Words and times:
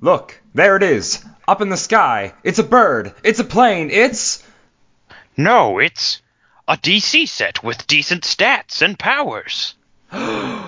Look, 0.00 0.40
there 0.54 0.76
it 0.76 0.82
is. 0.82 1.24
Up 1.48 1.62
in 1.62 1.68
the 1.68 1.76
sky. 1.76 2.34
It's 2.42 2.58
a 2.58 2.64
bird. 2.64 3.14
It's 3.22 3.38
a 3.38 3.44
plane. 3.44 3.90
It's. 3.90 4.42
No, 5.36 5.78
it's 5.78 6.20
a 6.68 6.76
DC 6.76 7.28
set 7.28 7.62
with 7.62 7.86
decent 7.86 8.24
stats 8.24 8.82
and 8.82 8.98
powers. 8.98 9.74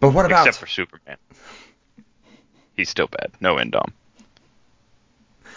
But 0.00 0.14
what 0.14 0.24
about. 0.24 0.46
Except 0.46 0.58
for 0.62 0.66
Superman. 0.66 1.18
He's 2.74 2.88
still 2.88 3.06
bad. 3.06 3.32
No 3.38 3.56
Endom. 3.56 3.92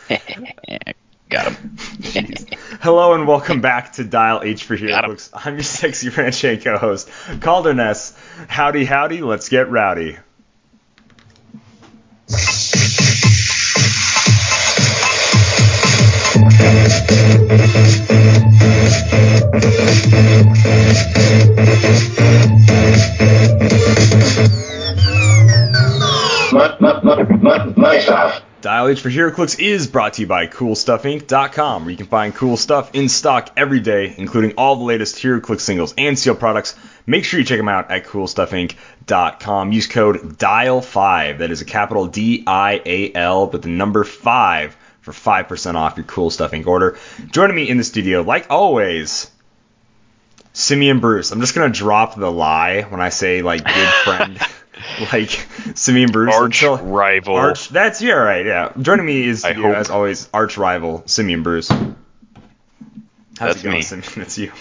Got 1.29 1.53
him. 1.53 1.77
Hello 2.81 3.13
and 3.13 3.25
welcome 3.25 3.61
back 3.61 3.93
to 3.93 4.03
Dial 4.03 4.41
H 4.43 4.65
for 4.65 4.75
HeroClix. 4.75 5.29
I'm 5.33 5.53
your 5.53 5.63
sexy 5.63 6.09
ranch 6.09 6.43
and 6.43 6.61
co-host, 6.61 7.09
Calder 7.39 7.73
Ness. 7.73 8.19
Howdy, 8.49 8.83
howdy, 8.83 9.21
let's 9.21 9.47
get 9.47 9.71
rowdy. 9.71 10.17
My, 11.47 11.53
my, 11.53 11.53
my, 11.53 11.53
my, 11.53 11.59
my 11.63 12.22
stuff. 12.22 12.22
Dial 28.61 28.87
H 28.87 29.01
for 29.01 29.09
HeroClix 29.09 29.59
is 29.59 29.87
brought 29.87 30.13
to 30.13 30.21
you 30.21 30.27
by 30.27 30.47
CoolStuffInc.com, 30.47 31.83
where 31.83 31.91
you 31.91 31.97
can 31.97 32.07
find 32.07 32.33
cool 32.33 32.57
stuff 32.57 32.91
in 32.93 33.09
stock 33.09 33.49
every 33.57 33.79
day, 33.79 34.15
including 34.17 34.53
all 34.57 34.77
the 34.77 34.83
latest 34.83 35.17
HeroClix 35.17 35.59
singles 35.59 35.93
and 35.97 36.17
seal 36.17 36.33
products. 36.33 36.73
Make 37.05 37.25
sure 37.25 37.39
you 37.39 37.45
check 37.45 37.57
them 37.57 37.67
out 37.69 37.91
at 37.91 38.05
CoolStuffInc.com. 38.05 39.71
Use 39.71 39.87
code 39.87 40.37
DIAL5, 40.37 41.39
that 41.39 41.51
is 41.51 41.61
a 41.61 41.65
capital 41.65 42.07
D-I-A-L, 42.07 43.47
but 43.47 43.61
the 43.61 43.69
number 43.69 44.03
5 44.03 44.77
for 45.01 45.11
5% 45.11 45.75
off 45.75 45.97
your 45.97 46.05
Cool 46.05 46.29
Stuff 46.29 46.51
Inc. 46.51 46.65
order. 46.65 46.97
Joining 47.31 47.55
me 47.57 47.67
in 47.69 47.77
the 47.77 47.83
studio, 47.83 48.21
like 48.21 48.47
always, 48.49 49.29
Simeon 50.53 50.99
Bruce. 50.99 51.31
I'm 51.31 51.41
just 51.41 51.55
gonna 51.55 51.73
drop 51.73 52.15
the 52.15 52.31
lie 52.31 52.83
when 52.83 53.01
I 53.01 53.09
say 53.09 53.41
like 53.41 53.65
good 53.65 53.89
friend, 54.05 54.39
like 55.11 55.29
Simeon 55.75 56.11
Bruce. 56.11 56.33
Arch 56.33 56.63
until- 56.63 56.77
rival. 56.85 57.35
Arch. 57.35 57.67
That's 57.69 58.01
yeah, 58.01 58.13
right. 58.13 58.45
Yeah. 58.45 58.71
Joining 58.79 59.05
me 59.05 59.23
is 59.27 59.43
you 59.43 59.73
as 59.73 59.89
always 59.89 60.29
arch 60.33 60.57
rival 60.57 61.03
Simeon 61.05 61.43
Bruce. 61.43 61.67
How's 61.69 61.89
That's 63.39 63.59
it 63.59 63.63
going, 63.63 63.75
me. 63.77 63.81
Simeon? 63.81 64.09
That's 64.15 64.37
you. 64.37 64.51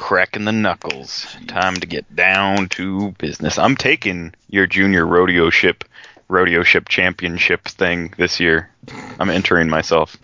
Cracking 0.00 0.46
the 0.46 0.52
knuckles. 0.52 1.26
Time 1.46 1.74
to 1.76 1.86
get 1.86 2.16
down 2.16 2.70
to 2.70 3.12
business. 3.18 3.58
I'm 3.58 3.76
taking 3.76 4.34
your 4.48 4.66
junior 4.66 5.06
rodeo 5.06 5.50
ship, 5.50 5.84
rodeo 6.26 6.62
ship 6.62 6.88
championship 6.88 7.66
thing 7.68 8.14
this 8.16 8.40
year. 8.40 8.70
I'm 9.18 9.28
entering 9.28 9.68
myself. 9.68 10.16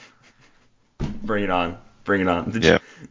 Bring 1.22 1.44
it 1.44 1.50
on. 1.50 1.76
Bring 2.04 2.22
it 2.22 2.26
on. 2.26 2.50
Did 2.50 2.64
Yeah. 2.64 2.78
you? 3.02 3.08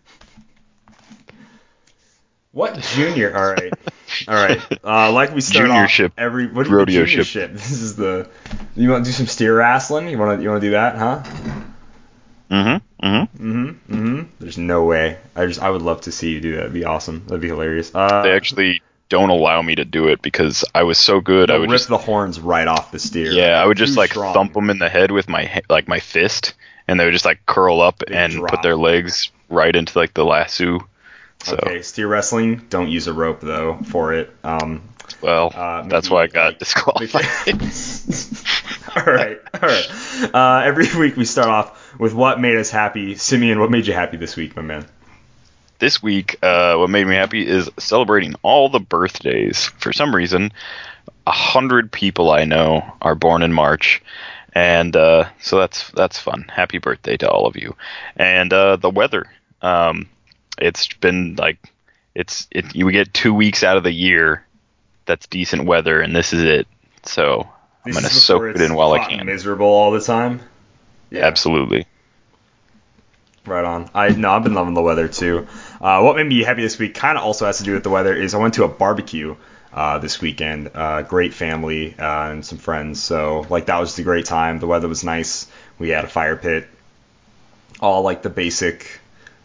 What 2.52 2.80
junior? 2.82 3.38
All 3.38 3.46
right. 3.54 3.74
All 4.28 4.34
right. 4.34 4.60
Uh, 4.84 5.12
like 5.12 5.36
we 5.36 5.42
start 5.42 5.68
Junior 5.68 5.84
off 5.84 5.90
ship. 5.92 6.14
every 6.18 6.48
what 6.48 6.64
do 6.64 6.72
you 6.72 6.76
Rodeo 6.78 7.06
junior 7.06 7.24
ship. 7.24 7.52
This 7.54 7.72
is 7.72 7.96
the. 7.96 8.28
You 8.76 8.90
want 8.90 9.06
to 9.06 9.10
do 9.12 9.14
some 9.14 9.28
steer 9.28 9.56
wrestling? 9.56 10.10
You 10.10 10.18
want 10.18 10.40
to 10.40 10.44
you 10.44 10.50
want 10.50 10.62
to 10.62 10.68
do 10.68 10.72
that, 10.72 10.96
huh? 10.98 11.24
Mm-hmm. 12.50 12.95
Mm-hmm. 13.06 13.52
Mm-hmm. 13.52 13.94
Mm-hmm. 13.94 14.24
There's 14.40 14.58
no 14.58 14.84
way. 14.86 15.18
I 15.36 15.46
just 15.46 15.62
I 15.62 15.70
would 15.70 15.82
love 15.82 16.02
to 16.02 16.12
see 16.12 16.32
you 16.32 16.42
do 16.42 16.52
that. 16.52 16.58
That'd 16.58 16.74
be 16.74 16.86
awesome. 16.86 17.24
That'd 17.28 17.42
be 17.42 17.48
hilarious. 17.50 17.94
Uh, 17.94 18.24
They 18.24 18.32
actually 18.32 18.82
don't 19.10 19.30
allow 19.30 19.62
me 19.62 19.76
to 19.76 19.86
do 19.86 20.08
it 20.08 20.22
because 20.24 20.66
I 20.74 20.84
was 20.84 20.98
so 20.98 21.22
good. 21.22 21.52
I 21.52 21.58
would 21.60 21.70
rip 21.70 21.78
just 21.78 21.90
the 21.90 21.98
horns 21.98 22.40
right 22.40 22.68
off 22.68 22.92
the 22.92 22.98
steer. 23.00 23.32
yeah, 23.32 23.62
I 23.62 23.66
would 23.66 23.78
just 23.78 23.96
like 23.98 24.10
strong. 24.12 24.34
thump 24.34 24.54
them 24.54 24.70
in 24.72 24.80
the 24.80 24.90
head 24.90 25.12
with 25.12 25.30
my 25.30 25.62
like 25.70 25.88
my 25.88 26.00
fist, 26.00 26.56
and 26.88 27.00
they 27.00 27.06
would 27.06 27.14
just 27.14 27.26
like 27.26 27.46
curl 27.46 27.82
up 27.82 28.00
They 28.08 28.16
and 28.16 28.34
drop. 28.34 28.50
put 28.52 28.62
their 28.64 28.76
legs 28.76 29.32
right 29.50 29.76
into 29.76 29.98
like 29.98 30.14
the 30.16 30.26
lasso. 30.26 30.80
So 31.44 31.58
Okay, 31.58 31.84
steer 31.84 32.08
wrestling. 32.08 32.66
Don't 32.70 32.90
use 32.90 33.06
a 33.06 33.14
rope 33.14 33.42
though 33.42 33.78
for 33.86 34.14
it. 34.14 34.34
Um, 34.44 34.82
well, 35.22 35.52
Uh, 35.56 35.84
that's 35.84 36.10
why 36.10 36.24
I 36.24 36.28
got 36.28 36.48
like, 36.48 36.60
disqualified. 36.60 37.26
all 38.96 39.04
right, 39.14 39.40
all 39.54 39.70
right. 39.70 40.32
Uh, 40.34 40.62
every 40.66 40.88
week 41.00 41.16
we 41.18 41.26
start 41.26 41.50
off 41.50 41.85
with 42.00 42.14
what 42.14 42.40
made 42.40 42.58
us 42.58 42.70
happy. 42.70 43.16
Simeon, 43.16 43.60
what 43.60 43.72
made 43.72 43.88
you 43.88 43.94
happy 43.94 44.18
this 44.18 44.36
week, 44.36 44.56
my 44.56 44.62
man? 44.62 44.86
this 45.80 46.02
week, 46.02 46.38
uh, 46.44 46.76
what 46.76 46.90
made 46.90 47.06
me 47.06 47.16
happy 47.16 47.46
is 47.46 47.70
celebrating 47.78 48.36
all 48.42 48.70
the 48.70 48.80
birthdays. 48.80 49.66
For 49.78 49.94
some 49.94 50.16
reason, 50.16 50.52
a 51.28 51.32
hundred 51.32 51.92
people 51.92 52.32
I 52.32 52.46
know 52.46 52.84
are 53.02 53.16
born 53.16 53.42
in 53.42 53.54
March, 53.54 54.02
and 54.54 54.96
uh, 54.96 55.30
so 55.40 55.60
that's 55.60 55.90
that's 55.92 56.20
fun. 56.20 56.46
Happy 56.54 56.78
birthday 56.78 57.18
to 57.18 57.30
all 57.30 57.46
of 57.46 57.56
you! 57.56 57.76
And 58.16 58.52
uh, 58.54 58.78
the 58.78 58.90
weather, 58.90 59.26
um, 59.62 60.10
it's 60.58 60.88
been 60.94 61.36
like 61.36 61.58
it's 62.14 62.48
it. 62.52 62.76
You 62.76 62.90
get 62.92 63.14
two 63.14 63.34
weeks 63.34 63.64
out 63.64 63.78
of 63.78 63.84
the 63.84 63.92
year 63.92 64.46
that's 65.06 65.28
decent 65.28 65.66
weather, 65.66 66.00
and 66.00 66.16
this 66.16 66.34
is 66.34 66.44
it. 66.44 66.68
So 67.04 67.48
I'm 67.86 67.94
gonna 67.94 68.10
soak 68.10 68.56
it 68.56 68.62
in 68.62 68.76
while 68.76 68.94
I 68.94 69.06
can. 69.06 69.26
Miserable 69.26 69.68
all 69.68 69.92
the 69.92 70.02
time. 70.02 70.42
Absolutely. 71.14 71.86
Right 73.46 73.64
on. 73.64 73.90
I 73.94 74.10
no, 74.10 74.32
I've 74.32 74.44
been 74.44 74.56
loving 74.56 74.74
the 74.74 74.82
weather 74.82 75.08
too. 75.08 75.48
Uh, 75.80 76.02
what 76.02 76.16
made 76.16 76.26
me 76.26 76.44
happy 76.44 76.64
this 76.64 76.80
week 76.80 76.96
kind 76.96 77.18
of 77.18 77.24
also 77.24 77.46
has 77.46 77.60
to 77.60 77.64
do 77.64 77.74
with 77.74 77.84
the 77.84 77.92
weather. 77.92 78.14
Is 78.16 78.34
I 78.34 78.40
went 78.40 78.56
to 78.56 78.64
a 78.64 78.68
barbecue 78.68 79.36
uh, 79.72 80.00
this 80.00 80.20
weekend. 80.20 80.72
Uh, 80.74 81.04
great 81.04 81.34
family 81.34 81.94
uh, 82.00 82.32
and 82.32 82.44
some 82.46 82.58
friends. 82.58 83.04
So 83.04 83.46
like 83.50 83.68
that 83.68 83.80
was 83.80 84.00
a 84.00 84.04
great 84.04 84.26
time. 84.26 84.60
The 84.60 84.68
weather 84.68 84.88
was 84.88 85.04
nice. 85.04 85.48
We 85.78 85.90
had 85.90 86.06
a 86.06 86.08
fire 86.08 86.36
pit. 86.36 86.68
All 87.82 88.02
like 88.02 88.24
the 88.24 88.30
basic, 88.30 89.00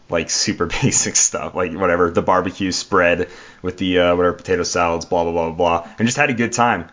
like 0.09 0.29
super 0.45 0.65
basic 0.65 1.15
stuff. 1.15 1.53
Like 1.53 1.73
whatever 1.73 2.09
the 2.09 2.23
barbecue 2.23 2.71
spread 2.71 3.29
with 3.61 3.77
the 3.77 3.99
uh, 3.99 4.15
whatever 4.15 4.35
potato 4.35 4.63
salads, 4.63 5.05
blah 5.05 5.23
blah 5.23 5.31
blah 5.31 5.51
blah, 5.51 5.89
and 5.99 6.07
just 6.07 6.17
had 6.17 6.31
a 6.31 6.33
good 6.33 6.53
time. 6.53 6.89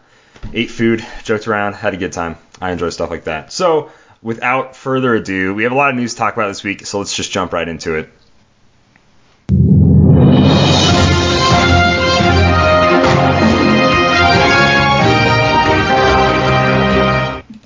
Ate 0.52 0.70
food, 0.70 1.04
joked 1.24 1.48
around, 1.48 1.74
had 1.74 1.94
a 1.94 1.96
good 1.96 2.12
time. 2.12 2.36
I 2.60 2.72
enjoy 2.72 2.90
stuff 2.90 3.10
like 3.10 3.24
that. 3.24 3.52
So 3.52 3.90
without 4.22 4.76
further 4.76 5.14
ado, 5.14 5.54
we 5.54 5.62
have 5.62 5.72
a 5.72 5.76
lot 5.76 5.90
of 5.90 5.96
news 5.96 6.12
to 6.12 6.18
talk 6.18 6.34
about 6.34 6.48
this 6.48 6.64
week, 6.64 6.86
so 6.86 6.98
let's 6.98 7.14
just 7.14 7.30
jump 7.30 7.52
right 7.52 7.68
into 7.68 7.94
it. 7.94 8.10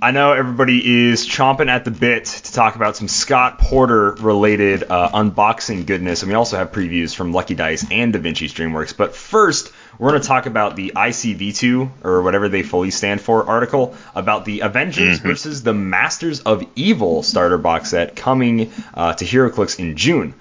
I 0.03 0.11
know 0.11 0.33
everybody 0.33 1.11
is 1.11 1.29
chomping 1.29 1.69
at 1.69 1.85
the 1.85 1.93
bit 1.93 2.25
to 2.25 2.53
talk 2.53 2.75
about 2.75 2.97
some 2.97 3.07
Scott 3.07 3.61
Porter 3.61 4.11
related 4.15 4.83
uh, 4.83 5.11
unboxing 5.11 5.87
goodness, 5.87 6.23
and 6.23 6.29
we 6.29 6.35
also 6.35 6.57
have 6.57 6.73
previews 6.73 7.15
from 7.15 7.33
Lucky 7.33 7.55
Dice 7.55 7.87
and 7.89 8.13
DaVinci 8.13 8.51
DreamWorks. 8.51 8.97
But 8.97 9.15
first, 9.15 9.73
we're 10.01 10.11
going 10.11 10.21
to 10.21 10.27
talk 10.27 10.47
about 10.47 10.75
the 10.75 10.91
ICV2 10.97 11.91
or 12.03 12.23
whatever 12.23 12.49
they 12.49 12.65
fully 12.65 12.91
stand 12.91 13.21
for 13.21 13.47
article 13.47 13.95
about 14.13 14.45
the 14.45 14.63
Avengers 14.63 15.21
versus 15.21 15.63
the 15.63 15.73
Masters 15.73 16.41
of 16.41 16.65
Evil 16.75 17.23
starter 17.23 17.59
box 17.59 17.91
set 17.91 18.17
coming 18.17 18.73
uh, 18.95 19.15
to 19.15 19.25
HeroClix 19.25 19.79
in 19.79 19.97
June. 19.97 20.35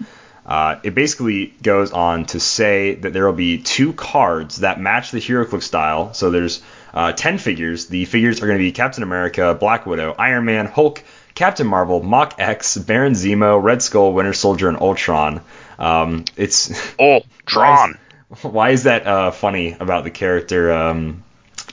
Uh, 0.44 0.80
it 0.82 0.96
basically 0.96 1.54
goes 1.62 1.92
on 1.92 2.26
to 2.26 2.40
say 2.40 2.96
that 2.96 3.14
there 3.14 3.28
will 3.28 3.34
be 3.34 3.60
two 3.60 3.94
cards 3.94 4.58
that 4.58 4.82
match 4.82 5.12
the 5.12 5.20
HeroClix 5.20 5.62
style. 5.62 6.16
So 6.16 6.32
there's 6.32 6.64
uh, 6.94 7.14
10 7.14 7.38
figures. 7.38 7.88
The 7.88 8.06
figures 8.06 8.42
are 8.42 8.48
going 8.48 8.58
to 8.58 8.64
be 8.64 8.72
Captain 8.72 9.04
America, 9.04 9.56
Black 9.60 9.86
Widow, 9.86 10.16
Iron 10.18 10.46
Man, 10.46 10.66
Hulk, 10.66 11.04
Captain 11.36 11.68
Marvel, 11.68 12.02
Mach 12.04 12.36
X, 12.40 12.78
Baron 12.78 13.14
Zemo, 13.14 13.62
Red 13.62 13.82
Skull, 13.82 14.14
Winter 14.14 14.34
Soldier, 14.34 14.70
and 14.70 14.80
Ultron. 14.80 15.42
Um, 15.80 16.26
it's 16.38 16.72
Oh, 17.00 17.22
Tron. 17.46 17.98
why 18.42 18.70
is 18.72 18.84
that 18.84 19.08
uh, 19.08 19.32
funny 19.32 19.76
about 19.80 20.04
the 20.04 20.12
character 20.12 20.72
um, 20.72 21.24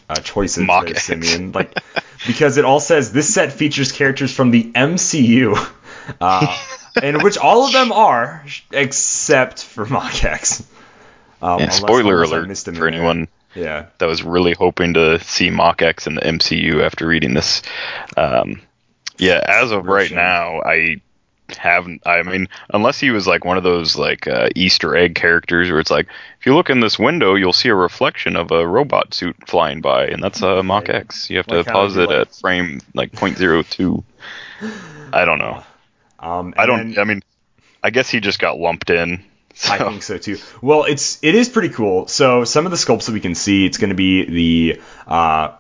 uh, 0.09 0.17
choices 0.17 0.65
Mach 0.67 0.85
there, 0.87 0.95
X. 0.95 1.05
Simeon? 1.05 1.53
Like 1.59 1.75
because 2.27 2.57
it 2.57 2.65
all 2.65 2.81
says 2.81 3.13
this 3.13 3.33
set 3.33 3.53
features 3.53 3.93
characters 3.93 4.35
from 4.35 4.51
the 4.51 4.65
MCU, 4.73 5.55
uh, 6.21 6.59
and 7.01 7.23
which 7.23 7.39
all 7.39 7.67
of 7.67 7.73
them 7.73 7.93
are 7.93 8.45
except 8.73 9.63
for 9.63 9.87
Mach 9.87 10.25
X. 10.25 10.67
Um, 11.41 11.61
Yeah, 11.61 11.69
spoiler 11.69 12.23
alert 12.23 12.57
for 12.59 12.89
anyone 12.89 13.29
Yeah. 13.59 13.87
that 13.99 14.07
was 14.07 14.23
really 14.23 14.55
hoping 14.55 14.95
to 14.95 15.19
see 15.21 15.51
Mach 15.51 15.83
X 15.83 16.07
in 16.07 16.15
the 16.15 16.21
MCU 16.23 16.83
after 16.85 17.07
reading 17.07 17.35
this. 17.35 17.63
Um, 18.17 18.61
yeah, 19.19 19.41
as 19.47 19.73
of 19.73 19.87
right 19.87 20.11
now, 20.13 20.61
I 20.63 20.97
haven't. 21.57 22.03
I 22.07 22.23
mean, 22.23 22.47
unless 22.73 23.01
he 23.01 23.11
was 23.11 23.27
like 23.27 23.45
one 23.45 23.57
of 23.57 23.65
those 23.65 23.97
like 23.97 24.29
uh, 24.29 24.49
Easter 24.55 24.97
egg 24.97 25.15
characters 25.15 25.71
where 25.71 25.81
it's 25.81 25.91
like, 25.91 26.07
if 26.39 26.47
you 26.47 26.55
look 26.55 26.71
in 26.71 26.81
this 26.81 26.99
window, 26.99 27.35
you'll 27.35 27.53
see 27.53 27.69
a 27.69 27.75
reflection 27.75 28.37
of 28.37 28.51
a 28.53 28.67
robot 28.67 29.13
suit 29.15 29.35
flying 29.49 29.81
by, 29.81 30.07
and 30.07 30.23
that's 30.23 30.41
a 30.43 30.63
Mach 30.63 30.87
Right. 30.89 30.97
X. 30.97 31.29
You 31.31 31.39
have 31.39 31.47
to 31.49 31.65
pause 31.65 31.97
it 31.97 32.11
at 32.11 32.35
frame 32.35 32.81
like 32.95 33.13
.02. 33.13 34.05
I 35.13 35.25
don't 35.25 35.39
know. 35.39 35.63
Um, 36.21 36.53
I 36.57 36.67
don't. 36.67 36.91
then- 36.95 36.99
I 36.99 37.05
mean, 37.05 37.23
I 37.85 37.91
guess 37.91 38.11
he 38.11 38.19
just 38.19 38.41
got 38.41 38.59
lumped 38.59 38.91
in. 38.91 39.25
So. 39.59 39.73
I 39.75 39.79
think 39.79 40.05
so 40.05 40.19
too. 40.19 40.39
Well, 40.63 40.85
it's 40.85 41.19
it 41.21 41.35
is 41.35 41.49
pretty 41.49 41.71
cool. 41.71 42.07
So 42.07 42.45
some 42.45 42.65
of 42.65 42.71
the 42.71 42.77
sculpts 42.77 43.07
that 43.07 43.13
we 43.13 43.21
can 43.21 43.35
see, 43.35 43.67
it's 43.67 43.77
going 43.77 43.91
to 43.91 43.97
be 43.97 44.25
the 44.25 44.81
uh, 45.05 45.57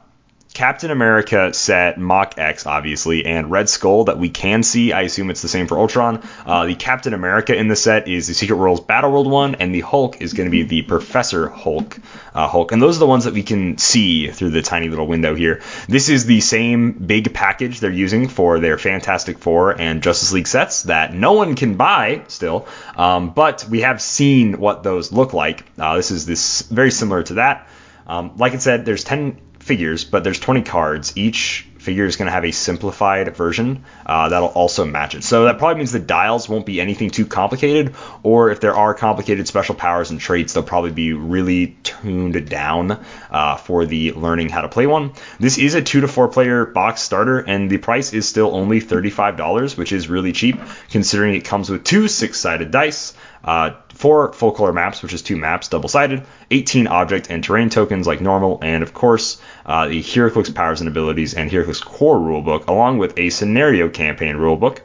Captain 0.54 0.90
America 0.90 1.52
set 1.52 1.98
Mach 1.98 2.38
X, 2.38 2.66
obviously, 2.66 3.26
and 3.26 3.50
Red 3.50 3.68
Skull 3.68 4.04
that 4.04 4.18
we 4.18 4.28
can 4.28 4.62
see. 4.62 4.92
I 4.92 5.02
assume 5.02 5.30
it's 5.30 5.42
the 5.42 5.48
same 5.48 5.66
for 5.66 5.78
Ultron. 5.78 6.26
Uh, 6.44 6.66
the 6.66 6.74
Captain 6.74 7.12
America 7.14 7.54
in 7.54 7.68
the 7.68 7.76
set 7.76 8.08
is 8.08 8.26
the 8.26 8.34
Secret 8.34 8.56
Wars 8.56 8.80
Battle 8.80 9.12
World 9.12 9.30
one, 9.30 9.56
and 9.56 9.74
the 9.74 9.80
Hulk 9.80 10.20
is 10.20 10.32
going 10.32 10.46
to 10.46 10.50
be 10.50 10.62
the 10.62 10.82
Professor 10.82 11.48
Hulk. 11.48 11.98
Uh, 12.34 12.48
Hulk, 12.48 12.72
and 12.72 12.80
those 12.80 12.96
are 12.96 13.00
the 13.00 13.06
ones 13.06 13.24
that 13.24 13.34
we 13.34 13.42
can 13.42 13.78
see 13.78 14.30
through 14.30 14.50
the 14.50 14.62
tiny 14.62 14.88
little 14.88 15.06
window 15.06 15.34
here. 15.34 15.60
This 15.86 16.08
is 16.08 16.24
the 16.24 16.40
same 16.40 16.92
big 16.92 17.34
package 17.34 17.80
they're 17.80 17.90
using 17.90 18.28
for 18.28 18.58
their 18.58 18.78
Fantastic 18.78 19.38
Four 19.38 19.78
and 19.78 20.02
Justice 20.02 20.32
League 20.32 20.48
sets 20.48 20.84
that 20.84 21.12
no 21.12 21.34
one 21.34 21.56
can 21.56 21.76
buy 21.76 22.22
still, 22.28 22.66
um, 22.96 23.30
but 23.30 23.66
we 23.68 23.82
have 23.82 24.00
seen 24.00 24.58
what 24.58 24.82
those 24.82 25.12
look 25.12 25.34
like. 25.34 25.64
Uh, 25.78 25.96
this 25.96 26.10
is 26.10 26.26
this 26.26 26.62
very 26.62 26.90
similar 26.90 27.22
to 27.24 27.34
that. 27.34 27.68
Um, 28.06 28.32
like 28.38 28.54
I 28.54 28.58
said, 28.58 28.86
there's 28.86 29.04
10 29.04 29.38
figures, 29.68 30.04
but 30.04 30.24
there's 30.24 30.40
20 30.40 30.62
cards. 30.62 31.16
Each 31.16 31.68
figure 31.78 32.04
is 32.04 32.16
going 32.16 32.26
to 32.26 32.32
have 32.32 32.44
a 32.44 32.50
simplified 32.50 33.34
version 33.36 33.84
uh, 34.04 34.28
that'll 34.28 34.48
also 34.48 34.84
match 34.84 35.14
it. 35.14 35.24
So 35.24 35.44
that 35.44 35.58
probably 35.58 35.76
means 35.76 35.92
the 35.92 35.98
dials 35.98 36.48
won't 36.48 36.66
be 36.66 36.80
anything 36.80 37.10
too 37.10 37.24
complicated, 37.24 37.94
or 38.22 38.50
if 38.50 38.60
there 38.60 38.74
are 38.74 38.94
complicated 38.94 39.46
special 39.46 39.74
powers 39.74 40.10
and 40.10 40.20
traits, 40.20 40.52
they'll 40.52 40.62
probably 40.62 40.90
be 40.90 41.12
really 41.12 41.78
tuned 41.82 42.48
down 42.48 43.04
uh, 43.30 43.56
for 43.56 43.86
the 43.86 44.12
learning 44.12 44.48
how 44.48 44.62
to 44.62 44.68
play 44.68 44.86
one. 44.86 45.12
This 45.38 45.58
is 45.58 45.74
a 45.74 45.82
two 45.82 46.00
to 46.00 46.08
four 46.08 46.28
player 46.28 46.66
box 46.66 47.00
starter, 47.00 47.38
and 47.38 47.70
the 47.70 47.78
price 47.78 48.12
is 48.12 48.28
still 48.28 48.54
only 48.54 48.80
$35, 48.80 49.76
which 49.76 49.92
is 49.92 50.08
really 50.08 50.32
cheap 50.32 50.58
considering 50.90 51.34
it 51.34 51.44
comes 51.44 51.70
with 51.70 51.84
two 51.84 52.08
six 52.08 52.40
sided 52.40 52.70
dice. 52.70 53.14
Uh, 53.44 53.70
four 53.94 54.32
full 54.32 54.52
color 54.52 54.72
maps, 54.72 55.02
which 55.02 55.12
is 55.12 55.22
two 55.22 55.36
maps, 55.36 55.68
double 55.68 55.88
sided, 55.88 56.24
18 56.50 56.86
object 56.86 57.30
and 57.30 57.42
terrain 57.42 57.70
tokens 57.70 58.06
like 58.06 58.20
normal, 58.20 58.58
and 58.62 58.82
of 58.82 58.92
course, 58.92 59.40
uh, 59.64 59.88
the 59.88 60.02
HeroClix 60.02 60.54
powers 60.54 60.80
and 60.80 60.88
abilities 60.88 61.34
and 61.34 61.50
HeroClix 61.50 61.84
core 61.84 62.18
rulebook, 62.18 62.66
along 62.66 62.98
with 62.98 63.18
a 63.18 63.30
scenario 63.30 63.88
campaign 63.88 64.36
rulebook. 64.36 64.80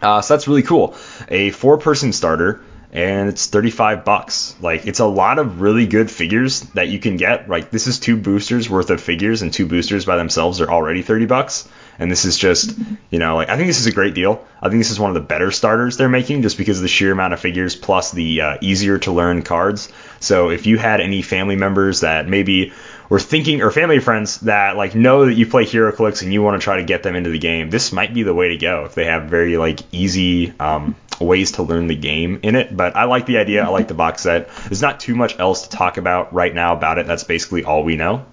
Uh, 0.00 0.20
so 0.20 0.34
that's 0.34 0.46
really 0.46 0.62
cool. 0.62 0.94
A 1.28 1.50
four 1.50 1.78
person 1.78 2.12
starter 2.12 2.60
and 2.92 3.28
it's 3.28 3.46
35 3.46 4.04
bucks. 4.04 4.54
Like 4.60 4.86
it's 4.86 5.00
a 5.00 5.06
lot 5.06 5.38
of 5.38 5.60
really 5.60 5.86
good 5.86 6.10
figures 6.10 6.60
that 6.74 6.88
you 6.88 6.98
can 6.98 7.16
get. 7.16 7.48
Like 7.48 7.70
this 7.70 7.86
is 7.86 7.98
two 7.98 8.16
boosters 8.16 8.70
worth 8.70 8.90
of 8.90 9.00
figures 9.00 9.42
and 9.42 9.52
two 9.52 9.66
boosters 9.66 10.04
by 10.04 10.16
themselves 10.16 10.60
are 10.60 10.70
already 10.70 11.02
30 11.02 11.26
bucks. 11.26 11.68
And 11.98 12.10
this 12.10 12.24
is 12.24 12.36
just, 12.36 12.78
you 13.10 13.18
know, 13.18 13.36
like 13.36 13.48
I 13.48 13.56
think 13.56 13.66
this 13.66 13.80
is 13.80 13.86
a 13.86 13.92
great 13.92 14.14
deal. 14.14 14.44
I 14.62 14.68
think 14.68 14.80
this 14.80 14.90
is 14.90 15.00
one 15.00 15.10
of 15.10 15.14
the 15.14 15.20
better 15.20 15.50
starters 15.50 15.96
they're 15.96 16.08
making 16.08 16.42
just 16.42 16.56
because 16.56 16.78
of 16.78 16.82
the 16.82 16.88
sheer 16.88 17.12
amount 17.12 17.32
of 17.34 17.40
figures 17.40 17.74
plus 17.74 18.12
the 18.12 18.40
uh, 18.40 18.58
easier 18.60 18.98
to 18.98 19.12
learn 19.12 19.42
cards. 19.42 19.88
So 20.20 20.50
if 20.50 20.66
you 20.66 20.78
had 20.78 21.00
any 21.00 21.22
family 21.22 21.56
members 21.56 22.00
that 22.00 22.28
maybe 22.28 22.72
were 23.08 23.20
thinking 23.20 23.62
or 23.62 23.70
family 23.70 23.98
friends 23.98 24.40
that 24.40 24.76
like 24.76 24.94
know 24.94 25.26
that 25.26 25.34
you 25.34 25.46
play 25.46 25.64
HeroClix 25.64 26.22
and 26.22 26.32
you 26.32 26.42
want 26.42 26.60
to 26.60 26.64
try 26.64 26.76
to 26.76 26.84
get 26.84 27.02
them 27.02 27.16
into 27.16 27.30
the 27.30 27.38
game, 27.38 27.70
this 27.70 27.92
might 27.92 28.14
be 28.14 28.22
the 28.22 28.34
way 28.34 28.48
to 28.48 28.56
go 28.56 28.84
if 28.84 28.94
they 28.94 29.06
have 29.06 29.24
very 29.24 29.56
like 29.56 29.80
easy 29.92 30.52
um, 30.60 30.94
ways 31.20 31.52
to 31.52 31.62
learn 31.62 31.86
the 31.86 31.96
game 31.96 32.40
in 32.42 32.54
it. 32.54 32.76
But 32.76 32.96
I 32.96 33.04
like 33.04 33.26
the 33.26 33.38
idea. 33.38 33.64
I 33.64 33.68
like 33.68 33.88
the 33.88 33.94
box 33.94 34.22
set. 34.22 34.50
There's 34.64 34.82
not 34.82 35.00
too 35.00 35.14
much 35.14 35.38
else 35.38 35.62
to 35.62 35.70
talk 35.70 35.96
about 35.96 36.32
right 36.32 36.54
now 36.54 36.74
about 36.74 36.98
it. 36.98 37.06
That's 37.06 37.24
basically 37.24 37.64
all 37.64 37.82
we 37.82 37.96
know. 37.96 38.24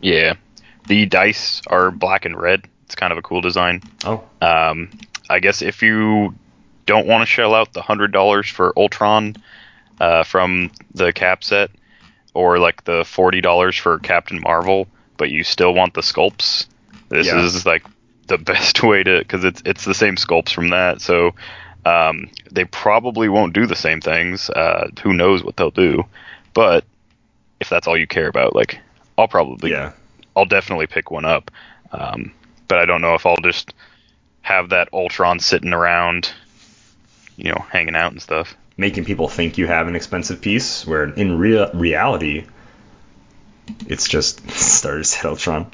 Yeah, 0.00 0.34
the 0.86 1.06
dice 1.06 1.62
are 1.66 1.90
black 1.90 2.24
and 2.24 2.38
red. 2.38 2.64
It's 2.84 2.94
kind 2.94 3.12
of 3.12 3.18
a 3.18 3.22
cool 3.22 3.40
design. 3.40 3.82
Oh, 4.04 4.22
Um, 4.40 4.90
I 5.28 5.40
guess 5.40 5.60
if 5.62 5.82
you 5.82 6.34
don't 6.86 7.06
want 7.06 7.22
to 7.22 7.26
shell 7.26 7.54
out 7.54 7.72
the 7.72 7.82
hundred 7.82 8.12
dollars 8.12 8.48
for 8.48 8.72
Ultron 8.76 9.36
uh, 10.00 10.22
from 10.22 10.70
the 10.94 11.12
cap 11.12 11.42
set, 11.42 11.70
or 12.34 12.58
like 12.58 12.84
the 12.84 13.04
forty 13.04 13.40
dollars 13.40 13.76
for 13.76 13.98
Captain 13.98 14.40
Marvel, 14.40 14.86
but 15.16 15.30
you 15.30 15.42
still 15.42 15.74
want 15.74 15.94
the 15.94 16.00
sculpts, 16.02 16.66
this 17.08 17.26
Yeah. 17.26 17.44
is 17.44 17.66
like 17.66 17.84
the 18.28 18.38
best 18.52 18.82
way 18.82 19.02
to 19.02 19.18
because 19.18 19.42
it's 19.44 19.62
it's 19.64 19.84
the 19.84 19.94
same 19.94 20.14
sculpts 20.16 20.52
from 20.52 20.68
that. 20.68 21.00
So 21.00 21.34
um, 21.84 22.28
they 22.52 22.64
probably 22.66 23.28
won't 23.28 23.52
do 23.52 23.66
the 23.66 23.74
same 23.76 24.00
things. 24.00 24.48
Uh, 24.50 24.90
who 25.02 25.12
knows 25.12 25.42
what 25.42 25.56
they'll 25.56 25.70
do? 25.70 26.04
But 26.54 26.84
if 27.60 27.68
that's 27.68 27.86
all 27.88 27.96
you 27.96 28.06
care 28.06 28.28
about, 28.28 28.54
like 28.54 28.78
I'll 29.18 29.28
probably 29.28 29.70
yeah. 29.72 29.92
I'll 30.36 30.44
definitely 30.44 30.86
pick 30.86 31.10
one 31.10 31.24
up. 31.24 31.50
Um, 31.90 32.32
but 32.68 32.78
I 32.78 32.84
don't 32.84 33.00
know 33.00 33.14
if 33.14 33.24
I'll 33.26 33.36
just 33.42 33.72
have 34.42 34.68
that 34.68 34.90
Ultron 34.92 35.40
sitting 35.40 35.72
around, 35.72 36.30
you 37.36 37.50
know, 37.50 37.64
hanging 37.70 37.96
out 37.96 38.12
and 38.12 38.20
stuff. 38.20 38.54
Making 38.76 39.06
people 39.06 39.28
think 39.28 39.56
you 39.56 39.66
have 39.66 39.88
an 39.88 39.96
expensive 39.96 40.42
piece, 40.42 40.86
where 40.86 41.04
in 41.04 41.38
rea- 41.38 41.70
reality, 41.72 42.46
it's 43.86 44.06
just 44.06 44.48
starter 44.50 45.02
set 45.02 45.24
Ultron. 45.24 45.72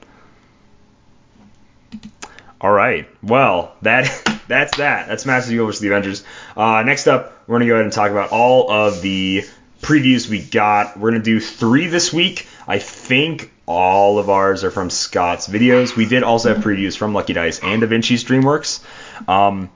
All 2.61 2.71
right. 2.71 3.09
Well, 3.23 3.75
that 3.83 4.05
that's 4.49 4.77
that. 4.77 5.09
That's 5.09 5.27
Masters 5.27 5.47
of 5.47 5.49
the 5.49 5.55
Universe 5.57 5.81
the 5.81 5.89
Avengers. 5.89 6.25
Uh, 6.57 6.83
next 6.87 7.09
up, 7.09 7.43
we're 7.49 7.57
gonna 7.57 7.67
go 7.67 7.75
ahead 7.75 7.85
and 7.85 7.93
talk 7.93 8.13
about 8.13 8.31
all 8.31 8.71
of 8.71 9.03
the 9.03 9.45
previews 9.83 10.29
we 10.29 10.41
got. 10.41 10.99
We're 10.99 11.11
gonna 11.11 11.23
do 11.23 11.41
three 11.41 11.89
this 11.89 12.13
week. 12.13 12.47
I 12.67 12.79
think 12.79 13.53
all 13.67 14.19
of 14.19 14.31
ours 14.31 14.65
are 14.65 14.71
from 14.71 14.89
Scott's 14.89 15.49
videos. 15.49 15.97
We 15.97 16.07
did 16.07 16.23
also 16.23 16.55
have 16.55 16.65
previews 16.65 16.97
from 16.97 17.13
Lucky 17.13 17.33
Dice 17.33 17.59
and 17.61 17.81
Da 17.81 17.87
Vinci's 17.87 18.25
DreamWorks. 18.25 18.81
Um, 19.29 19.71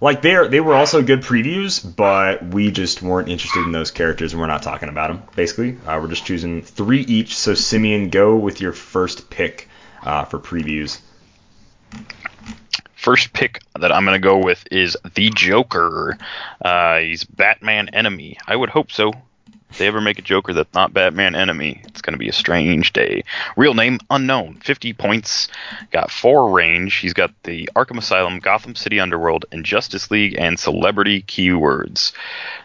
like 0.00 0.20
they 0.22 0.48
they 0.48 0.60
were 0.60 0.74
also 0.74 1.02
good 1.02 1.22
previews, 1.22 1.80
but 1.96 2.44
we 2.44 2.70
just 2.70 3.00
weren't 3.00 3.28
interested 3.28 3.64
in 3.64 3.72
those 3.72 3.90
characters 3.90 4.32
and 4.32 4.40
we're 4.40 4.48
not 4.48 4.62
talking 4.62 4.88
about 4.88 5.08
them. 5.08 5.22
Basically, 5.34 5.78
uh, 5.86 5.98
we're 6.00 6.08
just 6.08 6.26
choosing 6.26 6.62
three 6.62 7.00
each. 7.00 7.36
So 7.36 7.54
Simeon, 7.54 8.10
go 8.10 8.36
with 8.36 8.60
your 8.60 8.72
first 8.72 9.30
pick 9.30 9.68
uh, 10.02 10.24
for 10.24 10.38
previews. 10.38 11.00
First 12.96 13.32
pick 13.32 13.60
that 13.78 13.92
I'm 13.92 14.04
going 14.04 14.14
to 14.14 14.18
go 14.18 14.38
with 14.38 14.66
is 14.70 14.96
the 15.14 15.30
Joker. 15.30 16.16
Uh, 16.64 16.98
he's 16.98 17.24
Batman 17.24 17.90
enemy. 17.90 18.38
I 18.46 18.56
would 18.56 18.70
hope 18.70 18.90
so. 18.90 19.12
If 19.74 19.78
they 19.78 19.88
ever 19.88 20.00
make 20.00 20.20
a 20.20 20.22
Joker 20.22 20.52
that's 20.52 20.72
not 20.72 20.94
Batman 20.94 21.34
enemy, 21.34 21.82
it's 21.86 22.00
going 22.00 22.12
to 22.12 22.18
be 22.18 22.28
a 22.28 22.32
strange 22.32 22.92
day. 22.92 23.24
Real 23.56 23.74
name 23.74 23.98
unknown. 24.08 24.60
50 24.62 24.92
points. 24.92 25.48
Got 25.90 26.12
four 26.12 26.52
range. 26.52 26.94
He's 26.94 27.12
got 27.12 27.32
the 27.42 27.68
Arkham 27.74 27.98
Asylum, 27.98 28.38
Gotham 28.38 28.76
City 28.76 29.00
Underworld, 29.00 29.46
and 29.50 29.64
Justice 29.64 30.12
League 30.12 30.36
and 30.38 30.60
celebrity 30.60 31.22
keywords. 31.22 32.12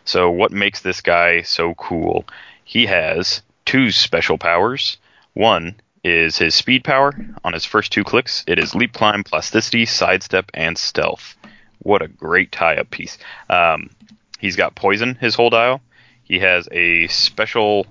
So 0.05 0.29
what 0.29 0.51
makes 0.51 0.81
this 0.81 1.01
guy 1.01 1.41
so 1.41 1.73
cool? 1.73 2.25
He 2.63 2.85
has 2.85 3.41
two 3.65 3.89
special 3.89 4.37
powers. 4.37 4.97
One 5.33 5.81
is 6.03 6.37
his 6.37 6.53
speed 6.53 6.83
power. 6.83 7.15
On 7.43 7.53
his 7.53 7.65
first 7.65 7.91
two 7.91 8.03
clicks, 8.03 8.43
it 8.45 8.59
is 8.59 8.75
leap, 8.75 8.93
climb, 8.93 9.23
plasticity, 9.23 9.87
sidestep, 9.87 10.51
and 10.53 10.77
stealth. 10.77 11.35
What 11.79 12.03
a 12.03 12.07
great 12.07 12.51
tie-up 12.51 12.91
piece. 12.91 13.17
Um, 13.49 13.89
he's 14.37 14.55
got 14.55 14.75
poison 14.75 15.15
his 15.15 15.33
whole 15.33 15.49
dial. 15.49 15.81
He 16.29 16.39
has 16.39 16.69
a 16.71 17.07
special 17.07 17.87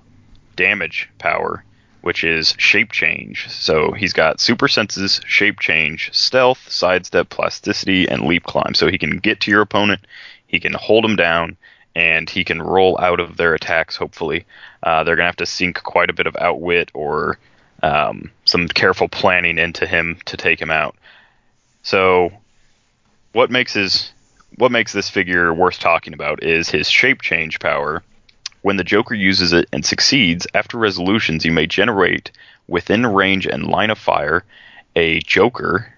damage 0.55 1.09
power, 1.19 1.63
which 2.01 2.23
is 2.23 2.55
shape 2.57 2.91
change. 2.91 3.49
So 3.49 3.91
he's 3.91 4.13
got 4.13 4.39
super 4.39 4.69
senses, 4.69 5.19
shape 5.27 5.59
change, 5.59 6.09
stealth, 6.13 6.71
sidestep, 6.71 7.29
plasticity, 7.29 8.07
and 8.07 8.23
leap 8.23 8.43
climb. 8.43 8.73
So 8.73 8.87
he 8.87 8.97
can 8.97 9.17
get 9.17 9.41
to 9.41 9.51
your 9.51 9.61
opponent, 9.61 10.01
he 10.47 10.59
can 10.59 10.73
hold 10.73 11.03
him 11.03 11.17
down, 11.17 11.57
and 11.95 12.29
he 12.29 12.45
can 12.45 12.61
roll 12.61 12.97
out 12.99 13.19
of 13.19 13.35
their 13.35 13.53
attacks. 13.53 13.97
Hopefully, 13.97 14.45
uh, 14.83 15.03
they're 15.03 15.17
gonna 15.17 15.27
have 15.27 15.35
to 15.35 15.45
sink 15.45 15.83
quite 15.83 16.09
a 16.09 16.13
bit 16.13 16.27
of 16.27 16.37
outwit 16.39 16.91
or 16.93 17.37
um, 17.83 18.31
some 18.45 18.69
careful 18.69 19.09
planning 19.09 19.57
into 19.57 19.85
him 19.85 20.17
to 20.25 20.37
take 20.37 20.61
him 20.61 20.71
out. 20.71 20.95
So, 21.83 22.31
what 23.33 23.51
makes 23.51 23.73
his 23.73 24.11
what 24.55 24.71
makes 24.71 24.93
this 24.93 25.09
figure 25.09 25.53
worth 25.53 25.79
talking 25.79 26.13
about 26.13 26.43
is 26.43 26.69
his 26.69 26.89
shape 26.89 27.21
change 27.21 27.59
power. 27.59 28.01
When 28.61 28.77
the 28.77 28.83
Joker 28.83 29.15
uses 29.15 29.53
it 29.53 29.67
and 29.71 29.85
succeeds, 29.85 30.45
after 30.53 30.77
resolutions, 30.77 31.45
you 31.45 31.51
may 31.51 31.65
generate 31.65 32.31
within 32.67 33.05
range 33.05 33.45
and 33.45 33.67
line 33.67 33.89
of 33.89 33.97
fire 33.97 34.43
a 34.95 35.19
Joker 35.19 35.93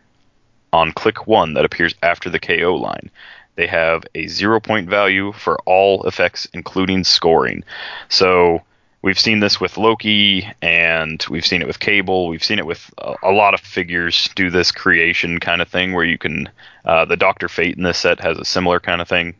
on 0.74 0.92
click 0.92 1.28
one 1.28 1.54
that 1.56 1.66
appears 1.66 1.96
after 2.02 2.30
the 2.30 2.40
KO 2.40 2.76
line. 2.76 3.10
They 3.56 3.68
have 3.68 4.04
a 4.16 4.28
zero 4.28 4.60
point 4.60 4.90
value 4.90 5.32
for 5.34 5.60
all 5.66 6.04
effects, 6.04 6.48
including 6.54 7.04
scoring. 7.04 7.64
So 8.10 8.62
we've 9.02 9.20
seen 9.20 9.40
this 9.40 9.60
with 9.60 9.78
Loki, 9.78 10.48
and 10.62 11.24
we've 11.30 11.46
seen 11.46 11.62
it 11.62 11.68
with 11.68 11.80
Cable. 11.80 12.28
We've 12.28 12.44
seen 12.44 12.60
it 12.60 12.66
with 12.66 12.92
a, 12.98 13.16
a 13.24 13.32
lot 13.32 13.54
of 13.54 13.60
figures 13.60 14.30
do 14.36 14.50
this 14.50 14.72
creation 14.72 15.40
kind 15.40 15.62
of 15.62 15.68
thing 15.68 15.94
where 15.94 16.06
you 16.06 16.18
can. 16.18 16.50
Uh, 16.86 17.06
the 17.06 17.18
Doctor 17.18 17.50
Fate 17.50 17.78
in 17.78 17.84
this 17.84 17.98
set 17.98 18.20
has 18.22 18.38
a 18.38 18.46
similar 18.46 18.80
kind 18.80 19.02
of 19.02 19.08
thing. 19.08 19.36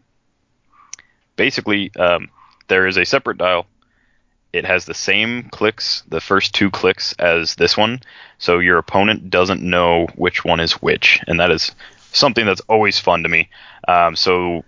Basically, 1.38 1.92
um, 1.96 2.30
there 2.72 2.88
is 2.88 2.98
a 2.98 3.06
separate 3.06 3.38
dial. 3.38 3.66
It 4.54 4.66
has 4.66 4.86
the 4.86 4.94
same 4.94 5.50
clicks, 5.50 6.04
the 6.08 6.22
first 6.22 6.56
two 6.56 6.72
clicks, 6.72 7.12
as 7.20 7.56
this 7.56 7.76
one, 7.76 8.00
so 8.38 8.60
your 8.60 8.78
opponent 8.78 9.30
doesn't 9.30 9.62
know 9.62 10.08
which 10.16 10.46
one 10.46 10.62
is 10.62 10.72
which, 10.82 11.20
and 11.28 11.38
that 11.42 11.52
is 11.52 11.76
something 12.14 12.46
that's 12.46 12.62
always 12.70 12.98
fun 12.98 13.24
to 13.24 13.30
me. 13.30 13.50
Um, 13.90 14.16
so 14.16 14.64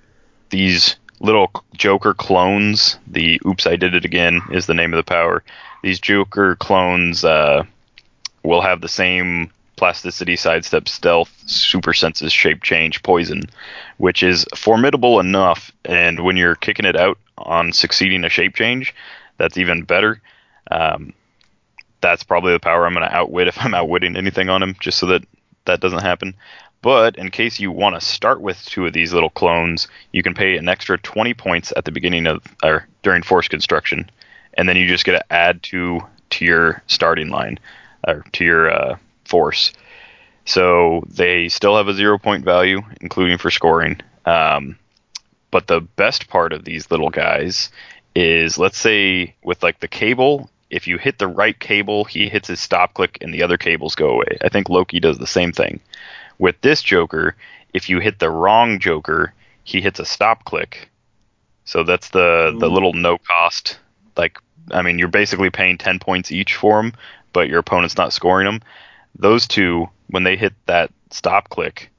these 0.50 0.98
little 1.22 1.50
Joker 1.76 2.14
clones, 2.14 2.98
the 3.08 3.40
"Oops, 3.48 3.66
I 3.66 3.78
Did 3.78 3.96
It 3.96 4.04
Again" 4.04 4.42
is 4.52 4.66
the 4.66 4.74
name 4.74 4.94
of 4.94 4.98
the 4.98 5.10
power. 5.10 5.42
These 5.82 6.02
Joker 6.02 6.58
clones 6.58 7.24
uh, 7.24 7.64
will 8.44 8.62
have 8.62 8.82
the 8.82 8.90
same 8.90 9.50
plasticity, 9.78 10.36
sidestep, 10.36 10.90
stealth, 10.90 11.32
super 11.46 11.94
senses, 11.94 12.34
shape 12.34 12.64
change, 12.64 13.02
poison, 13.02 13.44
which 13.98 14.24
is 14.24 14.46
formidable 14.56 15.22
enough. 15.22 15.72
And 15.86 16.20
when 16.20 16.36
you're 16.36 16.56
kicking 16.56 16.86
it 16.86 16.98
out 16.98 17.18
on 17.38 17.74
succeeding 17.74 18.24
a 18.24 18.30
shape 18.30 18.56
change, 18.56 18.94
that's 19.38 19.58
even 19.58 19.84
better. 19.84 20.22
Um, 20.70 21.14
that's 22.02 22.24
probably 22.24 22.54
the 22.54 22.60
power 22.60 22.86
I'm 22.86 22.94
going 22.94 23.08
to 23.08 23.16
outwit 23.16 23.48
if 23.48 23.58
I'm 23.64 23.74
outwitting 23.74 24.16
anything 24.16 24.50
on 24.50 24.62
him, 24.62 24.76
just 24.80 25.00
so 25.00 25.08
that 25.08 25.24
that 25.66 25.80
doesn't 25.80 26.02
happen. 26.02 26.36
But 26.82 27.16
in 27.16 27.32
case 27.32 27.62
you 27.62 27.72
want 27.72 27.96
to 27.96 28.02
start 28.02 28.42
with 28.42 28.64
two 28.66 28.86
of 28.86 28.92
these 28.92 29.14
little 29.14 29.30
clones, 29.30 29.88
you 30.12 30.22
can 30.22 30.34
pay 30.34 30.58
an 30.58 30.68
extra 30.68 30.98
20 30.98 31.34
points 31.34 31.72
at 31.78 31.86
the 31.86 31.92
beginning 31.92 32.28
of 32.28 32.44
or 32.62 32.88
during 33.04 33.24
force 33.24 33.48
construction, 33.48 34.10
and 34.56 34.68
then 34.68 34.76
you 34.76 34.88
just 34.88 35.06
get 35.06 35.14
to 35.14 35.34
add 35.34 35.64
two 35.64 36.02
to 36.32 36.46
your 36.46 36.82
starting 36.88 37.30
line 37.30 37.58
or 38.06 38.26
to 38.34 38.44
your 38.44 38.70
uh, 38.70 38.98
force. 39.24 39.72
So 40.46 41.04
they 41.08 41.48
still 41.48 41.78
have 41.78 41.88
a 41.88 41.94
zero 41.94 42.18
point 42.18 42.44
value, 42.44 42.82
including 43.00 43.38
for 43.38 43.50
scoring. 43.50 44.02
Um, 44.26 44.78
but 45.54 45.68
the 45.68 45.82
best 45.82 46.30
part 46.30 46.52
of 46.52 46.66
these 46.66 46.90
little 46.90 47.12
guys 47.12 47.70
is, 48.16 48.58
let's 48.58 48.80
say, 48.80 49.36
with 49.44 49.62
like 49.62 49.80
the 49.82 49.88
cable, 49.88 50.50
if 50.72 50.88
you 50.88 50.98
hit 50.98 51.20
the 51.20 51.28
right 51.28 51.60
cable, 51.60 52.06
he 52.06 52.28
hits 52.28 52.48
his 52.48 52.60
stop 52.60 52.96
click, 52.96 53.20
and 53.22 53.32
the 53.32 53.44
other 53.44 53.56
cables 53.56 53.94
go 53.94 54.10
away. 54.10 54.40
I 54.44 54.50
think 54.50 54.68
Loki 54.68 55.00
does 55.00 55.20
the 55.20 55.28
same 55.28 55.52
thing. 55.52 55.80
With 56.40 56.60
this 56.62 56.82
Joker, 56.82 57.36
if 57.72 57.88
you 57.88 58.00
hit 58.00 58.18
the 58.18 58.32
wrong 58.32 58.80
Joker, 58.80 59.32
he 59.64 59.80
hits 59.80 60.00
a 60.00 60.06
stop 60.06 60.44
click. 60.44 60.90
So 61.66 61.84
that's 61.84 62.10
the 62.10 62.56
the 62.60 62.68
mm. 62.68 62.74
little 62.74 62.94
no 62.94 63.20
cost. 63.20 63.78
Like, 64.18 64.40
I 64.72 64.82
mean, 64.82 64.98
you're 64.98 65.08
basically 65.08 65.52
paying 65.52 65.78
ten 65.78 66.00
points 66.00 66.32
each 66.32 66.56
for 66.56 66.80
him, 66.80 66.94
but 67.32 67.48
your 67.48 67.60
opponent's 67.60 67.96
not 67.96 68.12
scoring 68.12 68.46
them. 68.46 68.62
Those 69.16 69.48
two, 69.48 69.88
when 70.08 70.24
they 70.24 70.36
hit 70.36 70.54
that 70.66 70.90
stop 71.12 71.50
click, 71.50 71.92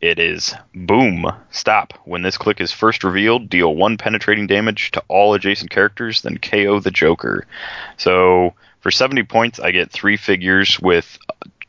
it 0.00 0.18
is 0.18 0.54
boom, 0.74 1.26
stop. 1.50 1.92
When 2.04 2.22
this 2.22 2.38
click 2.38 2.60
is 2.60 2.72
first 2.72 3.02
revealed, 3.02 3.48
deal 3.50 3.74
one 3.74 3.96
penetrating 3.96 4.46
damage 4.46 4.92
to 4.92 5.02
all 5.08 5.34
adjacent 5.34 5.70
characters, 5.70 6.22
then 6.22 6.38
KO 6.38 6.80
the 6.80 6.90
Joker. 6.90 7.46
So 7.96 8.54
for 8.80 8.90
70 8.90 9.24
points, 9.24 9.58
I 9.58 9.72
get 9.72 9.90
three 9.90 10.16
figures 10.16 10.78
with 10.78 11.18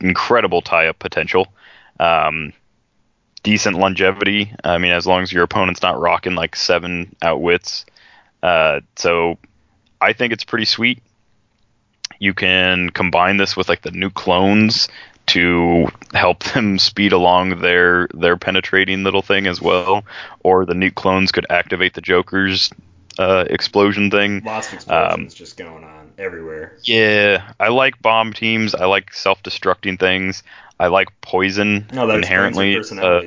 incredible 0.00 0.62
tie 0.62 0.86
up 0.86 0.98
potential. 0.98 1.48
Um, 1.98 2.52
decent 3.42 3.76
longevity. 3.76 4.54
I 4.62 4.78
mean, 4.78 4.92
as 4.92 5.06
long 5.06 5.22
as 5.22 5.32
your 5.32 5.42
opponent's 5.42 5.82
not 5.82 6.00
rocking 6.00 6.34
like 6.34 6.54
seven 6.54 7.14
outwits. 7.22 7.84
Uh, 8.42 8.80
so 8.96 9.38
I 10.00 10.12
think 10.12 10.32
it's 10.32 10.44
pretty 10.44 10.64
sweet. 10.66 11.02
You 12.18 12.34
can 12.34 12.90
combine 12.90 13.38
this 13.38 13.56
with 13.56 13.68
like 13.68 13.82
the 13.82 13.90
new 13.90 14.10
clones 14.10 14.88
to 15.30 15.88
help 16.12 16.44
them 16.44 16.78
speed 16.90 17.12
along 17.12 17.60
their 17.60 18.08
their 18.14 18.36
penetrating 18.36 19.04
little 19.04 19.22
thing 19.22 19.46
as 19.46 19.60
well, 19.60 20.04
or 20.40 20.64
the 20.64 20.74
nuke 20.74 20.94
clones 20.94 21.32
could 21.32 21.46
activate 21.50 21.94
the 21.94 22.00
Joker's 22.00 22.70
uh, 23.18 23.44
explosion 23.48 24.10
thing. 24.10 24.42
Lots 24.44 24.68
of 24.68 24.74
explosions 24.74 25.32
um, 25.32 25.36
just 25.36 25.56
going 25.56 25.84
on 25.84 26.12
everywhere. 26.18 26.76
Yeah, 26.82 27.52
I 27.58 27.68
like 27.68 28.00
bomb 28.02 28.32
teams. 28.32 28.74
I 28.74 28.86
like 28.86 29.12
self-destructing 29.12 29.98
things. 29.98 30.42
I 30.78 30.86
like 30.88 31.08
poison 31.20 31.86
no, 31.92 32.06
that 32.06 32.16
inherently. 32.16 32.76
Uh, 32.76 33.22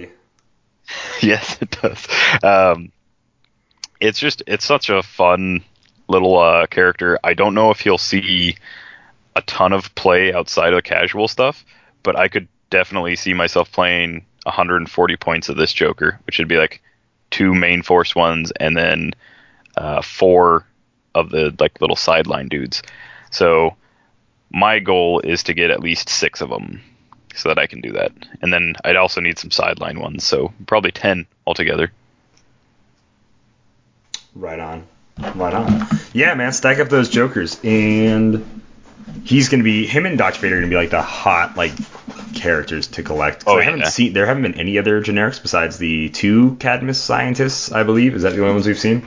yes, 1.21 1.57
it 1.61 1.71
does. 1.71 2.07
Um, 2.43 2.91
it's 3.99 4.19
just 4.19 4.43
it's 4.47 4.65
such 4.65 4.89
a 4.89 5.03
fun 5.03 5.63
little 6.07 6.37
uh, 6.37 6.67
character. 6.67 7.19
I 7.23 7.33
don't 7.33 7.53
know 7.53 7.71
if 7.71 7.79
he'll 7.79 7.97
see 7.97 8.57
a 9.35 9.41
ton 9.43 9.73
of 9.73 9.93
play 9.95 10.33
outside 10.33 10.73
of 10.73 10.83
casual 10.83 11.27
stuff, 11.27 11.63
but 12.03 12.17
I 12.17 12.27
could 12.27 12.47
definitely 12.69 13.15
see 13.15 13.33
myself 13.33 13.71
playing 13.71 14.25
140 14.43 15.15
points 15.17 15.49
of 15.49 15.55
this 15.55 15.73
Joker, 15.73 16.19
which 16.25 16.37
would 16.37 16.47
be 16.47 16.57
like 16.57 16.81
two 17.31 17.53
main 17.53 17.81
force 17.81 18.15
ones 18.15 18.51
and 18.59 18.77
then 18.77 19.11
uh, 19.77 20.01
four 20.01 20.65
of 21.15 21.29
the 21.29 21.55
like 21.59 21.81
little 21.81 21.95
sideline 21.95 22.47
dudes. 22.47 22.83
So 23.31 23.75
my 24.51 24.79
goal 24.79 25.19
is 25.21 25.43
to 25.43 25.53
get 25.53 25.71
at 25.71 25.79
least 25.79 26.09
six 26.09 26.41
of 26.41 26.49
them 26.49 26.81
so 27.33 27.49
that 27.49 27.57
I 27.57 27.65
can 27.65 27.81
do 27.81 27.91
that. 27.93 28.11
And 28.41 28.53
then 28.53 28.75
I'd 28.83 28.95
also 28.95 29.19
need 29.19 29.39
some 29.39 29.51
sideline 29.51 29.99
ones, 29.99 30.23
so 30.23 30.53
probably 30.67 30.91
10 30.91 31.25
altogether. 31.47 31.91
Right 34.35 34.59
on. 34.59 34.87
Right 35.35 35.53
on. 35.53 35.87
Yeah, 36.13 36.33
man, 36.35 36.53
stack 36.53 36.79
up 36.79 36.89
those 36.89 37.09
jokers 37.09 37.59
and 37.63 38.62
he's 39.23 39.49
going 39.49 39.59
to 39.59 39.63
be 39.63 39.85
him 39.85 40.05
and 40.05 40.17
Dr. 40.17 40.39
Fate 40.39 40.51
are 40.51 40.57
going 40.57 40.69
to 40.69 40.69
be 40.69 40.75
like 40.75 40.89
the 40.89 41.01
hot 41.01 41.55
like 41.55 41.73
characters 42.33 42.87
to 42.87 43.03
collect. 43.03 43.43
Oh, 43.47 43.57
I 43.57 43.63
haven't 43.63 43.87
seen 43.87 44.13
there 44.13 44.25
haven't 44.25 44.43
been 44.43 44.59
any 44.59 44.77
other 44.77 45.01
generics 45.01 45.41
besides 45.41 45.77
the 45.77 46.09
two 46.09 46.55
Cadmus 46.55 47.01
scientists, 47.01 47.71
I 47.71 47.83
believe. 47.83 48.15
Is 48.15 48.23
that 48.23 48.33
the 48.33 48.41
only 48.41 48.53
ones 48.53 48.67
we've 48.67 48.79
seen? 48.79 49.03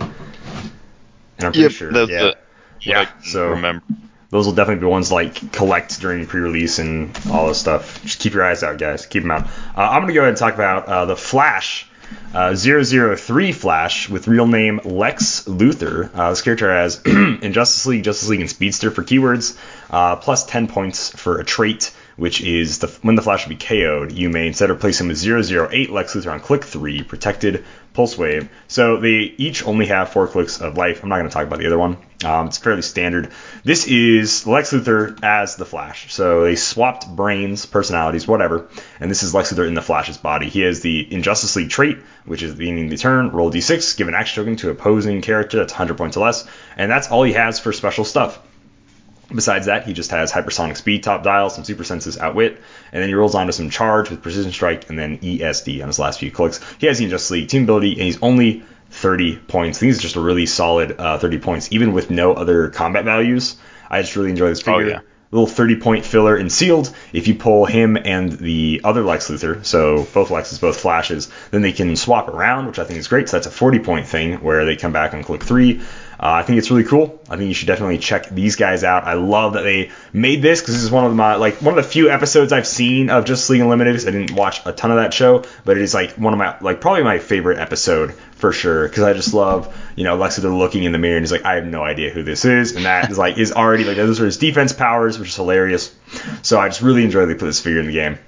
And 1.39 1.47
I'm 1.47 1.53
pretty 1.53 1.61
yep, 1.61 1.73
sure. 1.73 1.93
The, 1.93 2.07
yeah. 2.07 2.23
The, 2.23 2.37
yeah. 2.81 3.11
So 3.23 3.51
remember. 3.51 3.85
Those 4.31 4.47
will 4.47 4.55
definitely 4.55 4.81
be 4.81 4.87
ones 4.87 5.13
like 5.13 5.53
collect 5.53 6.01
during 6.01 6.27
pre-release 6.27 6.81
and 6.81 7.17
all 7.31 7.47
this 7.47 7.59
stuff. 7.59 8.03
Just 8.03 8.19
keep 8.19 8.35
your 8.35 8.45
eyes 8.45 8.65
out, 8.65 8.77
guys. 8.77 9.07
Keep 9.07 9.23
them 9.23 9.31
out. 9.31 9.47
Uh, 9.47 9.83
I'm 9.83 10.03
gonna 10.03 10.15
go 10.15 10.21
ahead 10.21 10.31
and 10.31 10.37
talk 10.37 10.55
about 10.55 10.87
uh, 10.87 11.05
the 11.05 11.17
Flash 11.17 11.89
uh, 12.35 12.55
003 12.55 13.53
Flash 13.53 14.09
with 14.09 14.29
real 14.29 14.47
name 14.47 14.81
Lex 14.85 15.45
Luthor. 15.45 16.11
Uh, 16.15 16.31
this 16.31 16.43
character 16.43 16.71
has 16.71 17.01
in 17.07 17.53
Justice 17.53 17.87
League, 17.87 18.05
Justice 18.05 18.29
League, 18.29 18.41
and 18.41 18.51
Speedster 18.51 18.91
for 18.91 19.03
keywords, 19.03 19.57
uh, 19.91 20.17
plus 20.17 20.45
10 20.45 20.69
points 20.69 21.11
for 21.11 21.39
a 21.39 21.45
trait, 21.45 21.93
which 22.17 22.41
is 22.41 22.79
the, 22.79 22.89
when 23.03 23.15
the 23.15 23.23
Flash 23.23 23.47
will 23.47 23.57
be 23.57 23.65
KO'd, 23.65 24.13
you 24.13 24.31
may 24.31 24.47
instead 24.47 24.71
replace 24.71 25.01
him 25.01 25.09
with 25.09 25.23
008 25.23 25.91
Lex 25.91 26.15
Luthor 26.15 26.33
on 26.33 26.41
click 26.41 26.65
3, 26.65 27.03
protected 27.03 27.65
Pulse 27.93 28.17
Wave. 28.19 28.49
So 28.69 28.99
they 28.99 29.35
each 29.37 29.67
only 29.67 29.87
have 29.87 30.11
four 30.11 30.27
clicks 30.27 30.61
of 30.61 30.77
life. 30.77 31.03
I'm 31.03 31.09
not 31.09 31.17
going 31.17 31.29
to 31.29 31.33
talk 31.33 31.47
about 31.47 31.59
the 31.59 31.67
other 31.67 31.79
one. 31.79 31.97
Um, 32.25 32.47
it's 32.47 32.59
fairly 32.59 32.83
standard. 32.83 33.31
This 33.65 33.87
is 33.87 34.47
Lex 34.47 34.73
Luthor 34.73 35.23
as 35.23 35.57
the 35.57 35.67
Flash. 35.67 36.13
So 36.13 36.45
they 36.45 36.57
swapped 36.57 37.07
brains, 37.09 37.67
personalities, 37.67 38.27
whatever. 38.27 38.69
And 39.01 39.11
this 39.11 39.23
is 39.23 39.35
Lex 39.35 39.53
Luthor 39.53 39.67
in 39.67 39.75
the 39.75 39.83
Flash's 39.83 40.17
body. 40.17 40.49
He 40.49 40.61
has 40.61 40.81
the 40.81 41.13
Injustice 41.13 41.57
League 41.57 41.71
trait, 41.71 41.99
which 42.25 42.43
is 42.43 42.57
the 42.57 42.85
of 42.85 42.91
the 42.91 42.97
turn. 42.97 43.31
Roll 43.31 43.51
d6, 43.51 43.97
give 43.97 44.09
an 44.09 44.15
action 44.15 44.43
token 44.43 44.57
to 44.57 44.71
opposing 44.71 45.23
character 45.23 45.59
that's 45.59 45.73
100 45.73 45.97
points 45.97 46.17
or 46.17 46.21
less. 46.21 46.47
And 46.77 46.91
that's 46.91 47.11
all 47.11 47.23
he 47.23 47.35
has 47.35 47.61
for 47.61 47.73
special 47.73 48.05
stuff. 48.05 48.39
Besides 49.35 49.67
that, 49.67 49.85
he 49.85 49.93
just 49.93 50.13
has 50.13 50.31
hypersonic 50.31 50.77
speed, 50.77 51.03
top 51.03 51.25
dial, 51.25 51.51
some 51.51 51.65
super 51.65 51.83
senses, 51.83 52.17
outwit, 52.17 52.61
and 52.93 53.03
then 53.03 53.09
he 53.09 53.15
rolls 53.15 53.35
onto 53.35 53.53
some 53.53 53.71
charge 53.71 54.09
with 54.09 54.23
precision 54.23 54.53
strike 54.53 54.89
and 54.89 54.97
then 54.99 55.19
ESD 55.19 55.83
on 55.83 55.89
his 55.89 55.99
last 55.99 56.21
few 56.21 56.31
clicks. 56.31 56.61
He 56.79 56.87
has 56.87 56.99
the 56.99 57.05
Injustice 57.05 57.33
League 57.33 57.49
team 57.49 57.65
ability, 57.65 57.93
and 57.93 58.03
he's 58.03 58.23
only 58.23 58.63
30 58.91 59.37
points. 59.37 59.79
I 59.79 59.81
think 59.81 59.93
he's 59.93 60.03
just 60.03 60.17
a 60.17 60.21
really 60.21 60.47
solid 60.47 61.01
uh, 61.01 61.19
30 61.19 61.39
points, 61.39 61.73
even 61.73 61.93
with 61.93 62.11
no 62.11 62.35
other 62.35 62.71
combat 62.71 63.05
values. 63.05 63.57
I 63.91 64.01
just 64.03 64.17
really 64.17 64.31
enjoy 64.31 64.49
this 64.49 64.63
figure. 64.63 64.85
Oh, 64.85 64.89
yeah. 64.89 65.01
Little 65.33 65.49
30 65.49 65.81
point 65.81 66.05
filler 66.05 66.37
in 66.37 66.49
sealed. 66.49 66.95
If 67.13 67.27
you 67.27 67.35
pull 67.35 67.67
him 67.67 67.97
and 67.97 68.31
the 68.31 68.81
other 68.85 69.03
Lex 69.03 69.29
Luthor, 69.29 69.65
so 69.67 70.07
both 70.15 70.29
Lexes, 70.29 70.61
both 70.61 70.79
Flashes, 70.79 71.29
then 71.51 71.63
they 71.63 71.73
can 71.73 71.97
swap 71.97 72.29
around, 72.29 72.69
which 72.69 72.79
I 72.79 72.85
think 72.85 73.01
is 73.01 73.09
great. 73.09 73.29
So 73.29 73.37
that's 73.37 73.49
a 73.49 73.51
40 73.51 73.81
point 73.81 74.07
thing 74.07 74.35
where 74.37 74.65
they 74.65 74.77
come 74.77 74.93
back 74.93 75.15
on 75.15 75.25
click 75.25 75.43
three. 75.43 75.83
Uh, 76.19 76.33
I 76.33 76.43
think 76.43 76.59
it's 76.59 76.71
really 76.71 76.85
cool. 76.85 77.21
I 77.29 77.37
think 77.37 77.49
you 77.49 77.55
should 77.55 77.67
definitely 77.67 77.99
check 77.99 78.31
these 78.31 78.57
guys 78.57 78.85
out. 78.85 79.05
I 79.05 79.15
love 79.15 79.53
that 79.53 79.65
they 79.65 79.91
made 80.15 80.41
this 80.41 80.61
because 80.61 80.75
this 80.75 80.83
is 80.83 80.91
one 80.91 81.05
of 81.05 81.15
my 81.15 81.35
like 81.35 81.61
one 81.61 81.77
of 81.77 81.85
the 81.85 81.89
few 81.89 82.11
episodes 82.11 82.53
I've 82.53 82.67
seen 82.67 83.11
of 83.11 83.27
Justice 83.27 83.51
League 83.51 83.61
Unlimited. 83.61 83.97
I 84.09 84.11
didn't 84.13 84.33
watch 84.33 84.63
a 84.65 84.73
ton 84.73 84.91
of 84.91 84.97
that 84.97 85.13
show, 85.13 85.45
but 85.65 85.77
it 85.77 85.83
is 85.83 85.93
like 85.93 86.13
one 86.13 86.33
of 86.33 86.39
my 86.39 86.57
like 86.61 86.81
probably 86.81 87.03
my 87.03 87.19
favorite 87.19 87.59
episode 87.59 88.15
for 88.37 88.53
sure 88.53 88.89
because 88.89 89.03
I 89.03 89.13
just 89.13 89.35
love 89.35 89.77
you 89.95 90.05
know 90.05 90.17
Lex 90.17 90.39
Luthor 90.39 90.57
looking 90.57 90.85
in 90.85 90.93
the 90.93 90.99
mirror 90.99 91.17
and 91.17 91.23
he's 91.23 91.33
like 91.33 91.45
I 91.45 91.57
have 91.57 91.67
no 91.67 91.83
idea 91.83 92.11
who 92.11 92.23
this 92.23 92.47
is, 92.47 92.75
and 92.75 92.87
that 92.87 93.11
is 93.11 93.19
like 93.19 93.37
is 93.37 93.53
already 93.53 93.85
like 93.85 93.97
those 93.97 94.19
are 94.19 94.25
his 94.25 94.39
defense 94.39 94.73
powers, 94.73 95.19
which 95.19 95.29
is 95.29 95.37
hilarious. 95.37 95.95
So 96.41 96.59
I 96.59 96.69
just 96.69 96.81
really 96.81 97.05
enjoy 97.05 97.27
they 97.27 97.35
put 97.35 97.45
this 97.47 97.61
figure 97.61 97.81
in 97.81 97.87
the 97.87 97.93
game. 97.93 98.19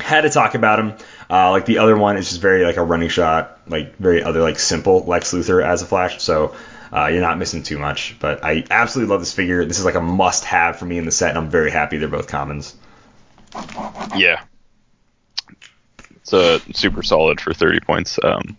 Had 0.00 0.22
to 0.22 0.30
talk 0.30 0.56
about 0.56 0.80
him. 0.80 0.94
Uh, 1.30 1.50
like 1.50 1.64
the 1.64 1.78
other 1.78 1.96
one 1.96 2.16
is 2.16 2.28
just 2.28 2.40
very 2.40 2.64
like 2.64 2.76
a 2.76 2.82
running 2.82 3.08
shot, 3.08 3.60
like 3.68 3.96
very 3.98 4.22
other 4.22 4.42
like 4.42 4.58
simple 4.58 5.04
Lex 5.04 5.32
Luthor 5.32 5.64
as 5.64 5.80
a 5.80 5.86
Flash. 5.86 6.20
So 6.20 6.54
uh, 6.92 7.06
you're 7.06 7.20
not 7.20 7.38
missing 7.38 7.62
too 7.62 7.78
much. 7.78 8.16
But 8.20 8.44
I 8.44 8.64
absolutely 8.70 9.10
love 9.10 9.20
this 9.20 9.32
figure. 9.32 9.64
This 9.64 9.78
is 9.78 9.84
like 9.84 9.94
a 9.94 10.00
must-have 10.00 10.78
for 10.78 10.84
me 10.84 10.98
in 10.98 11.04
the 11.04 11.10
set, 11.10 11.30
and 11.30 11.38
I'm 11.38 11.50
very 11.50 11.70
happy 11.70 11.96
they're 11.96 12.08
both 12.08 12.28
commons. 12.28 12.76
Yeah, 14.16 14.42
it's 16.22 16.32
a 16.32 16.60
super 16.72 17.02
solid 17.02 17.40
for 17.40 17.52
30 17.52 17.80
points. 17.80 18.18
Um, 18.22 18.56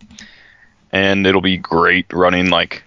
and 0.92 1.26
it'll 1.26 1.40
be 1.40 1.56
great 1.56 2.12
running 2.12 2.50
like. 2.50 2.84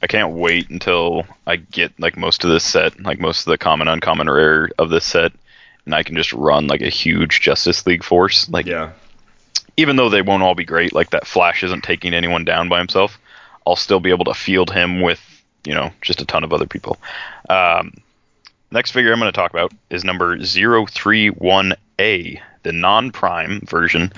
I 0.00 0.06
can't 0.06 0.34
wait 0.34 0.70
until 0.70 1.26
I 1.44 1.56
get 1.56 1.98
like 1.98 2.16
most 2.16 2.44
of 2.44 2.50
this 2.50 2.62
set, 2.62 3.00
like 3.02 3.18
most 3.18 3.40
of 3.40 3.50
the 3.50 3.58
common, 3.58 3.88
uncommon, 3.88 4.30
rare 4.30 4.70
of 4.78 4.90
this 4.90 5.04
set, 5.04 5.32
and 5.84 5.92
I 5.92 6.04
can 6.04 6.14
just 6.14 6.32
run 6.32 6.68
like 6.68 6.82
a 6.82 6.88
huge 6.88 7.40
Justice 7.40 7.84
League 7.84 8.04
force. 8.04 8.48
Like, 8.48 8.66
yeah. 8.66 8.92
Even 9.76 9.96
though 9.96 10.08
they 10.08 10.22
won't 10.22 10.44
all 10.44 10.54
be 10.54 10.64
great, 10.64 10.92
like 10.92 11.10
that 11.10 11.26
Flash 11.26 11.64
isn't 11.64 11.82
taking 11.82 12.14
anyone 12.14 12.44
down 12.44 12.68
by 12.68 12.78
himself. 12.78 13.18
I'll 13.68 13.76
still 13.76 14.00
be 14.00 14.10
able 14.10 14.24
to 14.26 14.34
field 14.34 14.72
him 14.72 15.00
with 15.00 15.20
you 15.64 15.74
know 15.74 15.90
just 16.02 16.20
a 16.20 16.24
ton 16.24 16.44
of 16.44 16.52
other 16.52 16.66
people. 16.66 16.98
Um, 17.48 17.94
next 18.70 18.92
figure 18.92 19.12
I'm 19.12 19.18
going 19.18 19.30
to 19.30 19.36
talk 19.36 19.50
about 19.50 19.72
is 19.90 20.04
number 20.04 20.38
031A, 20.38 22.40
the 22.62 22.72
non-prime 22.72 23.62
version. 23.66 24.12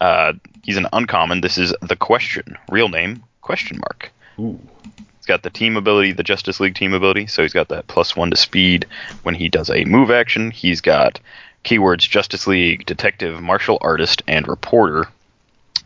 Uh, 0.00 0.34
he's 0.64 0.76
an 0.76 0.86
uncommon. 0.92 1.40
This 1.40 1.58
is 1.58 1.74
the 1.82 1.96
Question. 1.96 2.56
Real 2.68 2.88
name, 2.88 3.22
question 3.40 3.78
mark. 3.78 4.10
Ooh. 4.38 4.58
He's 4.96 5.26
got 5.26 5.42
the 5.42 5.50
team 5.50 5.76
ability, 5.76 6.12
the 6.12 6.22
Justice 6.22 6.60
League 6.60 6.74
team 6.74 6.92
ability, 6.92 7.26
so 7.26 7.42
he's 7.42 7.52
got 7.52 7.68
that 7.68 7.86
plus 7.86 8.16
one 8.16 8.30
to 8.30 8.36
speed 8.36 8.86
when 9.22 9.34
he 9.34 9.48
does 9.48 9.70
a 9.70 9.84
move 9.84 10.10
action. 10.10 10.50
He's 10.50 10.80
got 10.80 11.20
keywords 11.64 12.08
Justice 12.08 12.46
League, 12.46 12.86
Detective, 12.86 13.40
Martial 13.40 13.78
Artist, 13.80 14.22
and 14.26 14.48
Reporter. 14.48 15.06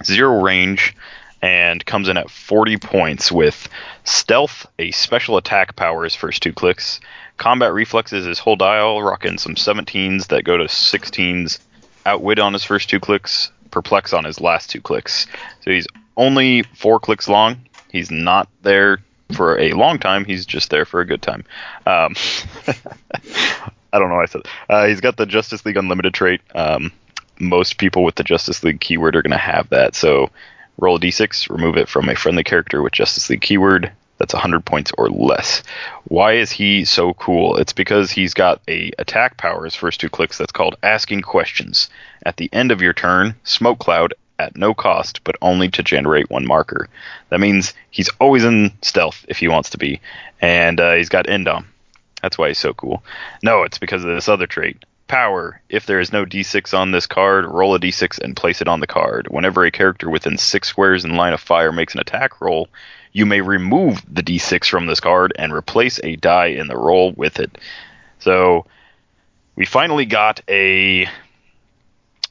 Zero 0.05 0.43
range, 0.43 0.97
and 1.43 1.85
comes 1.85 2.09
in 2.09 2.17
at 2.17 2.31
40 2.31 2.79
points 2.79 3.33
with 3.33 3.69
Stealth, 4.05 4.67
a 4.79 4.93
special 4.93 5.37
attack 5.37 5.75
power 5.75 6.05
his 6.05 6.15
first 6.15 6.43
two 6.43 6.53
clicks. 6.53 7.01
Combat 7.37 7.73
reflexes 7.73 8.25
his 8.25 8.39
whole 8.39 8.57
dial, 8.57 9.03
rocking 9.03 9.39
some 9.39 9.57
17s 9.57 10.29
that 10.29 10.45
go 10.45 10.57
to 10.57 10.65
16s. 10.65 11.59
Outwit 12.07 12.39
on 12.39 12.53
his 12.53 12.65
first 12.65 12.89
two 12.89 13.01
clicks, 13.01 13.51
Perplex 13.71 14.13
on 14.13 14.25
his 14.25 14.41
last 14.41 14.71
two 14.71 14.81
clicks. 14.81 15.27
So 15.63 15.71
he's 15.71 15.87
only 16.17 16.63
four 16.63 17.01
clicks 17.01 17.29
long. 17.29 17.57
He's 17.91 18.11
not 18.11 18.49
there 18.63 18.99
for 19.35 19.59
a 19.59 19.73
long 19.73 19.99
time. 19.99 20.25
He's 20.25 20.47
just 20.47 20.71
there 20.71 20.85
for 20.85 21.01
a 21.01 21.07
good 21.07 21.23
time. 21.23 21.45
Um, 21.87 22.15
I 23.93 23.99
don't 23.99 24.09
know 24.09 24.17
why 24.17 24.23
I 24.23 24.27
said. 24.27 24.43
Uh, 24.69 24.87
he's 24.87 25.01
got 25.01 25.17
the 25.17 25.27
Justice 25.27 25.65
League 25.67 25.77
Unlimited 25.77 26.15
trait. 26.15 26.41
Um, 26.55 26.93
most 27.39 27.79
people 27.79 28.05
with 28.05 28.15
the 28.15 28.25
Justice 28.25 28.63
League 28.63 28.81
keyword 28.81 29.17
are 29.17 29.23
going 29.23 29.33
to 29.33 29.37
have 29.37 29.69
that. 29.71 29.95
So 29.95 30.31
roll 30.83 30.97
a 30.97 31.01
d6, 31.01 31.49
remove 31.49 31.77
it 31.77 31.89
from 31.89 32.09
a 32.09 32.17
friendly 32.17 32.43
character 32.43 32.83
with 32.83 32.93
Justice 32.93 33.31
League 33.31 33.41
keyword. 33.41 33.93
That's 34.19 34.35
100 34.35 34.65
points 34.65 34.93
or 34.99 35.09
less. 35.09 35.63
Why 36.05 36.35
is 36.35 36.51
he 36.51 36.85
so 36.85 37.15
cool? 37.15 37.57
It's 37.57 37.73
because 37.73 38.11
he's 38.11 38.35
got 38.35 38.61
a 38.69 38.91
attack 38.99 39.37
power 39.37 39.65
his 39.65 39.75
first 39.75 40.01
two 40.01 40.09
clicks 40.09 40.39
that's 40.39 40.53
called 40.53 40.77
asking 40.83 41.23
questions. 41.23 41.89
At 42.27 42.37
the 42.37 42.51
end 42.53 42.71
of 42.71 42.83
your 42.83 42.93
turn, 42.93 43.35
smoke 43.45 43.79
cloud 43.79 44.15
at 44.39 44.57
no 44.57 44.75
cost, 44.75 45.23
but 45.25 45.37
only 45.41 45.69
to 45.71 45.83
generate 45.83 46.31
one 46.31 46.47
marker. 46.47 46.89
That 47.31 47.41
means 47.41 47.75
he's 47.91 48.11
always 48.21 48.45
in 48.45 48.73
stealth 48.83 49.25
if 49.29 49.39
he 49.39 49.49
wants 49.49 49.71
to 49.71 49.79
be, 49.79 50.01
and 50.41 50.81
uh, 50.81 50.95
he's 50.95 51.09
got 51.09 51.27
Endom. 51.27 51.65
That's 52.23 52.39
why 52.39 52.49
he's 52.49 52.59
so 52.59 52.75
cool. 52.75 53.03
No, 53.43 53.63
it's 53.63 53.79
because 53.79 54.05
of 54.05 54.15
this 54.15 54.29
other 54.29 54.47
trait. 54.47 54.85
Power. 55.13 55.61
If 55.69 55.85
there 55.85 56.01
is 56.01 56.11
no 56.11 56.25
d6 56.25 56.73
on 56.73 56.91
this 56.91 57.07
card, 57.07 57.45
roll 57.45 57.75
a 57.75 57.79
d6 57.79 58.19
and 58.21 58.35
place 58.35 58.63
it 58.63 58.67
on 58.67 58.81
the 58.81 58.87
card. 58.87 59.29
Whenever 59.29 59.63
a 59.63 59.71
character 59.71 60.09
within 60.09 60.39
six 60.39 60.69
squares 60.69 61.05
in 61.05 61.17
line 61.17 61.35
of 61.35 61.41
fire 61.43 61.71
makes 61.71 61.93
an 61.93 62.01
attack 62.01 62.41
roll, 62.41 62.71
you 63.13 63.27
may 63.27 63.43
remove 63.43 64.01
the 64.11 64.23
d6 64.23 64.65
from 64.65 64.87
this 64.87 65.01
card 65.01 65.35
and 65.37 65.53
replace 65.53 66.01
a 66.03 66.17
die 66.17 66.47
in 66.47 66.67
the 66.67 66.79
roll 66.79 67.13
with 67.13 67.41
it. 67.41 67.59
So 68.21 68.65
we 69.55 69.67
finally 69.67 70.07
got 70.07 70.41
a 70.49 71.07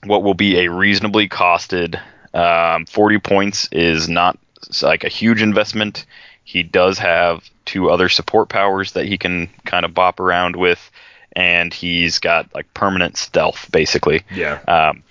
what 0.04 0.24
will 0.24 0.34
be 0.34 0.62
a 0.62 0.72
reasonably 0.72 1.30
costed. 1.30 2.02
Um, 2.34 2.88
40 2.88 3.20
points 3.20 3.70
is 3.72 4.10
not 4.10 4.40
like 4.82 5.04
a 5.04 5.08
huge 5.08 5.44
investment. 5.44 6.08
He 6.44 6.64
does 6.64 6.98
have 6.98 7.48
two 7.66 7.92
other 7.92 8.10
support 8.10 8.50
powers 8.50 8.94
that 8.94 9.06
he 9.06 9.20
can 9.20 9.52
kind 9.68 9.86
of 9.86 9.94
bop 9.94 10.20
around 10.20 10.56
with, 10.56 10.90
and 11.34 11.74
he's 11.74 12.20
got 12.20 12.54
like 12.54 12.74
permanent 12.74 13.18
stealth 13.18 13.70
basically. 13.72 14.24
Yeah. 14.34 14.60
Um, 14.68 15.04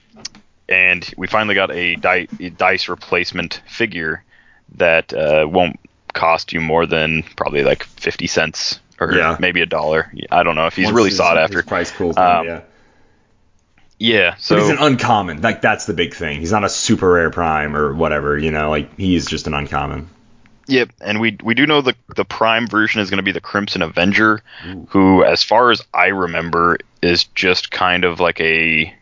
and 0.68 1.08
we 1.16 1.26
finally 1.26 1.54
got 1.54 1.70
a 1.72 1.96
di- 1.96 2.26
dice 2.56 2.88
replacement 2.88 3.60
figure 3.66 4.22
that 4.76 5.12
uh, 5.12 5.46
won't 5.50 5.80
cost 6.12 6.52
you 6.52 6.60
more 6.60 6.86
than 6.86 7.22
probably 7.36 7.62
like 7.64 7.82
50 7.84 8.26
cents 8.26 8.78
or 9.00 9.12
Yeah. 9.14 9.36
maybe 9.40 9.62
a 9.62 9.66
dollar. 9.66 10.12
I 10.30 10.42
don't 10.42 10.54
know 10.56 10.66
if 10.66 10.76
he's 10.76 10.86
Once 10.86 10.94
really 10.96 11.08
his- 11.10 11.18
sought 11.18 11.38
after. 11.38 11.62
price 11.62 11.90
cools 11.90 12.16
Um, 12.16 12.46
yeah. 12.46 12.60
Yeah, 14.02 14.36
so 14.38 14.54
But 14.56 14.62
he's 14.62 14.70
an 14.70 14.78
uncommon. 14.80 15.42
Like 15.42 15.60
that's 15.60 15.84
the 15.84 15.92
big 15.92 16.14
thing. 16.14 16.40
He's 16.40 16.52
not 16.52 16.64
a 16.64 16.70
super 16.70 17.12
rare 17.12 17.30
prime 17.30 17.76
or 17.76 17.92
whatever. 17.94 18.38
You 18.38 18.50
know, 18.50 18.70
like 18.70 18.96
he's 18.96 19.26
just 19.26 19.46
an 19.46 19.52
uncommon. 19.52 20.08
Yep, 20.70 20.90
and 21.00 21.20
we 21.20 21.36
we 21.42 21.54
do 21.54 21.66
know 21.66 21.80
the 21.80 21.96
the 22.14 22.24
prime 22.24 22.68
version 22.68 23.00
is 23.00 23.10
going 23.10 23.18
to 23.18 23.24
be 23.24 23.32
the 23.32 23.40
Crimson 23.40 23.82
Avenger, 23.82 24.40
Ooh. 24.68 24.86
who, 24.90 25.24
as 25.24 25.42
far 25.42 25.72
as 25.72 25.82
I 25.92 26.06
remember, 26.06 26.78
is 27.02 27.24
just 27.24 27.72
kind 27.72 28.04
of 28.04 28.20
like 28.20 28.40
a 28.40 28.94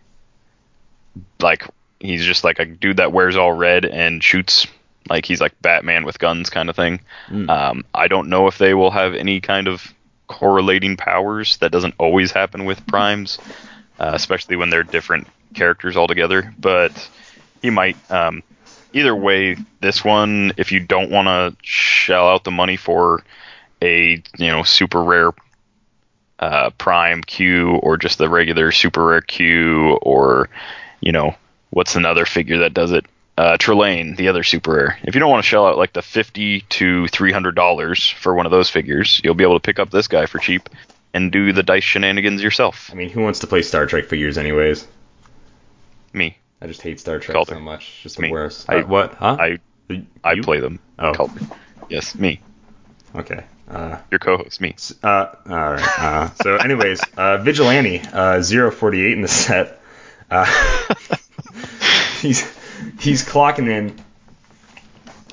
like 1.41 1.67
he's 2.01 2.25
just 2.25 2.43
like 2.43 2.59
a 2.59 2.65
dude 2.65 2.97
that 2.97 3.13
wears 3.13 3.37
all 3.37 3.53
red 3.53 3.85
and 3.85 4.25
shoots 4.25 4.67
like 5.11 5.27
he's 5.27 5.43
like 5.43 5.61
Batman 5.61 6.07
with 6.07 6.19
guns 6.19 6.49
kind 6.49 6.71
of 6.71 6.77
thing. 6.77 7.01
Mm. 7.29 7.51
Um, 7.51 7.85
I 7.93 8.09
don't 8.09 8.31
know 8.31 8.47
if 8.47 8.57
they 8.57 8.73
will 8.73 8.91
have 8.91 9.15
any 9.15 9.41
kind 9.41 9.69
of 9.69 9.93
correlating 10.27 10.97
powers. 10.97 11.59
That 11.59 11.71
doesn't 11.71 11.95
always 11.99 12.33
happen 12.33 12.65
with 12.65 12.87
primes, 12.87 13.39
uh, 13.99 14.13
especially 14.15 14.57
when 14.57 14.71
they're 14.71 14.85
different 14.85 15.27
characters 15.53 15.99
altogether. 15.99 16.55
But 16.59 17.11
he 17.61 17.69
might. 17.69 17.97
Um, 18.11 18.43
either 18.93 19.15
way, 19.15 19.57
this 19.81 20.05
one, 20.05 20.53
if 20.57 20.73
you 20.73 20.81
don't 20.81 21.11
want 21.11 21.27
to 21.27 21.57
shell 21.63 22.29
out 22.29 22.45
the 22.45 22.51
money 22.51 22.77
for 22.77 23.23
a 23.81 24.23
you 24.39 24.49
know 24.49 24.63
super 24.63 25.03
rare 25.03 25.33
uh, 26.39 26.71
prime 26.79 27.23
Q 27.23 27.77
or 27.77 27.97
just 27.97 28.19
the 28.19 28.29
regular 28.29 28.73
super 28.73 29.07
rare 29.07 29.21
Q 29.21 29.99
or 30.03 30.49
you 31.01 31.13
know 31.13 31.35
what's 31.71 31.97
another 31.97 32.25
figure 32.25 32.59
that 32.59 32.75
does 32.75 32.93
it? 32.93 33.07
Uh, 33.37 33.57
Trelane, 33.57 34.17
the 34.17 34.29
other 34.29 34.43
super 34.43 34.73
rare. 34.73 34.99
If 35.05 35.15
you 35.15 35.21
don't 35.21 35.31
want 35.31 35.45
to 35.45 35.49
shell 35.49 35.67
out 35.67 35.79
like 35.79 35.93
the 35.93 36.03
fifty 36.03 36.63
to 36.63 37.07
three 37.09 37.33
hundred 37.33 37.55
dollars 37.55 38.09
for 38.09 38.35
one 38.35 38.47
of 38.47 38.53
those 38.53 38.71
figures, 38.71 39.21
you'll 39.23 39.35
be 39.35 39.45
able 39.45 39.59
to 39.59 39.65
pick 39.65 39.79
up 39.79 39.91
this 39.91 40.09
guy 40.09 40.27
for 40.27 40.39
cheap 40.39 40.69
and 41.15 41.31
do 41.33 41.53
the 41.53 41.63
dice 41.63 41.85
shenanigans 41.85 42.43
yourself. 42.43 42.91
I 42.93 42.97
mean, 42.97 43.11
who 43.11 43.23
wants 43.23 43.39
to 43.41 43.47
play 43.47 43.63
Star 43.63 43.87
Trek 43.87 44.07
figures 44.07 44.39
anyways? 44.39 44.87
Me, 46.13 46.38
I 46.61 46.67
just 46.67 46.83
hate 46.83 46.99
Star 47.01 47.19
Trek 47.21 47.35
Calder. 47.35 47.55
so 47.55 47.61
much. 47.61 48.01
Just 48.03 48.17
the 48.17 48.23
Me. 48.23 48.31
worst. 48.31 48.69
I- 48.69 48.77
Uh, 48.81 48.87
what? 48.87 49.15
Huh? 49.15 49.37
I 49.39 49.59
I 50.25 50.33
You? 50.33 50.43
play 50.43 50.61
them. 50.61 50.81
Oh. 50.99 51.13
Calder. 51.15 51.41
Yes, 51.89 52.15
me, 52.15 52.41
Okay. 53.15 53.45
Uh, 53.71 53.97
your 54.11 54.19
co-host, 54.19 54.61
me. 54.61 54.75
uh, 55.03 55.27
all 55.49 55.73
right. 55.73 55.99
Uh, 55.99 56.31
so, 56.43 56.57
anyways, 56.57 57.01
uh, 57.17 57.39
Vigilante, 57.39 58.01
uh, 58.13 58.43
048 58.43 59.13
in 59.13 59.23
the 59.23 59.29
set. 59.29 59.81
Uh, 60.31 60.45
he's 62.21 62.41
he's 63.01 63.25
clocking 63.25 63.69
in 63.69 63.95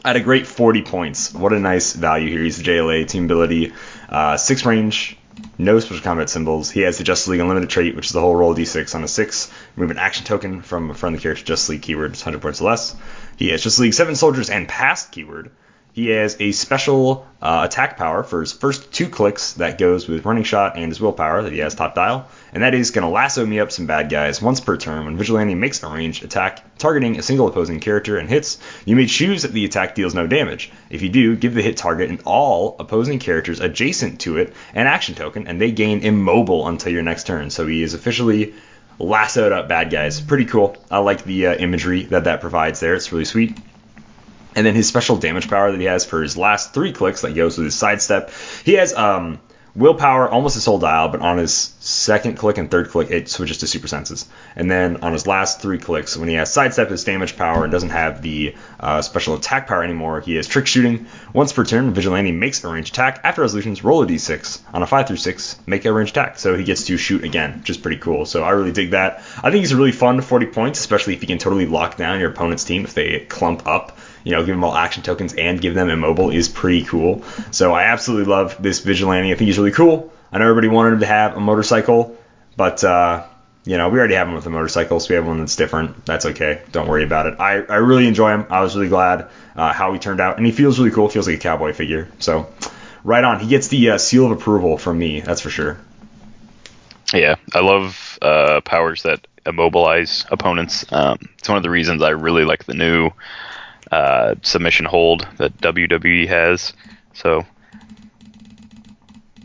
at 0.04 0.16
a 0.16 0.20
great 0.22 0.48
40 0.48 0.82
points. 0.84 1.34
What 1.34 1.52
a 1.54 1.60
nice 1.60 1.94
value 1.94 2.30
here. 2.30 2.44
He's 2.44 2.58
the 2.58 2.64
JLA 2.64 3.08
team 3.08 3.26
ability, 3.26 3.74
uh, 4.10 4.38
six 4.38 4.66
range, 4.66 5.18
no 5.58 5.80
special 5.80 6.04
combat 6.04 6.30
symbols. 6.30 6.70
He 6.70 6.82
has 6.82 6.98
the 6.98 7.04
Justice 7.04 7.28
League 7.28 7.40
Unlimited 7.40 7.70
trait, 7.70 7.96
which 7.96 8.08
is 8.08 8.12
the 8.12 8.22
whole 8.22 8.36
roll 8.36 8.56
d6 8.56 8.94
on 8.96 9.04
a 9.04 9.08
six. 9.08 9.52
Remove 9.76 9.92
an 9.92 9.98
action 9.98 10.26
token 10.26 10.62
from 10.62 10.90
a 10.90 10.94
friendly 10.94 11.20
character 11.20 11.46
Justice 11.46 11.70
League 11.70 11.82
keyword, 11.82 12.12
100 12.12 12.42
points 12.42 12.62
or 12.62 12.66
less. 12.66 12.96
He 13.38 13.50
has 13.50 13.64
Justice 13.64 13.80
League 13.80 13.94
seven 13.94 14.16
soldiers 14.16 14.50
and 14.50 14.68
past 14.68 15.12
keyword. 15.12 15.52
He 15.94 16.08
has 16.10 16.36
a 16.42 16.52
special 16.52 17.26
uh, 17.42 17.62
attack 17.64 17.96
power 17.98 18.22
for 18.24 18.42
his 18.42 18.52
first 18.52 18.92
two 18.92 19.08
clicks 19.08 19.54
that 19.54 19.78
goes 19.78 20.10
with 20.10 20.26
running 20.26 20.44
shot 20.44 20.76
and 20.76 20.90
his 20.90 21.00
willpower 21.00 21.44
that 21.44 21.54
he 21.54 21.60
has 21.60 21.74
top 21.74 21.96
dial, 21.96 22.28
and 22.56 22.64
that 22.64 22.74
is 22.74 22.92
going 22.92 23.04
to 23.04 23.10
lasso 23.10 23.46
me 23.46 23.60
up 23.60 23.70
some 23.70 23.86
bad 23.86 24.10
guys 24.10 24.42
once 24.42 24.62
per 24.62 24.78
turn. 24.78 25.04
When 25.04 25.18
Vigilante 25.18 25.56
makes 25.56 25.84
a 25.84 25.90
ranged 25.90 26.24
attack 26.24 26.78
targeting 26.78 27.20
a 27.20 27.22
single 27.22 27.50
opposing 27.50 27.82
character 27.82 28.18
and 28.18 28.30
hits, 28.30 28.60
you 28.86 28.96
may 28.96 29.08
choose 29.08 29.42
that 29.42 29.52
the 29.52 29.66
attack 29.66 29.94
deals 29.94 30.16
no 30.16 30.26
damage. 30.26 30.72
If 30.90 31.02
you 31.02 31.10
do, 31.10 31.36
give 31.36 31.54
the 31.54 31.62
hit 31.62 31.76
target 31.76 32.10
and 32.10 32.22
all 32.24 32.78
opposing 32.80 33.20
characters 33.20 33.60
adjacent 33.60 34.22
to 34.22 34.38
it 34.38 34.54
an 34.74 34.88
action 34.88 35.16
token, 35.16 35.48
and 35.48 35.60
they 35.60 35.74
gain 35.74 36.00
immobile 36.00 36.66
until 36.66 36.94
your 36.94 37.04
next 37.04 37.28
turn. 37.28 37.50
So 37.50 37.68
he 37.68 37.84
is 37.84 37.94
officially 37.94 38.54
lassoed 39.00 39.52
up 39.52 39.68
bad 39.68 39.90
guys. 39.90 40.22
Pretty 40.22 40.46
cool. 40.46 40.78
I 40.90 41.00
like 41.00 41.26
the 41.26 41.48
uh, 41.48 41.56
imagery 41.56 42.04
that 42.04 42.24
that 42.24 42.40
provides 42.40 42.80
there. 42.80 42.96
It's 42.96 43.12
really 43.12 43.26
sweet. 43.26 43.58
And 44.56 44.66
then 44.66 44.76
his 44.76 44.88
special 44.88 45.18
damage 45.18 45.50
power 45.50 45.72
that 45.72 45.80
he 45.82 45.88
has 45.88 46.06
for 46.06 46.24
his 46.24 46.38
last 46.38 46.74
three 46.74 46.94
clicks 46.94 47.20
that 47.24 47.36
goes 47.36 47.58
with 47.58 47.66
his 47.66 47.76
sidestep. 47.76 48.32
He 48.64 48.76
has 48.76 48.94
um, 48.94 49.42
willpower, 49.76 50.30
almost 50.30 50.56
his 50.56 50.66
whole 50.66 50.80
dial, 50.80 51.10
but 51.10 51.22
on 51.22 51.38
his 51.38 51.74
second 51.80 52.38
click 52.38 52.58
and 52.58 52.72
third 52.72 52.90
click, 52.90 53.12
it 53.12 53.30
switches 53.30 53.58
to 53.60 53.68
super 53.68 53.88
senses. 53.88 54.26
And 54.56 54.72
then 54.72 54.98
on 54.98 55.14
his 55.14 55.28
last 55.28 55.62
three 55.62 55.78
clicks, 55.78 56.16
when 56.16 56.30
he 56.30 56.36
has 56.36 56.52
sidestep, 56.52 56.90
his 56.90 57.04
damage 57.04 57.36
power, 57.36 57.64
and 57.64 57.72
doesn't 57.72 57.90
have 57.90 58.22
the 58.22 58.56
uh, 58.80 59.02
special 59.02 59.36
attack 59.36 59.68
power 59.68 59.84
anymore, 59.84 60.22
he 60.22 60.36
has 60.36 60.48
trick 60.48 60.68
shooting. 60.68 61.08
Once 61.34 61.52
per 61.52 61.66
turn, 61.66 61.94
Vigilante 61.94 62.32
makes 62.32 62.64
a 62.64 62.70
range 62.70 62.90
attack. 62.90 63.20
After 63.24 63.42
resolutions, 63.42 63.84
roll 63.84 64.02
a 64.04 64.08
d6. 64.08 64.62
On 64.74 64.82
a 64.82 64.88
5 64.88 65.08
through 65.08 65.18
6, 65.18 65.58
make 65.68 65.86
a 65.86 65.92
range 65.92 66.12
attack. 66.12 66.40
So 66.40 66.56
he 66.56 66.64
gets 66.64 66.86
to 66.86 66.98
shoot 66.98 67.24
again, 67.24 67.60
which 67.60 67.70
is 67.70 67.78
pretty 67.78 67.98
cool. 67.98 68.26
So 68.26 68.44
I 68.44 68.52
really 68.52 68.72
dig 68.72 68.92
that. 68.92 69.24
I 69.38 69.52
think 69.52 69.62
he's 69.62 69.74
a 69.74 69.78
really 69.78 69.92
fun 69.92 70.22
40 70.22 70.46
points, 70.48 70.80
especially 70.80 71.14
if 71.14 71.22
you 71.22 71.28
can 71.28 71.38
totally 71.38 71.66
lock 71.66 71.98
down 71.98 72.20
your 72.20 72.32
opponent's 72.32 72.64
team 72.64 72.86
if 72.86 72.94
they 72.94 73.20
clump 73.20 73.68
up 73.68 73.98
you 74.26 74.32
know, 74.32 74.40
give 74.40 74.56
them 74.56 74.64
all 74.66 74.76
action 74.76 75.04
tokens 75.04 75.34
and 75.34 75.62
give 75.62 75.74
them 75.74 75.90
immobile 75.90 76.32
is 76.32 76.50
pretty 76.50 76.84
cool. 76.84 77.24
So 77.52 77.74
I 77.74 77.84
absolutely 77.84 78.30
love 78.30 78.62
this 78.62 78.80
vigilante. 78.80 79.32
I 79.32 79.36
think 79.36 79.48
he's 79.48 79.58
really 79.58 79.72
cool. 79.72 80.12
I 80.34 80.40
know 80.40 80.50
everybody 80.50 80.68
wanted 80.68 80.94
him 80.94 81.00
to 81.00 81.06
have 81.06 81.38
a 81.38 81.40
motorcycle, 81.40 82.18
but 82.58 82.84
uh, 82.84 83.26
you 83.64 83.78
know, 83.78 83.88
we 83.90 84.00
already 84.00 84.16
have 84.16 84.28
him 84.28 84.34
with 84.34 84.46
a 84.46 84.50
motorcycle, 84.50 85.00
so 85.00 85.10
we 85.10 85.16
have 85.16 85.26
one 85.26 85.40
that's 85.40 85.56
different. 85.56 86.06
That's 86.06 86.26
okay. 86.26 86.62
Don't 86.72 86.90
worry 86.90 87.04
about 87.04 87.28
it. 87.28 87.40
I, 87.40 87.62
I 87.62 87.78
really 87.78 88.08
enjoy 88.08 88.32
him. 88.32 88.48
I 88.50 88.62
was 88.62 88.76
really 88.76 88.90
glad 88.90 89.30
uh, 89.56 89.72
how 89.72 89.94
he 89.94 90.00
turned 90.00 90.20
out, 90.20 90.38
and 90.38 90.46
he 90.46 90.52
feels 90.52 90.78
really 90.78 90.92
cool. 90.92 91.08
Feels 91.08 91.28
like 91.28 91.38
a 91.38 91.40
cowboy 91.40 91.74
figure. 91.74 92.10
So 92.20 92.52
right 93.06 93.24
on. 93.24 93.40
He 93.40 93.48
gets 93.48 93.70
the 93.70 93.92
uh, 93.92 93.98
seal 93.98 94.26
of 94.26 94.32
approval 94.32 94.78
from 94.78 95.00
me. 95.00 95.22
That's 95.22 95.40
for 95.40 95.50
sure. 95.50 95.78
Yeah, 97.14 97.36
I 97.54 97.60
love 97.60 98.20
uh, 98.22 98.62
powers 98.62 99.04
that 99.04 99.28
immobilize 99.46 100.26
opponents. 100.32 100.86
Um, 100.92 101.30
it's 101.38 101.48
one 101.48 101.58
of 101.58 101.64
the 101.64 101.70
reasons 101.70 102.02
I 102.02 102.10
really 102.10 102.44
like 102.44 102.66
the 102.66 102.74
new 102.74 103.12
uh, 103.92 104.36
submission 104.42 104.86
hold 104.86 105.28
that 105.38 105.58
WWE 105.60 106.28
has. 106.28 106.74
So 107.14 107.46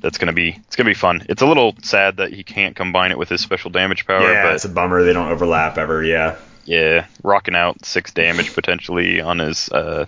that's 0.00 0.18
gonna 0.18 0.32
be 0.32 0.58
it's 0.66 0.76
gonna 0.76 0.88
be 0.90 0.94
fun. 0.94 1.24
It's 1.28 1.42
a 1.42 1.46
little 1.46 1.74
sad 1.82 2.16
that 2.18 2.32
he 2.32 2.42
can't 2.42 2.74
combine 2.74 3.10
it 3.10 3.18
with 3.18 3.28
his 3.28 3.40
special 3.40 3.70
damage 3.70 4.06
power, 4.06 4.22
yeah, 4.22 4.44
but 4.44 4.54
it's 4.54 4.64
a 4.64 4.68
bummer 4.68 5.02
they 5.04 5.12
don't 5.12 5.30
overlap 5.30 5.76
ever. 5.78 6.02
Yeah. 6.02 6.36
yeah, 6.64 7.06
rocking 7.22 7.54
out 7.54 7.84
six 7.84 8.10
damage 8.12 8.54
potentially 8.54 9.20
on 9.20 9.38
his 9.40 9.68
uh, 9.70 10.06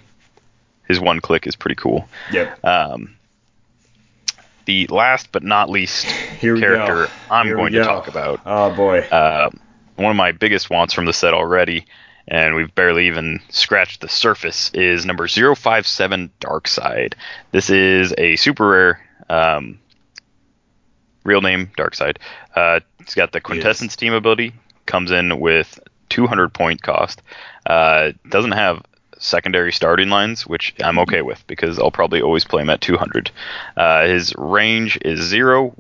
his 0.89 0.99
one 0.99 1.21
click 1.21 1.47
is 1.47 1.57
pretty 1.57 1.77
cool. 1.77 2.09
Yep. 2.33 2.65
Um, 2.65 3.17
the 4.65 4.87
last 4.89 5.31
but 5.33 5.43
not 5.43 5.69
least 5.71 6.05
character 6.41 6.67
go. 6.67 7.07
I'm 7.31 7.47
Here 7.47 7.57
going 7.57 7.73
to 7.73 7.83
talk 7.85 8.09
about 8.09 8.41
Oh 8.47 8.75
boy. 8.75 9.01
uh, 9.01 9.51
one 9.97 10.11
of 10.11 10.17
my 10.17 10.33
biggest 10.33 10.71
wants 10.71 10.95
from 10.95 11.05
the 11.05 11.13
set 11.13 11.35
already, 11.35 11.85
and 12.29 12.55
we've 12.55 12.75
barely 12.75 13.07
even 13.07 13.41
scratched 13.51 14.01
the 14.01 14.09
surface, 14.09 14.71
is 14.75 15.05
number 15.05 15.27
057 15.27 16.31
Darkseid. 16.41 17.15
This 17.51 17.71
is 17.71 18.15
a 18.19 18.37
super 18.37 18.69
rare, 18.69 19.09
um, 19.29 19.79
real 21.25 21.41
name 21.41 21.71
Darkseid. 21.77 22.19
Uh, 22.55 22.81
it's 23.01 23.15
got 23.15 23.33
the 23.33 23.41
Quintessence 23.41 23.97
team 23.97 24.13
ability, 24.13 24.53
comes 24.87 25.11
in 25.11 25.41
with 25.41 25.81
200 26.11 26.53
point 26.53 26.83
cost. 26.83 27.23
Uh, 27.67 28.13
doesn't 28.29 28.53
have 28.53 28.83
secondary 29.19 29.73
starting 29.73 30.09
lines, 30.09 30.47
which 30.47 30.75
I'm 30.83 30.99
okay 31.01 31.23
with 31.23 31.47
because 31.47 31.79
I'll 31.79 31.91
probably 31.91 32.21
always 32.21 32.45
play 32.45 32.63
him 32.63 32.71
at 32.71 32.81
200. 32.81 33.31
Uh, 33.77 34.07
his 34.07 34.35
range 34.37 34.99
is 35.03 35.21
zero 35.21 35.75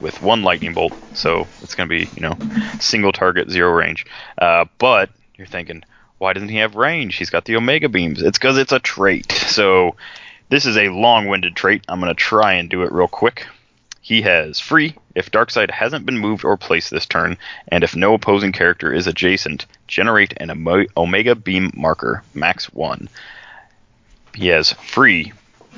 with 0.00 0.22
one 0.22 0.42
lightning 0.42 0.74
bolt, 0.74 0.92
so 1.12 1.46
it's 1.62 1.74
going 1.74 1.88
to 1.88 1.94
be 1.94 2.10
you 2.14 2.22
know 2.22 2.36
single 2.80 3.12
target, 3.12 3.50
zero 3.50 3.72
range. 3.72 4.06
Uh, 4.38 4.64
but 4.78 5.10
you're 5.38 5.46
thinking, 5.46 5.84
why 6.18 6.32
doesn't 6.32 6.48
he 6.48 6.58
have 6.58 6.74
range? 6.74 7.16
He's 7.16 7.30
got 7.30 7.44
the 7.44 7.56
Omega 7.56 7.88
beams. 7.88 8.20
It's 8.20 8.38
because 8.38 8.58
it's 8.58 8.72
a 8.72 8.80
trait. 8.80 9.30
So 9.32 9.94
this 10.48 10.66
is 10.66 10.76
a 10.76 10.88
long-winded 10.88 11.54
trait. 11.54 11.84
I'm 11.88 12.00
going 12.00 12.14
to 12.14 12.20
try 12.20 12.54
and 12.54 12.68
do 12.68 12.82
it 12.82 12.92
real 12.92 13.08
quick. 13.08 13.46
He 14.00 14.22
has 14.22 14.58
free 14.58 14.94
if 15.14 15.30
Darkseid 15.30 15.70
hasn't 15.70 16.06
been 16.06 16.18
moved 16.18 16.44
or 16.44 16.56
placed 16.56 16.90
this 16.90 17.06
turn, 17.06 17.36
and 17.68 17.84
if 17.84 17.94
no 17.94 18.14
opposing 18.14 18.52
character 18.52 18.92
is 18.92 19.06
adjacent, 19.06 19.66
generate 19.86 20.32
an 20.38 20.50
Omega 20.96 21.34
Beam 21.34 21.70
marker, 21.74 22.22
max 22.34 22.72
one. 22.72 23.08
He 24.34 24.48
has 24.48 24.72
free, 24.72 25.32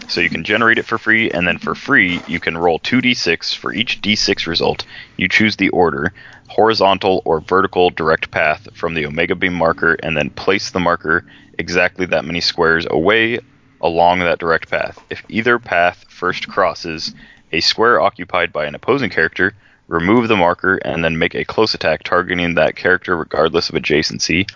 so 0.08 0.20
you 0.20 0.30
can 0.30 0.44
generate 0.44 0.78
it 0.78 0.86
for 0.86 0.98
free, 0.98 1.30
and 1.30 1.46
then 1.46 1.58
for 1.58 1.74
free, 1.74 2.20
you 2.26 2.40
can 2.40 2.58
roll 2.58 2.78
2d6 2.80 3.56
for 3.56 3.72
each 3.72 4.00
d6 4.00 4.46
result. 4.46 4.84
You 5.16 5.28
choose 5.28 5.56
the 5.56 5.68
order, 5.70 6.12
horizontal 6.48 7.22
or 7.24 7.40
vertical 7.40 7.90
direct 7.90 8.30
path 8.30 8.68
from 8.74 8.94
the 8.94 9.06
Omega 9.06 9.34
Beam 9.34 9.54
marker, 9.54 9.94
and 10.02 10.16
then 10.16 10.30
place 10.30 10.70
the 10.70 10.80
marker 10.80 11.24
exactly 11.58 12.06
that 12.06 12.24
many 12.24 12.40
squares 12.40 12.86
away 12.90 13.38
along 13.80 14.20
that 14.20 14.38
direct 14.38 14.68
path. 14.68 14.98
If 15.10 15.22
either 15.28 15.58
path 15.58 16.04
first 16.08 16.48
crosses 16.48 17.14
a 17.52 17.60
square 17.60 18.00
occupied 18.00 18.52
by 18.52 18.66
an 18.66 18.74
opposing 18.74 19.10
character, 19.10 19.54
remove 19.88 20.28
the 20.28 20.36
marker 20.36 20.76
and 20.76 21.04
then 21.04 21.18
make 21.18 21.34
a 21.34 21.44
close 21.44 21.74
attack 21.74 22.02
targeting 22.02 22.54
that 22.54 22.76
character 22.76 23.16
regardless 23.16 23.68
of 23.68 23.74
adjacency. 23.74 24.48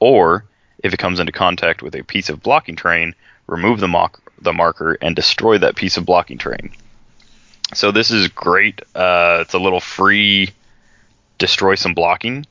Or, 0.00 0.44
if 0.82 0.92
it 0.92 0.98
comes 0.98 1.20
into 1.20 1.32
contact 1.32 1.82
with 1.82 1.94
a 1.94 2.02
piece 2.02 2.28
of 2.28 2.42
blocking 2.42 2.76
terrain, 2.76 3.14
remove 3.46 3.80
the, 3.80 3.88
mock- 3.88 4.20
the 4.40 4.52
marker 4.52 4.94
and 5.00 5.14
destroy 5.16 5.58
that 5.58 5.76
piece 5.76 5.96
of 5.96 6.04
blocking 6.06 6.38
terrain. 6.38 6.70
So 7.74 7.92
this 7.92 8.10
is 8.10 8.28
great. 8.28 8.80
Uh, 8.94 9.38
it's 9.42 9.54
a 9.54 9.58
little 9.58 9.80
free 9.80 10.50
destroy 11.38 11.74
some 11.74 11.94
blocking, 11.94 12.44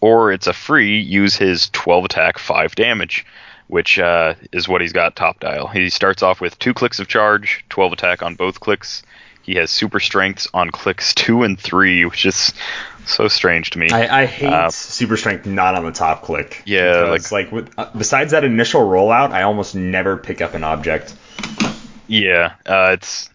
or 0.00 0.32
it's 0.32 0.46
a 0.46 0.52
free 0.52 1.00
use 1.00 1.36
his 1.36 1.68
12 1.70 2.04
attack 2.04 2.38
5 2.38 2.74
damage, 2.74 3.24
which 3.68 3.98
uh, 3.98 4.34
is 4.52 4.68
what 4.68 4.80
he's 4.80 4.92
got 4.92 5.16
top 5.16 5.40
dial. 5.40 5.66
He 5.66 5.88
starts 5.90 6.22
off 6.22 6.40
with 6.40 6.58
2 6.58 6.74
clicks 6.74 6.98
of 7.00 7.08
charge, 7.08 7.64
12 7.70 7.92
attack 7.94 8.22
on 8.22 8.34
both 8.34 8.60
clicks. 8.60 9.02
He 9.42 9.54
has 9.56 9.70
super 9.70 10.00
strengths 10.00 10.48
on 10.52 10.70
clicks 10.70 11.14
2 11.14 11.42
and 11.44 11.58
3, 11.58 12.04
which 12.04 12.26
is 12.26 12.52
so 13.06 13.28
strange 13.28 13.70
to 13.70 13.78
me. 13.78 13.88
I, 13.90 14.22
I 14.22 14.26
hate 14.26 14.52
Uh, 14.52 14.70
super 14.70 15.16
strength 15.16 15.46
not 15.46 15.74
on 15.76 15.84
the 15.84 15.92
top 15.92 16.22
click. 16.22 16.62
Yeah, 16.66 17.04
Because, 17.12 17.30
like, 17.32 17.50
with, 17.52 17.72
uh, 17.78 17.88
besides 17.96 18.32
that 18.32 18.42
initial 18.44 18.80
rollout, 18.82 19.30
I 19.30 19.42
almost 19.42 19.74
never 19.74 20.16
pick 20.16 20.40
up 20.40 20.54
an 20.54 20.64
object. 20.64 21.14
Yeah, 22.08 22.54
uh, 22.66 22.90
it's. 22.92 23.30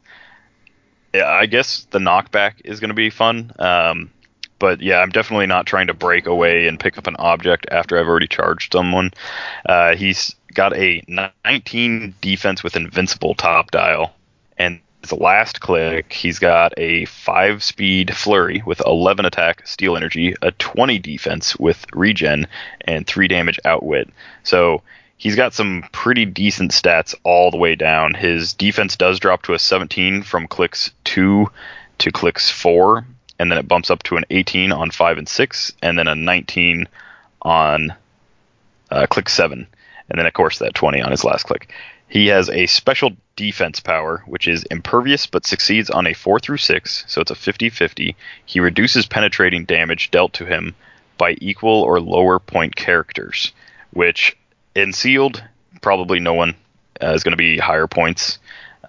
Yeah, 1.14 1.30
I 1.30 1.46
guess 1.46 1.88
the 1.92 2.00
knockback 2.00 2.62
is 2.64 2.80
going 2.80 2.90
to 2.90 2.96
be 2.96 3.10
fun. 3.10 3.52
Um, 3.60 4.12
but 4.60 4.80
yeah, 4.80 5.00
I'm 5.00 5.10
definitely 5.10 5.48
not 5.48 5.66
trying 5.66 5.88
to 5.88 5.94
break 5.94 6.26
away 6.26 6.68
and 6.68 6.80
pick 6.80 6.98
up 6.98 7.08
an 7.08 7.16
object 7.18 7.66
after 7.72 8.00
I've 8.00 8.08
already 8.08 8.28
charged 8.28 8.72
someone. 8.72 9.12
Uh, 9.68 9.96
he's 9.96 10.36
got 10.54 10.74
a 10.78 11.04
19 11.46 12.14
defense 12.22 12.64
with 12.64 12.76
invincible 12.76 13.34
top 13.34 13.72
dial, 13.72 14.14
and 14.58 14.80
his 15.02 15.12
last 15.14 15.62
click, 15.62 16.14
he's 16.14 16.38
got 16.40 16.74
a 16.78 17.06
5 17.06 17.64
speed 17.64 18.16
flurry 18.16 18.62
with 18.66 18.82
11 18.86 19.26
attack, 19.26 19.66
steal 19.66 19.98
energy, 19.98 20.36
a 20.42 20.52
20 20.52 21.00
defense 21.00 21.56
with 21.58 21.86
regen, 21.94 22.48
and 22.82 23.08
3 23.08 23.28
damage 23.28 23.60
outwit. 23.66 24.10
So 24.44 24.84
he's 25.22 25.36
got 25.36 25.54
some 25.54 25.86
pretty 25.92 26.26
decent 26.26 26.72
stats 26.72 27.14
all 27.24 27.52
the 27.52 27.58
way 27.58 27.76
down. 27.76 28.16
His 28.16 28.54
defense 28.54 28.96
does 28.96 29.20
drop 29.20 29.44
to 29.44 29.54
a 29.54 29.60
17 29.60 30.24
from 30.24 30.48
clicks 30.48 30.90
2 31.04 31.46
to 32.00 32.12
clicks 32.12 32.50
4, 32.50 33.06
and 33.38 33.52
then 33.52 33.60
it 33.60 33.68
bumps 33.68 33.92
up 33.92 34.02
to 34.04 34.18
an 34.18 34.26
18 34.32 34.72
on 34.72 34.90
5 34.90 35.20
and 35.20 35.30
6, 35.30 35.74
and 35.84 36.00
then 36.00 36.08
a 36.08 36.16
19 36.16 36.88
on 37.44 37.94
uh, 38.90 39.06
click 39.06 39.30
7, 39.30 39.68
and 40.10 40.20
then, 40.20 40.26
of 40.26 40.34
course, 40.34 40.58
that 40.58 40.74
20 40.74 41.04
on 41.04 41.12
his 41.12 41.24
last 41.24 41.46
click. 41.46 41.72
He 42.08 42.26
has 42.28 42.50
a 42.50 42.66
special 42.66 43.12
defense 43.36 43.80
power, 43.80 44.24
which 44.26 44.48
is 44.48 44.64
impervious 44.72 45.28
but 45.28 45.46
succeeds 45.46 45.92
on 45.92 46.08
a 46.08 46.16
4 46.16 46.40
through 46.40 46.58
6, 46.58 47.06
so 47.08 47.22
it's 47.22 47.32
a 47.32 47.36
50 47.36 47.70
50. 47.70 48.16
He 48.48 48.60
reduces 48.60 49.06
penetrating 49.06 49.66
damage 49.66 50.10
dealt 50.10 50.34
to 50.34 50.46
him 50.46 50.74
by 51.20 51.38
equal 51.40 51.84
or 51.84 52.02
lower 52.02 52.40
point 52.40 52.76
characters, 52.76 53.54
which 53.94 54.36
in 54.76 54.94
sealed, 54.94 55.44
probably 55.82 56.20
no 56.20 56.34
one 56.34 56.56
uh, 57.02 57.14
is 57.14 57.24
going 57.24 57.32
to 57.32 57.38
be 57.38 57.58
higher 57.58 57.88
points. 57.88 58.40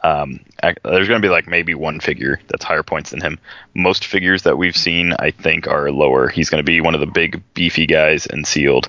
Um, 0.05 0.41
there's 0.63 1.09
going 1.09 1.21
to 1.21 1.27
be 1.27 1.31
like 1.31 1.47
maybe 1.47 1.75
one 1.75 2.01
figure 2.01 2.41
that's 2.49 2.65
higher 2.65 2.83
points 2.83 3.11
than 3.11 3.21
him. 3.21 3.39
Most 3.75 4.05
figures 4.05 4.43
that 4.43 4.59
we've 4.59 4.77
seen, 4.77 5.15
I 5.19 5.31
think, 5.31 5.69
are 5.69 5.93
lower. 5.93 6.29
He's 6.29 6.51
going 6.51 6.65
to 6.65 6.69
be 6.69 6.81
one 6.81 6.95
of 6.95 7.01
the 7.01 7.07
big 7.07 7.43
beefy 7.55 7.87
guys 7.87 8.27
in 8.27 8.45
sealed, 8.45 8.89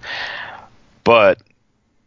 but 1.03 1.39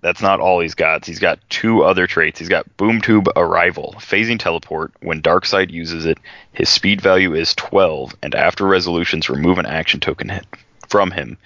that's 0.00 0.22
not 0.22 0.40
all 0.40 0.60
he's 0.60 0.74
got. 0.74 1.04
He's 1.04 1.18
got 1.18 1.38
two 1.48 1.82
other 1.82 2.06
traits. 2.06 2.38
He's 2.38 2.48
got 2.48 2.76
Boom 2.76 3.00
Tube 3.00 3.28
Arrival, 3.34 3.94
phasing 3.98 4.38
teleport. 4.38 4.92
When 5.00 5.22
Darkseid 5.22 5.70
uses 5.70 6.04
it, 6.04 6.18
his 6.52 6.68
speed 6.68 7.00
value 7.00 7.34
is 7.34 7.54
12, 7.54 8.14
and 8.22 8.34
after 8.34 8.66
resolutions, 8.66 9.28
remove 9.28 9.58
an 9.58 9.66
action 9.66 10.00
token 10.00 10.40
from 10.88 11.10
him. 11.10 11.38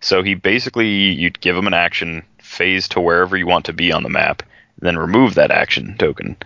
So 0.00 0.22
he 0.22 0.34
basically, 0.34 0.88
you'd 0.88 1.40
give 1.40 1.56
him 1.56 1.66
an 1.66 1.74
action, 1.74 2.22
phase 2.54 2.88
to 2.88 3.00
wherever 3.00 3.36
you 3.36 3.46
want 3.46 3.66
to 3.66 3.72
be 3.72 3.92
on 3.92 4.02
the 4.02 4.08
map, 4.08 4.42
then 4.78 4.96
remove 4.96 5.34
that 5.34 5.50
action 5.50 5.96
token. 5.98 6.36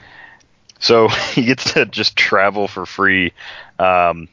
So 0.80 1.08
he 1.32 1.44
gets 1.44 1.72
to 1.74 1.86
just 1.86 2.16
travel 2.16 2.68
for 2.68 2.86
free. 2.86 3.32
Um, 3.78 4.28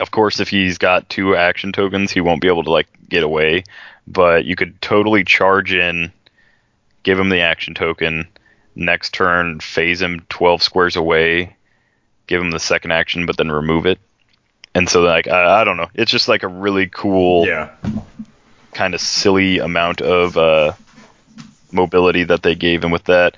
of 0.00 0.10
course, 0.10 0.40
if 0.40 0.48
he's 0.48 0.78
got 0.78 1.08
two 1.08 1.34
action 1.36 1.72
tokens, 1.72 2.10
he 2.10 2.20
won't 2.20 2.42
be 2.42 2.48
able 2.48 2.64
to 2.64 2.70
like 2.70 2.88
get 3.08 3.22
away. 3.22 3.64
But 4.06 4.44
you 4.44 4.54
could 4.54 4.80
totally 4.80 5.24
charge 5.24 5.72
in, 5.72 6.12
give 7.02 7.18
him 7.18 7.28
the 7.28 7.40
action 7.40 7.74
token. 7.74 8.28
Next 8.74 9.14
turn, 9.14 9.60
phase 9.60 10.02
him 10.02 10.24
12 10.28 10.62
squares 10.62 10.96
away, 10.96 11.56
give 12.26 12.40
him 12.40 12.50
the 12.50 12.60
second 12.60 12.92
action, 12.92 13.24
but 13.26 13.36
then 13.36 13.50
remove 13.50 13.86
it. 13.86 13.98
And 14.74 14.88
so, 14.88 15.00
like, 15.00 15.26
I, 15.26 15.62
I 15.62 15.64
don't 15.64 15.78
know. 15.78 15.88
It's 15.94 16.10
just 16.10 16.28
like 16.28 16.42
a 16.42 16.48
really 16.48 16.86
cool 16.86 17.46
Yeah. 17.46 17.70
Kind 18.76 18.94
of 18.94 19.00
silly 19.00 19.58
amount 19.58 20.02
of 20.02 20.36
uh, 20.36 20.72
mobility 21.72 22.24
that 22.24 22.42
they 22.42 22.54
gave 22.54 22.84
him 22.84 22.90
with 22.90 23.04
that. 23.04 23.36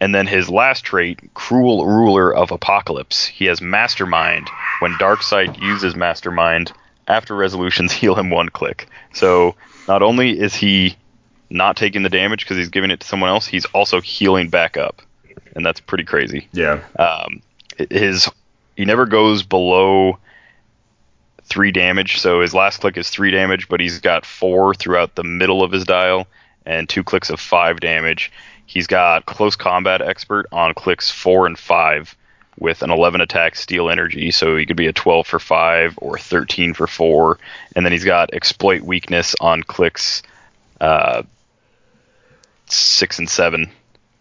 And 0.00 0.14
then 0.14 0.26
his 0.26 0.48
last 0.48 0.82
trait, 0.84 1.18
Cruel 1.34 1.84
Ruler 1.84 2.34
of 2.34 2.50
Apokolips. 2.50 3.26
He 3.26 3.46
has 3.46 3.60
Mastermind. 3.60 4.48
When 4.80 4.92
Darkseid 4.92 5.60
uses 5.60 5.94
Mastermind, 5.94 6.72
after 7.06 7.34
resolutions, 7.34 7.92
heal 8.00 8.14
him 8.14 8.30
one 8.30 8.48
click. 8.48 8.88
So 9.12 9.56
not 9.86 10.02
only 10.02 10.38
is 10.38 10.54
he 10.54 10.96
not 11.50 11.76
taking 11.76 12.02
the 12.02 12.08
damage 12.08 12.44
because 12.44 12.56
he's 12.56 12.68
giving 12.68 12.90
it 12.90 13.00
to 13.00 13.06
someone 13.06 13.30
else, 13.30 13.46
he's 13.46 13.64
also 13.66 14.00
healing 14.00 14.48
back 14.48 14.76
up. 14.76 15.02
And 15.54 15.64
that's 15.66 15.80
pretty 15.80 16.04
crazy 16.04 16.48
Yeah. 16.52 16.80
um, 16.98 17.42
his 17.90 18.28
he 18.76 18.84
never 18.84 19.06
goes 19.06 19.42
below 19.42 20.18
three 21.48 21.72
damage. 21.72 22.20
So 22.20 22.40
his 22.40 22.54
last 22.54 22.80
click 22.80 22.96
is 22.96 23.10
three 23.10 23.30
damage, 23.30 23.68
but 23.68 23.80
he's 23.80 24.00
got 24.00 24.26
four 24.26 24.74
throughout 24.74 25.14
the 25.14 25.24
middle 25.24 25.62
of 25.62 25.72
his 25.72 25.84
dial 25.84 26.26
and 26.66 26.88
two 26.88 27.04
clicks 27.04 27.30
of 27.30 27.40
five 27.40 27.80
damage. 27.80 28.30
He's 28.66 28.86
got 28.86 29.26
close 29.26 29.56
combat 29.56 30.02
expert 30.02 30.46
on 30.52 30.74
clicks 30.74 31.10
four 31.10 31.46
and 31.46 31.58
five, 31.58 32.14
with 32.60 32.82
an 32.82 32.90
11 32.90 33.20
attack 33.20 33.56
steal 33.56 33.88
energy, 33.88 34.30
so 34.30 34.56
he 34.56 34.66
could 34.66 34.76
be 34.76 34.86
a 34.86 34.92
12 34.92 35.26
for 35.26 35.38
5 35.38 35.98
or 36.00 36.18
13 36.18 36.74
for 36.74 36.86
4. 36.86 37.38
And 37.76 37.84
then 37.84 37.92
he's 37.92 38.04
got 38.04 38.34
exploit 38.34 38.82
weakness 38.82 39.34
on 39.40 39.62
clicks 39.62 40.22
uh, 40.80 41.22
6 42.66 43.18
and 43.18 43.30
7 43.30 43.70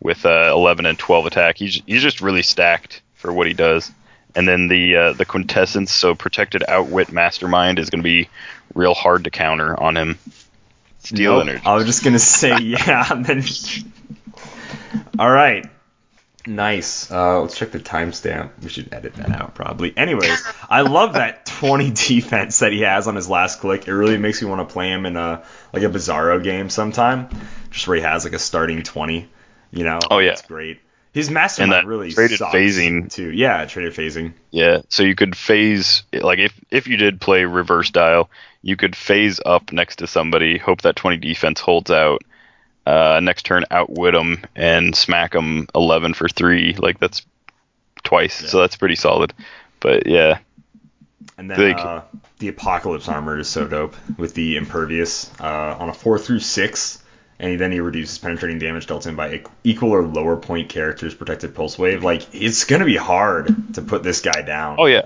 with 0.02 0.26
uh, 0.26 0.52
11 0.54 0.86
and 0.86 0.98
12 1.00 1.26
attack. 1.26 1.58
He's, 1.58 1.82
he's 1.86 2.04
just 2.04 2.22
really 2.22 2.44
stacked 2.44 3.02
for 3.16 3.34
what 3.34 3.48
he 3.48 3.54
does. 3.54 3.92
And 4.38 4.48
then 4.48 4.68
the 4.68 4.96
uh, 4.96 5.14
the 5.14 5.26
quintessence, 5.26 5.92
so 5.92 6.14
protected 6.14 6.64
outwit 6.68 7.12
mastermind 7.12 7.80
is 7.80 7.90
going 7.90 8.00
to 8.00 8.04
be 8.04 8.30
real 8.76 8.94
hard 8.94 9.24
to 9.24 9.32
counter 9.32 9.78
on 9.78 9.98
him. 9.98 10.20
Steal 11.00 11.38
Nope, 11.40 11.48
energy. 11.48 11.66
I 11.66 11.74
was 11.74 11.86
just 11.86 12.04
gonna 12.04 12.20
say 12.20 12.58
yeah. 12.62 13.14
Then, 13.16 13.44
all 15.18 15.30
right, 15.32 15.66
nice. 16.46 17.10
Uh, 17.10 17.42
let's 17.42 17.58
check 17.58 17.72
the 17.72 17.80
timestamp. 17.80 18.52
We 18.62 18.70
should 18.70 18.94
edit 18.94 19.16
that 19.16 19.32
out 19.32 19.56
probably. 19.56 19.98
Anyways, 19.98 20.46
I 20.70 20.82
love 20.82 21.14
that 21.14 21.46
20 21.58 21.92
defense 21.92 22.60
that 22.60 22.72
he 22.72 22.82
has 22.82 23.08
on 23.08 23.16
his 23.16 23.28
last 23.28 23.60
click. 23.60 23.88
It 23.88 23.94
really 23.94 24.18
makes 24.18 24.42
me 24.42 24.50
want 24.50 24.68
to 24.68 24.72
play 24.72 24.90
him 24.92 25.08
in 25.08 25.18
a 25.18 25.44
like 25.74 25.82
a 25.82 25.90
Bizarro 25.90 26.44
game 26.44 26.70
sometime, 26.70 27.30
just 27.72 27.88
where 27.88 27.98
he 27.98 28.04
has 28.04 28.24
like 28.24 28.34
a 28.34 28.40
starting 28.40 28.84
20. 28.84 29.30
You 29.72 29.84
know? 29.84 30.00
Oh, 30.10 30.20
yeah. 30.20 30.32
it's 30.32 30.44
great. 30.44 30.80
His 31.18 31.32
mastermind 31.32 31.72
that 31.74 31.86
really 31.88 32.12
traded 32.12 32.40
phasing- 32.40 33.12
too. 33.12 33.32
Yeah, 33.32 33.66
traded 33.66 33.94
phasing. 33.94 34.34
Yeah, 34.52 34.82
so 34.90 35.02
you 35.02 35.16
could 35.16 35.36
phase 35.36 36.04
like 36.14 36.38
if 36.38 36.54
if 36.70 36.86
you 36.88 36.96
did 36.96 37.20
play 37.20 37.44
reverse 37.46 37.90
dial, 37.90 38.30
you 38.62 38.76
could 38.76 38.96
phase 38.96 39.40
up 39.44 39.72
next 39.72 39.96
to 39.96 40.06
somebody, 40.06 40.60
hope 40.60 40.82
that 40.84 40.96
20 40.96 41.18
defense 41.18 41.60
holds 41.60 41.90
out. 41.90 42.22
Uh, 42.86 43.20
next 43.22 43.48
turn, 43.48 43.66
outwit 43.72 44.14
them 44.14 44.44
and 44.56 44.96
smack 44.96 45.32
them 45.32 45.66
11 45.74 46.14
for 46.14 46.30
three. 46.30 46.76
Like 46.76 47.00
that's 47.00 47.26
twice, 48.04 48.36
so 48.36 48.60
that's 48.62 48.76
pretty 48.78 48.96
solid. 48.96 49.34
But 49.80 50.06
yeah, 50.06 50.38
And 51.36 51.50
then 51.50 51.58
Big. 51.58 51.78
uh, 51.78 52.02
the 52.38 52.52
Apokolips 52.52 53.10
armor 53.10 53.40
is 53.40 53.48
so 53.48 53.68
dope 53.68 53.96
with 54.18 54.36
the 54.36 54.56
Impervious 54.56 55.32
uh, 55.42 55.76
on 55.80 55.90
a 55.90 55.94
four 55.96 56.20
through 56.20 56.42
six, 56.42 57.04
and 57.40 57.60
then 57.60 57.72
he 57.72 57.80
reduces 57.80 58.18
penetrating 58.18 58.60
damage 58.60 58.88
dealt 58.88 59.06
in 59.06 59.16
by 59.16 59.44
equal 59.64 59.92
or 59.92 60.04
lower 60.06 60.38
point 60.38 60.70
characters 60.70 61.14
protected 61.14 61.54
pulse 61.56 61.78
wave. 61.78 62.04
Like 62.04 62.24
it's 62.36 62.64
gonna 62.66 62.86
be 62.86 62.98
hard 62.98 63.74
to 63.76 63.82
put 63.82 64.04
this 64.04 64.22
guy 64.22 64.42
down. 64.42 64.78
oh 64.80 64.86
yeah, 64.86 65.06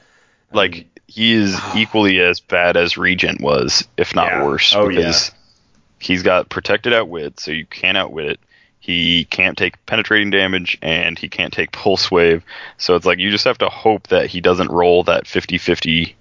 like 0.53 0.87
he 1.07 1.33
is 1.33 1.59
equally 1.75 2.19
as 2.19 2.39
bad 2.39 2.77
as 2.77 2.97
Regent 2.97 3.41
was, 3.41 3.87
if 3.97 4.15
not 4.15 4.27
Yeah. 4.27 4.45
worse, 4.45 4.73
Oh, 4.75 4.87
because 4.87 5.31
he's 5.99 6.23
got 6.23 6.49
protected 6.49 6.93
outwit, 6.93 7.39
so 7.39 7.51
you 7.51 7.65
can't 7.65 7.97
outwit 7.97 8.25
it. 8.27 8.39
He 8.79 9.25
can't 9.25 9.55
take 9.57 9.85
penetrating 9.85 10.31
damage 10.31 10.77
and 10.81 11.19
he 11.19 11.29
can't 11.29 11.53
take 11.53 11.71
pulse 11.71 12.09
wave. 12.09 12.43
So 12.79 12.95
it's 12.95 13.05
like 13.05 13.19
you 13.19 13.29
just 13.29 13.45
have 13.45 13.59
to 13.59 13.69
hope 13.69 14.07
that 14.07 14.25
he 14.25 14.41
doesn't 14.41 14.71
roll 14.71 15.03
that 15.03 15.25
50-50 15.25 16.15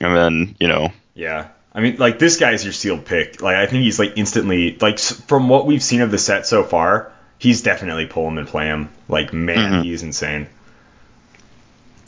and 0.00 0.16
then, 0.16 0.56
you 0.58 0.66
know, 0.66 0.90
Yeah. 1.14 1.48
I 1.74 1.80
mean, 1.80 1.96
like 1.96 2.18
this 2.18 2.36
guy's 2.36 2.64
your 2.64 2.72
sealed 2.72 3.04
pick. 3.06 3.40
Like 3.40 3.56
I 3.56 3.66
think 3.66 3.84
he's 3.84 3.98
like 3.98 4.12
instantly 4.16 4.76
like 4.80 4.98
from 4.98 5.48
what 5.48 5.66
we've 5.66 5.82
seen 5.82 6.00
of 6.02 6.10
the 6.10 6.18
set 6.18 6.46
so 6.46 6.64
far, 6.64 7.12
he's 7.38 7.62
definitely 7.62 8.06
pull 8.06 8.28
him 8.28 8.38
and 8.38 8.46
play 8.46 8.66
him. 8.66 8.90
Like 9.08 9.32
man, 9.32 9.72
Mhm. 9.80 9.84
he's 9.84 10.02
insane. 10.02 10.48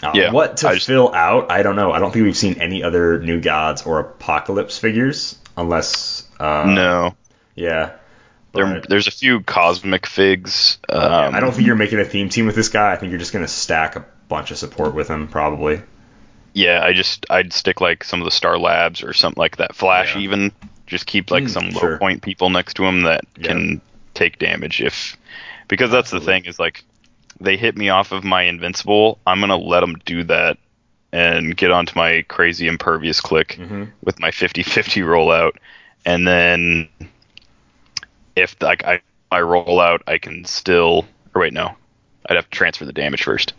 Uh, 0.03 0.12
Yeah, 0.14 0.33
what 0.33 0.59
to 0.59 0.74
just- 0.74 0.87
fill 0.87 1.14
out? 1.14 1.50
I 1.50 1.62
don't 1.62 1.77
know. 1.77 1.92
I 1.92 1.98
don't 1.98 2.12
think 2.12 2.24
we've 2.24 2.37
seen 2.37 2.61
any 2.61 2.83
other 2.83 3.18
new 3.20 3.40
gods 3.40 3.83
or 3.87 4.05
Apokolips 4.05 4.79
figures, 4.79 5.38
unless. 5.57 6.24
Uh, 6.38 6.64
no. 6.66 7.14
Yeah. 7.55 7.90
There, 8.53 8.83
there's 8.88 9.09
a 9.09 9.11
few 9.11 9.40
cosmic 9.40 10.07
figs. 10.07 10.79
Um, 10.88 11.35
I 11.35 11.40
don't 11.40 11.53
think 11.53 11.66
you're 11.66 11.74
making 11.74 11.98
a 11.98 12.05
theme 12.05 12.29
team 12.29 12.46
with 12.46 12.55
this 12.55 12.68
guy. 12.68 12.92
I 12.92 12.96
think 12.96 13.11
you're 13.11 13.18
just 13.18 13.33
gonna 13.33 13.48
stack 13.48 13.96
a 13.96 14.05
bunch 14.29 14.50
of 14.53 14.59
support 14.59 14.94
with 14.94 15.09
him, 15.09 15.27
probably. 15.27 15.81
Yeah, 16.54 16.82
I 16.84 16.92
just 16.92 17.26
I'd 17.30 17.52
stick 17.52 17.80
like 17.80 18.04
some 18.04 18.20
of 18.20 18.24
the 18.24 18.30
Star 18.30 18.58
Labs 18.58 19.02
or 19.02 19.12
something 19.12 19.40
like 19.40 19.56
that. 19.58 19.74
Flash 19.74 20.14
Yeah. 20.14 20.22
even. 20.22 20.52
Just 20.86 21.06
keep 21.06 21.30
like 21.30 21.44
Mm, 21.44 21.50
some 21.50 21.70
sure. 21.72 21.92
low 21.92 21.98
point 21.98 22.22
people 22.22 22.50
next 22.50 22.74
to 22.74 22.84
him 22.84 23.02
that 23.02 23.24
Yeah. 23.36 23.48
can 23.48 23.80
take 24.14 24.38
damage 24.38 24.80
if 24.80 25.16
because 25.66 25.90
that's 25.90 26.10
the 26.10 26.20
thing 26.20 26.44
is 26.44 26.58
like 26.60 26.84
they 27.40 27.56
hit 27.56 27.76
me 27.76 27.88
off 27.88 28.12
of 28.12 28.22
my 28.22 28.42
invincible. 28.42 29.18
I'm 29.26 29.40
gonna 29.40 29.56
let 29.56 29.80
them 29.80 29.96
do 30.04 30.22
that 30.24 30.58
and 31.12 31.56
get 31.56 31.70
onto 31.72 31.98
my 31.98 32.22
crazy 32.28 32.66
impervious 32.68 33.20
click 33.20 33.56
Mhm. 33.60 33.90
with 34.04 34.20
my 34.20 34.30
50-50 34.30 35.00
rollout, 35.02 35.52
and 36.04 36.26
then 36.28 36.88
if 38.36 38.54
like 38.60 38.84
I 38.84 39.00
I 39.32 39.40
roll 39.40 39.80
out, 39.80 40.02
I 40.06 40.18
can 40.18 40.44
still 40.44 41.06
or 41.34 41.40
wait 41.40 41.52
no, 41.52 41.74
I'd 42.26 42.36
have 42.36 42.48
to 42.50 42.56
transfer 42.56 42.84
the 42.84 42.92
damage 42.92 43.22
first. 43.24 43.54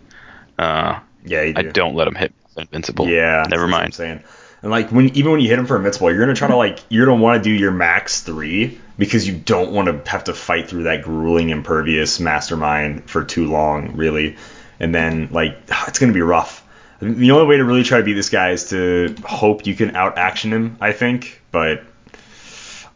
Uh, 0.57 0.99
Yeah, 1.25 1.41
you 1.43 1.53
I 1.57 1.63
do. 1.63 1.71
don't 1.71 1.95
let 1.95 2.07
him 2.07 2.15
hit 2.15 2.33
invincible. 2.57 3.07
Yeah, 3.07 3.43
never 3.49 3.63
what 3.63 3.73
I'm 3.73 3.81
mind. 3.81 3.93
saying. 3.93 4.23
And 4.61 4.71
like 4.71 4.91
when 4.91 5.15
even 5.15 5.31
when 5.31 5.41
you 5.41 5.49
hit 5.49 5.59
him 5.59 5.67
for 5.67 5.77
invincible, 5.77 6.09
you're 6.11 6.19
gonna 6.19 6.35
try 6.35 6.47
to 6.47 6.55
like 6.55 6.79
you're 6.89 7.05
gonna 7.05 7.21
want 7.21 7.43
to 7.43 7.49
do 7.49 7.53
your 7.53 7.71
max 7.71 8.21
three 8.21 8.79
because 8.97 9.27
you 9.27 9.35
don't 9.35 9.71
want 9.71 9.87
to 9.87 10.09
have 10.09 10.23
to 10.25 10.33
fight 10.33 10.69
through 10.69 10.83
that 10.83 11.03
grueling 11.03 11.49
impervious 11.49 12.19
mastermind 12.19 13.09
for 13.09 13.23
too 13.23 13.47
long, 13.47 13.95
really. 13.95 14.37
And 14.79 14.93
then 14.93 15.29
like 15.31 15.57
it's 15.87 15.99
gonna 15.99 16.13
be 16.13 16.21
rough. 16.21 16.63
The 16.99 17.31
only 17.31 17.45
way 17.45 17.57
to 17.57 17.65
really 17.65 17.83
try 17.83 17.99
to 17.99 18.03
beat 18.03 18.13
this 18.13 18.29
guy 18.29 18.51
is 18.51 18.69
to 18.69 19.15
hope 19.23 19.67
you 19.67 19.75
can 19.75 19.95
out 19.95 20.17
action 20.17 20.51
him, 20.51 20.77
I 20.79 20.93
think. 20.93 21.41
But 21.51 21.83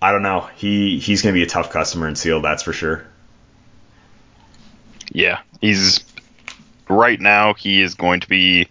I 0.01 0.11
don't 0.11 0.23
know. 0.23 0.49
He 0.55 0.99
he's 0.99 1.21
gonna 1.21 1.33
be 1.33 1.43
a 1.43 1.47
tough 1.47 1.69
customer 1.69 2.07
in 2.07 2.15
Seal, 2.15 2.41
that's 2.41 2.63
for 2.63 2.73
sure. 2.73 3.05
Yeah, 5.11 5.39
he's 5.59 5.99
right 6.89 7.19
now. 7.19 7.53
He 7.53 7.81
is 7.81 7.95
going 7.95 8.19
to 8.21 8.27
be 8.29 8.67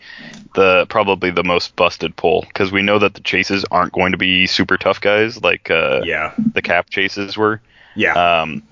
the 0.54 0.86
probably 0.88 1.30
the 1.30 1.44
most 1.44 1.76
busted 1.76 2.16
pull 2.16 2.42
because 2.42 2.72
we 2.72 2.82
know 2.82 2.98
that 2.98 3.14
the 3.14 3.20
chases 3.20 3.64
aren't 3.70 3.92
going 3.92 4.12
to 4.12 4.18
be 4.18 4.46
super 4.46 4.76
tough 4.76 5.00
guys 5.00 5.40
like 5.42 5.70
uh, 5.70 6.00
Yeah. 6.04 6.34
the 6.36 6.62
cap 6.62 6.90
chases 6.90 7.36
were. 7.36 7.60
Yeah. 7.94 8.40
Um, 8.42 8.62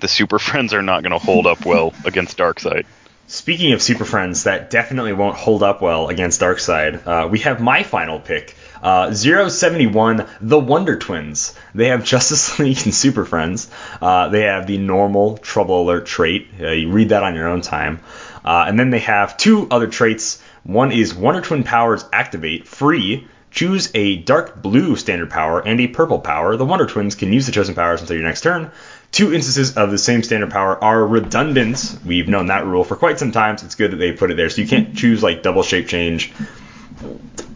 the 0.00 0.08
super 0.08 0.38
friends 0.48 0.74
are 0.74 0.82
not 0.82 1.02
going 1.02 1.12
to 1.12 1.18
hold 1.18 1.46
up 1.46 1.64
well 1.64 1.92
against 2.04 2.36
Darkseid. 2.38 2.84
Speaking 3.30 3.72
of 3.74 3.82
Super 3.82 4.06
Friends 4.06 4.44
that 4.44 4.70
definitely 4.70 5.12
won't 5.12 5.36
hold 5.36 5.62
up 5.62 5.82
well 5.82 6.08
against 6.08 6.40
Darkseid, 6.40 7.06
uh, 7.06 7.28
we 7.28 7.40
have 7.40 7.60
my 7.60 7.82
final 7.82 8.18
pick. 8.18 8.54
Uh, 8.82 9.12
071, 9.12 10.26
the 10.40 10.58
Wonder 10.58 10.96
Twins. 10.98 11.54
They 11.74 11.88
have 11.88 12.04
Justice 12.06 12.58
League 12.58 12.78
and 12.84 12.94
Super 12.94 13.26
Friends. 13.26 13.70
Uh, 14.00 14.28
they 14.30 14.42
have 14.44 14.66
the 14.66 14.78
normal 14.78 15.36
Trouble 15.36 15.82
Alert 15.82 16.06
trait. 16.06 16.48
Uh, 16.58 16.68
you 16.70 16.90
read 16.90 17.10
that 17.10 17.22
on 17.22 17.34
your 17.34 17.48
own 17.48 17.60
time. 17.60 18.00
Uh, 18.44 18.64
and 18.66 18.78
then 18.78 18.90
they 18.90 19.00
have 19.00 19.36
two 19.36 19.66
other 19.70 19.86
traits. 19.86 20.40
One 20.64 20.92
is 20.92 21.14
Wonder 21.14 21.40
Twin 21.40 21.64
powers 21.64 22.04
activate 22.12 22.66
free. 22.66 23.26
Choose 23.50 23.90
a 23.94 24.16
dark 24.16 24.60
blue 24.60 24.96
standard 24.96 25.30
power 25.30 25.60
and 25.60 25.80
a 25.80 25.88
purple 25.88 26.18
power. 26.18 26.56
The 26.56 26.66
Wonder 26.66 26.86
Twins 26.86 27.14
can 27.14 27.32
use 27.32 27.46
the 27.46 27.52
chosen 27.52 27.74
powers 27.74 28.00
until 28.00 28.16
your 28.16 28.26
next 28.26 28.42
turn. 28.42 28.70
Two 29.10 29.32
instances 29.32 29.76
of 29.76 29.90
the 29.90 29.96
same 29.96 30.22
standard 30.22 30.50
power 30.50 30.82
are 30.82 31.06
redundant. 31.06 31.98
We've 32.04 32.28
known 32.28 32.46
that 32.46 32.66
rule 32.66 32.84
for 32.84 32.94
quite 32.94 33.18
some 33.18 33.32
time. 33.32 33.56
So 33.56 33.64
it's 33.64 33.74
good 33.74 33.92
that 33.92 33.96
they 33.96 34.12
put 34.12 34.30
it 34.30 34.36
there. 34.36 34.50
So 34.50 34.60
you 34.60 34.68
can't 34.68 34.94
choose 34.94 35.22
like 35.22 35.42
double 35.42 35.62
shape 35.62 35.88
change 35.88 36.32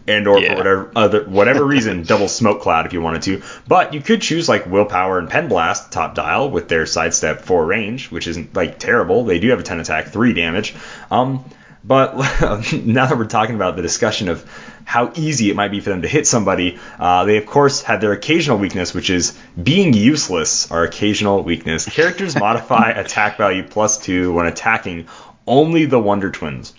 and 0.07 0.27
or 0.27 0.39
Yeah. 0.39 0.51
for 0.51 0.57
whatever 0.57 0.91
other 0.95 1.23
whatever 1.25 1.63
reason 1.75 2.03
double 2.03 2.27
smoke 2.27 2.61
cloud 2.61 2.85
if 2.85 2.93
you 2.93 3.01
wanted 3.01 3.21
to. 3.23 3.41
But 3.67 3.93
you 3.93 4.01
could 4.01 4.21
choose 4.21 4.49
like 4.49 4.65
willpower 4.65 5.19
and 5.19 5.29
pen 5.29 5.47
blast 5.47 5.91
top 5.91 6.15
dial 6.15 6.49
with 6.49 6.67
their 6.67 6.85
sidestep 6.85 7.41
four 7.41 7.65
range, 7.65 8.11
which 8.11 8.27
isn't 8.27 8.55
like 8.55 8.79
terrible. 8.79 9.23
They 9.25 9.39
do 9.39 9.49
have 9.49 9.59
a 9.59 9.63
10 9.63 9.79
attack, 9.79 10.07
three 10.09 10.33
damage. 10.33 10.75
Um, 11.09 11.45
but 11.85 12.15
now 12.73 13.07
that 13.07 13.17
we're 13.17 13.25
talking 13.25 13.55
about 13.55 13.75
the 13.75 13.81
discussion 13.81 14.29
of 14.29 14.45
how 14.85 15.11
easy 15.15 15.49
it 15.49 15.55
might 15.55 15.71
be 15.71 15.79
for 15.81 15.89
them 15.89 16.01
to 16.01 16.07
hit 16.07 16.25
somebody, 16.27 16.77
uh, 16.99 17.25
they 17.25 17.37
of 17.37 17.45
course 17.45 17.81
had 17.81 17.99
their 18.01 18.11
occasional 18.13 18.57
weakness, 18.57 18.93
which 18.93 19.09
is 19.09 19.37
being 19.61 19.93
useless. 19.93 20.71
Our 20.71 20.83
occasional 20.83 21.43
weakness. 21.43 21.85
Characters 21.85 22.37
modify 22.37 22.89
attack 22.95 23.37
value 23.37 23.63
plus 23.63 23.97
two 23.97 24.33
when 24.33 24.45
attacking 24.45 25.07
only 25.45 25.85
the 25.85 25.99
Wonder 25.99 26.31
Twins. 26.31 26.73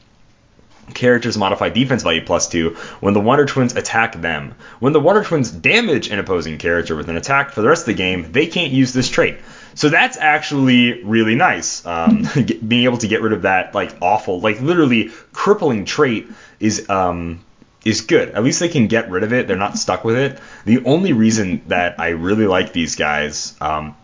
Characters 0.92 1.38
modify 1.38 1.70
defense 1.70 2.02
value 2.02 2.24
plus 2.24 2.48
two 2.48 2.76
when 3.00 3.14
the 3.14 3.20
Wonder 3.20 3.46
Twins 3.46 3.74
attack 3.74 4.20
them. 4.20 4.54
When 4.80 4.92
the 4.92 5.00
Wonder 5.00 5.22
Twins 5.22 5.50
damage 5.50 6.08
an 6.08 6.18
opposing 6.18 6.58
character 6.58 6.94
with 6.94 7.08
an 7.08 7.16
attack 7.16 7.52
for 7.52 7.62
the 7.62 7.68
rest 7.68 7.82
of 7.82 7.86
the 7.86 7.94
game, 7.94 8.32
they 8.32 8.46
can't 8.46 8.72
use 8.72 8.92
this 8.92 9.08
trait. 9.08 9.38
So 9.74 9.88
that's 9.88 10.16
actually 10.16 11.02
really 11.02 11.34
nice. 11.34 11.84
Um, 11.86 12.22
get- 12.34 12.66
being 12.68 12.84
able 12.84 12.98
to 12.98 13.08
get 13.08 13.22
rid 13.22 13.32
of 13.32 13.42
that 13.42 13.74
like 13.74 13.96
awful, 14.00 14.40
like 14.40 14.60
literally 14.60 15.10
crippling 15.32 15.84
trait 15.84 16.28
is 16.60 16.88
um, 16.90 17.44
is 17.84 18.02
good. 18.02 18.30
At 18.30 18.44
least 18.44 18.60
they 18.60 18.68
can 18.68 18.86
get 18.86 19.10
rid 19.10 19.22
of 19.24 19.32
it. 19.32 19.46
They're 19.46 19.56
not 19.56 19.78
stuck 19.78 20.04
with 20.04 20.16
it. 20.16 20.38
The 20.64 20.84
only 20.84 21.12
reason 21.12 21.62
that 21.68 22.00
I 22.00 22.10
really 22.10 22.46
like 22.46 22.72
these 22.72 22.96
guys 22.96 23.54
um, 23.60 23.96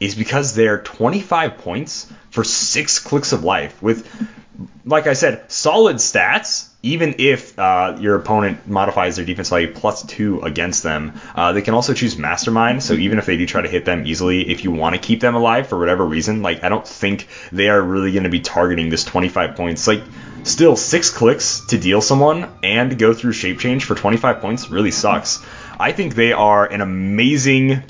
is 0.00 0.14
because 0.14 0.54
they're 0.54 0.78
25 0.80 1.58
points 1.58 2.10
for 2.30 2.42
six 2.44 2.98
clicks 2.98 3.32
of 3.32 3.44
life 3.44 3.80
with 3.82 4.08
like 4.84 5.06
I 5.06 5.14
said, 5.14 5.50
solid 5.50 5.96
stats. 5.96 6.68
Even 6.82 7.16
if 7.18 7.58
uh, 7.58 7.98
your 8.00 8.16
opponent 8.16 8.66
modifies 8.66 9.16
their 9.16 9.24
defense 9.26 9.50
value 9.50 9.70
plus 9.70 10.02
two 10.02 10.40
against 10.40 10.82
them, 10.82 11.12
uh, 11.34 11.52
they 11.52 11.60
can 11.60 11.74
also 11.74 11.92
choose 11.92 12.16
Mastermind. 12.16 12.82
So 12.82 12.94
even 12.94 13.18
if 13.18 13.26
they 13.26 13.36
do 13.36 13.44
try 13.44 13.60
to 13.60 13.68
hit 13.68 13.84
them 13.84 14.06
easily, 14.06 14.48
if 14.50 14.64
you 14.64 14.70
want 14.70 14.94
to 14.94 15.00
keep 15.00 15.20
them 15.20 15.34
alive 15.34 15.66
for 15.66 15.78
whatever 15.78 16.06
reason, 16.06 16.40
like 16.40 16.64
I 16.64 16.70
don't 16.70 16.86
think 16.86 17.28
they 17.52 17.68
are 17.68 17.82
really 17.82 18.12
going 18.12 18.24
to 18.24 18.30
be 18.30 18.40
targeting 18.40 18.88
this 18.88 19.04
25 19.04 19.56
points. 19.56 19.86
Like 19.86 20.02
still 20.44 20.74
six 20.74 21.10
clicks 21.10 21.66
to 21.66 21.78
deal 21.78 22.00
someone 22.00 22.48
and 22.62 22.98
go 22.98 23.12
through 23.12 23.32
shape 23.32 23.58
change 23.58 23.84
for 23.84 23.94
25 23.94 24.40
points 24.40 24.70
really 24.70 24.90
sucks. 24.90 25.44
I 25.78 25.92
think 25.92 26.14
they 26.14 26.32
are 26.32 26.66
an 26.66 26.80
amazing 26.80 27.82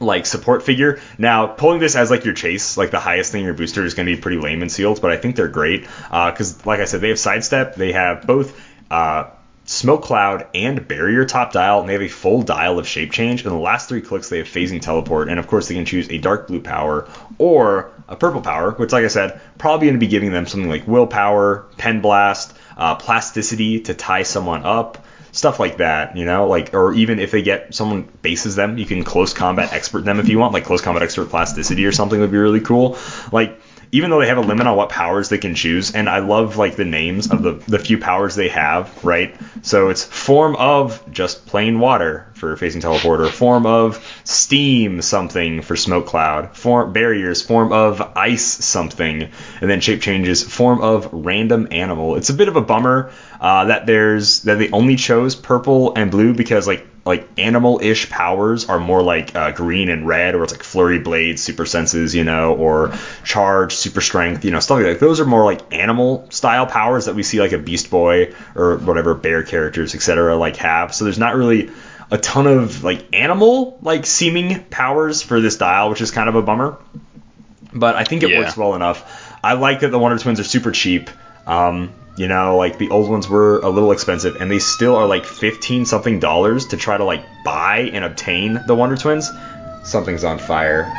like 0.00 0.26
support 0.26 0.62
figure. 0.62 1.00
Now, 1.18 1.46
pulling 1.46 1.80
this 1.80 1.96
as 1.96 2.10
like 2.10 2.24
your 2.24 2.34
chase, 2.34 2.76
like 2.76 2.90
the 2.90 3.00
highest 3.00 3.32
thing 3.32 3.40
in 3.40 3.46
your 3.46 3.54
booster 3.54 3.84
is 3.84 3.94
going 3.94 4.06
to 4.06 4.14
be 4.14 4.20
pretty 4.20 4.38
lame 4.38 4.62
in 4.62 4.68
sealed, 4.68 5.00
but 5.00 5.10
I 5.10 5.16
think 5.16 5.36
they're 5.36 5.48
great 5.48 5.82
because, 5.82 6.60
uh, 6.60 6.62
like 6.64 6.80
I 6.80 6.84
said, 6.84 7.00
they 7.00 7.08
have 7.08 7.18
sidestep. 7.18 7.76
They 7.76 7.92
have 7.92 8.26
both 8.26 8.58
uh, 8.90 9.30
smoke 9.64 10.02
cloud 10.02 10.46
and 10.54 10.86
barrier 10.86 11.24
top 11.24 11.52
dial, 11.52 11.80
and 11.80 11.88
they 11.88 11.94
have 11.94 12.02
a 12.02 12.08
full 12.08 12.42
dial 12.42 12.78
of 12.78 12.86
shape 12.86 13.12
change. 13.12 13.42
And 13.42 13.50
the 13.50 13.56
last 13.56 13.88
three 13.88 14.00
clicks, 14.00 14.28
they 14.28 14.38
have 14.38 14.48
phasing 14.48 14.80
teleport, 14.80 15.28
and 15.28 15.38
of 15.38 15.46
course, 15.46 15.68
they 15.68 15.74
can 15.74 15.84
choose 15.84 16.08
a 16.10 16.18
dark 16.18 16.46
blue 16.48 16.60
power 16.60 17.08
or 17.38 17.90
a 18.08 18.16
purple 18.16 18.40
power, 18.40 18.72
which, 18.72 18.92
like 18.92 19.04
I 19.04 19.08
said, 19.08 19.40
probably 19.58 19.88
going 19.88 19.98
to 19.98 20.04
be 20.04 20.06
giving 20.06 20.30
them 20.30 20.46
something 20.46 20.70
like 20.70 20.86
willpower, 20.86 21.66
pen 21.76 22.00
blast, 22.00 22.56
uh, 22.76 22.94
plasticity 22.94 23.80
to 23.80 23.94
tie 23.94 24.22
someone 24.22 24.64
up 24.64 25.04
stuff 25.36 25.60
like 25.60 25.76
that, 25.76 26.16
you 26.16 26.24
know, 26.24 26.48
like 26.48 26.72
or 26.72 26.94
even 26.94 27.18
if 27.18 27.30
they 27.30 27.42
get 27.42 27.74
someone 27.74 28.08
bases 28.22 28.56
them, 28.56 28.78
you 28.78 28.86
can 28.86 29.04
close 29.04 29.34
combat 29.34 29.72
expert 29.72 30.04
them 30.04 30.18
if 30.18 30.28
you 30.28 30.38
want, 30.38 30.54
like 30.54 30.64
close 30.64 30.80
combat 30.80 31.02
expert 31.02 31.28
plasticity 31.28 31.84
or 31.84 31.92
something 31.92 32.18
would 32.18 32.32
be 32.32 32.38
really 32.38 32.60
cool. 32.60 32.98
Like 33.30 33.60
even 33.92 34.10
though 34.10 34.20
they 34.20 34.26
have 34.26 34.38
a 34.38 34.42
limit 34.42 34.66
on 34.66 34.76
what 34.76 34.88
powers 34.88 35.28
they 35.28 35.38
can 35.38 35.54
choose, 35.54 35.94
and 35.94 36.08
I 36.08 36.18
love 36.18 36.56
like 36.56 36.76
the 36.76 36.84
names 36.84 37.30
of 37.30 37.42
the 37.42 37.52
the 37.68 37.78
few 37.78 37.98
powers 37.98 38.34
they 38.34 38.48
have, 38.48 39.04
right? 39.04 39.36
So 39.62 39.90
it's 39.90 40.04
form 40.04 40.56
of 40.56 41.02
just 41.12 41.46
plain 41.46 41.78
water 41.78 42.26
for 42.34 42.56
phasing 42.56 42.82
teleporter, 42.82 43.28
form 43.28 43.66
of 43.66 44.04
steam 44.24 45.02
something 45.02 45.62
for 45.62 45.76
smoke 45.76 46.06
cloud, 46.06 46.56
form 46.56 46.92
barriers, 46.92 47.42
form 47.42 47.72
of 47.72 48.00
ice 48.16 48.44
something, 48.44 49.30
and 49.60 49.70
then 49.70 49.80
shape 49.80 50.00
changes, 50.00 50.42
form 50.42 50.80
of 50.80 51.08
random 51.12 51.68
animal. 51.70 52.16
It's 52.16 52.30
a 52.30 52.34
bit 52.34 52.48
of 52.48 52.56
a 52.56 52.62
bummer 52.62 53.12
uh, 53.40 53.66
that 53.66 53.86
there's 53.86 54.42
that 54.42 54.58
they 54.58 54.70
only 54.70 54.96
chose 54.96 55.34
purple 55.34 55.94
and 55.94 56.10
blue 56.10 56.34
because 56.34 56.66
like 56.66 56.86
like 57.04 57.28
animal-ish 57.38 58.10
powers 58.10 58.68
are 58.68 58.80
more 58.80 59.00
like 59.00 59.36
uh, 59.36 59.52
green 59.52 59.88
and 59.90 60.08
red, 60.08 60.34
or 60.34 60.42
it's 60.42 60.52
like 60.52 60.64
flurry 60.64 60.98
blades, 60.98 61.40
super 61.40 61.64
senses, 61.64 62.14
you 62.16 62.24
know, 62.24 62.54
or 62.54 62.92
charge, 63.22 63.74
super 63.76 64.00
strength, 64.00 64.44
you 64.44 64.50
know, 64.50 64.58
stuff 64.58 64.78
like 64.78 64.86
that. 64.86 64.98
Those 65.00 65.20
are 65.20 65.24
more 65.24 65.44
like 65.44 65.72
animal 65.72 66.26
style 66.30 66.66
powers 66.66 67.04
that 67.04 67.14
we 67.14 67.22
see 67.22 67.38
like 67.38 67.52
a 67.52 67.58
Beast 67.58 67.90
Boy 67.90 68.34
or 68.56 68.76
whatever 68.78 69.14
bear 69.14 69.44
characters, 69.44 69.94
etc. 69.94 70.36
like 70.36 70.56
have. 70.56 70.92
So 70.94 71.04
there's 71.04 71.18
not 71.18 71.36
really 71.36 71.70
a 72.10 72.18
ton 72.18 72.48
of 72.48 72.82
like 72.82 73.04
animal 73.14 73.78
like 73.82 74.04
seeming 74.04 74.64
powers 74.64 75.22
for 75.22 75.40
this 75.40 75.56
dial, 75.56 75.90
which 75.90 76.00
is 76.00 76.10
kind 76.10 76.28
of 76.28 76.34
a 76.34 76.42
bummer. 76.42 76.76
But 77.72 77.94
I 77.94 78.02
think 78.02 78.24
it 78.24 78.30
Yeah. 78.30 78.40
works 78.40 78.56
well 78.56 78.74
enough. 78.74 79.38
I 79.44 79.52
like 79.52 79.80
that 79.80 79.90
the 79.90 79.98
Wonder 79.98 80.18
Twins 80.20 80.40
are 80.40 80.44
super 80.44 80.72
cheap. 80.72 81.10
Um, 81.46 81.92
you 82.16 82.28
know, 82.28 82.56
like 82.56 82.78
the 82.78 82.88
old 82.90 83.10
ones 83.10 83.28
were 83.28 83.58
a 83.60 83.68
little 83.68 83.92
expensive, 83.92 84.36
and 84.40 84.50
they 84.50 84.58
still 84.58 84.96
are 84.96 85.06
like 85.06 85.24
15 85.26 85.84
something 85.86 86.18
dollars 86.18 86.66
to 86.68 86.76
try 86.76 86.96
to 86.96 87.04
like 87.04 87.24
buy 87.44 87.90
and 87.92 88.04
obtain 88.04 88.60
the 88.66 88.74
Wonder 88.74 88.96
Twins. 88.96 89.30
Something's 89.84 90.24
on 90.24 90.38
fire. 90.38 90.90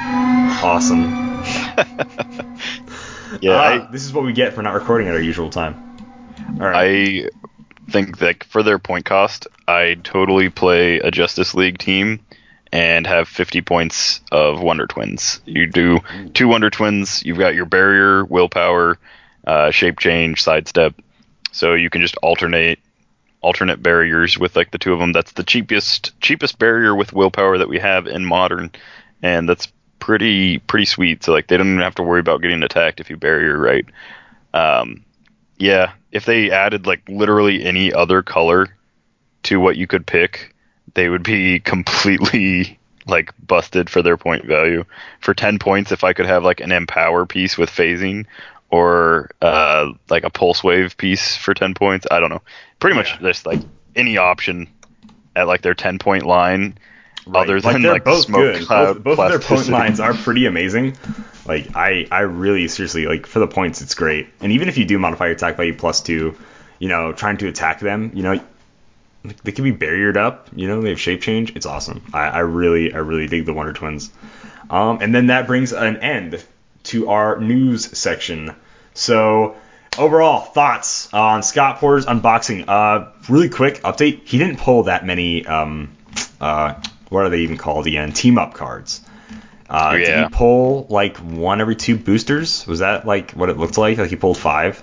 Awesome. 0.63 1.43
Yeah, 3.41 3.51
Ah, 3.83 3.89
this 3.91 4.05
is 4.05 4.13
what 4.13 4.23
we 4.23 4.31
get 4.31 4.53
for 4.53 4.61
not 4.61 4.73
recording 4.73 5.09
at 5.09 5.13
our 5.13 5.21
usual 5.21 5.49
time. 5.49 5.97
All 6.61 6.65
I. 6.67 6.83
I 6.83 7.29
think 7.91 8.17
that 8.19 8.43
for 8.45 8.63
their 8.63 8.79
point 8.79 9.05
cost, 9.05 9.47
I 9.67 9.95
totally 10.01 10.49
play 10.49 10.99
a 10.99 11.11
Justice 11.11 11.53
League 11.53 11.77
team 11.77 12.21
and 12.71 13.05
have 13.07 13.27
50 13.27 13.61
points 13.61 14.21
of 14.31 14.61
Wonder 14.61 14.87
Twins. 14.87 15.39
You 15.45 15.67
do 15.67 15.99
two 16.33 16.47
Wonder 16.47 16.69
Twins. 16.69 17.23
You've 17.23 17.37
got 17.37 17.53
your 17.55 17.65
barrier, 17.65 18.25
willpower, 18.25 18.97
uh, 19.47 19.71
shape 19.71 19.97
change, 19.97 20.43
sidestep. 20.43 20.93
So 21.53 21.73
you 21.73 21.89
can 21.89 22.01
just 22.01 22.17
alternate 22.17 22.79
alternate 23.41 23.81
barriers 23.81 24.37
with 24.37 24.55
like 24.55 24.71
the 24.71 24.77
two 24.77 24.93
of 24.93 24.99
them. 24.99 25.13
That's 25.13 25.31
the 25.31 25.43
cheapest 25.43 26.19
cheapest 26.19 26.59
barrier 26.59 26.93
with 26.93 27.13
willpower 27.13 27.57
that 27.57 27.69
we 27.69 27.79
have 27.79 28.07
in 28.07 28.25
modern, 28.25 28.71
and 29.23 29.47
that's 29.47 29.71
pretty 29.99 30.59
pretty 30.59 30.85
sweet. 30.85 31.23
So 31.23 31.31
like 31.31 31.47
they 31.47 31.57
don't 31.57 31.67
even 31.67 31.79
have 31.79 31.95
to 31.95 32.03
worry 32.03 32.19
about 32.19 32.41
getting 32.41 32.61
attacked 32.61 32.99
if 32.99 33.09
you 33.09 33.15
barrier 33.15 33.57
right. 33.57 33.85
Um, 34.53 35.05
yeah, 35.57 35.93
if 36.11 36.25
they 36.25 36.51
added 36.51 36.85
like 36.85 37.07
literally 37.07 37.63
any 37.63 37.93
other 37.93 38.21
color 38.21 38.67
to 39.43 39.59
what 39.61 39.77
you 39.77 39.87
could 39.87 40.05
pick, 40.05 40.53
they 40.93 41.07
would 41.07 41.23
be 41.23 41.59
completely 41.73 42.77
like 43.07 43.33
busted 43.39 43.89
for 43.89 44.01
their 44.01 44.17
point 44.17 44.43
value. 44.43 44.83
For 45.21 45.33
10 45.33 45.59
points, 45.59 45.93
if 45.93 46.03
I 46.03 46.11
could 46.11 46.25
have 46.25 46.43
like 46.43 46.59
an 46.59 46.73
empower 46.73 47.25
piece 47.25 47.57
with 47.57 47.69
phasing 47.69 48.25
or 48.69 49.29
uh, 49.41 49.91
like 50.09 50.23
a 50.23 50.29
pulse 50.29 50.63
wave 50.63 50.97
piece 50.97 51.35
for 51.37 51.53
10 51.53 51.73
points, 51.73 52.05
I 52.11 52.19
don't 52.19 52.29
know. 52.29 52.41
Pretty 52.79 52.95
much 52.95 53.11
Yeah. 53.11 53.19
just 53.29 53.45
like 53.45 53.61
any 53.95 54.17
option 54.17 54.67
at 55.35 55.47
like 55.47 55.61
their 55.61 55.73
10 55.73 55.99
point 55.99 56.25
line. 56.25 56.77
Right. 57.25 57.41
Other 57.43 57.59
like 57.59 57.73
than 57.73 57.81
they're 57.81 57.91
like 57.93 58.05
both 58.05 58.25
smoke 58.25 58.39
good. 58.39 58.65
cloud 58.65 59.03
both, 59.03 59.17
both 59.17 59.19
of 59.19 59.29
their 59.29 59.39
point 59.39 59.67
lines 59.69 59.99
are 59.99 60.13
pretty 60.13 60.45
amazing. 60.45 60.95
Like 61.45 61.75
I, 61.75 62.07
I 62.09 62.21
really 62.21 62.67
seriously 62.69 63.05
like 63.05 63.25
for 63.25 63.39
the 63.39 63.47
points, 63.47 63.81
it's 63.81 63.95
great. 63.95 64.27
And 64.39 64.51
even 64.53 64.69
if 64.69 64.77
you 64.77 64.85
do 64.85 64.97
modify 64.97 65.25
your 65.25 65.35
attack 65.35 65.57
value 65.57 65.75
plus 65.75 65.99
two, 66.01 66.37
you 66.79 66.87
know, 66.87 67.11
trying 67.11 67.37
to 67.37 67.47
attack 67.49 67.79
them, 67.81 68.11
you 68.13 68.23
know, 68.23 68.39
they 69.43 69.51
can 69.51 69.63
be 69.65 69.73
barriered 69.73 70.15
up. 70.15 70.47
You 70.55 70.67
know, 70.69 70.81
they 70.81 70.89
have 70.89 71.01
shape 71.01 71.21
change. 71.21 71.53
It's 71.55 71.65
awesome. 71.65 72.01
I, 72.13 72.27
I 72.27 72.39
really, 72.39 72.93
I 72.93 72.99
really 72.99 73.27
dig 73.27 73.45
the 73.45 73.53
Wonder 73.53 73.73
Twins. 73.73 74.09
Um, 74.69 74.99
and 75.01 75.13
then 75.13 75.27
that 75.27 75.47
brings 75.47 75.73
an 75.73 75.97
end 75.97 76.41
to 76.87 77.09
our 77.09 77.39
news 77.39 77.97
section. 77.97 78.55
So 78.93 79.55
overall 79.97 80.41
thoughts 80.41 81.13
on 81.13 81.43
Scott 81.43 81.79
Porter's 81.79 82.05
unboxing. 82.05 82.65
Uh, 82.67 83.11
really 83.29 83.49
quick 83.49 83.81
update. 83.81 84.21
He 84.25 84.37
didn't 84.37 84.57
pull 84.57 84.83
that 84.83 85.05
many. 85.05 85.45
Um, 85.45 85.95
uh, 86.39 86.75
what 87.09 87.25
are 87.25 87.29
they 87.29 87.39
even 87.39 87.57
called 87.57 87.87
again? 87.87 88.11
Team 88.11 88.37
up 88.37 88.53
cards. 88.53 89.01
Uh, 89.69 89.97
Did 89.97 90.23
he 90.23 90.29
pull 90.29 90.87
like 90.89 91.17
one 91.17 91.59
every 91.59 91.75
two 91.75 91.97
boosters? 91.97 92.65
Was 92.67 92.79
that 92.79 93.05
like 93.05 93.31
what 93.31 93.49
it 93.49 93.57
looked 93.57 93.77
like? 93.77 93.97
Like 93.97 94.09
he 94.09 94.15
pulled 94.15 94.37
five? 94.37 94.81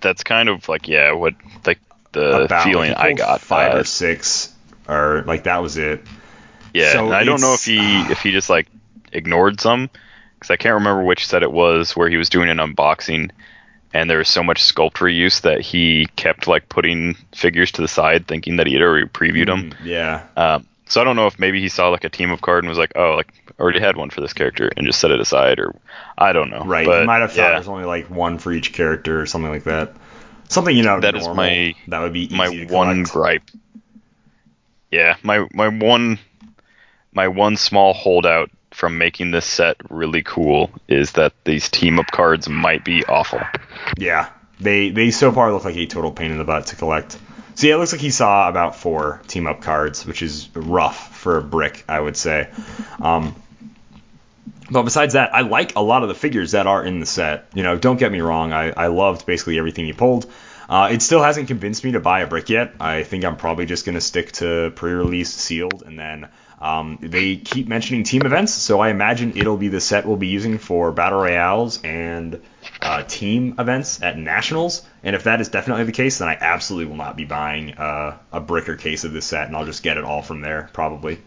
That's 0.00 0.24
kind 0.24 0.48
of 0.48 0.68
like, 0.68 0.88
yeah, 0.88 1.12
what 1.12 1.34
like 1.64 1.78
the 2.12 2.44
About, 2.44 2.64
feeling 2.64 2.92
I 2.92 3.12
got. 3.12 3.40
Five 3.40 3.74
uh, 3.74 3.78
or 3.78 3.84
six, 3.84 4.52
or 4.88 5.22
like 5.26 5.44
that 5.44 5.62
was 5.62 5.76
it. 5.76 6.02
Yeah, 6.74 6.92
So 6.92 7.12
I 7.12 7.24
don't 7.24 7.40
know 7.40 7.54
if 7.54 7.64
he 7.64 7.78
if 7.78 8.20
he 8.20 8.32
just 8.32 8.50
like 8.50 8.66
ignored 9.12 9.60
some 9.60 9.90
because 10.38 10.50
I 10.50 10.56
can't 10.56 10.74
remember 10.74 11.02
which 11.02 11.26
set 11.26 11.42
it 11.42 11.52
was 11.52 11.96
where 11.96 12.08
he 12.08 12.16
was 12.16 12.28
doing 12.28 12.48
an 12.50 12.58
unboxing 12.58 13.30
and 13.94 14.10
there 14.10 14.18
was 14.18 14.28
so 14.28 14.42
much 14.42 14.62
sculpt 14.62 14.94
reuse 14.98 15.40
that 15.42 15.60
he 15.60 16.06
kept 16.16 16.46
like 16.46 16.68
putting 16.68 17.14
figures 17.34 17.72
to 17.72 17.82
the 17.82 17.88
side 17.88 18.26
thinking 18.26 18.56
that 18.56 18.66
he 18.66 18.74
had 18.74 18.82
already 18.82 19.06
previewed 19.06 19.46
them. 19.46 19.70
Mm, 19.70 19.74
Yeah. 19.84 20.26
Um, 20.36 20.66
so 20.88 21.00
I 21.00 21.04
don't 21.04 21.16
know 21.16 21.26
if 21.26 21.38
maybe 21.38 21.60
he 21.60 21.68
saw 21.68 21.88
like 21.88 22.04
a 22.04 22.08
team 22.08 22.30
of 22.30 22.40
card 22.42 22.62
and 22.62 22.68
was 22.68 22.78
like, 22.78 22.92
oh, 22.94 23.14
like 23.16 23.28
I 23.58 23.62
already 23.62 23.80
had 23.80 23.96
one 23.96 24.10
for 24.10 24.20
this 24.20 24.32
character 24.32 24.70
and 24.76 24.86
just 24.86 25.00
set 25.00 25.10
it 25.10 25.18
aside 25.20 25.58
or 25.58 25.74
I 26.18 26.32
don't 26.32 26.50
know. 26.50 26.62
Right. 26.64 26.86
But, 26.86 27.00
you 27.00 27.06
might 27.06 27.20
have 27.22 27.30
thought 27.30 27.38
yeah, 27.38 27.50
there's 27.52 27.68
only 27.68 27.84
like 27.84 28.10
one 28.10 28.38
for 28.38 28.52
each 28.52 28.72
character 28.72 29.20
or 29.20 29.26
something 29.26 29.50
like 29.50 29.64
that. 29.64 29.94
Something 30.48 30.76
you 30.76 30.84
know 30.84 31.00
That 31.00 31.16
is 31.16 31.24
normal, 31.24 31.44
my- 31.44 31.74
that 31.88 32.00
would 32.00 32.12
be 32.12 32.24
easy 32.26 32.36
my 32.36 32.66
one 32.70 33.02
gripe. 33.02 33.42
Yeah, 34.90 35.16
my 35.22 35.46
my 35.52 35.68
one 35.68 36.18
my 37.12 37.28
one 37.28 37.56
small 37.56 37.92
holdout 37.92 38.50
from 38.76 38.98
making 38.98 39.30
this 39.30 39.46
set 39.46 39.78
really 39.88 40.22
cool 40.22 40.70
is 40.86 41.12
that 41.12 41.32
these 41.44 41.70
team 41.70 41.98
up 41.98 42.08
cards 42.12 42.46
might 42.46 42.84
be 42.84 43.02
awful. 43.06 43.40
Yeah, 43.96 44.28
they 44.60 44.90
they 44.90 45.10
so 45.10 45.32
far 45.32 45.50
look 45.50 45.64
like 45.64 45.76
a 45.76 45.86
total 45.86 46.12
pain 46.12 46.30
in 46.30 46.36
the 46.36 46.44
butt 46.44 46.66
to 46.66 46.76
collect. 46.76 47.18
So 47.54 47.66
yeah, 47.66 47.76
it 47.76 47.78
looks 47.78 47.92
like 47.92 48.02
he 48.02 48.10
saw 48.10 48.50
about 48.50 48.76
four 48.76 49.22
team 49.28 49.46
up 49.46 49.62
cards, 49.62 50.04
which 50.04 50.20
is 50.20 50.50
rough 50.54 51.16
for 51.16 51.38
a 51.38 51.42
brick, 51.42 51.84
I 51.88 51.98
would 51.98 52.18
say. 52.18 52.50
Um, 53.00 53.34
but 54.70 54.82
besides 54.82 55.14
that, 55.14 55.34
I 55.34 55.40
like 55.40 55.74
a 55.74 55.80
lot 55.80 56.02
of 56.02 56.10
the 56.10 56.14
figures 56.14 56.50
that 56.50 56.66
are 56.66 56.84
in 56.84 57.00
the 57.00 57.06
set. 57.06 57.46
You 57.54 57.62
know, 57.62 57.78
don't 57.78 57.96
get 57.96 58.12
me 58.12 58.20
wrong, 58.20 58.52
I, 58.52 58.72
I 58.72 58.88
loved 58.88 59.24
basically 59.24 59.58
everything 59.58 59.86
he 59.86 59.94
pulled. 59.94 60.30
Uh, 60.68 60.90
it 60.92 61.00
still 61.00 61.22
hasn't 61.22 61.48
convinced 61.48 61.82
me 61.82 61.92
to 61.92 62.00
buy 62.00 62.20
a 62.20 62.26
brick 62.26 62.50
yet. 62.50 62.74
I 62.78 63.04
think 63.04 63.24
I'm 63.24 63.38
probably 63.38 63.64
just 63.64 63.86
gonna 63.86 64.02
stick 64.02 64.32
to 64.32 64.70
pre-release 64.76 65.32
sealed, 65.32 65.82
and 65.86 65.98
then 65.98 66.28
um, 66.60 66.98
they 67.00 67.36
keep 67.36 67.68
mentioning 67.68 68.02
team 68.02 68.22
events, 68.24 68.52
so 68.52 68.80
I 68.80 68.88
imagine 68.88 69.36
it'll 69.36 69.58
be 69.58 69.68
the 69.68 69.80
set 69.80 70.06
we'll 70.06 70.16
be 70.16 70.28
using 70.28 70.58
for 70.58 70.90
battle 70.90 71.20
royales 71.20 71.82
and 71.82 72.40
uh, 72.80 73.02
team 73.02 73.56
events 73.58 74.02
at 74.02 74.18
nationals. 74.18 74.82
And 75.02 75.14
if 75.14 75.24
that 75.24 75.40
is 75.40 75.48
definitely 75.48 75.84
the 75.84 75.92
case, 75.92 76.18
then 76.18 76.28
I 76.28 76.36
absolutely 76.40 76.86
will 76.86 76.96
not 76.96 77.16
be 77.16 77.24
buying 77.24 77.74
uh, 77.74 78.16
a 78.32 78.40
brick 78.40 78.68
or 78.68 78.76
case 78.76 79.04
of 79.04 79.12
this 79.12 79.26
set, 79.26 79.46
and 79.46 79.56
I'll 79.56 79.66
just 79.66 79.82
get 79.82 79.98
it 79.98 80.04
all 80.04 80.22
from 80.22 80.40
there 80.40 80.70
probably. 80.72 81.18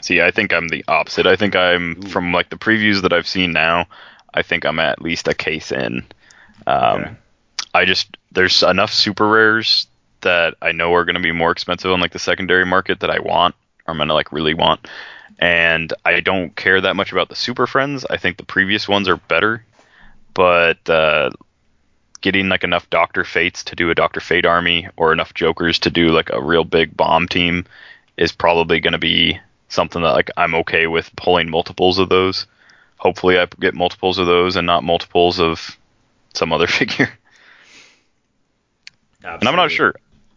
See, 0.00 0.20
I 0.20 0.30
think 0.30 0.52
I'm 0.52 0.68
the 0.68 0.84
opposite. 0.88 1.26
I 1.26 1.36
think 1.36 1.54
I'm 1.54 2.02
from 2.02 2.32
like 2.32 2.48
the 2.48 2.56
previews 2.56 3.02
that 3.02 3.12
I've 3.12 3.28
seen 3.28 3.52
now. 3.52 3.86
I 4.34 4.42
think 4.42 4.64
I'm 4.64 4.80
at 4.80 5.02
least 5.02 5.28
a 5.28 5.34
case 5.34 5.72
in. 5.72 6.04
Um, 6.66 7.00
Okay. 7.00 7.10
I 7.74 7.84
just 7.84 8.16
there's 8.32 8.62
enough 8.62 8.92
super 8.92 9.26
rares 9.26 9.86
that 10.20 10.54
I 10.62 10.72
know 10.72 10.94
are 10.94 11.04
going 11.04 11.16
to 11.16 11.22
be 11.22 11.32
more 11.32 11.50
expensive 11.50 11.90
on 11.90 12.00
like 12.00 12.12
the 12.12 12.18
secondary 12.18 12.66
market 12.66 13.00
that 13.00 13.10
I 13.10 13.20
want. 13.20 13.54
I'm 13.86 13.96
going 13.96 14.08
to 14.08 14.14
like 14.14 14.32
really 14.32 14.54
want, 14.54 14.86
and 15.38 15.92
I 16.04 16.20
don't 16.20 16.54
care 16.54 16.80
that 16.80 16.96
much 16.96 17.12
about 17.12 17.28
the 17.28 17.34
super 17.34 17.66
friends. 17.66 18.04
I 18.08 18.16
think 18.16 18.36
the 18.36 18.44
previous 18.44 18.88
ones 18.88 19.08
are 19.08 19.16
better, 19.16 19.64
but 20.34 20.88
uh, 20.88 21.30
getting 22.20 22.48
like 22.48 22.64
enough 22.64 22.88
Doctor 22.90 23.24
Fates 23.24 23.64
to 23.64 23.76
do 23.76 23.90
a 23.90 23.94
Doctor 23.94 24.20
Fate 24.20 24.46
army 24.46 24.88
or 24.96 25.12
enough 25.12 25.34
Jokers 25.34 25.78
to 25.80 25.90
do 25.90 26.08
like 26.08 26.30
a 26.30 26.42
real 26.42 26.64
big 26.64 26.96
bomb 26.96 27.28
team 27.28 27.66
is 28.16 28.32
probably 28.32 28.80
going 28.80 28.92
to 28.92 28.98
be 28.98 29.38
something 29.68 30.02
that 30.02 30.12
like 30.12 30.30
I'm 30.36 30.54
okay 30.56 30.86
with 30.86 31.14
pulling 31.16 31.50
multiples 31.50 31.98
of 31.98 32.08
those. 32.08 32.46
Hopefully, 32.96 33.38
I 33.38 33.46
get 33.58 33.74
multiples 33.74 34.18
of 34.18 34.26
those 34.26 34.56
and 34.56 34.66
not 34.66 34.84
multiples 34.84 35.40
of 35.40 35.76
some 36.34 36.52
other 36.52 36.66
figure. 36.78 37.10
And 39.24 39.48
I'm 39.48 39.56
not 39.56 39.70
sure. 39.70 39.94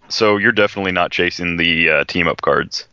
So 0.08 0.38
you're 0.38 0.52
definitely 0.52 0.92
not 0.92 1.12
chasing 1.12 1.58
the 1.58 1.90
uh, 1.90 2.04
team 2.06 2.28
up 2.28 2.42
cards. 2.42 2.88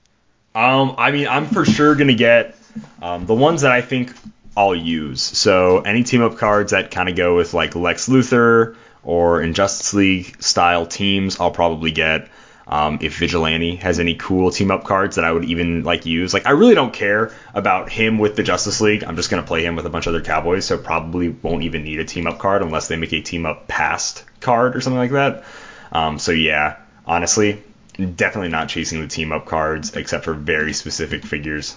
Um, 0.55 0.97
I 0.99 1.11
mean, 1.11 1.29
I'm 1.29 1.47
for 1.47 1.65
sure 1.65 1.95
gonna 1.95 2.15
get 2.15 2.55
um, 3.01 3.27
the 3.27 3.35
ones 3.35 3.63
that 3.63 3.73
I 3.73 3.81
think 3.81 4.13
I'll 4.57 4.75
use. 4.75 5.23
So 5.23 5.81
any 5.81 6.03
team 6.03 6.23
up 6.23 6.37
cards 6.37 6.73
that 6.73 6.91
kind 6.91 7.09
of 7.09 7.17
go 7.17 7.37
with 7.37 7.55
like 7.55 7.75
Lex 7.75 8.09
Luthor 8.09 8.77
or 9.03 9.43
Injustice 9.43 9.95
League 9.95 10.43
style 10.43 10.87
teams, 10.87 11.41
I'll 11.41 11.51
probably 11.51 11.91
get. 11.91 12.29
Um, 12.65 13.01
if 13.03 13.19
Vigilante 13.19 13.77
has 13.77 13.99
any 13.99 14.15
cool 14.15 14.51
team 14.53 14.71
up 14.71 14.85
cards 14.85 15.17
that 15.17 15.25
I 15.25 15.33
would 15.33 15.45
even 15.45 15.83
like 15.83 16.07
use, 16.07 16.33
like 16.33 16.47
I 16.47 16.53
really 16.53 16.77
don't 16.77 16.93
care 16.93 17.33
about 17.53 17.91
him 17.91 18.19
with 18.19 18.37
the 18.37 18.45
Justice 18.45 18.81
League. 18.81 19.03
I'm 19.05 19.17
just 19.17 19.31
gonna 19.31 19.43
play 19.43 19.65
him 19.65 19.75
with 19.75 19.85
a 19.85 19.91
bunch 19.91 20.07
of 20.07 20.15
other 20.15 20.25
Cowboys, 20.25 20.65
so 20.65 20.79
probably 20.79 21.29
won't 21.29 21.65
even 21.65 21.83
need 21.83 21.99
a 21.99 22.05
team 22.05 22.27
up 22.29 22.39
card 22.39 22.63
unless 22.63 22.87
they 22.87 22.97
make 22.97 23.13
a 23.13 23.21
team 23.21 23.47
up 23.47 23.67
past 23.67 24.25
card 24.41 24.77
or 24.77 24.81
something 24.81 24.99
like 24.99 25.11
that. 25.11 25.45
Um, 25.91 26.21
so 26.21 26.31
yeah, 26.31 26.77
honestly, 27.05 27.63
definitely 27.97 28.49
not 28.49 28.69
chasing 28.69 29.01
the 29.01 29.09
team 29.09 29.33
up 29.33 29.47
cards 29.47 29.95
except 29.97 30.25
for 30.25 30.35
very 30.35 30.73
specific 30.73 31.25
figures. 31.25 31.77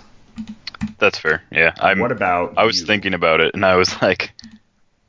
That's 0.98 1.18
fair. 1.18 1.44
Yeah. 1.52 1.74
I'm, 1.80 2.00
what 2.00 2.12
about? 2.12 2.54
I 2.58 2.66
was 2.66 2.82
you? 2.82 2.86
thinking 2.86 3.14
about 3.14 3.40
it, 3.42 3.54
and 3.54 3.66
I 3.66 3.76
was 3.76 4.02
like, 4.02 4.32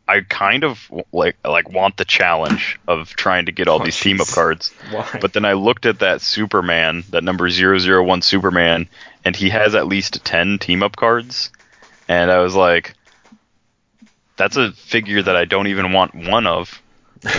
I 0.09 0.21
kind 0.21 0.63
of 0.65 0.91
like 1.13 1.37
like 1.45 1.69
want 1.71 1.97
the 1.97 2.05
challenge 2.05 2.79
of 2.87 3.11
trying 3.11 3.47
to 3.47 3.53
get 3.53 3.67
all 3.69 3.83
Oh, 3.83 3.85
these 3.85 3.99
team 3.99 4.21
up 4.21 4.29
cards. 4.33 4.73
Why? 4.91 5.19
But 5.21 5.33
then 5.33 5.45
I 5.45 5.55
looked 5.55 5.87
at 5.87 5.99
that 6.01 6.21
Superman, 6.21 7.05
that 7.11 7.25
number 7.25 7.49
001 7.49 8.23
Superman, 8.23 8.89
and 9.25 9.35
he 9.35 9.49
has 9.51 9.75
at 9.75 9.87
least 9.89 10.25
10 10.25 10.59
team 10.61 10.83
up 10.85 10.95
cards. 10.97 11.51
And 12.09 12.31
I 12.31 12.39
was 12.39 12.55
like, 12.55 12.95
that's 14.37 14.57
a 14.57 14.71
figure 14.73 15.23
that 15.23 15.35
I 15.35 15.45
don't 15.45 15.67
even 15.67 15.93
want 15.93 16.15
one 16.15 16.47
of, 16.47 16.81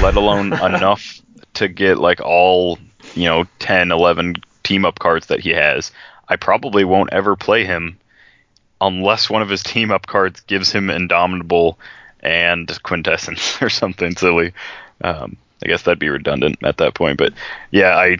let 0.01 0.15
alone 0.15 0.51
enough 0.61 1.22
to 1.55 1.70
get 1.70 1.97
like 1.99 2.20
all, 2.20 2.78
you 3.16 3.26
know, 3.26 3.45
10, 3.60 3.91
11 3.91 4.36
team 4.64 4.86
up 4.86 4.99
cards 4.99 5.28
that 5.28 5.39
he 5.39 5.51
has. 5.51 5.91
I 6.28 6.36
probably 6.36 6.84
won't 6.84 7.14
ever 7.14 7.36
play 7.36 7.66
him 7.66 7.97
unless 8.82 9.30
one 9.30 9.41
of 9.41 9.49
his 9.49 9.64
team 9.64 9.91
up 9.91 10.08
cards 10.08 10.41
gives 10.41 10.72
him 10.72 10.89
Indomitable 10.89 11.80
and 12.20 12.72
Quintessence 12.84 13.62
or 13.62 13.70
something 13.70 14.16
silly. 14.16 14.53
Um, 15.01 15.38
I 15.64 15.68
guess 15.68 15.84
that'd 15.84 15.99
be 15.99 16.10
redundant 16.10 16.60
at 16.64 16.78
that 16.78 16.93
point, 16.93 17.18
but 17.18 17.34
yeah, 17.72 17.95
I 17.95 18.18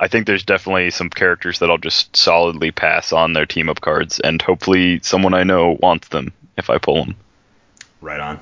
I 0.00 0.08
think 0.08 0.26
there's 0.26 0.42
definitely 0.42 0.90
some 0.90 1.08
characters 1.08 1.60
that 1.60 1.70
I'll 1.70 1.78
just 1.78 2.16
solidly 2.16 2.72
pass 2.72 3.12
on 3.12 3.32
their 3.32 3.46
team 3.46 3.68
up 3.68 3.80
cards, 3.80 4.18
and 4.20 4.42
hopefully 4.42 5.00
someone 5.02 5.34
I 5.34 5.44
know 5.44 5.78
wants 5.80 6.08
them 6.08 6.32
if 6.56 6.68
I 6.68 6.78
pull 6.78 7.04
them. 7.04 7.16
Right 8.00 8.20
on. 8.20 8.40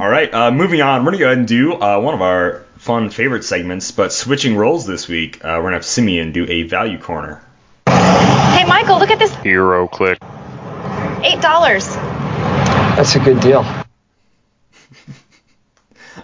All 0.00 0.08
right, 0.08 0.32
uh, 0.32 0.50
moving 0.50 0.80
on. 0.80 1.04
We're 1.04 1.12
gonna 1.12 1.18
go 1.18 1.26
ahead 1.26 1.38
and 1.38 1.48
do 1.48 1.74
uh, 1.74 2.00
one 2.00 2.14
of 2.14 2.22
our 2.22 2.65
fun 2.86 3.10
favorite 3.10 3.42
segments, 3.42 3.90
but 3.90 4.12
switching 4.12 4.56
roles 4.56 4.86
this 4.86 5.08
week. 5.08 5.44
Uh, 5.44 5.56
we're 5.56 5.64
gonna 5.64 5.74
have 5.74 5.84
Simeon 5.84 6.30
do 6.30 6.46
a 6.48 6.62
value 6.62 6.98
corner. 6.98 7.42
Hey, 7.88 8.64
Michael, 8.64 9.00
look 9.00 9.10
at 9.10 9.18
this. 9.18 9.34
Hero 9.38 9.88
click. 9.88 10.22
Eight 11.24 11.42
dollars. 11.42 11.88
That's 11.96 13.16
a 13.16 13.18
good 13.18 13.40
deal. 13.40 13.64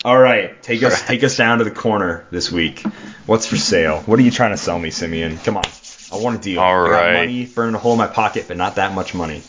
All 0.04 0.16
right, 0.16 0.62
take 0.62 0.84
us 0.84 1.04
take 1.04 1.24
us 1.24 1.36
down 1.36 1.58
to 1.58 1.64
the 1.64 1.72
corner 1.72 2.28
this 2.30 2.52
week. 2.52 2.86
What's 3.26 3.46
for 3.46 3.56
sale? 3.56 3.98
What 4.02 4.20
are 4.20 4.22
you 4.22 4.30
trying 4.30 4.52
to 4.52 4.56
sell 4.56 4.78
me, 4.78 4.92
Simeon? 4.92 5.38
Come 5.38 5.56
on, 5.56 5.64
I 6.12 6.16
want 6.18 6.36
a 6.36 6.40
deal. 6.40 6.60
All 6.60 6.86
I 6.86 6.90
got 6.90 7.12
money 7.14 7.44
burning 7.44 7.74
a 7.74 7.78
hole 7.78 7.94
in 7.94 7.98
my 7.98 8.06
pocket, 8.06 8.44
but 8.46 8.56
not 8.56 8.76
that 8.76 8.94
much 8.94 9.14
money. 9.14 9.42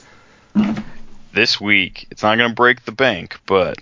This 1.31 1.61
week, 1.61 2.07
it's 2.09 2.23
not 2.23 2.39
going 2.39 2.49
to 2.49 2.55
break 2.55 2.85
the 2.85 2.91
bank, 2.91 3.39
but 3.45 3.77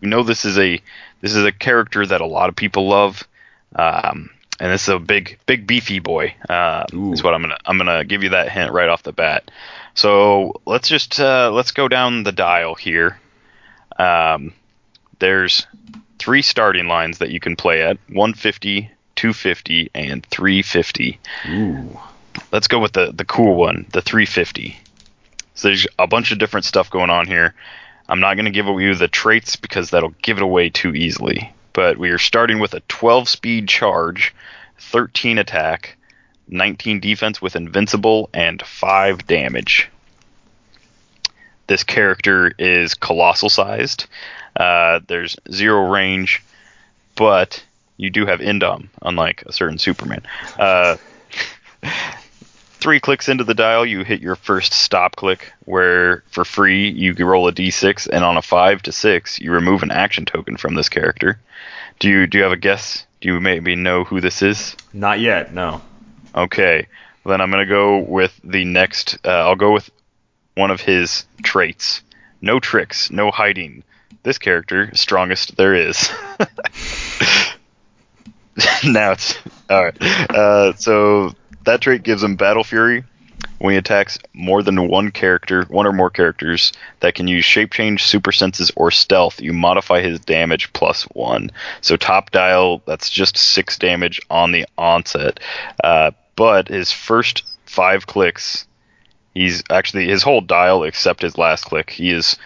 we 0.00 0.08
know 0.08 0.24
this 0.24 0.44
is 0.44 0.58
a 0.58 0.80
this 1.24 1.34
is 1.34 1.44
a 1.46 1.52
character 1.52 2.04
that 2.04 2.20
a 2.20 2.26
lot 2.26 2.50
of 2.50 2.54
people 2.54 2.86
love, 2.86 3.26
um, 3.74 4.28
and 4.60 4.70
this 4.70 4.82
is 4.82 4.88
a 4.90 4.98
big 4.98 5.38
big 5.46 5.66
beefy 5.66 5.98
boy. 5.98 6.34
Uh, 6.46 6.84
is 6.92 7.22
what 7.22 7.32
I'm 7.32 7.40
gonna 7.40 7.56
I'm 7.64 7.78
gonna 7.78 8.04
give 8.04 8.22
you 8.22 8.28
that 8.28 8.52
hint 8.52 8.72
right 8.72 8.90
off 8.90 9.04
the 9.04 9.12
bat. 9.14 9.50
So 9.94 10.60
let's 10.66 10.86
just 10.86 11.18
uh, 11.18 11.50
let's 11.50 11.70
go 11.70 11.88
down 11.88 12.24
the 12.24 12.32
dial 12.32 12.74
here. 12.74 13.18
Um, 13.98 14.52
there's 15.18 15.66
three 16.18 16.42
starting 16.42 16.88
lines 16.88 17.16
that 17.18 17.30
you 17.30 17.40
can 17.40 17.56
play 17.56 17.80
at 17.80 17.96
150, 18.08 18.90
250, 19.14 19.90
and 19.94 20.26
350 20.26 21.20
Ooh. 21.48 21.98
let's 22.52 22.68
go 22.68 22.78
with 22.78 22.92
the 22.92 23.12
the 23.12 23.24
cool 23.24 23.54
one, 23.54 23.86
the 23.92 24.02
350. 24.02 24.76
So 25.54 25.68
there's 25.68 25.86
a 25.98 26.06
bunch 26.06 26.32
of 26.32 26.38
different 26.38 26.66
stuff 26.66 26.90
going 26.90 27.08
on 27.08 27.26
here. 27.26 27.54
I'm 28.08 28.20
not 28.20 28.34
going 28.34 28.44
to 28.44 28.50
give 28.50 28.66
you 28.66 28.94
the 28.94 29.08
traits 29.08 29.56
because 29.56 29.90
that'll 29.90 30.14
give 30.22 30.36
it 30.36 30.42
away 30.42 30.70
too 30.70 30.94
easily. 30.94 31.52
But 31.72 31.98
we 31.98 32.10
are 32.10 32.18
starting 32.18 32.58
with 32.58 32.74
a 32.74 32.80
12 32.80 33.28
speed 33.28 33.68
charge, 33.68 34.34
13 34.78 35.38
attack, 35.38 35.96
19 36.48 37.00
defense 37.00 37.40
with 37.40 37.56
invincible, 37.56 38.28
and 38.32 38.62
5 38.62 39.26
damage. 39.26 39.88
This 41.66 41.82
character 41.82 42.52
is 42.58 42.94
colossal 42.94 43.48
sized. 43.48 44.06
Uh, 44.54 45.00
there's 45.06 45.36
zero 45.50 45.90
range, 45.90 46.42
but 47.16 47.64
you 47.96 48.10
do 48.10 48.26
have 48.26 48.40
Indom, 48.40 48.88
unlike 49.02 49.42
a 49.46 49.52
certain 49.52 49.78
Superman. 49.78 50.22
Uh, 50.58 50.96
three 52.84 53.00
clicks 53.00 53.30
into 53.30 53.44
the 53.44 53.54
dial, 53.54 53.86
you 53.86 54.04
hit 54.04 54.20
your 54.20 54.36
first 54.36 54.74
stop 54.74 55.16
click, 55.16 55.50
where 55.64 56.22
for 56.28 56.44
free 56.44 56.90
you 56.90 57.14
can 57.14 57.24
roll 57.24 57.48
a 57.48 57.52
d6, 57.52 58.10
and 58.12 58.22
on 58.22 58.36
a 58.36 58.42
five 58.42 58.82
to 58.82 58.92
six, 58.92 59.40
you 59.40 59.50
remove 59.50 59.82
an 59.82 59.90
action 59.90 60.26
token 60.26 60.58
from 60.58 60.74
this 60.74 60.90
character. 60.90 61.40
Do 61.98 62.10
you 62.10 62.26
do 62.26 62.36
you 62.36 62.44
have 62.44 62.52
a 62.52 62.58
guess? 62.58 63.06
Do 63.22 63.30
you 63.30 63.40
maybe 63.40 63.74
know 63.74 64.04
who 64.04 64.20
this 64.20 64.42
is? 64.42 64.76
Not 64.92 65.18
yet. 65.18 65.54
No. 65.54 65.80
Okay, 66.34 66.86
then 67.24 67.40
I'm 67.40 67.50
gonna 67.50 67.64
go 67.64 68.00
with 68.00 68.38
the 68.44 68.66
next. 68.66 69.16
Uh, 69.24 69.30
I'll 69.30 69.56
go 69.56 69.72
with 69.72 69.88
one 70.54 70.70
of 70.70 70.82
his 70.82 71.24
traits. 71.42 72.02
No 72.42 72.60
tricks, 72.60 73.10
no 73.10 73.30
hiding. 73.30 73.82
This 74.24 74.36
character, 74.36 74.90
strongest 74.94 75.56
there 75.56 75.74
is. 75.74 76.10
now 78.84 79.12
it's 79.12 79.38
all 79.70 79.84
right. 79.84 80.02
Uh, 80.02 80.74
so 80.74 81.32
that 81.64 81.80
trait 81.80 82.02
gives 82.02 82.22
him 82.22 82.36
battle 82.36 82.64
fury. 82.64 83.04
When 83.58 83.72
he 83.72 83.78
attacks 83.78 84.18
more 84.32 84.62
than 84.62 84.88
one 84.88 85.10
character, 85.10 85.64
one 85.64 85.86
or 85.86 85.92
more 85.92 86.10
characters 86.10 86.72
that 87.00 87.14
can 87.14 87.28
use 87.28 87.44
shape 87.44 87.72
change, 87.72 88.02
super 88.02 88.32
senses, 88.32 88.72
or 88.74 88.90
stealth, 88.90 89.40
you 89.40 89.52
modify 89.52 90.00
his 90.00 90.18
damage 90.20 90.72
plus 90.72 91.02
one. 91.12 91.50
So 91.80 91.96
top 91.96 92.30
dial, 92.30 92.82
that's 92.86 93.10
just 93.10 93.36
six 93.36 93.78
damage 93.78 94.20
on 94.30 94.52
the 94.52 94.66
onset. 94.76 95.40
Uh, 95.82 96.12
but 96.36 96.68
his 96.68 96.90
first 96.90 97.44
five 97.66 98.06
clicks, 98.06 98.66
he's 99.34 99.62
actually 99.70 100.08
his 100.08 100.22
whole 100.22 100.40
dial 100.40 100.84
except 100.84 101.22
his 101.22 101.38
last 101.38 101.64
click. 101.64 101.90
He 101.90 102.10
is 102.10 102.36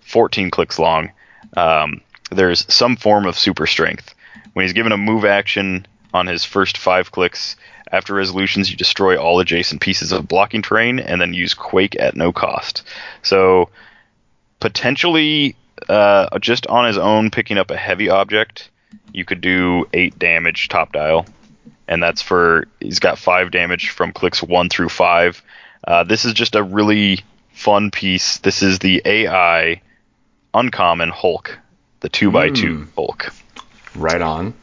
14 0.00 0.50
clicks 0.50 0.78
long. 0.78 1.10
Um, 1.56 2.00
there's 2.30 2.72
some 2.72 2.96
form 2.96 3.26
of 3.26 3.38
super 3.38 3.66
strength. 3.66 4.14
When 4.52 4.64
he's 4.64 4.72
given 4.72 4.92
a 4.92 4.98
move 4.98 5.24
action 5.24 5.86
on 6.12 6.26
his 6.26 6.44
first 6.44 6.76
five 6.78 7.10
clicks, 7.10 7.56
after 7.92 8.14
resolutions, 8.14 8.70
you 8.70 8.76
destroy 8.76 9.20
all 9.20 9.38
adjacent 9.38 9.82
pieces 9.82 10.12
of 10.12 10.26
blocking 10.26 10.62
terrain 10.62 10.98
and 10.98 11.20
then 11.20 11.34
use 11.34 11.52
Quake 11.52 11.94
at 12.00 12.16
no 12.16 12.32
cost. 12.32 12.82
So, 13.22 13.68
potentially, 14.60 15.54
uh, 15.88 16.38
just 16.38 16.66
on 16.66 16.86
his 16.86 16.96
own, 16.96 17.30
picking 17.30 17.58
up 17.58 17.70
a 17.70 17.76
heavy 17.76 18.08
object, 18.08 18.70
you 19.12 19.26
could 19.26 19.42
do 19.42 19.86
8 19.92 20.18
damage 20.18 20.68
top 20.68 20.92
dial. 20.92 21.26
And 21.86 22.02
that's 22.02 22.22
for, 22.22 22.66
he's 22.80 22.98
got 22.98 23.18
5 23.18 23.50
damage 23.50 23.90
from 23.90 24.12
clicks 24.12 24.42
1 24.42 24.70
through 24.70 24.88
5. 24.88 25.42
Uh, 25.86 26.04
this 26.04 26.24
is 26.24 26.32
just 26.32 26.54
a 26.54 26.62
really 26.62 27.20
fun 27.52 27.90
piece. 27.90 28.38
This 28.38 28.62
is 28.62 28.78
the 28.78 29.02
AI 29.04 29.82
uncommon 30.54 31.10
Hulk, 31.10 31.58
the 32.00 32.08
2x2 32.08 32.88
Hulk. 32.94 33.32
Right 33.94 34.22
on. 34.22 34.54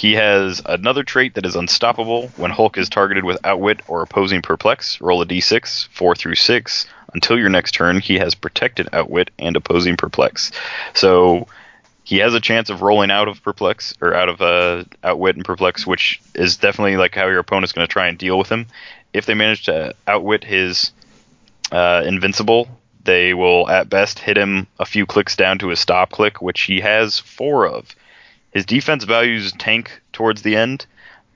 He 0.00 0.14
has 0.14 0.62
another 0.64 1.02
trait 1.02 1.34
that 1.34 1.44
is 1.44 1.56
unstoppable. 1.56 2.28
When 2.38 2.50
Hulk 2.50 2.78
is 2.78 2.88
targeted 2.88 3.22
with 3.22 3.44
Outwit 3.44 3.82
or 3.86 4.00
opposing 4.00 4.40
Perplex, 4.40 4.98
roll 4.98 5.20
a 5.20 5.26
d6, 5.26 5.88
4 5.88 6.14
through 6.14 6.36
6. 6.36 6.86
Until 7.12 7.38
your 7.38 7.50
next 7.50 7.72
turn, 7.72 8.00
he 8.00 8.14
has 8.14 8.34
protected 8.34 8.88
Outwit 8.94 9.30
and 9.38 9.56
opposing 9.56 9.98
Perplex. 9.98 10.52
So 10.94 11.48
he 12.02 12.16
has 12.16 12.32
a 12.32 12.40
chance 12.40 12.70
of 12.70 12.80
rolling 12.80 13.10
out 13.10 13.28
of 13.28 13.42
Perplex, 13.42 13.94
or 14.00 14.14
out 14.14 14.30
of 14.30 14.40
uh, 14.40 14.84
Outwit 15.04 15.36
and 15.36 15.44
Perplex, 15.44 15.86
which 15.86 16.18
is 16.34 16.56
definitely 16.56 16.96
like 16.96 17.14
how 17.14 17.26
your 17.26 17.40
opponent's 17.40 17.74
going 17.74 17.86
to 17.86 17.92
try 17.92 18.08
and 18.08 18.16
deal 18.16 18.38
with 18.38 18.48
him. 18.48 18.68
If 19.12 19.26
they 19.26 19.34
manage 19.34 19.64
to 19.64 19.94
outwit 20.06 20.44
his 20.44 20.92
uh, 21.72 22.04
Invincible, 22.06 22.70
they 23.04 23.34
will 23.34 23.68
at 23.68 23.90
best 23.90 24.18
hit 24.18 24.38
him 24.38 24.66
a 24.78 24.86
few 24.86 25.04
clicks 25.04 25.36
down 25.36 25.58
to 25.58 25.68
his 25.68 25.78
stop 25.78 26.10
click, 26.10 26.40
which 26.40 26.62
he 26.62 26.80
has 26.80 27.18
four 27.18 27.66
of. 27.66 27.94
His 28.50 28.66
defense 28.66 29.04
values 29.04 29.52
tank 29.52 30.00
towards 30.12 30.42
the 30.42 30.56
end, 30.56 30.86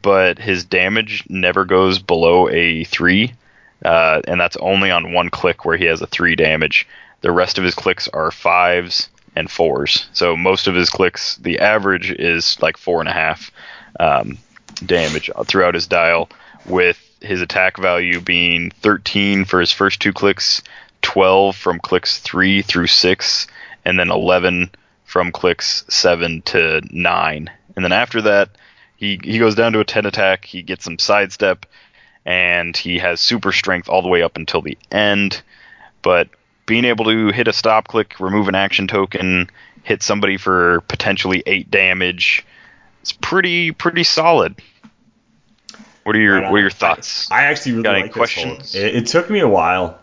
but 0.03 0.39
his 0.39 0.65
damage 0.65 1.25
never 1.29 1.65
goes 1.65 1.99
below 1.99 2.49
a 2.49 2.85
three, 2.85 3.35
uh, 3.85 4.21
and 4.27 4.41
that's 4.41 4.57
only 4.57 4.91
on 4.91 5.12
one 5.12 5.31
click 5.31 5.65
where 5.65 5.77
he 5.77 5.85
has 5.87 6.03
a 6.03 6.07
three 6.07 6.37
damage. 6.37 6.87
The 7.21 7.33
rest 7.33 7.57
of 7.57 7.65
his 7.65 7.75
clicks 7.75 8.09
are 8.09 8.31
fives 8.31 9.09
and 9.37 9.51
fours. 9.51 10.07
So 10.12 10.37
most 10.37 10.67
of 10.67 10.75
his 10.75 10.91
clicks, 10.91 11.37
the 11.37 11.59
average 11.61 12.11
is 12.11 12.61
like 12.61 12.77
four 12.77 13.01
and 13.01 13.09
a 13.09 13.12
half 13.12 13.51
um, 13.99 14.39
damage 14.85 15.31
throughout 15.47 15.75
his 15.75 15.87
dial, 15.87 16.29
with 16.67 17.01
his 17.21 17.41
attack 17.41 17.79
value 17.79 18.21
being 18.21 18.71
13 18.83 19.45
for 19.45 19.61
his 19.61 19.73
first 19.73 20.01
two 20.01 20.12
clicks, 20.12 20.62
12 21.03 21.57
from 21.57 21.79
clicks 21.79 22.19
three 22.19 22.62
through 22.62 22.87
six, 22.87 23.47
and 23.85 23.99
then 23.99 24.11
11 24.11 24.71
from 25.15 25.31
clicks 25.31 25.85
seven 25.89 26.43
to 26.43 26.81
nine. 26.91 27.49
And 27.77 27.85
then 27.85 27.93
after 27.93 28.21
that, 28.23 28.49
he 28.97 29.21
he 29.23 29.39
goes 29.39 29.55
down 29.55 29.73
to 29.75 29.79
a 29.79 29.85
10 29.85 30.07
attack. 30.07 30.45
He 30.45 30.61
gets 30.61 30.83
some 30.83 30.99
sidestep, 30.99 31.67
and 32.27 32.77
he 32.77 32.99
has 32.99 33.21
super 33.21 33.53
strength 33.53 33.89
all 33.89 34.03
the 34.03 34.09
way 34.09 34.23
up 34.23 34.37
until 34.37 34.61
the 34.61 34.77
end. 34.91 35.41
But 36.03 36.31
being 36.67 36.85
able 36.85 37.05
to 37.05 37.29
hit 37.29 37.47
a 37.47 37.53
stop 37.53 37.87
click, 37.87 38.19
remove 38.19 38.49
an 38.49 38.57
action 38.57 38.89
token, 38.89 39.51
hit 39.85 40.03
somebody 40.03 40.37
for 40.37 40.81
potentially 40.89 41.45
eight 41.47 41.71
damage, 41.71 42.45
it's 43.01 43.12
pretty 43.12 43.71
pretty 43.71 44.03
solid. 44.03 44.57
What 46.03 46.17
are 46.17 46.21
your 46.21 46.43
what 46.43 46.55
are 46.55 46.59
your 46.59 46.71
thoughts? 46.71 47.31
I 47.31 47.45
actually 47.45 47.75
really 47.75 47.85
Got 47.85 47.95
any 47.95 48.03
like 48.03 48.12
questions? 48.12 48.75
It, 48.75 48.97
it 48.97 49.07
took 49.07 49.31
me 49.31 49.39
a 49.39 49.49
while. 49.49 49.97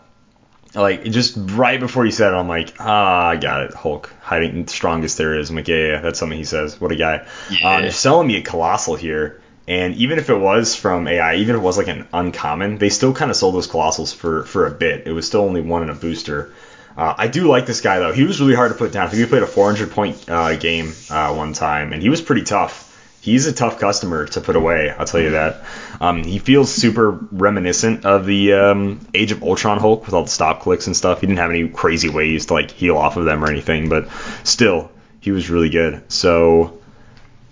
Like 0.74 1.04
just 1.04 1.34
right 1.36 1.78
before 1.78 2.04
he 2.04 2.10
said 2.10 2.32
it, 2.32 2.36
I'm 2.36 2.48
like, 2.48 2.74
ah, 2.78 3.28
I 3.28 3.36
got 3.36 3.64
it. 3.64 3.74
Hulk 3.74 4.12
hiding 4.20 4.66
strongest 4.68 5.18
there 5.18 5.38
is. 5.38 5.50
I'm 5.50 5.56
like, 5.56 5.68
yeah, 5.68 5.76
yeah, 5.76 6.00
that's 6.00 6.18
something 6.18 6.38
he 6.38 6.44
says. 6.44 6.80
What 6.80 6.92
a 6.92 6.96
guy. 6.96 7.26
Yeah. 7.50 7.76
Um, 7.76 7.82
you're 7.82 7.92
selling 7.92 8.26
me 8.26 8.36
a 8.36 8.42
colossal 8.42 8.96
here, 8.96 9.42
and 9.68 9.94
even 9.96 10.18
if 10.18 10.30
it 10.30 10.36
was 10.36 10.74
from 10.74 11.06
AI, 11.06 11.36
even 11.36 11.56
if 11.56 11.60
it 11.60 11.64
was 11.64 11.76
like 11.76 11.88
an 11.88 12.06
uncommon, 12.12 12.78
they 12.78 12.88
still 12.88 13.12
kind 13.12 13.30
of 13.30 13.36
sold 13.36 13.54
those 13.54 13.68
colossals 13.68 14.14
for 14.14 14.44
for 14.44 14.66
a 14.66 14.70
bit. 14.70 15.06
It 15.06 15.12
was 15.12 15.26
still 15.26 15.42
only 15.42 15.60
one 15.60 15.82
in 15.82 15.90
a 15.90 15.94
booster. 15.94 16.52
Uh, 16.96 17.14
I 17.16 17.28
do 17.28 17.48
like 17.48 17.66
this 17.66 17.80
guy 17.80 17.98
though. 17.98 18.12
He 18.12 18.24
was 18.24 18.40
really 18.40 18.54
hard 18.54 18.72
to 18.72 18.78
put 18.78 18.92
down. 18.92 19.06
I 19.06 19.10
think 19.10 19.22
we 19.22 19.26
played 19.28 19.42
a 19.42 19.46
400 19.46 19.90
point 19.90 20.28
uh, 20.28 20.56
game 20.56 20.94
uh, 21.10 21.34
one 21.34 21.52
time, 21.52 21.92
and 21.92 22.02
he 22.02 22.08
was 22.08 22.20
pretty 22.20 22.42
tough. 22.42 22.88
He's 23.22 23.46
a 23.46 23.52
tough 23.52 23.78
customer 23.78 24.26
to 24.26 24.40
put 24.40 24.56
away. 24.56 24.90
I'll 24.90 25.06
tell 25.06 25.20
you 25.20 25.30
that. 25.30 25.62
Um, 26.00 26.24
he 26.24 26.40
feels 26.40 26.74
super 26.74 27.12
reminiscent 27.12 28.04
of 28.04 28.26
the 28.26 28.54
um, 28.54 29.06
Age 29.14 29.30
of 29.30 29.44
Ultron 29.44 29.78
Hulk 29.78 30.04
with 30.04 30.12
all 30.12 30.24
the 30.24 30.28
stop 30.28 30.62
clicks 30.62 30.88
and 30.88 30.96
stuff. 30.96 31.20
He 31.20 31.28
didn't 31.28 31.38
have 31.38 31.50
any 31.50 31.68
crazy 31.68 32.08
ways 32.08 32.46
to 32.46 32.54
like 32.54 32.72
heal 32.72 32.96
off 32.96 33.16
of 33.16 33.24
them 33.24 33.44
or 33.44 33.48
anything, 33.48 33.88
but 33.88 34.08
still, 34.42 34.90
he 35.20 35.30
was 35.30 35.50
really 35.50 35.70
good. 35.70 36.10
So, 36.10 36.80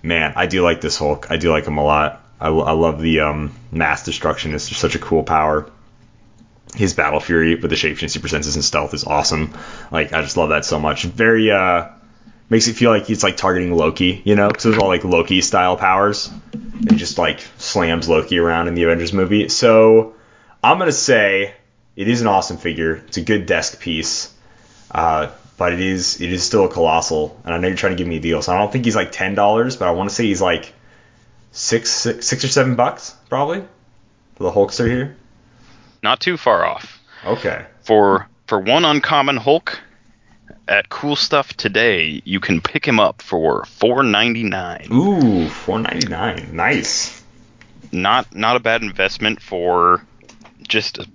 man, 0.03 0.33
I 0.35 0.47
do 0.47 0.63
like 0.63 0.81
this 0.81 0.99
Hulk. 0.99 1.31
I 1.31 1.37
do 1.37 1.53
like 1.53 1.67
him 1.67 1.79
a 1.79 1.85
lot. 1.85 2.21
I, 2.41 2.49
I 2.49 2.73
love 2.73 3.01
the 3.01 3.21
um, 3.21 3.55
mass 3.71 4.05
destruction. 4.05 4.53
It's 4.57 4.69
just 4.69 4.81
such 4.81 4.97
a 4.97 4.99
cool 4.99 5.23
power 5.23 5.71
his 6.75 6.95
battle 6.95 7.19
fury 7.21 7.57
with 7.57 7.71
the 7.71 7.77
shapeshifting 7.77 8.11
super 8.11 8.29
senses 8.29 8.55
and 8.55 8.65
stealth 8.65 8.95
is 8.95 9.05
awesome. 9.05 9.53
Like 9.91 10.13
I 10.13 10.23
just 10.23 10.37
love 10.37 10.51
that 10.51 10.65
so 10.65 10.79
much. 10.79 11.03
Very 11.05 11.51
uh 11.51 11.89
makes 12.51 12.69
it 12.69 12.75
feel 12.75 12.91
like 12.91 13.07
he's 13.07 13.23
like 13.23 13.37
targeting 13.39 13.75
Loki, 13.75 14.21
you 14.25 14.35
know, 14.35 14.49
because 14.49 14.67
it's 14.67 14.79
all 14.79 14.89
like 14.89 15.05
Loki 15.05 15.41
style 15.41 15.77
powers. 15.77 16.31
And 16.53 16.99
just 16.99 17.17
like 17.17 17.41
slams 17.59 18.09
Loki 18.09 18.39
around 18.39 18.69
in 18.69 18.75
the 18.75 18.83
Avengers 18.83 19.13
movie. 19.13 19.49
So 19.49 20.15
I'm 20.63 20.79
gonna 20.79 20.93
say 20.93 21.55
it 21.97 22.09
is 22.09 22.21
an 22.21 22.27
awesome 22.27 22.57
figure. 22.57 22.97
It's 23.07 23.17
a 23.17 23.23
good 23.23 23.47
desk 23.47 23.81
piece. 23.81 24.35
Uh, 24.91 25.31
but 25.57 25.75
it 25.75 25.81
is 25.81 26.21
it 26.21 26.33
is 26.33 26.43
still 26.43 26.65
a 26.65 26.69
colossal, 26.69 27.39
and 27.45 27.55
I 27.55 27.59
know 27.59 27.69
you're 27.69 27.77
trying 27.77 27.93
to 27.93 27.97
give 27.97 28.07
me 28.07 28.17
a 28.17 28.21
deal, 28.21 28.41
so 28.41 28.55
I 28.55 28.59
don't 28.59 28.73
think 28.73 28.87
he's 28.87 28.97
like 28.97 29.13
ten 29.13 29.35
dollars, 29.35 29.77
but 29.77 29.89
I 29.89 29.91
want 29.91 30.09
to 30.09 30.17
say 30.17 30.25
he's 30.25 30.41
like 30.41 30.73
six, 31.53 31.91
six 31.91 32.27
six 32.27 32.45
or 32.45 32.49
seven 32.49 32.77
bucks 32.77 33.15
probably 33.29 33.63
for 34.37 34.45
the 34.45 34.51
Hulkster 34.51 34.87
here. 34.87 35.17
Not 36.03 36.21
too 36.21 36.39
far 36.39 36.65
off. 36.65 36.99
Okay. 37.27 37.67
For 37.83 38.27
for 38.47 38.59
one 38.59 38.87
uncommon 38.87 39.37
Hulk 39.37 39.79
at 40.69 40.89
Cool 40.89 41.17
Stuff 41.17 41.55
today, 41.55 42.23
you 42.25 42.41
can 42.41 42.61
pick 42.61 42.87
him 42.87 43.01
up 43.01 43.23
for 43.23 43.65
four 43.65 44.03
ninety 44.03 44.43
nine. 44.43 44.87
Ooh, 44.93 45.49
four 45.49 45.79
ninety 45.79 46.09
nine. 46.09 46.51
Nice. 46.53 47.23
Not 47.93 48.35
not 48.35 48.57
a 48.57 48.61
bad 48.61 48.83
investment 48.83 49.43
for 49.43 50.05
just 50.67 50.99
a, 50.99 51.07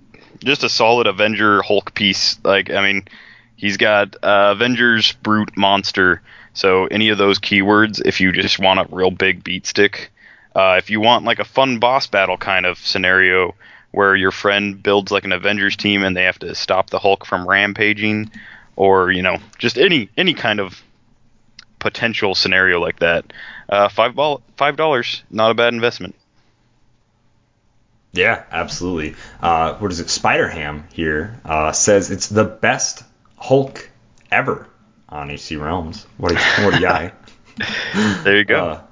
just 0.44 0.64
a 0.64 0.68
solid 0.68 1.06
Avenger 1.06 1.62
Hulk 1.62 1.94
piece. 1.94 2.38
Like 2.44 2.70
I 2.70 2.82
mean, 2.82 3.08
he's 3.56 3.76
got 3.76 4.16
uh, 4.22 4.52
Avengers 4.54 5.12
Brute 5.12 5.56
Monster. 5.56 6.22
So 6.52 6.86
any 6.86 7.10
of 7.10 7.18
those 7.18 7.38
keywords, 7.38 8.00
if 8.04 8.20
you 8.20 8.32
just 8.32 8.58
want 8.58 8.80
a 8.80 8.94
real 8.94 9.10
big 9.10 9.44
beat 9.44 9.66
stick, 9.66 10.10
uh, 10.54 10.76
if 10.78 10.90
you 10.90 11.00
want 11.00 11.24
like 11.24 11.38
a 11.38 11.44
fun 11.44 11.78
boss 11.78 12.06
battle 12.06 12.38
kind 12.38 12.64
of 12.64 12.78
scenario 12.78 13.54
where 13.90 14.16
your 14.16 14.30
friend 14.30 14.82
builds 14.82 15.10
like 15.10 15.24
an 15.24 15.32
Avengers 15.32 15.76
team 15.76 16.02
and 16.02 16.16
they 16.16 16.24
have 16.24 16.38
to 16.38 16.54
stop 16.54 16.90
the 16.90 16.98
Hulk 16.98 17.24
from 17.24 17.46
rampaging, 17.46 18.30
or 18.76 19.10
you 19.10 19.22
know 19.22 19.38
just 19.58 19.78
any 19.78 20.08
any 20.16 20.34
kind 20.34 20.60
of 20.60 20.80
potential 21.78 22.34
scenario 22.34 22.80
like 22.80 22.98
that, 23.00 23.32
uh, 23.68 23.88
five 23.88 24.14
ball 24.14 24.42
five 24.56 24.76
dollars, 24.76 25.24
not 25.30 25.50
a 25.50 25.54
bad 25.54 25.74
investment. 25.74 26.14
Yeah, 28.12 28.44
absolutely. 28.50 29.14
Uh, 29.42 29.74
what 29.74 29.90
is 29.90 30.00
it? 30.00 30.08
Spider 30.08 30.48
Ham 30.48 30.86
here 30.92 31.40
uh, 31.44 31.72
says 31.72 32.10
it's 32.10 32.28
the 32.28 32.44
best 32.44 33.02
Hulk 33.36 33.90
ever 34.30 34.66
on 35.08 35.30
HC 35.30 35.56
Realms. 35.56 36.06
What 36.16 36.32
a 36.32 36.36
what 36.64 36.74
a 36.76 36.80
guy. 36.80 37.12
There 38.22 38.36
you 38.36 38.44
go. 38.44 38.64
Uh, 38.64 38.82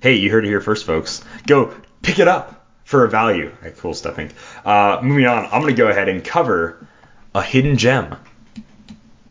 hey, 0.00 0.14
you 0.14 0.30
heard 0.30 0.46
it 0.46 0.48
here 0.48 0.62
first, 0.62 0.86
folks. 0.86 1.22
Go 1.46 1.74
pick 2.00 2.18
it 2.18 2.26
up 2.26 2.66
for 2.84 3.04
a 3.04 3.10
value. 3.10 3.52
Cool 3.76 3.92
stuff, 3.92 4.16
Hank. 4.16 4.32
Uh, 4.64 5.00
moving 5.02 5.26
on, 5.26 5.44
I'm 5.44 5.60
gonna 5.60 5.74
go 5.74 5.88
ahead 5.88 6.08
and 6.08 6.24
cover 6.24 6.86
a 7.34 7.42
hidden 7.42 7.76
gem. 7.76 8.16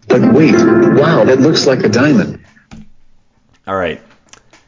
But 0.07 0.33
wait, 0.33 0.53
wow, 0.53 1.23
that 1.23 1.39
looks 1.39 1.65
like 1.67 1.83
a 1.83 1.89
diamond. 1.89 2.43
All 3.67 3.75
right, 3.75 4.01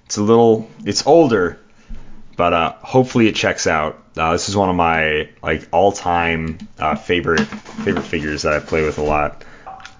it's 0.05 0.17
a 0.17 0.23
little, 0.23 0.69
it's 0.83 1.05
older, 1.05 1.59
but 2.35 2.53
uh, 2.53 2.73
hopefully 2.79 3.27
it 3.27 3.35
checks 3.35 3.67
out. 3.67 4.03
Uh, 4.17 4.31
this 4.31 4.49
is 4.49 4.57
one 4.57 4.69
of 4.69 4.75
my 4.75 5.29
like 5.43 5.67
all-time 5.71 6.57
uh, 6.79 6.95
favorite 6.95 7.45
favorite 7.45 8.05
figures 8.05 8.41
that 8.41 8.53
I 8.53 8.59
play 8.59 8.83
with 8.83 8.97
a 8.97 9.03
lot. 9.03 9.43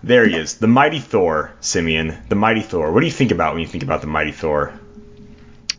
There 0.04 0.28
he 0.28 0.36
is, 0.36 0.58
the 0.58 0.68
Mighty 0.68 1.00
Thor, 1.00 1.54
Simeon. 1.60 2.18
The 2.30 2.36
Mighty 2.36 2.62
Thor. 2.62 2.92
What 2.92 3.02
do 3.02 3.06
you 3.06 3.12
think 3.12 3.32
about 3.32 3.54
when 3.54 3.62
you 3.62 3.68
think 3.68 3.84
about 3.84 4.02
the 4.02 4.08
Mighty 4.08 4.32
Thor? 4.32 4.74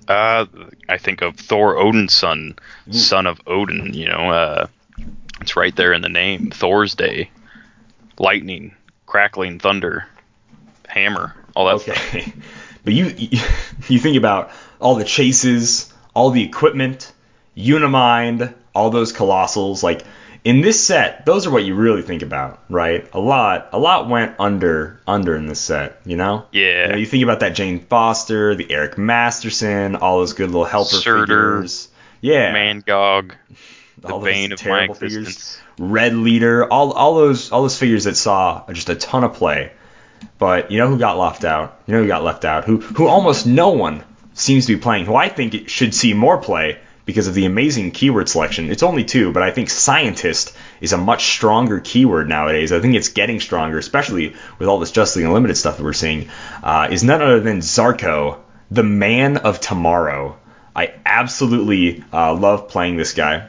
Uh, 0.06 0.46
I 0.88 0.98
think 0.98 1.22
of 1.22 1.36
Thor 1.36 1.76
Odin's 1.76 2.14
son, 2.14 2.56
son 2.90 3.26
of 3.26 3.40
Odin. 3.46 3.92
You 3.94 4.08
know, 4.08 4.30
uh, 4.30 4.66
it's 5.40 5.56
right 5.56 5.74
there 5.74 5.92
in 5.92 6.02
the 6.02 6.08
name. 6.08 6.50
Thor's 6.50 6.94
Day, 6.94 7.30
lightning, 8.18 8.74
crackling 9.08 9.58
thunder, 9.58 10.06
hammer, 10.86 11.34
all 11.56 11.66
that 11.66 11.80
stuff. 11.80 11.96
Okay, 12.08 12.32
but 12.84 12.92
you 12.92 13.06
you 13.88 13.98
think 13.98 14.16
about 14.16 14.50
all 14.78 14.94
the 14.94 15.04
chases, 15.04 15.92
all 16.14 16.30
the 16.30 16.44
equipment, 16.44 17.12
Unimind, 17.56 18.54
all 18.74 18.90
those 18.90 19.12
colossals. 19.12 19.82
Like 19.82 20.04
in 20.44 20.60
this 20.60 20.84
set, 20.84 21.26
those 21.26 21.46
are 21.46 21.50
what 21.50 21.64
you 21.64 21.74
really 21.74 22.02
think 22.02 22.22
about, 22.22 22.62
right? 22.68 23.08
A 23.12 23.18
lot, 23.18 23.70
a 23.72 23.78
lot 23.78 24.08
went 24.08 24.36
under 24.38 25.00
under 25.06 25.34
in 25.34 25.46
this 25.46 25.60
set. 25.60 26.00
You 26.04 26.16
know? 26.16 26.46
Yeah. 26.52 26.86
You, 26.86 26.92
know, 26.92 26.98
you 26.98 27.06
think 27.06 27.24
about 27.24 27.40
that 27.40 27.54
Jane 27.54 27.80
Foster, 27.80 28.54
the 28.54 28.70
Eric 28.70 28.98
Masterson, 28.98 29.96
all 29.96 30.18
those 30.18 30.34
good 30.34 30.50
little 30.50 30.64
helper 30.64 30.96
Surtur, 30.96 31.22
figures. 31.22 31.88
Yeah. 32.20 32.54
Mangog, 32.54 33.32
the 34.00 34.12
all 34.12 34.20
bane 34.20 34.52
of 34.52 34.64
my 34.64 34.84
existence. 34.84 34.98
figures. 34.98 35.60
Red 35.78 36.14
Leader, 36.14 36.70
all 36.70 36.92
all 36.92 37.14
those 37.14 37.52
all 37.52 37.62
those 37.62 37.78
figures 37.78 38.04
that 38.04 38.16
saw 38.16 38.64
just 38.72 38.88
a 38.88 38.94
ton 38.94 39.24
of 39.24 39.34
play. 39.34 39.72
But 40.38 40.70
you 40.70 40.78
know 40.78 40.88
who 40.88 40.98
got 40.98 41.18
left 41.18 41.44
out? 41.44 41.80
You 41.86 41.94
know 41.94 42.02
who 42.02 42.08
got 42.08 42.24
left 42.24 42.44
out? 42.44 42.64
Who 42.64 42.78
who 42.78 43.06
almost 43.06 43.46
no 43.46 43.70
one 43.70 44.04
seems 44.34 44.66
to 44.66 44.76
be 44.76 44.80
playing. 44.80 45.06
Who 45.06 45.14
I 45.14 45.28
think 45.28 45.68
should 45.68 45.94
see 45.94 46.14
more 46.14 46.38
play 46.38 46.78
because 47.08 47.26
of 47.26 47.32
the 47.32 47.46
amazing 47.46 47.90
keyword 47.90 48.28
selection. 48.28 48.70
It's 48.70 48.82
only 48.82 49.02
two, 49.02 49.32
but 49.32 49.42
I 49.42 49.50
think 49.50 49.70
scientist 49.70 50.54
is 50.82 50.92
a 50.92 50.98
much 50.98 51.24
stronger 51.24 51.80
keyword 51.80 52.28
nowadays. 52.28 52.70
I 52.70 52.80
think 52.80 52.96
it's 52.96 53.08
getting 53.08 53.40
stronger, 53.40 53.78
especially 53.78 54.34
with 54.58 54.68
all 54.68 54.78
this 54.78 54.94
League 55.16 55.24
Unlimited 55.24 55.56
stuff 55.56 55.78
that 55.78 55.84
we're 55.84 55.94
seeing. 55.94 56.28
Uh, 56.62 56.88
is 56.90 57.02
none 57.02 57.22
other 57.22 57.40
than 57.40 57.60
Zarko, 57.60 58.40
the 58.70 58.82
man 58.82 59.38
of 59.38 59.58
tomorrow. 59.58 60.36
I 60.76 60.92
absolutely 61.06 62.04
uh, 62.12 62.34
love 62.34 62.68
playing 62.68 62.98
this 62.98 63.14
guy. 63.14 63.48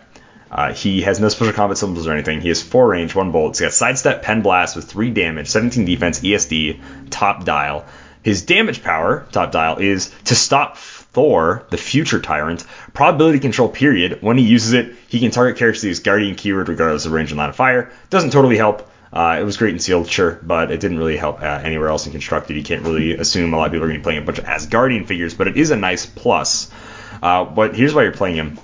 Uh, 0.51 0.73
he 0.73 1.01
has 1.01 1.19
no 1.19 1.29
special 1.29 1.53
combat 1.53 1.77
symbols 1.77 2.07
or 2.07 2.13
anything. 2.13 2.41
He 2.41 2.49
has 2.49 2.61
four 2.61 2.87
range, 2.87 3.13
one 3.13 3.31
bolt. 3.31 3.57
He's 3.57 3.61
got 3.61 3.73
sidestep, 3.73 4.23
pen 4.23 4.41
blast 4.41 4.75
with 4.75 4.85
three 4.85 5.11
damage, 5.11 5.47
17 5.47 5.85
defense, 5.85 6.19
ESD, 6.21 6.79
top 7.09 7.45
dial. 7.45 7.85
His 8.23 8.41
damage 8.41 8.83
power, 8.83 9.27
top 9.31 9.51
dial, 9.51 9.77
is 9.77 10.13
to 10.25 10.35
stop 10.35 10.77
Thor, 10.77 11.65
the 11.69 11.77
future 11.77 12.19
tyrant, 12.19 12.65
probability 12.93 13.39
control 13.39 13.69
period. 13.69 14.19
When 14.21 14.37
he 14.37 14.43
uses 14.43 14.73
it, 14.73 14.95
he 15.07 15.19
can 15.19 15.31
target 15.31 15.57
characters 15.57 15.83
with 15.83 16.03
Asgardian 16.03 16.37
keyword 16.37 16.69
regardless 16.69 17.05
of 17.05 17.11
range 17.13 17.31
and 17.31 17.37
line 17.37 17.49
of 17.49 17.55
fire. 17.55 17.91
Doesn't 18.09 18.31
totally 18.31 18.57
help. 18.57 18.89
Uh, 19.11 19.37
it 19.39 19.43
was 19.43 19.57
great 19.57 19.73
in 19.73 19.79
sealed, 19.79 20.07
sure, 20.07 20.39
but 20.43 20.69
it 20.71 20.79
didn't 20.79 20.99
really 20.99 21.17
help 21.17 21.41
uh, 21.41 21.45
anywhere 21.63 21.87
else 21.87 22.05
in 22.05 22.11
constructed. 22.11 22.55
You 22.55 22.63
can't 22.63 22.83
really 22.83 23.17
assume 23.17 23.53
a 23.53 23.57
lot 23.57 23.65
of 23.65 23.71
people 23.71 23.85
are 23.85 23.87
going 23.87 23.99
to 23.99 24.01
be 24.01 24.03
playing 24.03 24.21
a 24.21 24.25
bunch 24.25 24.37
of 24.37 24.45
Asgardian 24.45 25.07
figures, 25.07 25.33
but 25.33 25.47
it 25.47 25.57
is 25.57 25.71
a 25.71 25.75
nice 25.75 26.05
plus. 26.05 26.69
Uh, 27.23 27.45
but 27.45 27.75
here's 27.75 27.93
why 27.93 28.03
you're 28.03 28.11
playing 28.11 28.35
him. 28.35 28.59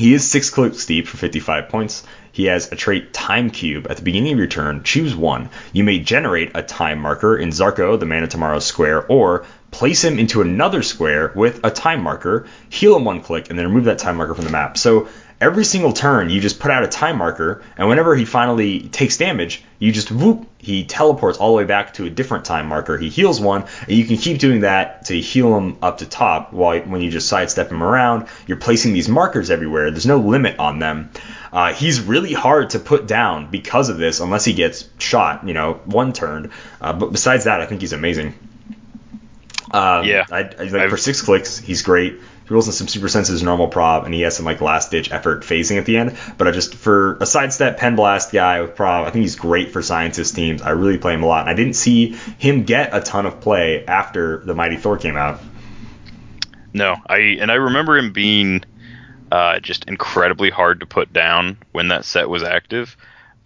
He 0.00 0.14
is 0.14 0.26
six 0.26 0.48
clicks 0.48 0.86
deep 0.86 1.06
for 1.06 1.18
55 1.18 1.68
points. 1.68 2.04
He 2.32 2.46
has 2.46 2.72
a 2.72 2.74
trait 2.74 3.12
Time 3.12 3.50
Cube. 3.50 3.86
At 3.90 3.98
the 3.98 4.02
beginning 4.02 4.32
of 4.32 4.38
your 4.38 4.46
turn, 4.46 4.82
choose 4.82 5.14
one. 5.14 5.50
You 5.74 5.84
may 5.84 5.98
generate 5.98 6.52
a 6.54 6.62
time 6.62 7.00
marker 7.00 7.36
in 7.36 7.50
Zarko, 7.50 8.00
the 8.00 8.06
Man 8.06 8.22
of 8.22 8.30
Tomorrow 8.30 8.60
square, 8.60 9.04
or 9.08 9.44
place 9.70 10.02
him 10.02 10.18
into 10.18 10.40
another 10.40 10.82
square 10.82 11.32
with 11.34 11.60
a 11.64 11.70
time 11.70 12.02
marker, 12.02 12.46
heal 12.70 12.96
him 12.96 13.04
one 13.04 13.20
click, 13.20 13.50
and 13.50 13.58
then 13.58 13.66
remove 13.66 13.84
that 13.84 13.98
time 13.98 14.16
marker 14.16 14.34
from 14.34 14.46
the 14.46 14.50
map. 14.50 14.78
So 14.78 15.06
every 15.40 15.64
single 15.64 15.92
turn 15.92 16.28
you 16.28 16.40
just 16.40 16.60
put 16.60 16.70
out 16.70 16.82
a 16.82 16.88
time 16.88 17.16
marker, 17.16 17.62
and 17.76 17.88
whenever 17.88 18.14
he 18.14 18.24
finally 18.24 18.88
takes 18.88 19.16
damage, 19.16 19.64
you 19.78 19.90
just 19.90 20.10
whoop, 20.10 20.46
he 20.58 20.84
teleports 20.84 21.38
all 21.38 21.52
the 21.52 21.56
way 21.56 21.64
back 21.64 21.94
to 21.94 22.04
a 22.04 22.10
different 22.10 22.44
time 22.44 22.66
marker. 22.66 22.98
He 22.98 23.08
heals 23.08 23.40
one, 23.40 23.64
and 23.80 23.96
you 23.96 24.04
can 24.04 24.18
keep 24.18 24.38
doing 24.38 24.60
that 24.60 25.06
to 25.06 25.18
heal 25.18 25.56
him 25.56 25.78
up 25.80 25.98
to 25.98 26.06
top. 26.06 26.52
While 26.52 26.80
when 26.80 27.00
you 27.00 27.10
just 27.10 27.28
sidestep 27.28 27.70
him 27.70 27.82
around, 27.82 28.28
you're 28.46 28.58
placing 28.58 28.92
these 28.92 29.08
markers 29.08 29.50
everywhere. 29.50 29.90
There's 29.90 30.06
no 30.06 30.18
limit 30.18 30.58
on 30.58 30.78
them. 30.78 31.10
Uh, 31.52 31.72
he's 31.72 32.00
really 32.00 32.32
hard 32.32 32.70
to 32.70 32.78
put 32.78 33.06
down 33.06 33.50
because 33.50 33.88
of 33.88 33.96
this, 33.96 34.20
unless 34.20 34.44
he 34.44 34.52
gets 34.52 34.88
shot, 34.98 35.46
you 35.46 35.54
know, 35.54 35.80
one 35.86 36.12
turn. 36.12 36.52
Uh, 36.80 36.92
but 36.92 37.10
besides 37.12 37.44
that, 37.44 37.60
I 37.60 37.66
think 37.66 37.80
he's 37.80 37.92
amazing. 37.92 38.34
Um, 39.72 40.04
Yeah. 40.04 40.26
I, 40.30 40.40
I, 40.40 40.64
like 40.64 40.90
for 40.90 40.96
six 40.96 41.22
clicks, 41.22 41.58
he's 41.58 41.82
great. 41.82 42.20
He 42.50 42.54
rolls 42.54 42.66
in 42.66 42.72
some 42.72 42.88
super 42.88 43.08
senses 43.08 43.44
normal 43.44 43.68
prob, 43.68 44.06
and 44.06 44.12
he 44.12 44.22
has 44.22 44.34
some 44.34 44.44
like 44.44 44.60
last 44.60 44.90
ditch 44.90 45.12
effort 45.12 45.44
phasing 45.44 45.78
at 45.78 45.84
the 45.84 45.96
end. 45.96 46.18
But 46.36 46.48
I 46.48 46.50
just 46.50 46.74
for 46.74 47.16
a 47.20 47.24
sidestep 47.24 47.78
pen 47.78 47.94
blast 47.94 48.32
guy 48.32 48.60
with 48.60 48.74
prob, 48.74 49.06
I 49.06 49.10
think 49.12 49.22
he's 49.22 49.36
great 49.36 49.70
for 49.70 49.82
scientist 49.82 50.34
teams. 50.34 50.60
I 50.60 50.70
really 50.70 50.98
play 50.98 51.14
him 51.14 51.22
a 51.22 51.26
lot, 51.26 51.42
and 51.42 51.48
I 51.48 51.54
didn't 51.54 51.74
see 51.74 52.16
him 52.38 52.64
get 52.64 52.92
a 52.92 53.00
ton 53.00 53.24
of 53.24 53.40
play 53.40 53.86
after 53.86 54.38
the 54.38 54.52
Mighty 54.52 54.78
Thor 54.78 54.98
came 54.98 55.16
out. 55.16 55.40
No, 56.74 56.96
I 57.06 57.18
and 57.40 57.52
I 57.52 57.54
remember 57.54 57.96
him 57.96 58.12
being 58.12 58.64
uh, 59.30 59.60
just 59.60 59.84
incredibly 59.84 60.50
hard 60.50 60.80
to 60.80 60.86
put 60.86 61.12
down 61.12 61.56
when 61.70 61.86
that 61.88 62.04
set 62.04 62.28
was 62.28 62.42
active. 62.42 62.96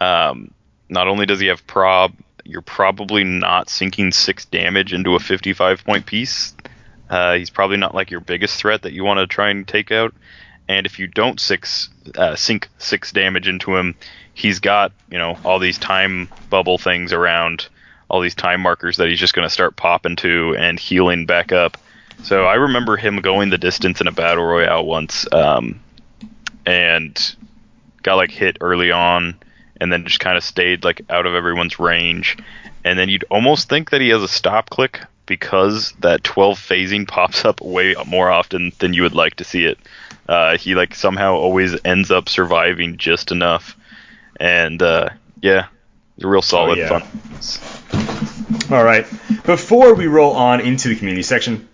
Um, 0.00 0.50
not 0.88 1.08
only 1.08 1.26
does 1.26 1.40
he 1.40 1.48
have 1.48 1.66
prob, 1.66 2.14
you're 2.42 2.62
probably 2.62 3.22
not 3.22 3.68
sinking 3.68 4.12
six 4.12 4.46
damage 4.46 4.94
into 4.94 5.14
a 5.14 5.20
55 5.20 5.84
point 5.84 6.06
piece. 6.06 6.53
Uh, 7.08 7.34
he's 7.34 7.50
probably 7.50 7.76
not 7.76 7.94
like 7.94 8.10
your 8.10 8.20
biggest 8.20 8.56
threat 8.56 8.82
that 8.82 8.92
you 8.92 9.04
want 9.04 9.18
to 9.18 9.26
try 9.26 9.50
and 9.50 9.66
take 9.66 9.92
out. 9.92 10.14
And 10.68 10.86
if 10.86 10.98
you 10.98 11.06
don't 11.06 11.38
six 11.38 11.90
uh, 12.16 12.36
sink 12.36 12.68
six 12.78 13.12
damage 13.12 13.48
into 13.48 13.76
him, 13.76 13.94
he's 14.32 14.60
got 14.60 14.92
you 15.10 15.18
know 15.18 15.36
all 15.44 15.58
these 15.58 15.78
time 15.78 16.28
bubble 16.48 16.78
things 16.78 17.12
around, 17.12 17.68
all 18.08 18.20
these 18.20 18.34
time 18.34 18.62
markers 18.62 18.96
that 18.96 19.08
he's 19.08 19.20
just 19.20 19.34
going 19.34 19.46
to 19.46 19.52
start 19.52 19.76
popping 19.76 20.16
to 20.16 20.56
and 20.56 20.78
healing 20.80 21.26
back 21.26 21.52
up. 21.52 21.76
So 22.22 22.44
I 22.44 22.54
remember 22.54 22.96
him 22.96 23.20
going 23.20 23.50
the 23.50 23.58
distance 23.58 24.00
in 24.00 24.06
a 24.06 24.12
battle 24.12 24.44
royale 24.44 24.86
once, 24.86 25.26
um, 25.32 25.80
and 26.64 27.36
got 28.02 28.14
like 28.14 28.30
hit 28.30 28.56
early 28.62 28.90
on, 28.90 29.36
and 29.78 29.92
then 29.92 30.06
just 30.06 30.20
kind 30.20 30.38
of 30.38 30.44
stayed 30.44 30.84
like 30.84 31.02
out 31.10 31.26
of 31.26 31.34
everyone's 31.34 31.78
range. 31.78 32.38
And 32.84 32.98
then 32.98 33.10
you'd 33.10 33.24
almost 33.30 33.68
think 33.68 33.90
that 33.90 34.00
he 34.00 34.08
has 34.10 34.22
a 34.22 34.28
stop 34.28 34.70
click 34.70 35.02
because 35.26 35.92
that 36.00 36.24
12 36.24 36.58
phasing 36.58 37.08
pops 37.08 37.44
up 37.44 37.60
way 37.60 37.94
more 38.06 38.30
often 38.30 38.72
than 38.78 38.92
you 38.92 39.02
would 39.02 39.14
like 39.14 39.36
to 39.36 39.44
see 39.44 39.64
it. 39.64 39.78
Uh, 40.28 40.56
he 40.56 40.74
like 40.74 40.94
somehow 40.94 41.34
always 41.34 41.76
ends 41.84 42.10
up 42.10 42.28
surviving 42.28 42.96
just 42.96 43.30
enough, 43.30 43.76
and 44.40 44.80
uh, 44.82 45.10
yeah, 45.42 45.66
a 46.22 46.26
real 46.26 46.40
solid 46.42 46.78
yeah. 46.78 47.00
fun. 47.00 48.70
All 48.70 48.82
right. 48.82 49.06
Before 49.44 49.94
we 49.94 50.06
roll 50.06 50.32
on 50.32 50.60
into 50.60 50.88
the 50.88 50.96
community 50.96 51.22
section, 51.22 51.68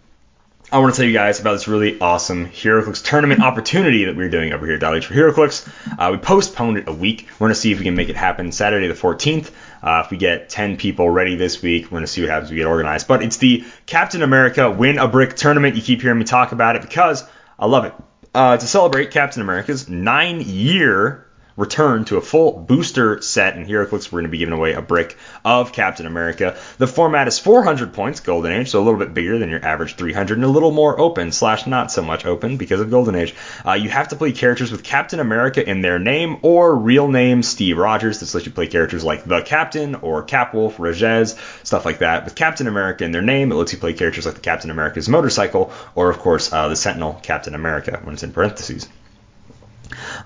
I 0.73 0.79
want 0.79 0.95
to 0.95 1.01
tell 1.01 1.09
you 1.09 1.13
guys 1.13 1.41
about 1.41 1.55
this 1.55 1.67
really 1.67 1.99
awesome 1.99 2.47
HeroClix 2.47 3.03
tournament 3.03 3.43
opportunity 3.43 4.05
that 4.05 4.15
we're 4.15 4.29
doing 4.29 4.53
over 4.53 4.65
here 4.65 4.77
at 4.77 4.81
Dial 4.81 5.01
for 5.01 5.15
HeroClix. 5.15 5.69
Uh, 5.99 6.13
we 6.13 6.19
postponed 6.19 6.79
it 6.79 6.87
a 6.87 6.93
week. 6.93 7.27
We're 7.33 7.49
going 7.49 7.55
to 7.55 7.61
see 7.61 7.73
if 7.73 7.79
we 7.79 7.85
can 7.85 7.97
make 7.97 8.09
it 8.09 8.15
happen 8.15 8.53
Saturday 8.53 8.87
the 8.87 8.95
14th. 8.95 9.51
Uh, 9.83 10.03
if 10.05 10.13
we 10.13 10.17
get 10.17 10.49
10 10.49 10.77
people 10.77 11.11
ready 11.11 11.35
this 11.35 11.61
week, 11.61 11.87
we're 11.87 11.97
going 11.97 12.03
to 12.05 12.07
see 12.07 12.21
what 12.21 12.31
happens. 12.31 12.53
We 12.53 12.59
get 12.59 12.67
organized. 12.67 13.09
But 13.09 13.25
it's 13.25 13.39
the 13.39 13.65
Captain 13.87 14.23
America 14.23 14.71
Win 14.71 14.99
a 14.99 15.09
Brick 15.09 15.35
tournament. 15.35 15.75
You 15.75 15.83
keep 15.83 16.03
hearing 16.03 16.21
me 16.21 16.25
talk 16.25 16.53
about 16.53 16.77
it 16.77 16.83
because 16.83 17.25
I 17.59 17.67
love 17.67 17.87
it. 17.87 17.95
Uh, 18.33 18.57
to 18.57 18.65
celebrate 18.65 19.11
Captain 19.11 19.43
America's 19.43 19.89
nine 19.89 20.41
year 20.41 21.27
return 21.57 22.05
to 22.07 22.17
a 22.17 22.21
full 22.21 22.53
booster 22.53 23.21
set 23.23 23.57
in 23.57 23.67
HeroClix. 23.67 24.11
We're 24.11 24.21
going 24.21 24.25
to 24.25 24.31
be 24.31 24.39
giving 24.39 24.55
away 24.55 24.73
a 24.73 24.83
brick 24.83 25.17
of 25.45 25.73
Captain 25.73 26.07
America. 26.07 26.57
The 26.79 26.87
format 26.87 27.29
is 27.29 27.39
400 27.39 27.93
points, 27.93 28.21
Golden 28.21 28.53
Age, 28.53 28.71
so 28.71 28.81
a 28.81 28.85
little 28.85 28.99
bit 28.99 29.15
bigger 29.15 29.39
than 29.39 29.51
your 29.51 29.65
average 29.65 29.95
300 29.97 30.39
and 30.39 30.45
a 30.45 30.49
little 30.49 30.71
more 30.71 30.99
open 30.99 31.33
slash 31.33 31.67
not 31.67 31.91
so 31.93 32.03
much 32.03 32.25
open 32.25 32.57
because 32.57 32.81
of 32.81 32.91
Golden 32.91 33.15
Age. 33.15 33.35
Uh, 33.67 33.73
you 33.73 33.89
have 33.89 34.09
to 34.09 34.17
play 34.17 34.33
characters 34.33 34.73
with 34.73 34.83
Captain 34.83 35.21
America 35.21 35.69
in 35.69 35.81
their 35.81 35.99
name 35.99 36.39
or 36.43 36.75
real 36.75 37.09
name 37.09 37.43
Steve 37.43 37.79
Rogers. 37.79 38.21
This 38.21 38.35
lets 38.35 38.47
you 38.47 38.53
play 38.53 38.67
characters 38.67 39.05
like 39.05 39.25
the 39.25 39.43
Captain 39.43 39.97
or 39.97 40.25
Capwolf, 40.25 40.75
Regez, 40.77 41.37
stuff 41.65 41.85
like 41.85 41.99
that. 41.99 42.25
With 42.25 42.35
Captain 42.35 42.67
America 42.67 43.05
in 43.05 43.13
their 43.13 43.23
name, 43.23 43.53
it 43.53 43.57
lets 43.57 43.73
you 43.73 43.79
play 43.79 43.93
characters 43.93 44.27
like 44.27 44.35
the 44.35 44.41
Captain 44.41 44.71
America's 44.71 45.09
motorcycle 45.09 45.73
or, 45.95 46.11
of 46.11 46.19
course, 46.19 46.53
uh, 46.53 46.69
the 46.69 46.77
Sentinel 46.77 47.19
Captain 47.23 47.55
America 47.55 48.01
when 48.03 48.15
it's 48.15 48.23
in 48.23 48.33
parentheses. 48.33 48.89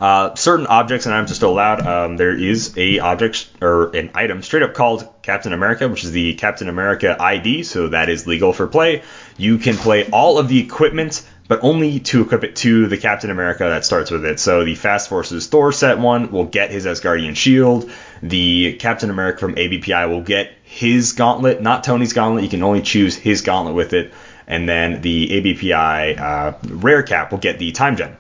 Uh, 0.01 0.35
certain 0.35 0.67
objects 0.67 1.07
and 1.07 1.15
items 1.15 1.31
are 1.31 1.35
still 1.35 1.51
allowed. 1.51 1.87
Um, 1.87 2.17
there 2.17 2.37
is 2.37 2.77
a 2.77 2.99
object 2.99 3.49
or 3.61 3.95
an 3.97 4.11
item 4.15 4.43
straight 4.43 4.63
up 4.63 4.75
called 4.75 5.09
Captain 5.23 5.53
America, 5.53 5.89
which 5.89 6.05
is 6.05 6.13
the 6.13 6.35
Captain 6.35 6.69
America 6.69 7.17
ID, 7.19 7.63
so 7.63 7.89
that 7.89 8.09
is 8.09 8.27
legal 8.27 8.53
for 8.53 8.67
play. 8.67 9.03
You 9.37 9.59
can 9.59 9.77
play 9.77 10.09
all 10.11 10.39
of 10.39 10.49
the 10.49 10.61
equipment, 10.61 11.27
but 11.49 11.61
only 11.63 12.01
to 12.01 12.23
equip 12.23 12.45
it 12.45 12.57
to 12.57 12.87
the 12.87 12.97
Captain 12.97 13.31
America 13.31 13.65
that 13.65 13.85
starts 13.85 14.11
with 14.11 14.25
it. 14.25 14.41
So 14.41 14.65
the 14.65 14.75
Fast 14.75 15.09
Forces 15.09 15.47
Thor 15.47 15.73
set 15.73 15.99
one 15.99 16.31
will 16.31 16.47
get 16.47 16.71
his 16.71 16.87
Asgardian 16.87 17.37
shield. 17.37 17.91
The 18.23 18.75
Captain 18.75 19.11
America 19.11 19.41
from 19.41 19.55
ABPI 19.55 20.09
will 20.09 20.23
get 20.23 20.53
his 20.63 21.13
gauntlet, 21.13 21.61
not 21.61 21.85
Tony's 21.85 22.13
gauntlet. 22.13 22.45
You 22.45 22.51
can 22.51 22.63
only 22.63 22.83
choose 22.83 23.15
his 23.15 23.43
gauntlet 23.43 23.75
with 23.75 23.93
it. 23.93 24.13
And 24.47 24.69
then 24.69 25.01
the 25.01 25.29
ABPI 25.29 26.21
uh, 26.21 26.53
rare 26.65 27.03
cap 27.03 27.31
will 27.31 27.39
get 27.39 27.59
the 27.59 27.73
time 27.73 27.97
gem. 27.97 28.17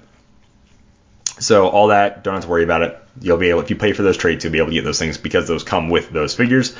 So 1.45 1.69
all 1.69 1.89
that, 1.89 2.25
don't 2.25 2.35
have 2.35 2.45
to 2.45 2.49
worry 2.49 2.65
about 2.65 2.81
it. 2.81 2.99
You'll 3.21 3.39
be 3.39 3.51
able, 3.51 3.61
if 3.61 3.71
you 3.71 3.77
pay 3.77 3.93
for 3.93 4.03
those 4.03 4.17
traits, 4.17 4.45
you'll 4.45 4.53
be 4.53 4.59
able 4.59 4.69
to 4.69 4.75
get 4.75 4.85
those 4.85 4.99
things 4.99 5.19
because 5.19 5.47
those 5.47 5.62
come 5.62 5.89
with 5.89 6.11
those 6.11 6.35
figures. 6.35 6.75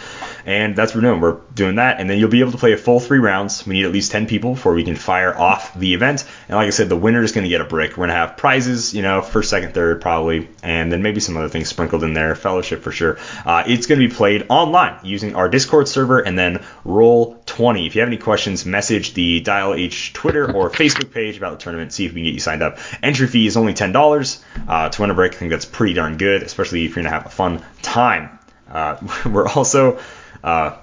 And 0.47 0.75
that's 0.77 0.95
what 0.95 1.03
we're 1.03 1.11
doing. 1.11 1.21
We're 1.21 1.41
doing 1.55 1.77
that, 1.77 2.01
and 2.01 2.11
then 2.11 2.19
you'll 2.19 2.31
be 2.31 2.41
able 2.41 2.53
to 2.53 2.59
play 2.59 2.73
a 2.73 2.77
full 2.77 3.01
three 3.01 3.19
rounds. 3.19 3.67
We 3.67 3.75
need 3.75 3.85
at 3.85 3.93
least 3.93 4.13
10 4.13 4.27
people 4.27 4.55
before 4.55 4.75
we 4.75 4.85
can 4.85 4.97
fire 4.97 5.37
off 5.37 5.79
the 5.79 5.95
event. 5.95 6.25
And 6.49 6.57
like 6.57 6.67
I 6.67 6.71
said, 6.71 6.89
the 6.89 6.97
winner 6.97 7.23
is 7.23 7.33
going 7.33 7.45
to 7.45 7.49
get 7.49 7.61
a 7.61 7.65
brick. 7.65 7.93
We're 7.93 8.07
going 8.07 8.11
to 8.11 8.15
have 8.15 8.37
prizes, 8.37 8.95
you 8.95 9.03
know, 9.03 9.23
first, 9.23 9.51
second, 9.51 9.75
third, 9.75 10.01
probably, 10.01 10.49
and 10.63 10.91
then 10.91 11.03
maybe 11.03 11.21
some 11.21 11.37
other 11.37 11.49
things 11.49 11.69
sprinkled 11.69 12.03
in 12.03 12.15
there. 12.15 12.35
Fellowship 12.35 12.83
for 12.83 12.93
sure. 12.93 13.19
Uh, 13.45 13.65
it's 13.67 13.87
going 13.87 14.01
to 14.01 14.09
be 14.09 14.15
played 14.15 14.47
online 14.49 14.99
using 15.05 15.37
our 15.37 15.49
Discord 15.49 15.89
server 15.89 16.19
and 16.19 16.39
then 16.39 16.65
Roll20. 16.85 17.87
If 17.87 17.95
you 17.95 18.01
have 18.01 18.09
any 18.09 18.19
questions, 18.19 18.67
message 18.67 19.15
the 19.15 19.41
Dial 19.41 19.75
H 19.75 20.13
Twitter 20.13 20.53
or 20.53 20.71
Facebook 20.71 21.13
page 21.13 21.37
about 21.37 21.59
the 21.59 21.63
tournament. 21.63 21.93
See 21.93 22.07
if 22.07 22.13
we 22.13 22.21
can 22.21 22.25
get 22.25 22.35
you 22.35 22.41
signed 22.41 22.63
up. 22.63 22.79
Entry 23.03 23.27
fee 23.27 23.47
is 23.47 23.57
only 23.57 23.75
$10 23.75 24.43
uh, 24.69 24.89
to 24.89 25.01
win 25.01 25.11
a 25.11 25.15
brick. 25.15 25.35
I 25.35 25.37
think 25.37 25.51
that's 25.51 25.65
pretty 25.65 25.95
darn 25.95 26.17
good, 26.17 26.24
especially 26.33 26.85
if 26.85 26.97
you're 26.97 27.05
to 27.05 27.11
have 27.11 27.27
a 27.27 27.31
fun 27.31 27.63
time. 27.83 28.39
Uh, 28.71 28.97
we're 29.27 29.47
also 29.47 29.99
uh, 30.43 30.77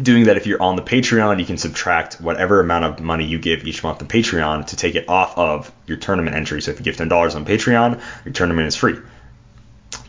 doing 0.00 0.24
that 0.24 0.36
if 0.36 0.46
you're 0.46 0.62
on 0.62 0.76
the 0.76 0.82
Patreon, 0.82 1.38
you 1.38 1.46
can 1.46 1.56
subtract 1.56 2.20
whatever 2.20 2.60
amount 2.60 2.84
of 2.84 3.00
money 3.00 3.24
you 3.24 3.38
give 3.38 3.66
each 3.66 3.82
month 3.82 3.98
to 3.98 4.04
Patreon 4.04 4.66
to 4.66 4.76
take 4.76 4.94
it 4.94 5.08
off 5.08 5.38
of 5.38 5.72
your 5.86 5.96
tournament 5.96 6.36
entry. 6.36 6.60
So 6.62 6.70
if 6.72 6.78
you 6.78 6.84
give 6.84 6.96
$10 6.96 7.34
on 7.34 7.44
Patreon, 7.44 8.00
your 8.24 8.34
tournament 8.34 8.68
is 8.68 8.76
free. 8.76 8.96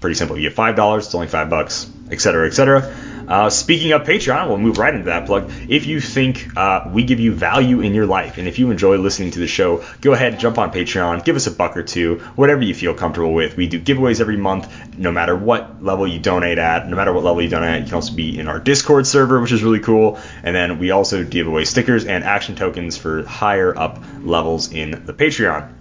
Pretty 0.06 0.14
simple. 0.14 0.38
You 0.38 0.49
get 0.49 0.56
$5, 0.56 0.97
it's 0.99 1.16
only 1.16 1.26
5 1.26 1.49
bucks, 1.49 1.89
etc., 2.12 2.45
etc. 2.45 2.95
Uh, 3.28 3.49
speaking 3.49 3.91
of 3.91 4.03
Patreon, 4.03 4.49
we'll 4.49 4.60
move 4.60 4.78
right 4.78 4.93
into 4.93 5.06
that 5.08 5.26
plug. 5.26 5.51
If 5.68 5.88
you 5.88 5.99
think 5.99 6.56
uh, 6.56 6.91
we 6.93 7.06
give 7.06 7.20
you 7.20 7.34
value 7.34 7.82
in 7.82 7.95
your 7.95 8.06
life, 8.06 8.38
and 8.38 8.47
if 8.47 8.60
you 8.60 8.70
enjoy 8.70 8.97
listening 8.97 9.32
to 9.32 9.39
the 9.39 9.47
show, 9.47 9.84
go 10.01 10.14
ahead, 10.14 10.39
jump 10.39 10.60
on 10.60 10.72
Patreon, 10.72 11.26
give 11.26 11.36
us 11.36 11.47
a 11.47 11.51
buck 11.51 11.76
or 11.76 11.82
two, 11.82 12.20
whatever 12.36 12.62
you 12.62 12.76
feel 12.76 12.93
comfortable 12.93 13.34
with. 13.34 13.58
We 13.58 13.66
do 13.66 13.80
giveaways 13.80 14.22
every 14.22 14.38
month, 14.38 14.72
no 14.95 15.12
matter 15.12 15.36
what 15.36 15.84
level 15.84 16.08
you 16.08 16.20
donate 16.20 16.60
at. 16.60 16.88
No 16.88 16.95
matter 16.95 17.12
what 17.12 17.24
level 17.24 17.41
you 17.41 17.49
donate 17.49 17.70
at, 17.70 17.80
you 17.80 17.86
can 17.86 17.95
also 17.95 18.14
be 18.14 18.38
in 18.38 18.47
our 18.47 18.60
Discord 18.60 19.08
server, 19.08 19.41
which 19.41 19.53
is 19.53 19.64
really 19.64 19.80
cool. 19.80 20.20
And 20.43 20.56
then 20.56 20.78
we 20.78 20.91
also 20.91 21.24
give 21.24 21.47
away 21.47 21.66
stickers 21.66 22.06
and 22.06 22.24
action 22.24 22.56
tokens 22.56 22.95
for 22.95 23.24
higher 23.24 23.76
up 23.76 24.03
levels 24.22 24.72
in 24.72 25.03
the 25.08 25.14
Patreon. 25.14 25.74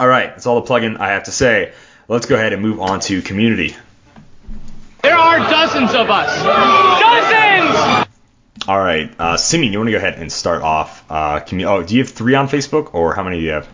All 0.00 0.08
right, 0.08 0.30
that's 0.30 0.46
all 0.46 0.54
the 0.54 0.66
plug-in 0.66 0.96
I 0.96 1.08
have 1.08 1.24
to 1.24 1.32
say. 1.32 1.74
Let's 2.10 2.24
go 2.24 2.36
ahead 2.36 2.54
and 2.54 2.62
move 2.62 2.80
on 2.80 3.00
to 3.00 3.20
community. 3.20 3.76
There 5.02 5.14
are 5.14 5.40
dozens 5.40 5.90
of 5.90 6.08
us. 6.08 6.42
Dozens! 6.42 8.08
All 8.66 8.78
right, 8.78 9.14
uh, 9.18 9.36
Simeon, 9.36 9.74
you 9.74 9.78
want 9.78 9.88
to 9.88 9.92
go 9.92 9.98
ahead 9.98 10.14
and 10.14 10.32
start 10.32 10.62
off? 10.62 11.04
Uh, 11.10 11.40
can 11.40 11.60
you, 11.60 11.66
oh, 11.66 11.82
do 11.82 11.94
you 11.94 12.02
have 12.02 12.10
three 12.10 12.34
on 12.34 12.48
Facebook, 12.48 12.94
or 12.94 13.14
how 13.14 13.22
many 13.22 13.40
do 13.40 13.44
you 13.44 13.50
have? 13.50 13.68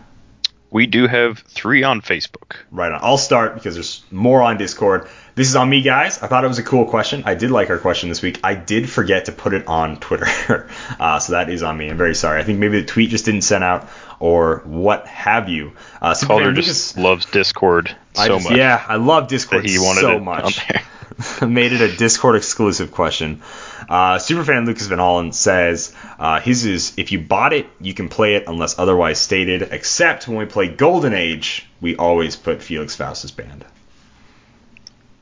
We 0.69 0.85
do 0.85 1.07
have 1.07 1.39
three 1.39 1.83
on 1.83 2.01
Facebook. 2.01 2.57
Right 2.71 2.91
on. 2.91 2.99
I'll 3.01 3.17
start 3.17 3.53
because 3.53 3.75
there's 3.75 4.03
more 4.11 4.41
on 4.41 4.57
Discord. 4.57 5.07
This 5.35 5.47
is 5.47 5.55
on 5.55 5.69
me, 5.69 5.81
guys. 5.81 6.21
I 6.21 6.27
thought 6.27 6.43
it 6.43 6.49
was 6.49 6.59
a 6.59 6.63
cool 6.63 6.83
question. 6.83 7.23
I 7.25 7.35
did 7.35 7.51
like 7.51 7.69
our 7.69 7.77
question 7.77 8.09
this 8.09 8.21
week. 8.21 8.41
I 8.43 8.55
did 8.55 8.89
forget 8.89 9.25
to 9.25 9.31
put 9.31 9.53
it 9.53 9.65
on 9.67 9.95
Twitter, 10.01 10.27
uh, 10.99 11.19
so 11.19 11.31
that 11.31 11.49
is 11.49 11.63
on 11.63 11.77
me. 11.77 11.89
I'm 11.89 11.97
very 11.97 12.15
sorry. 12.15 12.41
I 12.41 12.43
think 12.43 12.59
maybe 12.59 12.81
the 12.81 12.85
tweet 12.85 13.11
just 13.11 13.23
didn't 13.23 13.43
send 13.43 13.63
out, 13.63 13.87
or 14.19 14.61
what 14.65 15.07
have 15.07 15.49
you. 15.49 15.73
Uh, 16.01 16.15
Calder 16.19 16.53
just 16.53 16.97
loves 16.97 17.25
Discord 17.25 17.95
so 18.13 18.27
just- 18.27 18.49
much. 18.49 18.57
Yeah, 18.57 18.83
I 18.87 18.95
love 18.95 19.27
Discord 19.27 19.65
he 19.65 19.79
wanted 19.79 20.01
so 20.01 20.19
much. 20.19 20.59
Made 21.41 21.71
it 21.71 21.79
a 21.79 21.95
Discord 21.95 22.35
exclusive 22.35 22.91
question. 22.91 23.41
Uh, 23.87 24.15
Superfan 24.17 24.65
Lucas 24.65 24.87
Van 24.87 24.97
Hollen 24.97 25.33
says 25.33 25.93
uh, 26.19 26.41
his 26.41 26.65
is 26.65 26.93
if 26.97 27.11
you 27.13 27.19
bought 27.19 27.53
it, 27.53 27.67
you 27.79 27.93
can 27.93 28.09
play 28.09 28.35
it 28.35 28.45
unless 28.47 28.77
otherwise 28.77 29.19
stated. 29.19 29.61
Except 29.61 30.27
when 30.27 30.37
we 30.37 30.45
play 30.45 30.67
Golden 30.67 31.13
Age, 31.13 31.67
we 31.79 31.95
always 31.95 32.35
put 32.35 32.61
Felix 32.61 32.95
Faust's 32.95 33.31
banned. 33.31 33.63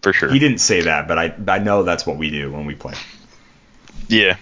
For 0.02 0.14
sure. 0.14 0.32
He 0.32 0.40
didn't 0.40 0.60
say 0.60 0.82
that, 0.82 1.08
but 1.08 1.18
I 1.18 1.34
I 1.48 1.60
know 1.60 1.84
that's 1.84 2.06
what 2.06 2.18
we 2.18 2.30
do 2.32 2.52
when 2.52 2.66
we 2.66 2.76
play. 2.76 2.94
Yeah, 4.08 4.38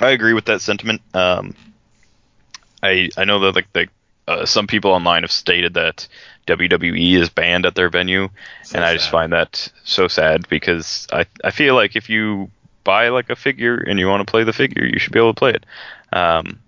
I 0.00 0.10
agree 0.10 0.32
with 0.32 0.46
that 0.46 0.60
sentiment. 0.60 1.02
Um, 1.12 1.54
I 2.82 3.10
I 3.16 3.24
know 3.24 3.40
that 3.40 3.54
like 3.54 3.72
the 3.72 3.88
uh, 4.28 4.46
some 4.46 4.66
people 4.66 4.92
online 4.92 5.22
have 5.22 5.32
stated 5.32 5.74
that 5.74 6.06
WWE 6.46 7.14
is 7.14 7.28
banned 7.28 7.66
at 7.66 7.74
their 7.74 7.88
venue, 7.88 8.28
So 8.62 8.76
and 8.76 8.84
I 8.84 8.94
just 8.94 9.10
find 9.10 9.32
that 9.32 9.70
so 9.84 10.08
sad 10.08 10.48
because 10.48 11.06
I 11.12 11.26
I 11.44 11.50
feel 11.50 11.74
like 11.74 11.96
if 11.96 12.08
you 12.08 12.50
buy 12.84 13.08
like 13.08 13.30
a 13.30 13.36
figure 13.36 13.76
and 13.76 13.98
you 13.98 14.08
want 14.08 14.26
to 14.26 14.30
play 14.30 14.44
the 14.44 14.52
figure, 14.52 14.84
you 14.84 14.98
should 14.98 15.12
be 15.12 15.18
able 15.18 15.34
to 15.34 15.38
play 15.38 15.52
it. 15.52 15.66
Um, 16.12 16.58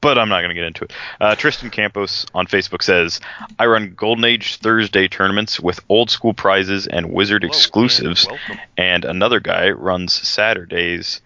but 0.00 0.18
I'm 0.18 0.28
not 0.28 0.40
going 0.40 0.50
to 0.50 0.54
get 0.54 0.64
into 0.64 0.84
it. 0.84 0.92
Uh, 1.18 1.34
Tristan 1.34 1.70
Campos 1.70 2.26
on 2.34 2.46
Facebook 2.46 2.82
says, 2.82 3.20
I 3.58 3.64
run 3.64 3.94
Golden 3.96 4.26
Age 4.26 4.56
Thursday 4.56 5.08
tournaments 5.08 5.58
with 5.58 5.80
old 5.88 6.10
school 6.10 6.34
prizes 6.34 6.86
and 6.86 7.10
Wizard 7.10 7.42
exclusives, 7.42 8.28
and 8.76 9.06
another 9.06 9.40
guy 9.40 9.70
runs 9.70 10.12
Saturdays 10.12 11.22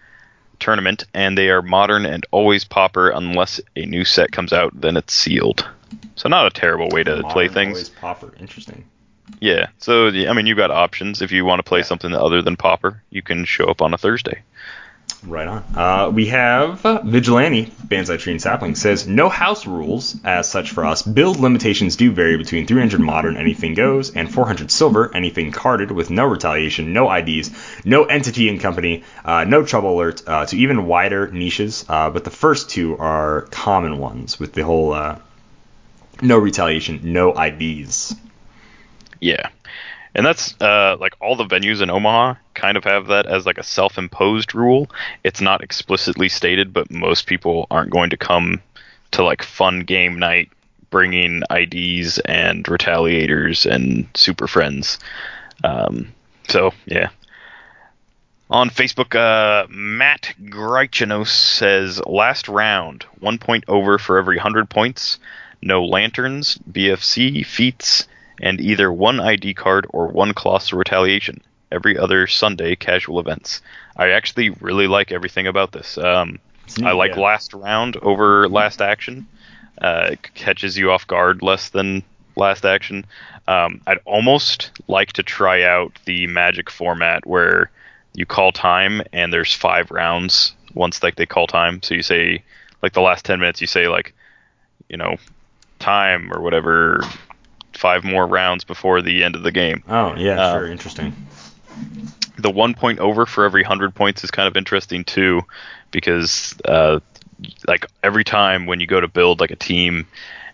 tournament, 0.59 1.05
and 1.13 1.37
they 1.37 1.49
are 1.49 1.61
modern 1.61 2.05
and 2.05 2.25
always 2.31 2.63
popper 2.63 3.09
unless 3.09 3.59
a 3.75 3.85
new 3.85 4.05
set 4.05 4.31
comes 4.31 4.53
out, 4.53 4.79
then 4.79 4.97
it's 4.97 5.13
sealed. 5.13 5.67
So 6.15 6.29
not 6.29 6.45
a 6.45 6.49
terrible 6.51 6.89
way 6.89 7.03
to 7.03 7.23
play 7.23 7.47
things. 7.47 7.77
Always 7.77 7.89
popper. 7.89 8.33
Interesting. 8.39 8.85
Yeah. 9.39 9.67
So 9.77 10.07
I 10.07 10.33
mean, 10.33 10.45
you've 10.45 10.57
got 10.57 10.71
options. 10.71 11.21
If 11.21 11.31
you 11.31 11.45
want 11.45 11.59
to 11.59 11.63
play 11.63 11.83
something 11.83 12.13
other 12.13 12.41
than 12.41 12.57
popper, 12.57 13.01
you 13.09 13.21
can 13.21 13.45
show 13.45 13.65
up 13.65 13.81
on 13.81 13.93
a 13.93 13.97
Thursday. 13.97 14.41
Right 15.25 15.47
on. 15.47 15.63
Uh, 15.75 16.09
we 16.11 16.27
have 16.27 16.79
Vigilante, 17.03 17.73
Banzai 17.83 18.15
Tree 18.15 18.31
and 18.31 18.41
Sapling, 18.41 18.75
says 18.75 19.05
no 19.05 19.27
house 19.27 19.67
rules 19.67 20.15
as 20.23 20.49
such 20.49 20.71
for 20.71 20.85
us. 20.85 21.01
Build 21.01 21.37
limitations 21.39 21.97
do 21.97 22.11
vary 22.11 22.37
between 22.37 22.65
300 22.65 23.01
modern, 23.01 23.35
anything 23.35 23.73
goes, 23.73 24.15
and 24.15 24.33
400 24.33 24.71
silver, 24.71 25.11
anything 25.13 25.51
carded, 25.51 25.91
with 25.91 26.09
no 26.09 26.23
retaliation, 26.25 26.93
no 26.93 27.11
IDs, 27.11 27.51
no 27.83 28.05
entity 28.05 28.47
and 28.47 28.61
company, 28.61 29.03
uh, 29.25 29.43
no 29.43 29.65
trouble 29.65 29.95
alert, 29.99 30.23
uh, 30.25 30.45
to 30.45 30.57
even 30.57 30.85
wider 30.85 31.29
niches. 31.29 31.85
Uh, 31.89 32.09
but 32.09 32.23
the 32.23 32.31
first 32.31 32.69
two 32.69 32.97
are 32.97 33.41
common 33.51 33.97
ones 33.97 34.39
with 34.39 34.53
the 34.53 34.63
whole 34.63 34.93
uh, 34.93 35.17
no 36.21 36.37
retaliation, 36.37 37.01
no 37.03 37.33
IDs. 37.33 38.15
Yeah. 39.19 39.49
And 40.15 40.25
that's 40.25 40.59
uh, 40.59 40.97
like 40.99 41.13
all 41.21 41.35
the 41.35 41.45
venues 41.45 41.81
in 41.81 41.89
Omaha 41.89 42.35
kind 42.53 42.77
of 42.77 42.83
have 42.83 43.07
that 43.07 43.25
as 43.25 43.45
like 43.45 43.57
a 43.57 43.63
self-imposed 43.63 44.55
rule. 44.55 44.89
It's 45.23 45.41
not 45.41 45.61
explicitly 45.61 46.29
stated, 46.29 46.73
but 46.73 46.91
most 46.91 47.27
people 47.27 47.67
aren't 47.69 47.91
going 47.91 48.09
to 48.09 48.17
come 48.17 48.61
to 49.11 49.23
like 49.23 49.43
fun 49.43 49.81
game 49.81 50.17
night 50.17 50.49
bringing 50.89 51.43
IDs 51.51 52.19
and 52.19 52.63
retaliators 52.65 53.69
and 53.69 54.07
super 54.15 54.47
friends. 54.47 54.99
Um, 55.63 56.13
so 56.47 56.73
yeah. 56.85 57.09
On 58.51 58.71
Facebook, 58.71 59.13
uh, 59.13 59.67
Matt 59.69 60.33
Greichanos 60.41 61.27
says 61.27 62.01
last 62.07 62.47
round, 62.47 63.03
one 63.19 63.37
point 63.37 63.63
over 63.67 63.99
for 63.99 64.17
every 64.17 64.39
hundred 64.39 64.71
points. 64.71 65.19
No 65.61 65.85
lanterns, 65.85 66.57
BFC, 66.71 67.45
feats, 67.45 68.07
and 68.41 68.59
either 68.61 68.91
one 68.91 69.19
ID 69.19 69.53
card 69.53 69.85
or 69.89 70.07
one 70.07 70.33
colossal 70.33 70.77
retaliation. 70.77 71.41
Every 71.71 71.97
other 71.97 72.25
Sunday, 72.25 72.75
casual 72.75 73.19
events. 73.19 73.61
I 73.95 74.09
actually 74.09 74.49
really 74.49 74.87
like 74.87 75.11
everything 75.11 75.45
about 75.45 75.71
this. 75.71 75.97
Um, 75.97 76.39
I 76.83 76.93
like 76.93 77.15
yeah. 77.15 77.21
last 77.21 77.53
round 77.53 77.97
over 77.97 78.47
last 78.49 78.81
action. 78.81 79.27
Uh, 79.79 80.09
it 80.11 80.33
catches 80.33 80.77
you 80.77 80.91
off 80.91 81.05
guard 81.07 81.41
less 81.41 81.69
than 81.69 82.03
last 82.35 82.65
action. 82.65 83.05
Um, 83.47 83.81
I'd 83.87 83.99
almost 84.05 84.71
like 84.87 85.13
to 85.13 85.23
try 85.23 85.63
out 85.63 85.97
the 86.05 86.27
Magic 86.27 86.69
format 86.69 87.25
where 87.25 87.71
you 88.13 88.25
call 88.25 88.51
time 88.51 89.01
and 89.13 89.31
there's 89.31 89.53
five 89.53 89.91
rounds 89.91 90.53
once 90.73 91.01
like 91.03 91.15
they 91.15 91.25
call 91.25 91.47
time. 91.47 91.81
So 91.83 91.95
you 91.95 92.01
say 92.01 92.43
like 92.81 92.93
the 92.93 93.01
last 93.01 93.25
ten 93.25 93.39
minutes, 93.39 93.61
you 93.61 93.67
say 93.67 93.87
like, 93.87 94.13
you 94.87 94.97
know, 94.97 95.17
time 95.79 96.31
or 96.33 96.41
whatever, 96.41 97.01
five 97.79 98.03
more 98.03 98.27
rounds 98.27 98.63
before 98.63 99.01
the 99.01 99.23
end 99.23 99.35
of 99.35 99.43
the 99.43 99.51
game. 99.51 99.83
Oh, 99.87 100.13
yeah, 100.17 100.37
Uh, 100.37 100.53
sure. 100.59 100.67
Interesting. 100.67 101.13
The 102.37 102.51
one 102.51 102.73
point 102.73 102.99
over 102.99 103.25
for 103.25 103.45
every 103.45 103.63
hundred 103.63 103.95
points 103.95 104.23
is 104.23 104.31
kind 104.31 104.47
of 104.47 104.55
interesting 104.55 105.03
too, 105.03 105.41
because 105.91 106.55
uh, 106.65 106.99
like 107.67 107.85
every 108.03 108.23
time 108.23 108.65
when 108.65 108.79
you 108.79 108.87
go 108.87 108.99
to 109.01 109.07
build 109.07 109.39
like 109.39 109.51
a 109.51 109.55
team 109.55 110.05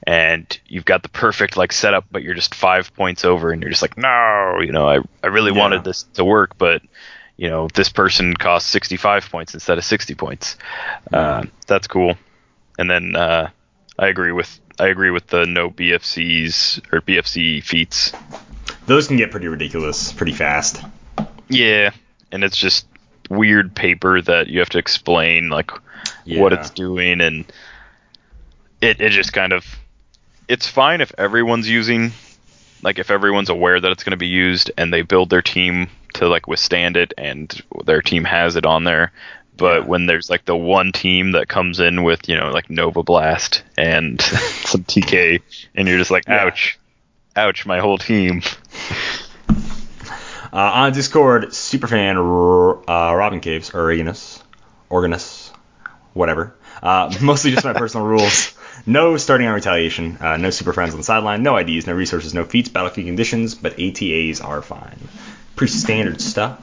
and 0.07 0.59
you've 0.67 0.85
got 0.85 1.03
the 1.03 1.09
perfect 1.09 1.57
like 1.57 1.71
setup, 1.71 2.05
but 2.11 2.21
you're 2.23 2.33
just 2.35 2.53
five 2.55 2.93
points 2.95 3.25
over, 3.25 3.51
and 3.51 3.61
you're 3.61 3.71
just 3.71 3.81
like, 3.81 3.97
no, 3.97 4.59
you 4.61 4.71
know, 4.71 4.87
I 4.87 4.99
I 5.23 5.27
really 5.27 5.51
Yeah. 5.51 5.59
wanted 5.59 5.83
this 5.83 6.03
to 6.13 6.23
work, 6.25 6.57
but 6.57 6.81
you 7.37 7.49
know, 7.49 7.67
this 7.73 7.89
person 7.89 8.33
costs 8.33 8.69
65 8.69 9.29
points 9.29 9.53
instead 9.53 9.77
of 9.77 9.83
60 9.83 10.15
points. 10.15 10.57
Uh, 11.11 11.43
that's 11.67 11.87
cool. 11.87 12.15
And 12.79 12.89
then 12.89 13.15
uh, 13.15 13.49
I 13.99 14.07
agree 14.07 14.31
with 14.31 14.59
I 14.79 14.87
agree 14.87 15.11
with 15.11 15.27
the 15.27 15.45
no 15.45 15.69
BFCs 15.69 16.93
or 16.93 17.01
BFC 17.01 17.63
feats. 17.63 18.11
Those 18.85 19.07
can 19.07 19.17
get 19.17 19.31
pretty 19.31 19.47
ridiculous 19.47 20.11
pretty 20.11 20.33
fast. 20.33 20.83
Yeah, 21.47 21.91
and 22.31 22.43
it's 22.43 22.57
just 22.57 22.85
weird 23.29 23.75
paper 23.75 24.21
that 24.21 24.47
you 24.47 24.59
have 24.59 24.69
to 24.69 24.77
explain 24.77 25.49
like 25.49 25.71
what 26.27 26.53
it's 26.53 26.69
doing 26.69 27.21
and 27.21 27.45
it 28.81 29.01
it 29.01 29.09
just 29.09 29.33
kind 29.33 29.53
of 29.53 29.65
it's 30.47 30.67
fine 30.67 31.01
if 31.01 31.11
everyone's 31.17 31.67
using 31.67 32.11
like 32.83 32.99
if 32.99 33.09
everyone's 33.09 33.49
aware 33.49 33.79
that 33.79 33.91
it's 33.91 34.03
going 34.03 34.11
to 34.11 34.17
be 34.17 34.27
used 34.27 34.71
and 34.77 34.93
they 34.93 35.01
build 35.01 35.29
their 35.29 35.41
team 35.41 35.89
to 36.13 36.27
like 36.27 36.47
withstand 36.47 36.97
it 36.97 37.13
and 37.17 37.61
their 37.85 38.01
team 38.01 38.23
has 38.23 38.55
it 38.55 38.65
on 38.65 38.83
there 38.83 39.11
but 39.57 39.81
Yeah. 39.81 39.87
when 39.87 40.05
there's 40.05 40.29
like 40.29 40.45
the 40.45 40.55
one 40.55 40.91
team 40.91 41.31
that 41.33 41.47
comes 41.47 41.79
in 41.79 42.03
with 42.03 42.27
you 42.29 42.35
know 42.37 42.49
like 42.51 42.69
Nova 42.69 43.03
Blast 43.03 43.63
and 43.77 44.21
some 44.21 44.83
TK 44.83 45.41
and 45.75 45.87
you're 45.87 45.97
just 45.97 46.11
like 46.11 46.25
Yeah. 46.27 46.45
ouch 46.45 46.77
ouch 47.35 47.65
my 47.65 47.79
whole 47.79 47.97
team 47.97 48.41
Uh, 50.53 50.57
on 50.85 50.93
Discord, 50.93 51.47
superfan 51.47 52.15
uh, 52.87 53.13
Robin 53.13 53.41
Caves, 53.41 53.71
Oreganus, 53.71 54.41
Organus, 54.89 55.51
whatever. 56.13 56.55
Uh, 56.81 57.13
mostly 57.21 57.51
just 57.51 57.65
my 57.65 57.73
personal 57.73 58.07
rules. 58.07 58.53
No 58.85 59.17
starting 59.17 59.47
on 59.47 59.53
retaliation, 59.53 60.17
uh, 60.21 60.37
no 60.37 60.51
super 60.51 60.71
friends 60.71 60.93
on 60.93 60.97
the 60.99 61.03
sideline, 61.03 61.43
no 61.43 61.57
IDs, 61.57 61.87
no 61.87 61.93
resources, 61.93 62.33
no 62.33 62.45
feats, 62.45 62.69
battlefield 62.69 63.05
conditions, 63.07 63.53
but 63.55 63.75
ATAs 63.77 64.39
are 64.41 64.61
fine. 64.61 64.97
Pretty 65.57 65.73
standard 65.73 66.21
stuff. 66.21 66.61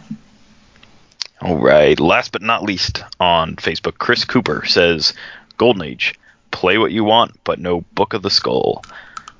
All 1.42 1.58
right. 1.58 1.98
Last 1.98 2.32
but 2.32 2.42
not 2.42 2.62
least, 2.62 3.02
on 3.18 3.56
Facebook, 3.56 3.98
Chris 3.98 4.24
Cooper 4.24 4.64
says, 4.64 5.12
"Golden 5.56 5.82
Age, 5.82 6.14
play 6.52 6.78
what 6.78 6.92
you 6.92 7.04
want, 7.04 7.38
but 7.44 7.58
no 7.58 7.80
Book 7.94 8.14
of 8.14 8.22
the 8.22 8.30
Skull." 8.30 8.84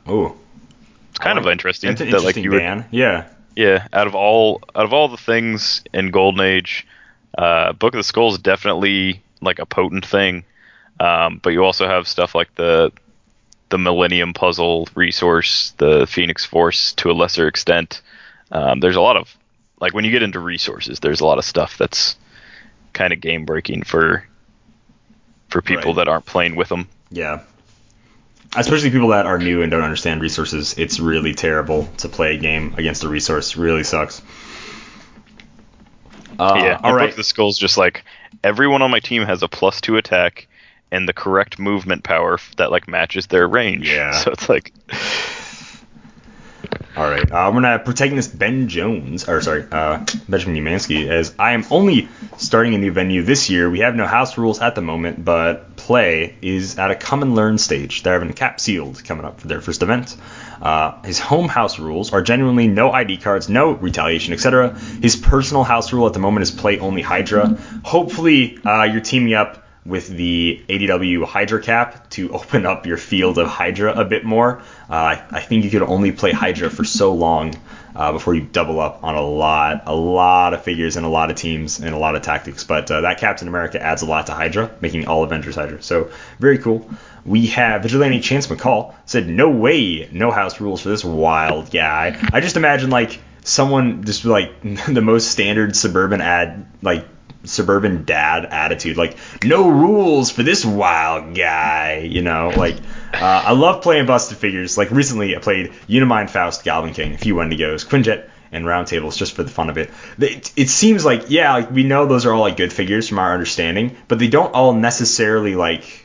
Ooh, 0.09 0.35
It's 1.11 1.19
kind 1.19 1.39
of 1.39 1.47
interesting 1.47 1.91
that's 1.91 2.01
an 2.01 2.11
that 2.11 2.17
interesting 2.19 2.51
like 2.51 2.61
ban. 2.61 2.85
Yeah, 2.91 3.27
yeah. 3.55 3.87
Out 3.93 4.09
of 4.09 4.15
all 4.17 4.61
out 4.75 4.85
of 4.85 4.93
all 4.93 5.09
the 5.09 5.17
things 5.17 5.83
in 5.95 6.11
Golden 6.11 6.41
Age, 6.41 6.87
uh, 7.39 7.73
Book 7.73 7.95
of 7.95 7.99
the 7.99 8.05
Skull 8.05 8.33
is 8.33 8.39
definitely 8.39 9.23
like 9.41 9.61
a 9.61 9.67
potent 9.67 10.05
thing. 10.05 10.45
Um, 10.99 11.41
but 11.43 11.51
you 11.51 11.65
also 11.65 11.87
have 11.87 12.09
stuff 12.09 12.35
like 12.35 12.55
the 12.57 12.91
the 13.69 13.79
Millennium 13.79 14.35
Puzzle 14.35 14.89
resource, 14.95 15.73
the 15.79 16.07
Phoenix 16.07 16.45
Force 16.45 16.93
to 16.95 17.11
a 17.11 17.15
lesser 17.15 17.47
extent. 17.47 18.03
Um, 18.51 18.81
there's 18.81 18.97
a 18.97 19.01
lot 19.01 19.17
of 19.17 19.35
like 19.83 19.93
when 19.93 20.05
you 20.07 20.11
get 20.13 20.23
into 20.23 20.39
resources, 20.41 21.01
there's 21.01 21.21
a 21.21 21.27
lot 21.27 21.37
of 21.39 21.45
stuff 21.45 21.77
that's 21.77 22.17
kind 22.95 23.13
of 23.13 23.21
game 23.21 23.45
breaking 23.45 23.83
for 23.83 24.25
for 25.49 25.61
people 25.61 25.93
Right. 25.93 25.97
that 25.97 26.09
aren't 26.09 26.25
playing 26.25 26.57
with 26.57 26.69
them. 26.71 26.89
yeah. 27.11 27.41
Especially 28.55 28.91
people 28.91 29.09
that 29.09 29.25
are 29.25 29.39
new 29.39 29.63
and 29.63 29.71
don't 29.71 29.83
understand 29.83 30.21
resources, 30.21 30.75
it's 30.77 31.01
really 31.01 31.33
terrible 31.35 31.89
to 31.99 32.09
play 32.09 32.35
a 32.35 32.39
game 32.39 32.75
against 32.77 33.03
a 33.03 33.09
resource. 33.09 33.57
Really 33.57 33.83
sucks. 33.83 34.21
Uh, 36.39 36.55
yeah, 36.59 36.81
all 36.83 36.95
right. 36.95 37.15
The 37.17 37.25
Skull's 37.25 37.59
just 37.59 37.77
like 37.79 38.05
everyone 38.45 38.83
on 38.83 38.91
my 38.91 39.01
team 39.01 39.23
has 39.23 39.43
a 39.43 39.49
plus 39.49 39.81
two 39.81 39.97
attack, 39.97 40.49
and 40.91 41.09
the 41.09 41.13
correct 41.15 41.59
movement 41.59 42.05
power 42.05 42.39
that 42.59 42.71
like 42.71 42.89
matches 42.89 43.27
their 43.29 43.47
range. 43.49 43.91
Yeah. 43.91 44.13
So 44.23 44.31
it's 44.33 44.49
like 44.51 44.73
All 46.95 47.09
right, 47.09 47.23
uh, 47.23 47.51
we're 47.55 47.63
gonna 47.63 47.79
protagonist 47.79 48.39
Ben 48.39 48.69
Jones, 48.69 49.27
or 49.27 49.41
sorry, 49.41 49.65
uh, 49.73 50.05
Benjamin 50.29 50.63
Umansky, 50.63 51.09
as 51.09 51.35
I 51.39 51.53
am 51.53 51.65
only 51.71 52.11
starting 52.37 52.75
a 52.75 52.79
new 52.79 52.93
venue 52.93 53.23
this 53.23 53.49
year. 53.49 53.71
We 53.71 53.79
have 53.79 53.95
no 53.95 54.07
house 54.07 54.37
rules 54.37 54.61
at 54.61 54.75
the 54.75 54.83
moment, 54.83 55.25
but 55.25 55.75
play 55.77 56.37
is 56.43 56.79
at 56.79 56.91
a 56.91 56.95
come 56.95 57.23
and 57.23 57.35
learn 57.35 57.57
stage. 57.57 58.03
They're 58.03 58.13
having 58.13 58.29
a 58.29 58.35
cap 58.35 58.61
sealed 58.61 59.03
coming 59.05 59.25
up 59.25 59.41
for 59.41 59.49
their 59.49 59.63
first 59.63 59.83
event. 59.83 60.15
Uh, 60.61 61.01
his 61.01 61.19
home 61.19 61.49
house 61.49 61.79
rules 61.79 62.13
are 62.13 62.21
genuinely 62.21 62.69
no 62.69 62.93
ID 62.93 63.17
cards, 63.17 63.49
no 63.49 63.71
retaliation, 63.71 64.35
etc. 64.35 64.79
His 65.01 65.17
personal 65.17 65.65
house 65.65 65.95
rule 65.95 66.07
at 66.07 66.13
the 66.13 66.19
moment 66.19 66.43
is 66.43 66.51
play 66.51 66.79
only 66.79 67.01
Hydra. 67.01 67.59
Hopefully, 67.85 68.59
uh, 68.67 68.83
you're 68.83 69.01
teaming 69.01 69.33
up 69.33 69.65
with 69.85 70.09
the 70.09 70.63
ADW 70.69 71.25
Hydra 71.25 71.61
cap 71.61 72.09
to 72.11 72.31
open 72.33 72.67
up 72.67 72.87
your 72.87 72.97
field 72.97 73.39
of 73.39 73.49
Hydra 73.49 73.93
a 73.93 74.05
bit 74.05 74.25
more. 74.25 74.63
Uh, 74.89 75.17
I, 75.31 75.41
think 75.41 75.65
you 75.65 75.71
could 75.71 75.83
only 75.83 76.13
play 76.13 76.33
Hydra 76.33 76.71
for 76.71 76.85
so 76.85 77.15
long 77.15 77.55
uh, 77.95 78.13
before 78.13 78.35
you 78.35 78.43
double 78.43 78.81
up 78.81 79.03
on 79.03 79.15
a 79.15 79.23
lot, 79.23 79.83
a 79.87 79.95
lot 79.95 80.55
of 80.55 80.63
figures 80.63 80.97
and 80.97 81.05
a 81.05 81.09
lot 81.09 81.31
of 81.31 81.37
teams 81.37 81.81
and 81.81 81.95
a 81.95 81.99
lot 81.99 82.15
of 82.15 82.23
tactics. 82.23 82.65
But 82.65 82.91
uh, 82.91 83.03
that 83.03 83.19
Captain 83.19 83.49
America 83.49 83.83
adds 83.83 84.03
a 84.03 84.07
lot 84.07 84.27
to 84.27 84.35
Hydra, 84.35 84.71
making 84.81 85.09
all 85.09 85.25
Avengers 85.25 85.57
Hydra. 85.57 85.83
So 85.83 86.11
very 86.39 86.59
cool. 86.59 86.89
We 87.25 87.49
have 87.49 87.83
Vigilante 87.83 88.21
Chance 88.21 88.49
McCall 88.49 88.95
said, 89.07 89.29
"No 89.29 89.51
way, 89.51 90.09
no 90.11 90.31
house 90.31 90.61
rules 90.61 90.81
for 90.81 90.89
this 90.89 91.05
wild 91.05 91.71
guy." 91.71 92.19
I 92.33 92.41
just 92.41 92.57
imagine 92.57 92.91
like 92.91 93.21
someone 93.45 94.05
just 94.05 94.25
like 94.25 94.61
the 94.87 95.03
most 95.03 95.31
standard 95.31 95.77
suburban 95.77 96.21
ad 96.21 96.67
like 96.83 97.07
suburban 97.45 98.05
dad 98.05 98.45
attitude 98.47 98.97
like 98.97 99.17
no 99.45 99.69
rules 99.69 100.31
for 100.31 100.43
this 100.43 100.65
wild 100.65 101.35
guy 101.35 101.99
you 101.99 102.23
know 102.23 102.53
like 102.57 102.77
uh, 103.15 103.43
i 103.47 103.53
love 103.53 103.83
playing 103.83 104.07
busted 104.07 104.39
figures 104.39 104.79
like 104.79 104.91
recently 104.91 105.37
i 105.37 105.39
played 105.39 105.73
unimind 105.89 106.31
faust 106.31 106.65
goblin 106.65 106.95
king 106.95 107.15
a 107.15 107.19
few 107.19 107.35
wendigos 107.35 107.87
quinjet 107.87 108.29
and 108.53 108.65
roundtables 108.65 109.17
just 109.17 109.35
for 109.35 109.43
the 109.43 109.51
fun 109.51 109.71
of 109.71 109.79
it 109.79 109.91
it, 110.19 110.53
it 110.57 110.69
seems 110.69 111.05
like 111.05 111.25
yeah 111.29 111.55
like 111.55 111.71
we 111.71 111.83
know 111.83 112.07
those 112.07 112.27
are 112.27 112.33
all 112.33 112.43
like 112.43 112.57
good 112.57 112.73
figures 112.73 113.09
from 113.09 113.19
our 113.19 113.33
understanding 113.33 113.97
but 114.09 114.19
they 114.19 114.29
don't 114.29 114.55
all 114.55 114.73
necessarily 114.73 115.55
like 115.55 116.03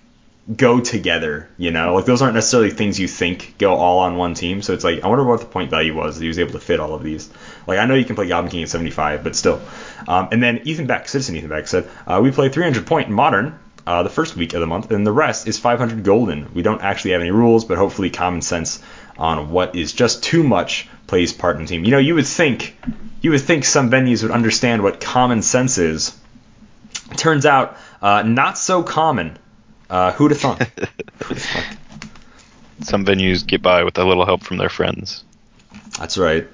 go 0.55 0.79
together, 0.79 1.49
you 1.57 1.71
know? 1.71 1.95
Like 1.95 2.05
those 2.05 2.21
aren't 2.21 2.35
necessarily 2.35 2.69
things 2.69 2.99
you 2.99 3.07
think 3.07 3.55
go 3.57 3.75
all 3.75 3.99
on 3.99 4.15
one 4.15 4.33
team. 4.33 4.61
So 4.61 4.73
it's 4.73 4.83
like 4.83 5.03
I 5.03 5.07
wonder 5.07 5.23
what 5.23 5.41
the 5.41 5.45
point 5.45 5.69
value 5.69 5.95
was 5.95 6.15
that 6.15 6.21
he 6.21 6.27
was 6.27 6.39
able 6.39 6.53
to 6.53 6.59
fit 6.59 6.79
all 6.79 6.93
of 6.93 7.03
these. 7.03 7.29
Like 7.67 7.79
I 7.79 7.85
know 7.85 7.95
you 7.95 8.05
can 8.05 8.15
play 8.15 8.27
Goblin 8.27 8.51
King 8.51 8.63
at 8.63 8.69
75, 8.69 9.23
but 9.23 9.35
still. 9.35 9.61
Um, 10.07 10.29
and 10.31 10.41
then 10.41 10.61
Ethan 10.63 10.87
Beck, 10.87 11.07
Citizen 11.07 11.35
Ethan 11.35 11.49
Beck 11.49 11.67
said, 11.67 11.89
uh, 12.07 12.19
we 12.23 12.31
play 12.31 12.49
300 12.49 12.87
point 12.87 13.09
in 13.09 13.13
modern. 13.13 13.59
Uh, 13.85 14.03
the 14.03 14.09
first 14.09 14.35
week 14.35 14.53
of 14.53 14.59
the 14.59 14.67
month, 14.67 14.91
and 14.91 15.07
the 15.07 15.11
rest 15.13 15.47
is 15.47 15.57
500 15.57 16.03
golden. 16.03 16.53
We 16.53 16.61
don't 16.61 16.81
actually 16.81 17.11
have 17.11 17.21
any 17.21 17.31
rules, 17.31 17.63
but 17.63 17.77
hopefully 17.77 18.09
common 18.09 18.41
sense 18.41 18.83
on 19.17 19.49
what 19.49 19.77
is 19.77 19.93
just 19.93 20.23
too 20.23 20.43
much 20.43 20.89
plays 21.07 21.31
part 21.31 21.55
in 21.55 21.61
the 21.61 21.67
team. 21.69 21.85
You 21.85 21.91
know, 21.91 21.97
you 21.97 22.15
would 22.15 22.27
think, 22.27 22.75
you 23.21 23.31
would 23.31 23.39
think 23.39 23.63
some 23.63 23.89
venues 23.89 24.23
would 24.23 24.31
understand 24.31 24.83
what 24.83 24.99
common 24.99 25.41
sense 25.41 25.77
is. 25.77 26.17
Turns 27.15 27.45
out, 27.45 27.77
uh, 28.01 28.23
not 28.23 28.57
so 28.57 28.83
common. 28.83 29.37
Uh, 29.89 30.11
who'd 30.11 30.31
have 30.31 30.41
thought? 30.41 30.61
Who'd 31.23 31.37
have 31.37 31.45
thought? 31.45 31.77
some 32.81 33.05
venues 33.05 33.45
get 33.45 33.61
by 33.61 33.83
with 33.83 33.97
a 33.97 34.03
little 34.03 34.25
help 34.25 34.43
from 34.43 34.57
their 34.57 34.69
friends. 34.69 35.23
That's 35.97 36.17
right. 36.17 36.47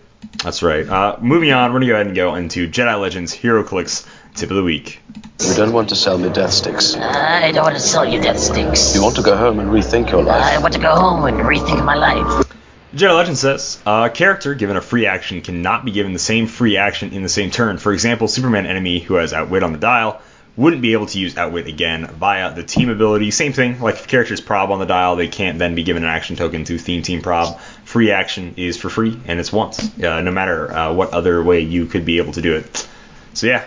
That's 0.44 0.62
right. 0.62 0.88
Uh, 0.88 1.18
moving 1.22 1.52
on, 1.52 1.72
we're 1.72 1.80
gonna 1.80 1.88
go 1.88 1.94
ahead 1.96 2.08
and 2.08 2.16
go 2.16 2.36
into 2.36 2.68
Jedi 2.70 3.00
Legends 3.00 3.36
HeroClix 3.36 4.08
Tip 4.36 4.50
of 4.50 4.56
the 4.56 4.64
Week. 4.64 5.00
You 5.40 5.54
don't 5.56 5.74
want 5.74 5.90
to 5.90 5.96
sell 5.96 6.18
me 6.18 6.30
death 6.30 6.52
sticks. 6.52 6.96
I 6.96 7.52
don't 7.52 7.64
want 7.64 7.76
to 7.76 7.82
sell 7.82 8.06
you 8.06 8.22
death 8.22 8.40
sticks. 8.40 8.96
You 8.96 9.04
want 9.04 9.16
to 9.18 9.22
go 9.22 9.36
home 9.36 9.60
and 9.60 9.70
rethink 9.70 10.12
your 10.12 10.24
life. 10.24 10.44
I 10.44 10.60
want 10.60 10.74
to 10.74 10.80
go 10.80 10.96
home 10.96 11.26
and 11.26 11.38
rethink 11.40 11.84
my 11.86 11.96
life. 11.96 12.48
Jedi 12.94 13.16
Legend 13.16 13.38
says 13.38 13.82
a 13.86 14.10
character 14.10 14.54
given 14.54 14.78
a 14.78 14.82
free 14.82 15.08
action 15.08 15.42
cannot 15.42 15.84
be 15.84 15.92
given 15.92 16.14
the 16.14 16.20
same 16.20 16.46
free 16.48 16.78
action 16.78 17.12
in 17.12 17.24
the 17.24 17.30
same 17.30 17.50
turn. 17.50 17.78
For 17.78 17.92
example, 17.92 18.28
Superman 18.28 18.66
enemy 18.66 19.00
who 19.00 19.16
has 19.16 19.34
Outwit 19.34 19.64
on 19.64 19.72
the 19.72 19.80
dial 19.80 20.22
wouldn't 20.56 20.84
be 20.84 20.94
able 20.94 21.08
to 21.08 21.20
use 21.20 21.36
Outwit 21.36 21.68
again 21.68 22.06
via 22.06 22.54
the 22.54 22.64
team 22.64 22.90
ability. 22.90 23.32
Same 23.32 23.54
thing, 23.54 23.82
like 23.82 23.96
if 23.96 24.08
characters 24.08 24.42
prob 24.42 24.70
on 24.70 24.78
the 24.78 24.86
dial, 24.86 25.16
they 25.16 25.28
can't 25.28 25.58
then 25.58 25.74
be 25.74 25.84
given 25.84 26.04
an 26.04 26.10
action 26.10 26.36
token 26.36 26.64
to 26.66 26.78
theme 26.78 27.02
team 27.02 27.22
prob. 27.22 27.60
Free 27.94 28.10
action 28.10 28.56
is 28.58 28.76
for 28.76 28.90
free 28.90 29.20
and 29.28 29.40
it's 29.40 29.54
once, 29.54 29.80
uh, 30.00 30.20
no 30.20 30.32
matter 30.32 30.76
uh, 30.76 30.92
what 30.94 31.14
other 31.14 31.44
way 31.44 31.60
you 31.60 31.86
could 31.86 32.06
be 32.06 32.18
able 32.18 32.34
to 32.34 32.42
do 32.42 32.56
it. 32.56 32.88
So 33.36 33.46
yeah, 33.46 33.66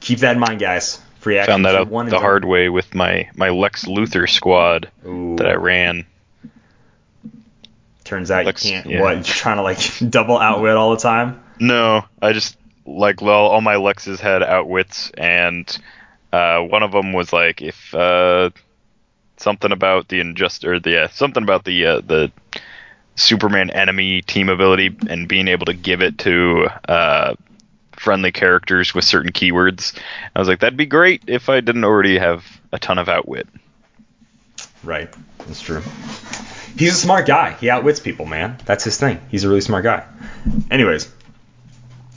keep 0.00 0.20
that 0.20 0.32
in 0.32 0.40
mind, 0.40 0.60
guys. 0.60 0.98
Free 1.18 1.36
action. 1.36 1.52
Found 1.52 1.66
that 1.66 1.74
out 1.74 1.90
the 1.90 2.10
done. 2.12 2.22
hard 2.22 2.46
way 2.46 2.70
with 2.70 2.94
my 2.94 3.28
my 3.36 3.50
Lex 3.50 3.84
Luthor 3.84 4.26
squad 4.26 4.90
Ooh. 5.06 5.36
that 5.36 5.46
I 5.46 5.56
ran. 5.56 6.06
Turns 8.02 8.30
out 8.30 8.46
Lex- 8.46 8.64
you 8.64 8.70
can't. 8.70 8.86
yeah. 8.86 9.02
What? 9.02 9.16
You're 9.16 9.24
trying 9.24 9.56
to 9.56 9.62
like 9.62 9.78
double 10.08 10.38
outwit 10.38 10.76
all 10.76 10.92
the 10.92 11.02
time. 11.02 11.44
No, 11.58 12.06
I 12.22 12.32
just 12.32 12.56
like 12.86 13.20
well, 13.20 13.44
all 13.44 13.60
my 13.60 13.74
Lexes 13.74 14.20
had 14.20 14.42
outwits, 14.42 15.10
and 15.18 15.68
uh, 16.32 16.60
one 16.60 16.82
of 16.82 16.92
them 16.92 17.12
was 17.12 17.30
like 17.30 17.60
if 17.60 17.94
uh, 17.94 18.48
something 19.36 19.70
about 19.70 20.08
the 20.08 20.20
injust 20.20 20.64
or 20.64 20.80
the 20.80 21.02
uh, 21.02 21.08
something 21.08 21.42
about 21.42 21.66
the 21.66 21.84
uh, 21.84 22.00
the 22.00 22.32
Superman 23.16 23.70
enemy 23.70 24.22
team 24.22 24.48
ability 24.48 24.96
and 25.08 25.28
being 25.28 25.48
able 25.48 25.66
to 25.66 25.74
give 25.74 26.02
it 26.02 26.18
to 26.18 26.68
uh, 26.88 27.34
friendly 27.92 28.32
characters 28.32 28.94
with 28.94 29.04
certain 29.04 29.32
keywords. 29.32 29.98
I 30.34 30.38
was 30.38 30.48
like, 30.48 30.60
that'd 30.60 30.76
be 30.76 30.86
great 30.86 31.22
if 31.26 31.48
I 31.48 31.60
didn't 31.60 31.84
already 31.84 32.18
have 32.18 32.44
a 32.72 32.78
ton 32.78 32.98
of 32.98 33.08
outwit. 33.08 33.46
Right. 34.82 35.12
That's 35.38 35.60
true. 35.60 35.82
He's 36.76 36.92
a 36.92 36.96
smart 36.96 37.26
guy. 37.26 37.52
He 37.52 37.68
outwits 37.68 38.00
people, 38.00 38.26
man. 38.26 38.56
That's 38.64 38.84
his 38.84 38.96
thing. 38.96 39.20
He's 39.30 39.44
a 39.44 39.48
really 39.48 39.60
smart 39.60 39.84
guy. 39.84 40.06
Anyways, 40.70 41.12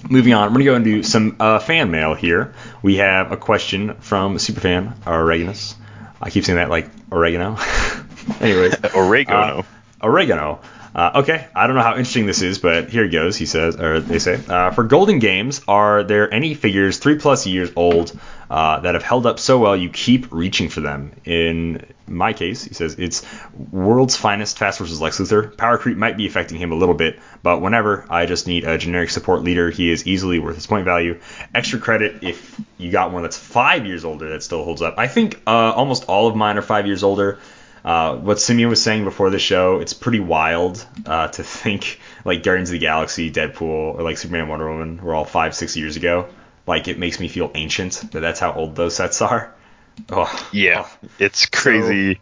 moving 0.10 0.34
on. 0.34 0.50
We're 0.50 0.64
gonna 0.64 0.66
go 0.66 0.76
into 0.76 1.04
some 1.04 1.36
uh, 1.40 1.60
fan 1.60 1.92
mail 1.92 2.14
here. 2.14 2.54
We 2.82 2.98
have 2.98 3.32
a 3.32 3.38
question 3.38 3.96
from 3.96 4.38
superfan 4.38 4.96
Oreganus. 5.04 5.76
I 6.22 6.30
keep 6.30 6.46
saying 6.46 6.58
that 6.58 6.70
like 6.70 6.90
oregano. 7.12 7.58
Anyways, 8.40 8.76
Oregano. 8.96 9.60
Uh, 9.60 9.64
oregano. 10.02 10.62
Uh, 10.96 11.12
okay, 11.16 11.48
I 11.56 11.66
don't 11.66 11.76
know 11.76 11.82
how 11.82 11.92
interesting 11.92 12.28
this 12.28 12.42
is, 12.42 12.60
but 12.60 12.90
here 12.90 13.06
it 13.06 13.10
goes. 13.10 13.36
He 13.36 13.48
says, 13.48 13.80
or 13.80 14.00
they 14.00 14.20
say, 14.20 14.40
uh, 14.48 14.72
for 14.72 14.84
Golden 14.84 15.18
Games, 15.18 15.62
are 15.68 16.04
there 16.04 16.32
any 16.32 16.54
figures 16.54 17.00
three 17.00 17.18
plus 17.18 17.48
years 17.48 17.72
old 17.76 18.18
uh, 18.50 18.80
that 18.82 18.94
have 18.94 19.02
held 19.02 19.26
up 19.26 19.40
so 19.40 19.58
well 19.58 19.76
you 19.76 19.90
keep 19.90 20.32
reaching 20.32 20.70
for 20.70 20.82
them? 20.82 21.14
In 21.26 21.84
my 22.06 22.34
case, 22.34 22.64
he 22.64 22.76
says 22.76 22.96
it's 23.00 23.26
World's 23.72 24.16
Finest 24.16 24.60
Fast 24.60 24.78
Forces 24.78 25.02
Lex 25.02 25.20
Luthor. 25.20 25.58
Power 25.58 25.80
creep 25.80 25.98
might 25.98 26.16
be 26.16 26.28
affecting 26.28 26.60
him 26.60 26.72
a 26.72 26.76
little 26.76 26.96
bit, 26.96 27.20
but 27.42 27.60
whenever 27.60 28.06
I 28.08 28.28
just 28.28 28.46
need 28.46 28.64
a 28.64 28.78
generic 28.78 29.10
support 29.10 29.42
leader, 29.42 29.72
he 29.72 29.90
is 29.90 30.06
easily 30.06 30.38
worth 30.38 30.56
his 30.56 30.68
point 30.68 30.86
value. 30.86 31.20
Extra 31.56 31.80
credit 31.80 32.24
if 32.24 32.62
you 32.78 32.92
got 32.92 33.12
one 33.12 33.24
that's 33.24 33.38
five 33.38 33.88
years 33.88 34.06
older 34.06 34.30
that 34.30 34.44
still 34.44 34.64
holds 34.64 34.84
up. 34.84 34.96
I 35.00 35.08
think 35.08 35.42
uh, 35.48 35.72
almost 35.72 36.06
all 36.06 36.28
of 36.28 36.36
mine 36.36 36.58
are 36.58 36.62
five 36.62 36.86
years 36.86 37.02
older. 37.02 37.40
Uh, 37.84 38.16
what 38.16 38.40
Simeon 38.40 38.70
was 38.70 38.82
saying 38.82 39.04
before 39.04 39.30
the 39.30 39.40
show, 39.40 39.80
it's 39.82 39.94
pretty 39.94 40.20
wild 40.22 40.86
uh, 41.06 41.28
to 41.28 41.44
think 41.44 42.00
like 42.24 42.42
Guardians 42.44 42.70
of 42.70 42.74
the 42.74 42.80
Galaxy, 42.80 43.30
Deadpool, 43.32 43.62
or 43.96 44.04
like 44.04 44.18
Superman 44.18 44.48
Wonder 44.48 44.70
Woman 44.72 45.02
were 45.04 45.14
all 45.14 45.26
five, 45.26 45.54
six 45.54 45.76
years 45.76 45.98
ago. 45.98 46.28
Like 46.66 46.88
it 46.88 46.98
makes 46.98 47.20
me 47.20 47.28
feel 47.28 47.52
ancient 47.56 48.12
that 48.14 48.22
that's 48.22 48.40
how 48.40 48.54
old 48.54 48.76
those 48.76 48.96
sets 48.96 49.22
are. 49.22 49.54
Oh, 50.10 50.48
Yeah, 50.52 50.88
it's 51.20 51.46
crazy 51.46 52.20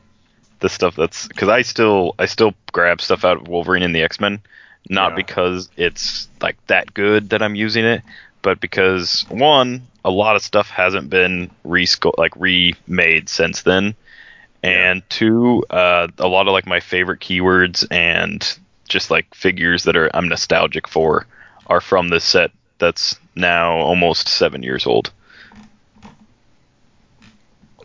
the 0.59 0.67
stuff 0.67 0.95
that's 0.97 1.27
because 1.29 1.47
I 1.47 1.61
still 1.61 2.15
I 2.19 2.25
still 2.25 2.53
grab 2.73 2.99
stuff 3.01 3.23
out 3.23 3.37
of 3.37 3.47
Wolverine 3.47 3.81
and 3.83 3.95
the 3.95 4.01
X 4.01 4.19
Men, 4.19 4.41
not 4.89 5.11
Yeah. 5.11 5.15
because 5.15 5.69
it's 5.77 6.27
like 6.41 6.57
that 6.67 6.93
good 6.93 7.29
that 7.29 7.41
I'm 7.41 7.55
using 7.55 7.85
it, 7.85 8.01
but 8.41 8.59
because 8.59 9.25
one, 9.29 9.87
a 10.03 10.11
lot 10.11 10.35
of 10.35 10.41
stuff 10.41 10.69
hasn't 10.69 11.09
been 11.09 11.49
resco- 11.65 12.17
like 12.17 12.33
remade 12.35 13.29
since 13.29 13.61
then, 13.61 13.95
and 14.63 15.01
two, 15.09 15.63
uh, 15.69 16.07
a 16.17 16.27
lot 16.27 16.47
of 16.47 16.53
like 16.53 16.67
my 16.67 16.79
favorite 16.79 17.19
keywords 17.19 17.85
and 17.89 18.57
just 18.87 19.09
like 19.09 19.33
figures 19.33 19.85
that 19.85 19.95
are 19.95 20.09
I'm 20.13 20.29
nostalgic 20.29 20.87
for 20.87 21.25
are 21.67 21.81
from 21.81 22.09
this 22.09 22.23
set 22.23 22.51
that's 22.77 23.17
now 23.35 23.77
almost 23.77 24.27
seven 24.27 24.63
years 24.63 24.85
old. 24.85 25.11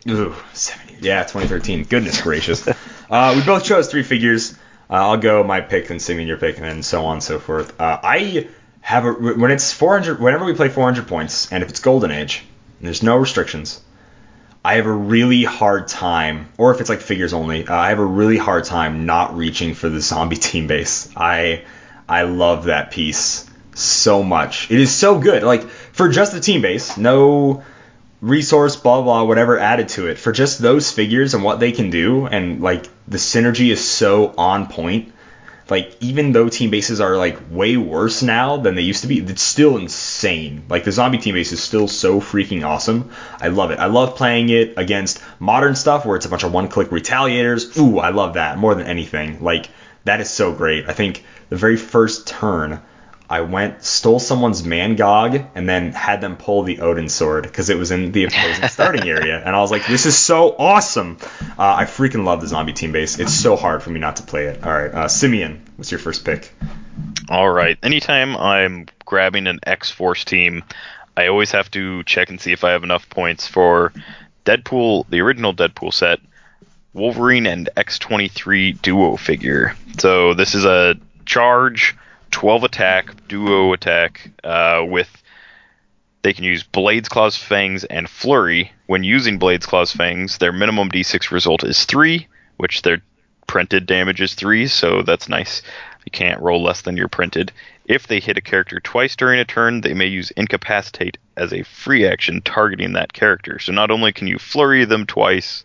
Ooh, 0.07 0.35
70. 0.53 0.97
Yeah, 1.01 1.23
2013. 1.23 1.83
Goodness 1.83 2.21
gracious. 2.21 2.67
uh, 3.09 3.33
we 3.35 3.43
both 3.43 3.63
chose 3.63 3.89
three 3.89 4.03
figures. 4.03 4.53
Uh, 4.89 4.93
I'll 4.93 5.17
go 5.17 5.43
my 5.43 5.61
pick, 5.61 5.87
then 5.87 5.99
Simeon 5.99 6.27
your 6.27 6.37
pick, 6.37 6.57
and 6.57 6.65
then 6.65 6.83
so 6.83 7.05
on 7.05 7.13
and 7.13 7.23
so 7.23 7.39
forth. 7.39 7.79
Uh, 7.79 7.99
I 8.01 8.47
have 8.81 9.05
a 9.05 9.11
when 9.11 9.51
it's 9.51 9.73
400. 9.73 10.21
Whenever 10.21 10.45
we 10.45 10.53
play 10.53 10.69
400 10.69 11.07
points, 11.07 11.51
and 11.51 11.61
if 11.61 11.69
it's 11.69 11.81
Golden 11.81 12.11
Age, 12.11 12.43
and 12.79 12.87
there's 12.87 13.03
no 13.03 13.17
restrictions. 13.17 13.81
I 14.67 14.73
have 14.73 14.85
a 14.85 14.91
really 14.91 15.45
hard 15.45 15.87
time, 15.87 16.49
or 16.57 16.73
if 16.73 16.81
it's 16.81 16.89
like 16.89 16.99
figures 16.99 17.31
only, 17.31 17.65
uh, 17.65 17.73
I 17.73 17.87
have 17.87 17.99
a 17.99 18.05
really 18.05 18.37
hard 18.37 18.65
time 18.65 19.05
not 19.05 19.37
reaching 19.37 19.75
for 19.75 19.87
the 19.87 20.01
zombie 20.01 20.35
team 20.49 20.67
base. 20.67 21.09
I 21.15 21.63
I 22.09 22.23
love 22.23 22.65
that 22.65 22.91
piece 22.91 23.49
so 23.75 24.23
much. 24.23 24.69
It 24.69 24.81
is 24.81 24.93
so 24.93 25.19
good. 25.19 25.43
Like 25.43 25.69
for 25.69 26.09
just 26.09 26.33
the 26.33 26.41
team 26.41 26.61
base, 26.61 26.97
no 26.97 27.63
resource, 28.19 28.75
blah 28.75 29.01
blah, 29.01 29.23
whatever 29.23 29.57
added 29.57 29.87
to 29.95 30.07
it 30.07 30.17
for 30.17 30.33
just 30.33 30.59
those 30.59 30.91
figures 30.91 31.33
and 31.33 31.45
what 31.45 31.61
they 31.61 31.71
can 31.71 31.89
do, 31.89 32.27
and 32.27 32.61
like 32.61 32.89
the 33.07 33.19
synergy 33.19 33.71
is 33.71 33.81
so 33.81 34.33
on 34.37 34.67
point. 34.67 35.13
Like 35.69 35.95
even 35.99 36.31
though 36.31 36.49
team 36.49 36.69
bases 36.69 37.01
are 37.01 37.17
like 37.17 37.37
way 37.49 37.77
worse 37.77 38.21
now 38.21 38.57
than 38.57 38.75
they 38.75 38.81
used 38.81 39.01
to 39.01 39.07
be, 39.07 39.19
it's 39.19 39.41
still 39.41 39.77
insane. 39.77 40.63
Like 40.69 40.83
the 40.83 40.91
zombie 40.91 41.17
team 41.17 41.35
base 41.35 41.51
is 41.51 41.61
still 41.61 41.87
so 41.87 42.21
freaking 42.21 42.65
awesome. 42.65 43.11
I 43.41 43.49
love 43.49 43.71
it. 43.71 43.79
I 43.79 43.87
love 43.87 44.15
playing 44.15 44.49
it 44.49 44.73
against 44.77 45.21
modern 45.39 45.75
stuff 45.75 46.05
where 46.05 46.15
it's 46.15 46.25
a 46.25 46.29
bunch 46.29 46.43
of 46.43 46.53
one-click 46.53 46.89
retaliators. 46.89 47.77
Ooh, 47.77 47.99
I 47.99 48.09
love 48.09 48.35
that 48.35 48.57
more 48.57 48.75
than 48.75 48.87
anything. 48.87 49.43
Like 49.43 49.69
that 50.05 50.21
is 50.21 50.29
so 50.29 50.53
great. 50.53 50.87
I 50.87 50.93
think 50.93 51.23
the 51.49 51.57
very 51.57 51.77
first 51.77 52.27
turn 52.27 52.81
I 53.29 53.41
went, 53.41 53.83
stole 53.83 54.19
someone's 54.19 54.63
Mangog, 54.63 55.49
and 55.53 55.67
then 55.67 55.91
had 55.91 56.21
them 56.21 56.37
pull 56.37 56.63
the 56.63 56.79
Odin 56.79 57.09
sword 57.09 57.43
because 57.43 57.69
it 57.69 57.77
was 57.77 57.91
in 57.91 58.11
the 58.13 58.23
opposing 58.23 58.69
starting 58.69 59.07
area. 59.09 59.41
And 59.43 59.55
I 59.55 59.59
was 59.59 59.69
like, 59.69 59.85
this 59.85 60.05
is 60.05 60.17
so 60.17 60.55
awesome. 60.57 61.17
Uh, 61.41 61.75
I 61.79 61.83
freaking 61.85 62.23
love 62.23 62.39
the 62.39 62.47
zombie 62.47 62.73
team 62.73 62.93
base. 62.93 63.19
It's 63.19 63.33
so 63.33 63.57
hard 63.57 63.83
for 63.83 63.89
me 63.89 63.99
not 63.99 64.17
to 64.17 64.23
play 64.23 64.45
it. 64.45 64.63
All 64.63 64.71
right, 64.71 64.91
uh, 64.91 65.07
Simeon, 65.09 65.61
what's 65.75 65.91
your 65.91 65.99
first 65.99 66.23
pick? 66.23 66.53
All 67.29 67.49
right. 67.49 67.77
Anytime 67.83 68.37
I'm 68.37 68.87
grabbing 69.05 69.47
an 69.47 69.59
X 69.63 69.91
Force 69.91 70.23
team, 70.23 70.63
I 71.17 71.27
always 71.27 71.51
have 71.51 71.69
to 71.71 72.03
check 72.03 72.29
and 72.29 72.39
see 72.39 72.53
if 72.53 72.63
I 72.63 72.71
have 72.71 72.83
enough 72.83 73.09
points 73.09 73.47
for 73.47 73.91
Deadpool, 74.45 75.09
the 75.09 75.19
original 75.19 75.53
Deadpool 75.53 75.93
set, 75.93 76.19
Wolverine, 76.93 77.45
and 77.45 77.69
X23 77.75 78.81
duo 78.81 79.17
figure. 79.17 79.75
So 79.97 80.33
this 80.33 80.55
is 80.55 80.63
a 80.63 80.95
charge 81.25 81.97
12 82.31 82.63
attack, 82.63 83.27
duo 83.27 83.73
attack, 83.73 84.31
uh, 84.43 84.83
with 84.87 85.23
they 86.23 86.33
can 86.33 86.43
use 86.43 86.63
Blades, 86.63 87.07
Claws, 87.07 87.37
Fangs, 87.37 87.83
and 87.85 88.09
Flurry. 88.09 88.71
When 88.87 89.03
using 89.03 89.37
Blades, 89.37 89.65
Claws, 89.65 89.93
Fangs, 89.93 90.39
their 90.39 90.51
minimum 90.51 90.89
d6 90.89 91.31
result 91.31 91.63
is 91.63 91.85
3, 91.85 92.27
which 92.57 92.81
their 92.81 93.01
printed 93.47 93.85
damage 93.85 94.19
is 94.19 94.33
3, 94.33 94.67
so 94.67 95.03
that's 95.03 95.29
nice. 95.29 95.61
You 96.05 96.11
can't 96.11 96.41
roll 96.41 96.61
less 96.61 96.81
than 96.81 96.97
your 96.97 97.07
printed. 97.07 97.51
If 97.85 98.07
they 98.07 98.19
hit 98.19 98.37
a 98.37 98.41
character 98.41 98.79
twice 98.79 99.15
during 99.15 99.39
a 99.39 99.45
turn, 99.45 99.81
they 99.81 99.93
may 99.93 100.07
use 100.07 100.31
Incapacitate 100.31 101.17
as 101.37 101.53
a 101.53 101.63
free 101.63 102.05
action 102.05 102.41
targeting 102.41 102.93
that 102.93 103.13
character. 103.13 103.59
So 103.59 103.71
not 103.71 103.91
only 103.91 104.11
can 104.11 104.27
you 104.27 104.37
flurry 104.37 104.83
them 104.85 105.05
twice 105.05 105.63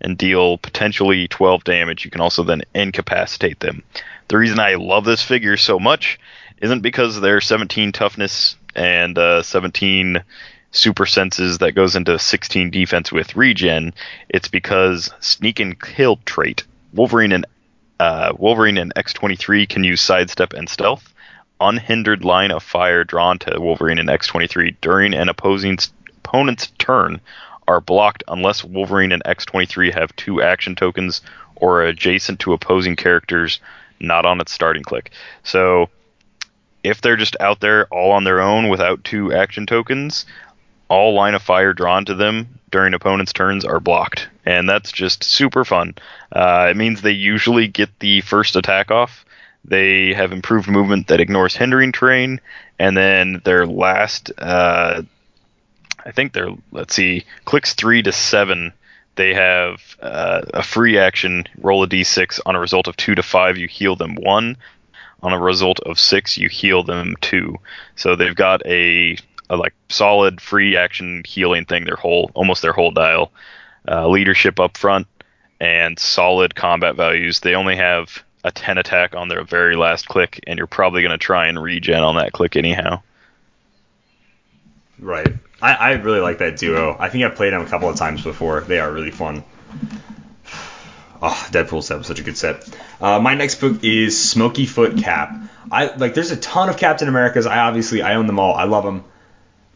and 0.00 0.16
deal 0.16 0.58
potentially 0.58 1.28
12 1.28 1.64
damage, 1.64 2.04
you 2.04 2.10
can 2.10 2.20
also 2.20 2.42
then 2.42 2.62
incapacitate 2.74 3.60
them. 3.60 3.82
The 4.28 4.38
reason 4.38 4.60
I 4.60 4.74
love 4.74 5.04
this 5.04 5.22
figure 5.22 5.56
so 5.56 5.78
much 5.78 6.18
isn't 6.60 6.80
because 6.80 7.20
they're 7.20 7.40
17 7.40 7.92
toughness 7.92 8.56
and 8.74 9.16
uh, 9.16 9.42
17 9.42 10.22
super 10.70 11.06
senses 11.06 11.58
that 11.58 11.72
goes 11.72 11.96
into 11.96 12.18
16 12.18 12.70
defense 12.70 13.10
with 13.10 13.36
regen. 13.36 13.94
It's 14.28 14.48
because 14.48 15.10
sneak 15.20 15.60
and 15.60 15.80
kill 15.80 16.16
trait. 16.24 16.64
Wolverine 16.92 17.32
and 17.32 17.46
uh, 17.98 18.32
Wolverine 18.36 18.78
and 18.78 18.94
X23 18.94 19.68
can 19.68 19.84
use 19.84 20.00
sidestep 20.00 20.52
and 20.52 20.68
stealth. 20.68 21.12
Unhindered 21.60 22.24
line 22.24 22.52
of 22.52 22.62
fire 22.62 23.02
drawn 23.02 23.38
to 23.40 23.60
Wolverine 23.60 23.98
and 23.98 24.08
X23 24.08 24.76
during 24.80 25.14
an 25.14 25.28
opposing 25.28 25.78
opponent's 26.18 26.68
turn 26.78 27.20
are 27.68 27.80
blocked 27.80 28.24
unless 28.26 28.64
Wolverine 28.64 29.12
and 29.12 29.22
X23 29.24 29.94
have 29.94 30.16
two 30.16 30.42
action 30.42 30.74
tokens 30.74 31.20
or 31.54 31.82
are 31.82 31.86
adjacent 31.86 32.40
to 32.40 32.52
opposing 32.52 32.96
characters 32.96 33.60
not 34.00 34.24
on 34.26 34.40
its 34.40 34.52
starting 34.52 34.82
click. 34.82 35.12
So 35.44 35.90
if 36.82 37.00
they're 37.00 37.16
just 37.16 37.36
out 37.40 37.60
there 37.60 37.86
all 37.86 38.12
on 38.12 38.24
their 38.24 38.40
own 38.40 38.68
without 38.68 39.04
two 39.04 39.32
action 39.32 39.66
tokens, 39.66 40.24
all 40.88 41.14
line 41.14 41.34
of 41.34 41.42
fire 41.42 41.72
drawn 41.74 42.04
to 42.06 42.14
them 42.14 42.58
during 42.70 42.94
opponents' 42.94 43.32
turns 43.32 43.64
are 43.64 43.80
blocked, 43.80 44.28
and 44.44 44.68
that's 44.68 44.92
just 44.92 45.24
super 45.24 45.64
fun. 45.64 45.94
Uh, 46.32 46.68
it 46.70 46.76
means 46.76 47.00
they 47.00 47.12
usually 47.12 47.68
get 47.68 47.90
the 47.98 48.20
first 48.22 48.56
attack 48.56 48.90
off. 48.90 49.24
They 49.64 50.14
have 50.14 50.32
improved 50.32 50.68
movement 50.68 51.08
that 51.08 51.20
ignores 51.20 51.56
hindering 51.56 51.92
terrain, 51.92 52.40
and 52.78 52.96
then 52.96 53.42
their 53.44 53.66
last, 53.66 54.32
uh, 54.38 55.02
I 56.08 56.12
think 56.12 56.32
they're 56.32 56.54
let's 56.72 56.94
see, 56.94 57.26
clicks 57.44 57.74
three 57.74 58.02
to 58.02 58.12
seven. 58.12 58.72
They 59.16 59.34
have 59.34 59.82
uh, 60.00 60.42
a 60.54 60.62
free 60.62 60.96
action 60.96 61.44
roll 61.58 61.82
a 61.82 61.88
d6 61.88 62.40
on 62.46 62.56
a 62.56 62.60
result 62.60 62.88
of 62.88 62.96
two 62.96 63.14
to 63.14 63.22
five. 63.22 63.58
You 63.58 63.68
heal 63.68 63.94
them 63.94 64.14
one. 64.14 64.56
On 65.22 65.32
a 65.32 65.38
result 65.38 65.80
of 65.80 66.00
six, 66.00 66.38
you 66.38 66.48
heal 66.48 66.82
them 66.82 67.16
two. 67.20 67.56
So 67.96 68.16
they've 68.16 68.34
got 68.34 68.64
a 68.64 69.18
a 69.50 69.56
like 69.56 69.74
solid 69.90 70.40
free 70.40 70.76
action 70.76 71.24
healing 71.26 71.66
thing 71.66 71.84
their 71.84 71.96
whole 71.96 72.30
almost 72.34 72.62
their 72.62 72.72
whole 72.72 72.90
dial 72.90 73.30
uh, 73.86 74.08
leadership 74.08 74.60
up 74.60 74.76
front 74.76 75.06
and 75.60 75.98
solid 75.98 76.54
combat 76.54 76.94
values 76.96 77.40
they 77.40 77.54
only 77.54 77.74
have 77.74 78.22
a 78.44 78.50
10 78.50 78.76
attack 78.76 79.14
on 79.14 79.28
their 79.28 79.42
very 79.42 79.74
last 79.74 80.06
click 80.06 80.38
and 80.46 80.58
you're 80.58 80.66
probably 80.66 81.00
going 81.00 81.12
to 81.12 81.18
try 81.18 81.46
and 81.46 81.62
regen 81.62 82.00
on 82.00 82.16
that 82.16 82.32
click 82.32 82.56
anyhow 82.56 83.00
Right. 84.98 85.32
I, 85.60 85.74
I 85.74 85.92
really 85.94 86.20
like 86.20 86.38
that 86.38 86.56
duo. 86.56 86.96
I 86.98 87.08
think 87.08 87.24
I've 87.24 87.34
played 87.34 87.52
them 87.52 87.62
a 87.62 87.66
couple 87.68 87.88
of 87.88 87.96
times 87.96 88.22
before. 88.22 88.60
They 88.60 88.78
are 88.78 88.90
really 88.90 89.10
fun. 89.10 89.44
Oh, 91.20 91.48
Deadpool 91.50 91.82
set 91.82 91.98
was 91.98 92.06
such 92.06 92.20
a 92.20 92.22
good 92.22 92.36
set. 92.36 92.68
Uh, 93.00 93.18
my 93.18 93.34
next 93.34 93.56
book 93.56 93.82
is 93.82 94.30
Smoky 94.30 94.66
Foot 94.66 94.98
Cap. 94.98 95.34
I 95.70 95.94
like. 95.96 96.14
There's 96.14 96.30
a 96.30 96.36
ton 96.36 96.68
of 96.68 96.76
Captain 96.76 97.08
Americas. 97.08 97.44
I 97.44 97.58
obviously 97.58 98.02
I 98.02 98.14
own 98.14 98.28
them 98.28 98.38
all. 98.38 98.54
I 98.54 98.64
love 98.64 98.84
them, 98.84 99.04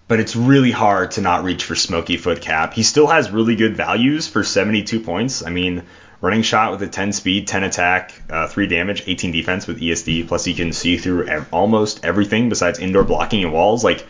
but 0.06 0.20
it's 0.20 0.36
really 0.36 0.70
hard 0.70 1.12
to 1.12 1.20
not 1.20 1.42
reach 1.42 1.64
for 1.64 1.74
Smoky 1.74 2.16
Foot 2.16 2.40
Cap. 2.40 2.74
He 2.74 2.84
still 2.84 3.08
has 3.08 3.32
really 3.32 3.56
good 3.56 3.76
values 3.76 4.28
for 4.28 4.44
72 4.44 5.00
points. 5.00 5.44
I 5.44 5.50
mean, 5.50 5.82
running 6.20 6.42
shot 6.42 6.70
with 6.70 6.82
a 6.82 6.86
10 6.86 7.12
speed, 7.12 7.48
10 7.48 7.64
attack, 7.64 8.14
uh, 8.30 8.46
3 8.46 8.68
damage, 8.68 9.02
18 9.08 9.32
defense 9.32 9.66
with 9.66 9.80
ESD. 9.80 10.28
Plus, 10.28 10.44
he 10.44 10.54
can 10.54 10.72
see 10.72 10.96
through 10.96 11.28
almost 11.50 12.04
everything 12.04 12.48
besides 12.50 12.78
indoor 12.78 13.02
blocking 13.02 13.42
and 13.42 13.52
walls. 13.52 13.82
Like 13.82 14.06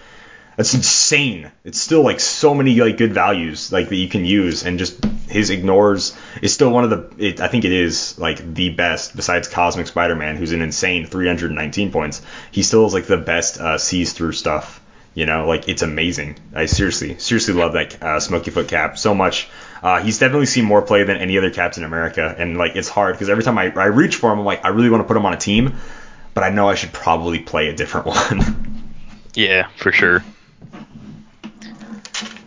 that's 0.56 0.74
insane. 0.74 1.50
It's 1.64 1.80
still 1.80 2.02
like 2.02 2.20
so 2.20 2.54
many 2.54 2.78
like 2.80 2.98
good 2.98 3.14
values 3.14 3.72
like 3.72 3.88
that 3.88 3.96
you 3.96 4.08
can 4.08 4.24
use, 4.24 4.64
and 4.64 4.78
just 4.78 5.02
his 5.28 5.50
ignores 5.50 6.16
is 6.42 6.52
still 6.52 6.70
one 6.70 6.84
of 6.84 6.90
the. 6.90 7.26
It, 7.26 7.40
I 7.40 7.48
think 7.48 7.64
it 7.64 7.72
is 7.72 8.18
like 8.18 8.54
the 8.54 8.70
best 8.70 9.16
besides 9.16 9.48
Cosmic 9.48 9.86
Spider-Man, 9.86 10.36
who's 10.36 10.52
an 10.52 10.62
insane 10.62 11.06
319 11.06 11.90
points. 11.90 12.22
He 12.50 12.62
still 12.62 12.84
is 12.86 12.92
like 12.92 13.06
the 13.06 13.16
best 13.16 13.58
uh, 13.58 13.78
sees 13.78 14.12
through 14.12 14.32
stuff. 14.32 14.80
You 15.14 15.26
know, 15.26 15.46
like 15.46 15.68
it's 15.68 15.82
amazing. 15.82 16.38
I 16.54 16.66
seriously, 16.66 17.18
seriously 17.18 17.54
love 17.54 17.74
that 17.74 18.02
uh, 18.02 18.20
Smoky 18.20 18.50
Foot 18.50 18.68
Cap 18.68 18.98
so 18.98 19.14
much. 19.14 19.48
Uh, 19.82 20.02
he's 20.02 20.18
definitely 20.18 20.46
seen 20.46 20.64
more 20.64 20.80
play 20.80 21.02
than 21.04 21.16
any 21.16 21.36
other 21.36 21.50
Captain 21.50 21.84
America, 21.84 22.34
and 22.38 22.56
like 22.56 22.76
it's 22.76 22.88
hard 22.88 23.14
because 23.14 23.28
every 23.28 23.44
time 23.44 23.58
I, 23.58 23.72
I 23.74 23.86
reach 23.86 24.16
for 24.16 24.32
him, 24.32 24.38
I'm 24.38 24.44
like 24.44 24.64
I 24.64 24.68
really 24.68 24.90
want 24.90 25.02
to 25.02 25.06
put 25.06 25.16
him 25.16 25.26
on 25.26 25.32
a 25.32 25.38
team, 25.38 25.76
but 26.34 26.44
I 26.44 26.50
know 26.50 26.68
I 26.68 26.76
should 26.76 26.92
probably 26.92 27.40
play 27.40 27.68
a 27.68 27.74
different 27.74 28.06
one. 28.08 28.94
yeah 29.34 29.68
for 29.76 29.92
sure 29.92 30.22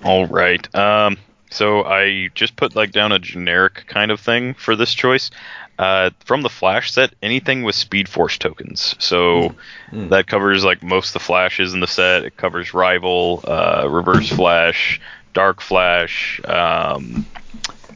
all 0.05 0.25
right 0.27 0.73
um 0.75 1.17
so 1.51 1.83
i 1.83 2.29
just 2.35 2.55
put 2.55 2.75
like 2.75 2.91
down 2.91 3.11
a 3.11 3.19
generic 3.19 3.83
kind 3.87 4.11
of 4.11 4.19
thing 4.19 4.53
for 4.53 4.75
this 4.75 4.93
choice 4.93 5.29
uh, 5.77 6.09
from 6.23 6.41
the 6.41 6.49
Flash 6.49 6.91
set, 6.93 7.13
anything 7.21 7.63
with 7.63 7.75
Speed 7.75 8.07
Force 8.07 8.37
tokens. 8.37 8.95
So 8.99 9.53
Mm. 9.91 10.09
that 10.09 10.27
covers 10.27 10.63
like 10.63 10.81
most 10.81 11.09
of 11.09 11.13
the 11.13 11.19
Flashes 11.19 11.73
in 11.73 11.81
the 11.81 11.87
set. 11.87 12.23
It 12.23 12.37
covers 12.37 12.73
Rival, 12.73 13.41
uh, 13.45 13.85
Reverse 13.89 14.29
Flash, 14.29 15.01
Dark 15.33 15.61
Flash, 15.61 16.39
um, 16.45 17.25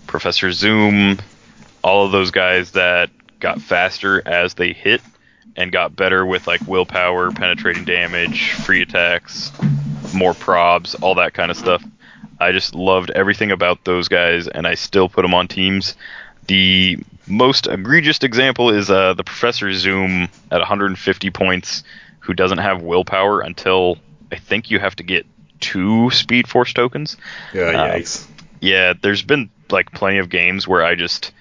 Professor 0.08 0.52
Zoom, 0.52 1.20
all 1.84 2.06
of 2.06 2.12
those 2.12 2.32
guys 2.32 2.72
that 2.72 3.12
got 3.40 3.62
faster 3.62 4.22
as 4.28 4.56
they 4.56 4.74
hit 4.74 5.02
and 5.56 5.72
got 5.72 5.96
better 5.96 6.26
with 6.26 6.48
like 6.48 6.68
willpower, 6.68 7.32
penetrating 7.32 7.86
damage, 7.86 8.52
free 8.66 8.82
attacks, 8.82 9.54
more 10.12 10.34
probs, 10.36 10.96
all 11.02 11.16
that 11.16 11.34
kind 11.34 11.50
of 11.50 11.58
stuff. 11.58 11.82
I 12.40 12.52
just 12.52 12.74
loved 12.76 13.12
everything 13.12 13.52
about 13.52 13.84
those 13.84 14.08
guys, 14.08 14.48
and 14.48 14.66
I 14.66 14.76
still 14.76 15.10
put 15.10 15.24
them 15.24 15.34
on 15.34 15.48
teams. 15.48 15.96
The 16.48 16.98
most 17.28 17.68
egregious 17.68 18.20
example 18.20 18.70
is 18.70 18.90
uh, 18.90 19.14
the 19.14 19.24
Professor 19.24 19.72
Zoom 19.74 20.30
at 20.52 20.60
150 20.60 21.30
points, 21.32 21.84
who 22.20 22.34
doesn't 22.34 22.58
have 22.60 22.82
willpower 22.82 23.42
until 23.42 23.98
I 24.32 24.38
think 24.38 24.72
you 24.72 24.80
have 24.80 24.96
to 24.98 25.04
get 25.04 25.26
two 25.60 26.10
Speed 26.12 26.48
Force 26.48 26.74
tokens. 26.74 27.18
yeah, 27.54 27.62
Uh, 27.64 27.94
yikes. 27.96 28.28
Yeah, 28.62 28.94
there's 29.00 29.22
been 29.22 29.50
like 29.70 29.92
plenty 29.92 30.18
of 30.18 30.30
games 30.30 30.68
where 30.68 30.84
I 30.84 30.96
just 30.96 31.32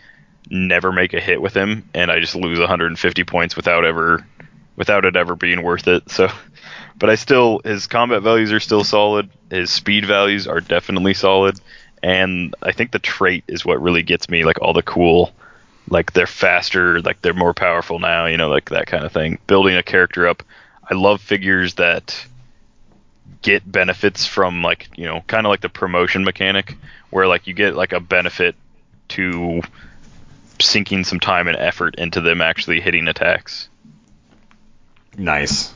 never 0.50 0.92
make 0.92 1.14
a 1.14 1.20
hit 1.20 1.40
with 1.42 1.54
him, 1.54 1.88
and 1.94 2.10
I 2.10 2.20
just 2.20 2.34
lose 2.34 2.58
150 2.58 3.24
points 3.24 3.56
without 3.56 3.84
ever, 3.84 4.26
without 4.78 5.04
it 5.04 5.16
ever 5.16 5.34
being 5.34 5.62
worth 5.62 5.88
it. 5.88 6.08
So, 6.08 6.30
but 6.96 7.10
I 7.10 7.16
still 7.16 7.60
his 7.64 7.86
combat 7.86 8.22
values 8.22 8.52
are 8.52 8.60
still 8.60 8.84
solid. 8.84 9.28
His 9.50 9.70
speed 9.70 10.06
values 10.06 10.46
are 10.46 10.60
definitely 10.60 11.12
solid, 11.12 11.60
and 12.02 12.54
I 12.62 12.72
think 12.72 12.92
the 12.92 12.98
trait 12.98 13.44
is 13.48 13.66
what 13.66 13.82
really 13.82 14.02
gets 14.02 14.30
me. 14.30 14.44
Like 14.44 14.62
all 14.62 14.72
the 14.72 14.82
cool, 14.82 15.32
like 15.90 16.12
they're 16.12 16.26
faster, 16.26 17.02
like 17.02 17.20
they're 17.20 17.34
more 17.34 17.54
powerful 17.54 17.98
now. 17.98 18.26
You 18.26 18.38
know, 18.38 18.48
like 18.48 18.70
that 18.70 18.86
kind 18.86 19.04
of 19.04 19.12
thing. 19.12 19.38
Building 19.46 19.76
a 19.76 19.82
character 19.82 20.26
up. 20.26 20.42
I 20.90 20.94
love 20.94 21.20
figures 21.20 21.74
that 21.74 22.24
get 23.42 23.70
benefits 23.70 24.26
from 24.26 24.62
like 24.62 24.88
you 24.96 25.04
know 25.04 25.22
kind 25.26 25.46
of 25.46 25.50
like 25.50 25.60
the 25.60 25.68
promotion 25.68 26.24
mechanic 26.24 26.76
where 27.10 27.26
like 27.26 27.46
you 27.46 27.54
get 27.54 27.76
like 27.76 27.92
a 27.92 28.00
benefit 28.00 28.56
to 29.08 29.60
sinking 30.60 31.04
some 31.04 31.20
time 31.20 31.46
and 31.46 31.56
effort 31.56 31.94
into 31.96 32.20
them 32.20 32.40
actually 32.40 32.80
hitting 32.80 33.06
attacks. 33.08 33.68
Nice. 35.18 35.74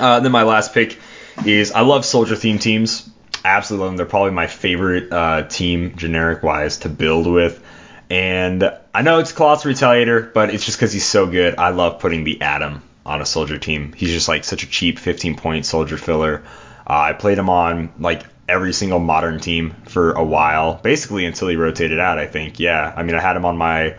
Uh, 0.00 0.20
then 0.20 0.32
my 0.32 0.42
last 0.42 0.74
pick 0.74 0.98
is 1.44 1.70
I 1.72 1.82
love 1.82 2.04
soldier 2.04 2.34
theme 2.34 2.58
teams. 2.58 3.08
Absolutely 3.44 3.84
love 3.84 3.92
them. 3.92 3.96
They're 3.98 4.06
probably 4.06 4.32
my 4.32 4.46
favorite 4.46 5.12
uh, 5.12 5.42
team 5.44 5.94
generic 5.96 6.42
wise 6.42 6.78
to 6.78 6.88
build 6.88 7.26
with. 7.26 7.62
And 8.08 8.70
I 8.94 9.02
know 9.02 9.18
it's 9.18 9.32
Colossal 9.32 9.70
Retaliator, 9.70 10.32
but 10.32 10.50
it's 10.52 10.64
just 10.64 10.78
because 10.78 10.92
he's 10.92 11.04
so 11.04 11.26
good. 11.26 11.56
I 11.58 11.70
love 11.70 11.98
putting 11.98 12.24
the 12.24 12.40
Atom 12.40 12.82
on 13.04 13.20
a 13.20 13.26
soldier 13.26 13.58
team. 13.58 13.92
He's 13.92 14.10
just 14.10 14.28
like 14.28 14.44
such 14.44 14.62
a 14.62 14.66
cheap 14.66 14.98
15 14.98 15.36
point 15.36 15.66
soldier 15.66 15.96
filler. 15.96 16.42
Uh, 16.88 16.92
I 16.92 17.12
played 17.12 17.38
him 17.38 17.50
on 17.50 17.92
like 17.98 18.22
every 18.48 18.72
single 18.72 19.00
modern 19.00 19.40
team 19.40 19.74
for 19.86 20.12
a 20.12 20.24
while, 20.24 20.74
basically 20.74 21.26
until 21.26 21.48
he 21.48 21.56
rotated 21.56 21.98
out. 21.98 22.18
I 22.18 22.26
think. 22.26 22.58
Yeah. 22.58 22.92
I 22.96 23.02
mean, 23.02 23.14
I 23.14 23.20
had 23.20 23.36
him 23.36 23.44
on 23.44 23.56
my 23.56 23.96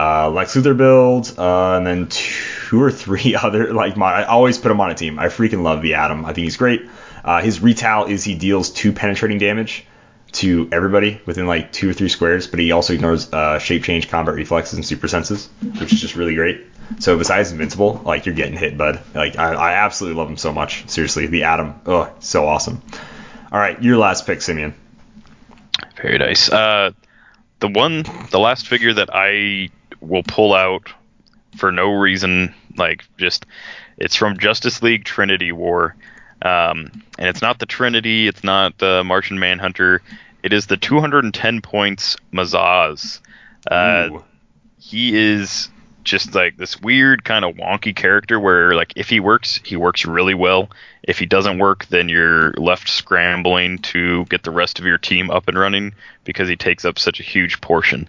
uh, 0.00 0.30
Lex 0.30 0.54
Luthor 0.54 0.76
build, 0.76 1.34
uh, 1.38 1.76
and 1.76 1.86
then 1.86 2.08
two 2.08 2.82
or 2.82 2.90
three 2.90 3.36
other 3.42 3.72
like 3.72 3.96
my. 3.96 4.22
I 4.22 4.24
always 4.24 4.58
put 4.58 4.70
him 4.70 4.80
on 4.80 4.90
a 4.90 4.94
team. 4.94 5.18
I 5.18 5.26
freaking 5.26 5.62
love 5.62 5.82
the 5.82 5.94
Atom. 5.94 6.24
I 6.24 6.32
think 6.32 6.44
he's 6.44 6.56
great. 6.56 6.88
Uh, 7.24 7.42
his 7.42 7.58
retal 7.58 8.08
is 8.08 8.24
he 8.24 8.34
deals 8.34 8.70
two 8.70 8.92
penetrating 8.92 9.38
damage 9.38 9.84
to 10.32 10.68
everybody 10.72 11.20
within 11.26 11.46
like 11.46 11.72
two 11.72 11.90
or 11.90 11.92
three 11.92 12.08
squares, 12.08 12.46
but 12.46 12.60
he 12.60 12.72
also 12.72 12.94
ignores 12.94 13.30
uh, 13.32 13.58
shape 13.58 13.82
change, 13.84 14.08
combat 14.08 14.34
reflexes, 14.34 14.74
and 14.74 14.86
super 14.86 15.08
senses, 15.08 15.50
which 15.78 15.92
is 15.92 16.00
just 16.00 16.16
really 16.16 16.34
great. 16.34 16.66
So 16.98 17.18
besides 17.18 17.52
invincible, 17.52 18.00
like 18.04 18.26
you're 18.26 18.34
getting 18.34 18.56
hit, 18.56 18.78
bud. 18.78 19.00
Like 19.14 19.38
I, 19.38 19.52
I 19.52 19.72
absolutely 19.74 20.18
love 20.18 20.30
him 20.30 20.38
so 20.38 20.52
much. 20.52 20.88
Seriously, 20.88 21.26
the 21.26 21.44
Atom, 21.44 21.80
oh, 21.84 22.10
so 22.20 22.46
awesome. 22.46 22.80
All 23.52 23.58
right, 23.58 23.80
your 23.82 23.98
last 23.98 24.26
pick, 24.26 24.40
Simeon. 24.40 24.74
Nice. 26.18 26.50
Uh, 26.50 26.92
the 27.58 27.68
one, 27.68 28.04
the 28.30 28.38
last 28.38 28.66
figure 28.66 28.94
that 28.94 29.10
I 29.12 29.68
will 30.00 30.22
pull 30.22 30.54
out 30.54 30.90
for 31.56 31.72
no 31.72 31.92
reason, 31.92 32.54
like 32.76 33.04
just, 33.18 33.46
it's 33.96 34.16
from 34.16 34.38
Justice 34.38 34.82
League 34.82 35.04
Trinity 35.04 35.52
War, 35.52 35.96
um, 36.42 36.90
and 37.18 37.28
it's 37.28 37.42
not 37.42 37.58
the 37.58 37.66
Trinity, 37.66 38.28
it's 38.28 38.44
not 38.44 38.78
the 38.78 39.02
Martian 39.04 39.38
Manhunter, 39.38 40.02
it 40.42 40.52
is 40.52 40.66
the 40.66 40.76
210 40.76 41.60
points 41.60 42.16
Mazahs. 42.32 43.20
Uh, 43.70 44.20
he 44.78 45.16
is 45.16 45.68
just 46.02 46.34
like 46.34 46.56
this 46.56 46.80
weird 46.80 47.24
kind 47.24 47.44
of 47.44 47.56
wonky 47.56 47.94
character 47.94 48.40
where 48.40 48.74
like 48.74 48.92
if 48.96 49.10
he 49.10 49.20
works 49.20 49.60
he 49.64 49.76
works 49.76 50.06
really 50.06 50.34
well. 50.34 50.70
If 51.02 51.18
he 51.18 51.26
doesn't 51.26 51.58
work 51.58 51.86
then 51.86 52.08
you're 52.08 52.52
left 52.52 52.88
scrambling 52.88 53.78
to 53.78 54.24
get 54.26 54.42
the 54.42 54.50
rest 54.50 54.78
of 54.78 54.86
your 54.86 54.98
team 54.98 55.30
up 55.30 55.48
and 55.48 55.58
running 55.58 55.94
because 56.24 56.48
he 56.48 56.56
takes 56.56 56.84
up 56.84 56.98
such 56.98 57.20
a 57.20 57.22
huge 57.22 57.60
portion 57.60 58.08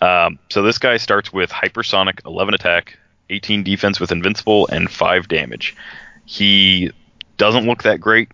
um, 0.00 0.38
so 0.48 0.62
this 0.62 0.78
guy 0.78 0.96
starts 0.96 1.32
with 1.32 1.50
hypersonic 1.50 2.24
11 2.26 2.54
attack 2.54 2.98
18 3.30 3.62
defense 3.62 4.00
with 4.00 4.12
invincible 4.12 4.68
and 4.68 4.90
5 4.90 5.28
damage 5.28 5.76
he 6.24 6.90
doesn't 7.38 7.66
look 7.66 7.84
that 7.84 8.00
great 8.00 8.28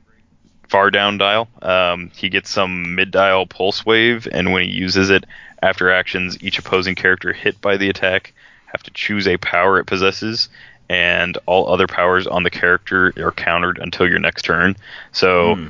far 0.69 0.91
down 0.91 1.19
dial. 1.19 1.49
Um, 1.63 2.11
he 2.17 2.29
gets 2.29 2.51
some 2.51 2.97
mid 2.97 3.13
dial 3.13 3.47
pulse 3.47 3.87
wave, 3.87 4.27
and 4.33 4.53
when 4.53 4.65
he 4.65 4.71
uses 4.71 5.11
it 5.11 5.25
after 5.63 5.93
actions, 5.93 6.43
each 6.43 6.59
opposing 6.59 6.97
character 6.97 7.33
hit 7.33 7.61
by 7.61 7.77
the 7.77 7.89
attack 7.89 8.35
have 8.67 8.83
to 8.83 8.91
choose 8.91 9.29
a 9.29 9.37
power 9.37 9.79
it 9.79 9.85
possesses, 9.87 10.49
and 10.89 11.39
all 11.47 11.73
other 11.73 11.87
powers 11.87 12.27
on 12.27 12.43
the 12.43 12.51
character 12.51 13.13
are 13.19 13.31
countered 13.31 13.79
until 13.79 14.09
your 14.09 14.19
next 14.19 14.43
turn. 14.43 14.75
So 15.13 15.55
Hmm. 15.55 15.69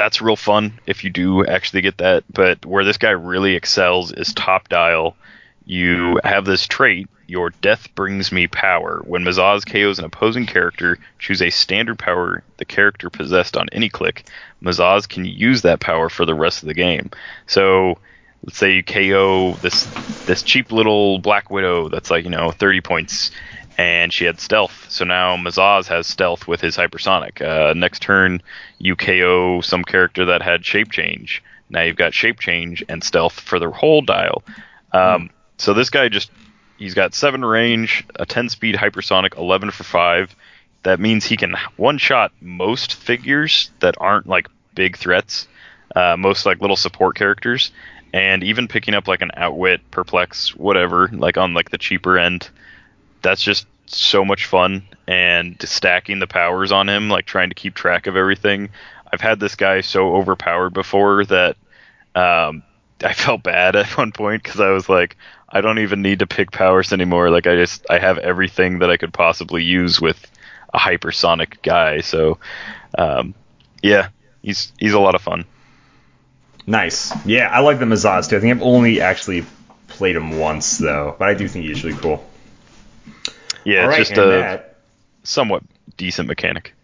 That's 0.00 0.22
real 0.22 0.34
fun 0.34 0.80
if 0.86 1.04
you 1.04 1.10
do 1.10 1.44
actually 1.44 1.82
get 1.82 1.98
that. 1.98 2.24
But 2.32 2.64
where 2.64 2.86
this 2.86 2.96
guy 2.96 3.10
really 3.10 3.54
excels 3.54 4.12
is 4.12 4.32
top 4.32 4.70
dial. 4.70 5.14
You 5.66 6.18
have 6.24 6.46
this 6.46 6.66
trait, 6.66 7.06
your 7.26 7.50
death 7.50 7.94
brings 7.94 8.32
me 8.32 8.46
power. 8.46 9.02
When 9.04 9.24
Mazahs 9.24 9.70
KOs 9.70 9.98
an 9.98 10.06
opposing 10.06 10.46
character, 10.46 10.98
choose 11.18 11.42
a 11.42 11.50
standard 11.50 11.98
power 11.98 12.42
the 12.56 12.64
character 12.64 13.10
possessed 13.10 13.58
on 13.58 13.68
any 13.72 13.90
click. 13.90 14.24
Mazahs 14.62 15.06
can 15.06 15.26
use 15.26 15.60
that 15.62 15.80
power 15.80 16.08
for 16.08 16.24
the 16.24 16.34
rest 16.34 16.62
of 16.62 16.68
the 16.68 16.72
game. 16.72 17.10
So 17.46 17.98
let's 18.42 18.56
say 18.56 18.76
you 18.76 18.82
KO 18.82 19.52
this 19.60 19.84
this 20.24 20.42
cheap 20.42 20.72
little 20.72 21.18
Black 21.18 21.50
Widow 21.50 21.90
that's 21.90 22.10
like, 22.10 22.24
you 22.24 22.30
know, 22.30 22.52
30 22.52 22.80
points 22.80 23.32
and 23.80 24.12
she 24.12 24.26
had 24.26 24.38
stealth. 24.38 24.84
So 24.90 25.06
now 25.06 25.38
Mazahs 25.38 25.86
has 25.86 26.06
stealth 26.06 26.46
with 26.46 26.60
his 26.60 26.76
hypersonic. 26.76 27.40
Uh, 27.40 27.72
next 27.72 28.02
turn, 28.02 28.42
you 28.76 28.94
KO 28.94 29.62
some 29.62 29.84
character 29.84 30.26
that 30.26 30.42
had 30.42 30.66
shape 30.66 30.90
change. 30.90 31.42
Now 31.70 31.80
you've 31.80 31.96
got 31.96 32.12
shape 32.12 32.40
change 32.40 32.84
and 32.90 33.02
stealth 33.02 33.40
for 33.40 33.58
the 33.58 33.70
whole 33.70 34.02
dial. 34.02 34.42
Um, 34.92 35.30
So 35.56 35.72
this 35.72 35.88
guy 35.88 36.10
just 36.10 36.30
he's 36.76 36.92
got 36.92 37.14
seven 37.14 37.42
range, 37.42 38.04
a 38.16 38.26
10 38.26 38.50
speed 38.50 38.74
hypersonic, 38.74 39.38
11 39.38 39.70
for 39.70 39.84
five. 39.84 40.36
That 40.82 41.00
means 41.00 41.24
he 41.24 41.38
can 41.38 41.54
one 41.76 41.96
shot 41.96 42.32
most 42.42 42.92
figures 42.92 43.70
that 43.80 43.94
aren't 43.98 44.26
like 44.26 44.48
big 44.74 44.98
threats, 44.98 45.48
uh, 45.96 46.18
most 46.18 46.44
like 46.44 46.60
little 46.60 46.76
support 46.76 47.16
characters, 47.16 47.72
and 48.12 48.44
even 48.44 48.68
picking 48.68 48.92
up 48.92 49.08
like 49.08 49.22
an 49.22 49.30
outwit, 49.38 49.90
perplex, 49.90 50.54
whatever, 50.54 51.08
like 51.12 51.38
on 51.38 51.54
like 51.54 51.70
the 51.70 51.78
cheaper 51.78 52.18
end 52.18 52.50
that's 53.22 53.42
just 53.42 53.66
so 53.86 54.24
much 54.24 54.46
fun 54.46 54.82
and 55.08 55.56
stacking 55.62 56.20
the 56.20 56.26
powers 56.26 56.70
on 56.70 56.88
him 56.88 57.08
like 57.08 57.26
trying 57.26 57.48
to 57.48 57.54
keep 57.54 57.74
track 57.74 58.06
of 58.06 58.16
everything 58.16 58.68
i've 59.12 59.20
had 59.20 59.40
this 59.40 59.56
guy 59.56 59.80
so 59.80 60.14
overpowered 60.14 60.70
before 60.70 61.24
that 61.24 61.56
um, 62.14 62.62
i 63.02 63.12
felt 63.14 63.42
bad 63.42 63.74
at 63.76 63.96
one 63.98 64.12
point 64.12 64.42
because 64.42 64.60
i 64.60 64.70
was 64.70 64.88
like 64.88 65.16
i 65.48 65.60
don't 65.60 65.80
even 65.80 66.02
need 66.02 66.20
to 66.20 66.26
pick 66.26 66.52
powers 66.52 66.92
anymore 66.92 67.30
like 67.30 67.46
i 67.46 67.56
just 67.56 67.84
i 67.90 67.98
have 67.98 68.18
everything 68.18 68.78
that 68.78 68.90
i 68.90 68.96
could 68.96 69.12
possibly 69.12 69.64
use 69.64 70.00
with 70.00 70.30
a 70.72 70.78
hypersonic 70.78 71.60
guy 71.62 72.00
so 72.00 72.38
um, 72.96 73.34
yeah 73.82 74.08
he's 74.42 74.72
he's 74.78 74.92
a 74.92 75.00
lot 75.00 75.16
of 75.16 75.22
fun 75.22 75.44
Nice. 76.66 77.12
Yeah, 77.26 77.48
I 77.48 77.60
like 77.60 77.80
the 77.80 77.84
Mazahs 77.84 78.28
too. 78.28 78.36
I 78.36 78.40
think 78.40 78.56
I've 78.56 78.62
only 78.62 79.00
actually 79.00 79.44
played 79.88 80.14
him 80.14 80.38
once 80.38 80.78
though, 80.78 81.16
but 81.18 81.28
I 81.28 81.34
do 81.34 81.48
think 81.48 81.64
he's 81.64 81.82
really 81.82 81.98
cool. 81.98 82.24
Yeah 83.64 83.84
All 83.84 83.90
it's 83.90 84.08
just 84.08 84.12
a 84.12 84.26
that- 84.26 84.76
somewhat 85.22 85.62
decent 85.96 86.28
mechanic 86.28 86.74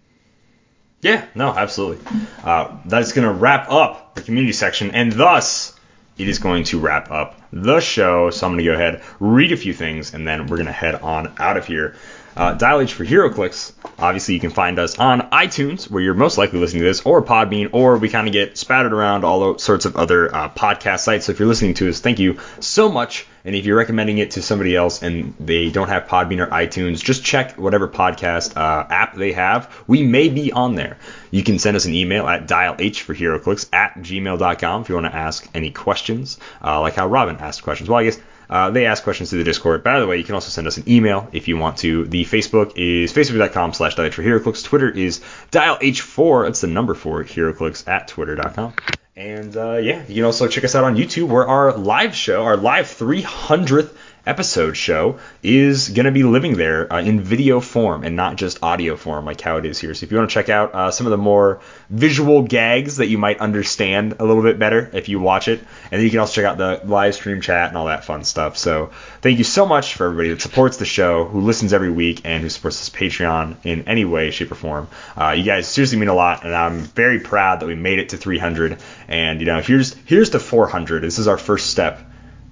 Yeah, 1.02 1.24
no, 1.34 1.50
absolutely. 1.50 2.04
Uh, 2.42 2.78
that's 2.86 3.12
going 3.12 3.26
to 3.28 3.32
wrap 3.32 3.70
up 3.70 4.14
the 4.14 4.22
community 4.22 4.52
section, 4.52 4.90
and 4.92 5.12
thus 5.12 5.78
it 6.18 6.28
is 6.28 6.38
going 6.38 6.64
to 6.64 6.80
wrap 6.80 7.10
up 7.10 7.40
the 7.52 7.80
show. 7.80 8.30
So 8.30 8.46
I'm 8.46 8.54
going 8.54 8.64
to 8.64 8.70
go 8.70 8.74
ahead, 8.74 9.02
read 9.20 9.52
a 9.52 9.56
few 9.56 9.72
things, 9.74 10.14
and 10.14 10.26
then 10.26 10.46
we're 10.46 10.56
going 10.56 10.66
to 10.66 10.72
head 10.72 10.96
on 10.96 11.32
out 11.38 11.56
of 11.56 11.66
here. 11.66 11.94
Uh, 12.36 12.52
Dial 12.52 12.80
H 12.80 12.92
for 12.92 13.04
HeroClix. 13.04 13.72
Obviously, 13.98 14.34
you 14.34 14.40
can 14.40 14.50
find 14.50 14.78
us 14.78 14.98
on 14.98 15.22
iTunes, 15.30 15.90
where 15.90 16.02
you're 16.02 16.12
most 16.12 16.36
likely 16.36 16.58
listening 16.58 16.82
to 16.82 16.88
this, 16.88 17.00
or 17.06 17.22
Podbean, 17.22 17.70
or 17.72 17.96
we 17.96 18.10
kind 18.10 18.28
of 18.28 18.32
get 18.32 18.58
spattered 18.58 18.92
around 18.92 19.24
all 19.24 19.56
sorts 19.58 19.86
of 19.86 19.96
other 19.96 20.34
uh, 20.34 20.50
podcast 20.50 21.00
sites. 21.00 21.26
So 21.26 21.32
if 21.32 21.38
you're 21.38 21.48
listening 21.48 21.74
to 21.74 21.88
us, 21.88 22.00
thank 22.00 22.18
you 22.18 22.38
so 22.60 22.90
much. 22.90 23.26
And 23.46 23.54
if 23.54 23.64
you're 23.64 23.76
recommending 23.76 24.18
it 24.18 24.32
to 24.32 24.42
somebody 24.42 24.76
else 24.76 25.02
and 25.02 25.32
they 25.40 25.70
don't 25.70 25.88
have 25.88 26.08
Podbean 26.08 26.44
or 26.44 26.48
iTunes, 26.48 27.02
just 27.02 27.24
check 27.24 27.56
whatever 27.56 27.88
podcast 27.88 28.56
uh, 28.56 28.86
app 28.90 29.14
they 29.14 29.32
have. 29.32 29.74
We 29.86 30.02
may 30.02 30.28
be 30.28 30.52
on 30.52 30.74
there. 30.74 30.98
You 31.30 31.42
can 31.42 31.58
send 31.58 31.76
us 31.76 31.86
an 31.86 31.94
email 31.94 32.26
at 32.26 32.46
dialh 32.46 33.00
for 33.00 33.14
HeroClix 33.14 33.72
at 33.72 33.94
gmail.com 33.94 34.82
if 34.82 34.88
you 34.88 34.94
want 34.94 35.06
to 35.06 35.14
ask 35.14 35.48
any 35.54 35.70
questions, 35.70 36.38
uh, 36.62 36.80
like 36.80 36.94
how 36.94 37.06
Robin 37.06 37.36
asked 37.36 37.62
questions. 37.62 37.88
Well, 37.88 38.00
I 38.00 38.04
guess 38.04 38.18
uh, 38.48 38.70
they 38.70 38.86
ask 38.86 39.02
questions 39.02 39.30
through 39.30 39.40
the 39.40 39.44
Discord. 39.44 39.82
By 39.82 40.00
the 40.00 40.06
way, 40.06 40.18
you 40.18 40.24
can 40.24 40.34
also 40.34 40.50
send 40.50 40.66
us 40.66 40.76
an 40.76 40.84
email 40.88 41.28
if 41.32 41.48
you 41.48 41.56
want 41.56 41.78
to. 41.78 42.06
The 42.06 42.24
Facebook 42.24 42.72
is 42.76 43.12
facebook.com 43.12 43.72
slash 43.72 43.96
dialh 43.96 44.12
for 44.12 44.22
HeroClix. 44.22 44.64
Twitter 44.64 44.90
is 44.90 45.22
dial 45.50 45.76
H4. 45.76 46.46
That's 46.46 46.60
the 46.60 46.66
number 46.68 46.94
for 46.94 47.24
HeroClix 47.24 47.88
at 47.88 48.08
twitter.com. 48.08 48.74
And 49.16 49.56
uh, 49.56 49.78
yeah, 49.78 50.04
you 50.06 50.16
can 50.16 50.24
also 50.24 50.46
check 50.46 50.64
us 50.64 50.74
out 50.74 50.84
on 50.84 50.96
YouTube 50.96 51.28
where 51.28 51.48
our 51.48 51.72
live 51.72 52.14
show, 52.14 52.44
our 52.44 52.58
live 52.58 52.84
300th 52.86 53.95
episode 54.26 54.76
show, 54.76 55.18
is 55.42 55.88
going 55.88 56.06
to 56.06 56.12
be 56.12 56.22
living 56.22 56.56
there 56.56 56.92
uh, 56.92 57.00
in 57.00 57.20
video 57.20 57.60
form 57.60 58.04
and 58.04 58.16
not 58.16 58.36
just 58.36 58.62
audio 58.62 58.96
form 58.96 59.24
like 59.24 59.40
how 59.40 59.56
it 59.56 59.66
is 59.66 59.78
here. 59.78 59.94
So 59.94 60.04
if 60.04 60.10
you 60.10 60.18
want 60.18 60.30
to 60.30 60.34
check 60.34 60.48
out 60.48 60.74
uh, 60.74 60.90
some 60.90 61.06
of 61.06 61.10
the 61.10 61.16
more 61.16 61.60
visual 61.90 62.42
gags 62.42 62.96
that 62.96 63.06
you 63.06 63.18
might 63.18 63.38
understand 63.38 64.16
a 64.18 64.24
little 64.24 64.42
bit 64.42 64.58
better 64.58 64.90
if 64.92 65.08
you 65.08 65.20
watch 65.20 65.48
it, 65.48 65.60
and 65.90 66.02
you 66.02 66.10
can 66.10 66.18
also 66.18 66.34
check 66.34 66.44
out 66.44 66.58
the 66.58 66.80
live 66.84 67.14
stream 67.14 67.40
chat 67.40 67.68
and 67.68 67.76
all 67.76 67.86
that 67.86 68.04
fun 68.04 68.24
stuff. 68.24 68.56
So 68.58 68.90
thank 69.22 69.38
you 69.38 69.44
so 69.44 69.66
much 69.66 69.94
for 69.94 70.06
everybody 70.06 70.30
that 70.30 70.40
supports 70.40 70.76
the 70.76 70.84
show, 70.84 71.24
who 71.24 71.40
listens 71.40 71.72
every 71.72 71.90
week, 71.90 72.22
and 72.24 72.42
who 72.42 72.48
supports 72.48 72.78
this 72.78 72.90
Patreon 72.90 73.56
in 73.64 73.88
any 73.88 74.04
way, 74.04 74.30
shape, 74.30 74.50
or 74.50 74.56
form. 74.56 74.88
Uh, 75.16 75.30
you 75.30 75.44
guys 75.44 75.68
seriously 75.68 75.98
mean 75.98 76.08
a 76.08 76.14
lot, 76.14 76.44
and 76.44 76.54
I'm 76.54 76.80
very 76.80 77.20
proud 77.20 77.60
that 77.60 77.66
we 77.66 77.74
made 77.74 77.98
it 77.98 78.10
to 78.10 78.16
300. 78.16 78.78
And 79.08 79.40
you 79.40 79.46
know, 79.46 79.60
here's 79.60 79.94
here's 80.06 80.30
to 80.30 80.40
400. 80.40 81.02
This 81.02 81.18
is 81.18 81.28
our 81.28 81.38
first 81.38 81.70
step 81.70 82.00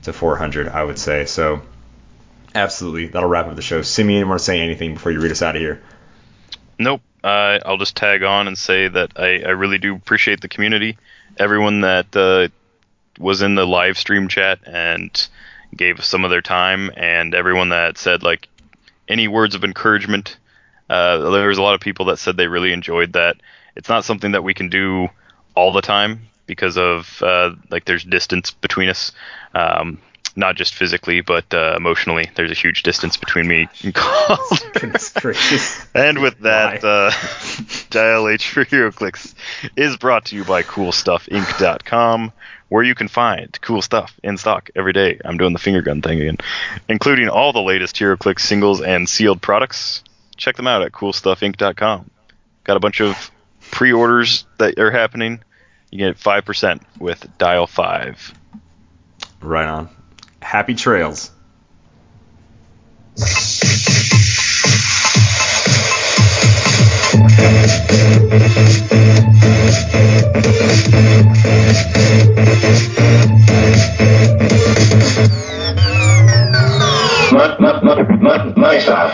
to 0.04 0.12
400, 0.12 0.68
I 0.68 0.84
would 0.84 0.98
say. 0.98 1.24
So 1.26 1.62
absolutely, 2.54 3.08
that'll 3.08 3.28
wrap 3.28 3.46
up 3.46 3.56
the 3.56 3.62
show. 3.62 3.82
Simeon, 3.82 4.28
want 4.28 4.38
to 4.38 4.44
say 4.44 4.60
anything 4.60 4.94
before 4.94 5.12
you 5.12 5.20
read 5.20 5.32
us 5.32 5.42
out 5.42 5.56
of 5.56 5.60
here? 5.60 5.82
Nope. 6.78 7.02
uh, 7.22 7.58
I'll 7.64 7.78
just 7.78 7.96
tag 7.96 8.22
on 8.22 8.48
and 8.48 8.58
say 8.58 8.88
that 8.88 9.12
I, 9.16 9.42
I 9.42 9.50
really 9.50 9.78
do 9.78 9.94
appreciate 9.94 10.40
the 10.40 10.48
community, 10.48 10.98
everyone 11.38 11.82
that 11.82 12.14
uh, 12.16 12.48
was 13.18 13.42
in 13.42 13.54
the 13.54 13.66
live 13.66 13.96
stream 13.98 14.28
chat 14.28 14.60
and 14.66 15.28
gave 15.76 15.98
us 15.98 16.06
some 16.06 16.24
of 16.24 16.30
their 16.30 16.42
time, 16.42 16.90
and 16.96 17.34
everyone 17.34 17.70
that 17.70 17.98
said 17.98 18.22
like 18.22 18.48
any 19.08 19.28
words 19.28 19.54
of 19.54 19.64
encouragement. 19.64 20.36
Uh, 20.88 21.30
there 21.30 21.48
was 21.48 21.58
a 21.58 21.62
lot 21.62 21.74
of 21.74 21.80
people 21.80 22.06
that 22.06 22.18
said 22.18 22.36
they 22.36 22.46
really 22.46 22.72
enjoyed 22.72 23.14
that. 23.14 23.36
It's 23.74 23.88
not 23.88 24.04
something 24.04 24.32
that 24.32 24.44
we 24.44 24.54
can 24.54 24.68
do 24.68 25.08
all 25.54 25.72
the 25.72 25.80
time 25.80 26.28
because 26.46 26.76
of 26.76 27.22
uh, 27.22 27.54
like 27.70 27.84
there's 27.84 28.04
distance 28.04 28.50
between 28.50 28.88
us. 28.88 29.12
Um, 29.54 29.98
not 30.36 30.56
just 30.56 30.74
physically, 30.74 31.20
but 31.20 31.52
uh, 31.54 31.74
emotionally. 31.76 32.30
There's 32.34 32.50
a 32.50 32.54
huge 32.54 32.82
distance 32.82 33.16
between 33.16 33.46
me 33.46 33.68
and 33.82 33.94
Calder. 33.94 34.92
And 35.94 36.20
with 36.20 36.40
that, 36.40 36.82
uh, 36.84 37.12
Dial 37.90 38.28
H 38.28 38.50
for 38.50 38.64
HeroClix 38.64 39.34
is 39.76 39.96
brought 39.96 40.26
to 40.26 40.36
you 40.36 40.44
by 40.44 40.62
CoolStuffInc.com, 40.62 42.32
where 42.68 42.82
you 42.82 42.94
can 42.94 43.08
find 43.08 43.56
cool 43.60 43.82
stuff 43.82 44.18
in 44.22 44.36
stock 44.36 44.70
every 44.74 44.92
day. 44.92 45.20
I'm 45.24 45.36
doing 45.36 45.52
the 45.52 45.58
finger 45.58 45.82
gun 45.82 46.02
thing 46.02 46.20
again, 46.20 46.38
including 46.88 47.28
all 47.28 47.52
the 47.52 47.62
latest 47.62 47.94
HeroClix 47.96 48.40
singles 48.40 48.80
and 48.80 49.08
sealed 49.08 49.40
products. 49.40 50.02
Check 50.36 50.56
them 50.56 50.66
out 50.66 50.82
at 50.82 50.92
CoolStuffInc.com. 50.92 52.10
Got 52.64 52.76
a 52.76 52.80
bunch 52.80 53.00
of 53.00 53.30
pre-orders 53.70 54.46
that 54.58 54.78
are 54.78 54.90
happening. 54.90 55.42
You 55.90 55.98
get 55.98 56.18
five 56.18 56.44
percent 56.44 56.82
with 56.98 57.24
Dial 57.38 57.68
Five. 57.68 58.34
Right 59.44 59.68
on. 59.68 59.90
Happy 60.40 60.74
trails. 60.74 61.30
My 77.30 77.58
my 77.58 77.82
my 77.82 78.02
my 78.02 78.44
my 78.46 78.52
nice. 78.56 78.88